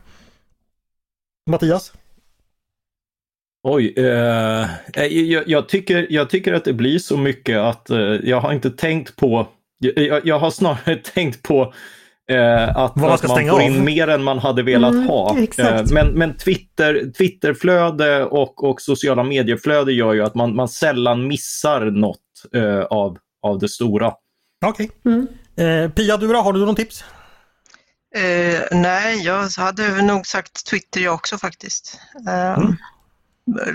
Mattias? 1.49 1.93
Oj, 3.63 3.93
eh, 3.97 4.63
eh, 4.93 5.05
jag, 5.05 5.47
jag, 5.47 5.69
tycker, 5.69 6.07
jag 6.09 6.30
tycker 6.30 6.53
att 6.53 6.65
det 6.65 6.73
blir 6.73 6.99
så 6.99 7.17
mycket 7.17 7.57
att 7.57 7.89
eh, 7.89 7.97
jag 7.99 8.41
har 8.41 8.53
inte 8.53 8.69
tänkt 8.69 9.15
på, 9.15 9.47
jag, 9.80 10.26
jag 10.26 10.39
har 10.39 10.51
snarare 10.51 10.95
tänkt 11.13 11.43
på 11.43 11.73
eh, 12.30 12.77
att, 12.77 12.95
man, 12.95 13.11
att 13.11 13.27
man 13.27 13.47
får 13.49 13.61
in 13.61 13.77
av. 13.77 13.84
mer 13.84 14.07
än 14.07 14.23
man 14.23 14.39
hade 14.39 14.64
velat 14.64 14.93
Mm, 14.93 15.07
ha. 15.07 15.38
Eh, 15.57 15.84
men 15.91 16.07
men 16.07 16.38
Twitter, 16.38 17.11
Twitterflöde 17.18 18.26
och, 18.26 18.64
och 18.64 18.81
sociala 18.81 19.23
medieflöde 19.23 19.93
gör 19.93 20.14
ju 20.14 20.23
att 20.23 20.35
man, 20.35 20.56
man 20.56 20.68
sällan 20.68 21.27
missar 21.27 21.81
något 21.81 22.19
eh, 22.56 22.80
av, 22.81 23.18
av 23.41 23.60
det 23.60 23.69
stora. 23.69 24.14
Okej. 24.65 24.89
Eh, 25.57 25.91
Pia, 25.91 26.18
du 26.18 26.27
då? 26.27 26.39
Har 26.39 26.53
du 26.53 26.60
någon 26.65 26.76
tips? 26.76 27.03
Eh, 28.15 28.61
nej, 28.72 29.18
jag 29.26 29.49
hade 29.57 30.01
nog 30.01 30.27
sagt 30.27 30.65
Twitter 30.65 31.01
jag 31.01 31.14
också 31.14 31.38
faktiskt. 31.38 31.99
Eh, 32.27 32.57
Mm. 32.57 32.76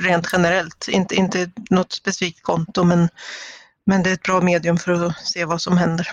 Rent 0.01 0.29
generellt, 0.33 0.89
inte, 0.89 1.15
inte 1.15 1.51
något 1.71 1.93
specifikt 1.93 2.43
konto 2.43 2.85
men, 2.85 3.09
men 3.87 4.03
det 4.03 4.11
är 4.11 4.15
ett 4.15 4.23
bra 4.23 4.41
medium 4.41 4.77
för 4.77 4.93
att 4.93 5.27
se 5.27 5.45
vad 5.45 5.61
som 5.61 5.77
händer. 5.79 6.09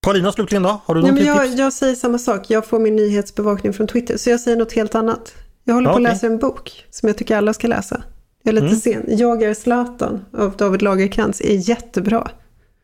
Paulina 0.00 0.32
slutligen 0.32 0.62
då? 0.62 0.80
Har 0.84 0.94
du 0.94 1.02
Nej, 1.02 1.12
men 1.12 1.24
jag, 1.24 1.46
jag 1.46 1.72
säger 1.72 1.94
samma 1.94 2.18
sak. 2.18 2.50
Jag 2.50 2.66
får 2.66 2.78
min 2.78 2.96
nyhetsbevakning 2.96 3.72
från 3.72 3.86
Twitter. 3.86 4.16
Så 4.16 4.30
jag 4.30 4.40
säger 4.40 4.56
något 4.56 4.72
helt 4.72 4.94
annat. 4.94 5.32
Jag 5.64 5.74
håller 5.74 5.88
Ja, 5.88 5.92
på 5.92 5.96
att 5.98 6.02
okej. 6.02 6.12
läsa 6.12 6.26
en 6.26 6.38
bok 6.38 6.84
som 6.90 7.06
jag 7.08 7.16
tycker 7.18 7.36
alla 7.36 7.54
ska 7.54 7.66
läsa. 7.66 8.02
Jag 8.42 8.50
är 8.56 8.60
lite 8.60 8.66
Mm. 8.66 8.78
sen. 9.06 9.18
Jag 9.18 9.42
är 9.42 9.54
Zlatan 9.54 10.24
av 10.38 10.56
David 10.56 10.82
Lagercrantz 10.82 11.40
är 11.40 11.68
jättebra. 11.68 12.30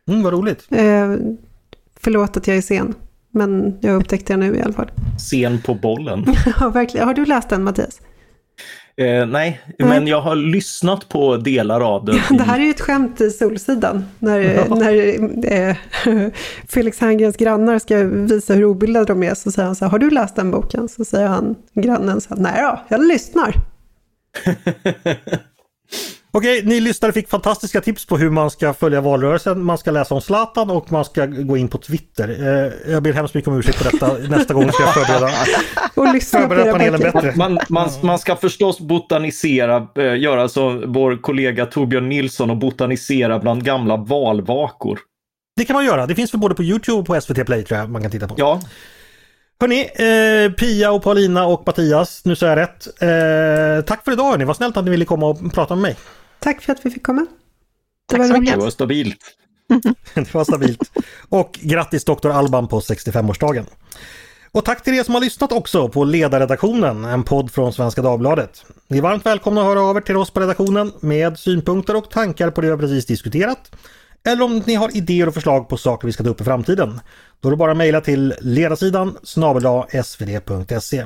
Mm, 0.07 0.23
vad 0.23 0.33
roligt. 0.33 0.65
Eh, 0.71 1.15
förlåt 1.99 2.37
att 2.37 2.47
jag 2.47 2.57
är 2.57 2.61
sen. 2.61 2.93
Men 3.31 3.77
jag 3.81 3.95
upptäckte 3.95 4.33
det 4.33 4.37
nu 4.37 4.55
i 4.55 4.61
alla 4.61 4.73
fall. 4.73 4.91
Sen 5.29 5.61
på 5.61 5.75
bollen. 5.75 6.25
Ja, 6.59 6.69
verkligen. 6.69 7.07
Har 7.07 7.13
du 7.13 7.25
läst 7.25 7.49
den 7.49 7.63
Mattias? 7.63 8.01
Eh, 9.01 9.25
nej, 9.25 9.61
men 9.77 10.07
jag 10.07 10.21
har 10.21 10.35
lyssnat 10.35 11.09
på 11.09 11.37
delar 11.37 11.81
av 11.95 12.05
den. 12.05 12.37
Det 12.37 12.43
här 12.43 12.59
är 12.59 12.63
ju 12.63 12.69
ett 12.69 12.81
skämt 12.81 13.21
i 13.21 13.29
Solsidan. 13.29 14.05
När, 14.19 14.69
när 14.75 15.07
eh, 15.53 15.75
Felix 16.69 16.99
Herngrens 16.99 17.37
grannar 17.37 17.79
ska 17.79 17.97
visa 18.03 18.53
hur 18.53 18.65
obildade 18.65 19.05
de 19.05 19.23
är 19.23 19.33
så 19.33 19.51
säger 19.51 19.65
han 19.65 19.75
så 19.75 19.85
här, 19.85 19.91
har 19.91 19.99
du 19.99 20.09
läst 20.09 20.35
den 20.35 20.51
boken? 20.51 20.89
Så 20.89 21.05
säger 21.05 21.27
han, 21.27 21.55
grannen 21.73 22.21
så 22.21 22.35
här, 22.35 22.41
nej 22.41 22.61
då, 22.61 22.79
jag 22.87 23.07
lyssnar. 23.07 23.53
Okej, 26.37 26.61
ni 26.65 26.79
lyssnare 26.79 27.11
fick 27.11 27.29
fantastiska 27.29 27.81
tips 27.81 28.05
på 28.05 28.17
hur 28.17 28.29
man 28.29 28.51
ska 28.51 28.73
följa 28.73 29.01
valrörelsen. 29.01 29.63
Man 29.63 29.77
ska 29.77 29.91
läsa 29.91 30.15
om 30.15 30.21
Zlatan 30.21 30.69
och 30.69 30.91
man 30.91 31.05
ska 31.05 31.25
gå 31.25 31.57
in 31.57 31.67
på 31.67 31.77
Twitter. 31.77 32.29
Eh, 32.29 32.91
jag 32.91 33.03
ber 33.03 33.13
hemskt 33.13 33.33
mycket 33.33 33.47
om 33.47 33.59
ursäkt 33.59 33.77
för 33.77 33.91
detta. 33.91 34.17
Nästa 34.29 34.53
gång 34.53 34.71
ska 34.71 34.83
jag 34.83 34.93
förbereda, 34.93 35.31
Och 35.95 36.13
lyssna 36.13 36.39
på 36.39 36.47
förbereda 36.47 36.71
panelen 36.71 36.99
bättre. 36.99 37.33
Man, 37.35 37.59
man, 37.69 37.89
man 38.03 38.19
ska 38.19 38.35
förstås 38.35 38.79
botanisera, 38.79 39.87
eh, 39.95 40.19
göra 40.19 40.49
som 40.49 40.93
vår 40.93 41.21
kollega 41.21 41.65
Torbjörn 41.65 42.09
Nilsson 42.09 42.49
och 42.49 42.57
botanisera 42.57 43.39
bland 43.39 43.63
gamla 43.63 43.97
valvakor. 43.97 44.99
Det 45.55 45.65
kan 45.65 45.73
man 45.73 45.85
göra. 45.85 46.05
Det 46.05 46.15
finns 46.15 46.31
för 46.31 46.37
både 46.37 46.55
på 46.55 46.63
Youtube 46.63 46.97
och 46.99 47.05
på 47.05 47.21
SVT 47.21 47.45
Play 47.45 47.63
tror 47.63 47.79
jag 47.79 47.89
man 47.89 48.01
kan 48.01 48.11
titta 48.11 48.27
på. 48.27 48.35
Ja, 48.37 48.61
Hörni, 49.59 49.81
eh, 49.81 50.51
Pia 50.51 50.91
och 50.91 51.03
Paulina 51.03 51.45
och 51.45 51.63
Mattias, 51.65 52.25
nu 52.25 52.35
sa 52.35 52.45
jag 52.45 52.57
rätt. 52.57 52.87
Eh, 53.01 53.85
tack 53.85 54.05
för 54.05 54.11
idag 54.11 54.31
hörni, 54.31 54.45
vad 54.45 54.55
snällt 54.55 54.77
att 54.77 54.85
ni 54.85 54.91
ville 54.91 55.05
komma 55.05 55.25
och 55.25 55.53
prata 55.53 55.75
med 55.75 55.81
mig. 55.81 55.95
Tack 56.39 56.61
för 56.61 56.73
att 56.73 56.85
vi 56.85 56.89
fick 56.89 57.03
komma. 57.03 57.25
Det 58.09 58.17
Tack 58.17 58.29
var 58.29 58.41
det 58.41 58.55
var 58.55 58.69
stabilt. 58.69 59.37
Det 60.13 60.33
var 60.33 60.43
stabilt. 60.43 60.91
Och 61.29 61.59
grattis 61.61 62.05
Dr. 62.05 62.29
Alban 62.29 62.67
på 62.67 62.79
65-årsdagen. 62.79 63.65
Och 64.51 64.65
tack 64.65 64.83
till 64.83 64.93
er 64.93 65.03
som 65.03 65.13
har 65.13 65.21
lyssnat 65.21 65.51
också 65.51 65.89
på 65.89 66.03
Ledarredaktionen, 66.03 67.05
en 67.05 67.23
podd 67.23 67.51
från 67.51 67.73
Svenska 67.73 68.01
Dagbladet. 68.01 68.65
Ni 68.87 68.97
är 68.97 69.01
varmt 69.01 69.25
välkomna 69.25 69.61
att 69.61 69.67
höra 69.67 69.81
av 69.81 69.97
er 69.97 70.01
till 70.01 70.17
oss 70.17 70.29
på 70.29 70.39
redaktionen 70.39 70.91
med 70.99 71.39
synpunkter 71.39 71.95
och 71.95 72.09
tankar 72.09 72.49
på 72.49 72.61
det 72.61 72.67
vi 72.67 72.71
har 72.71 72.77
precis 72.77 73.05
diskuterat. 73.05 73.71
Eller 74.23 74.43
om 74.43 74.63
ni 74.65 74.75
har 74.75 74.97
idéer 74.97 75.27
och 75.27 75.33
förslag 75.33 75.69
på 75.69 75.77
saker 75.77 76.07
vi 76.07 76.13
ska 76.13 76.23
ta 76.23 76.29
upp 76.29 76.41
i 76.41 76.43
framtiden. 76.43 76.99
Då 77.39 77.49
är 77.49 77.51
det 77.51 77.57
bara 77.57 77.71
att 77.71 77.77
mejla 77.77 78.01
till 78.01 78.33
ledarsidan 78.41 79.17
snabel 79.23 79.63
svd.se. 80.03 81.05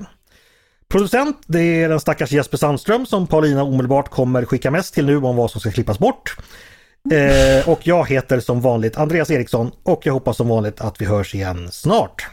Producent 0.92 1.38
det 1.48 1.62
är 1.62 1.90
den 1.90 2.00
stackars 2.00 2.32
Jesper 2.32 2.58
Sandström 2.58 3.06
som 3.06 3.28
Paulina 3.28 3.64
omedelbart 3.64 4.10
kommer 4.10 4.46
skicka 4.46 4.72
mest 4.72 4.94
till 4.94 5.06
nu 5.06 5.18
om 5.18 5.36
vad 5.36 5.52
som 5.52 5.62
ska 5.62 5.72
klippas 5.72 6.00
bort. 6.00 6.38
Eh, 7.12 7.70
och 7.70 7.88
jag 7.88 8.10
heter 8.10 8.40
som 8.40 8.62
vanligt 8.62 8.98
Andreas 8.98 9.32
Eriksson 9.32 9.72
och 9.84 10.06
jag 10.06 10.14
hoppas 10.14 10.38
som 10.38 10.48
vanligt 10.48 10.82
att 10.82 11.02
vi 11.02 11.06
hörs 11.06 11.36
igen 11.36 11.72
snart. 11.72 12.28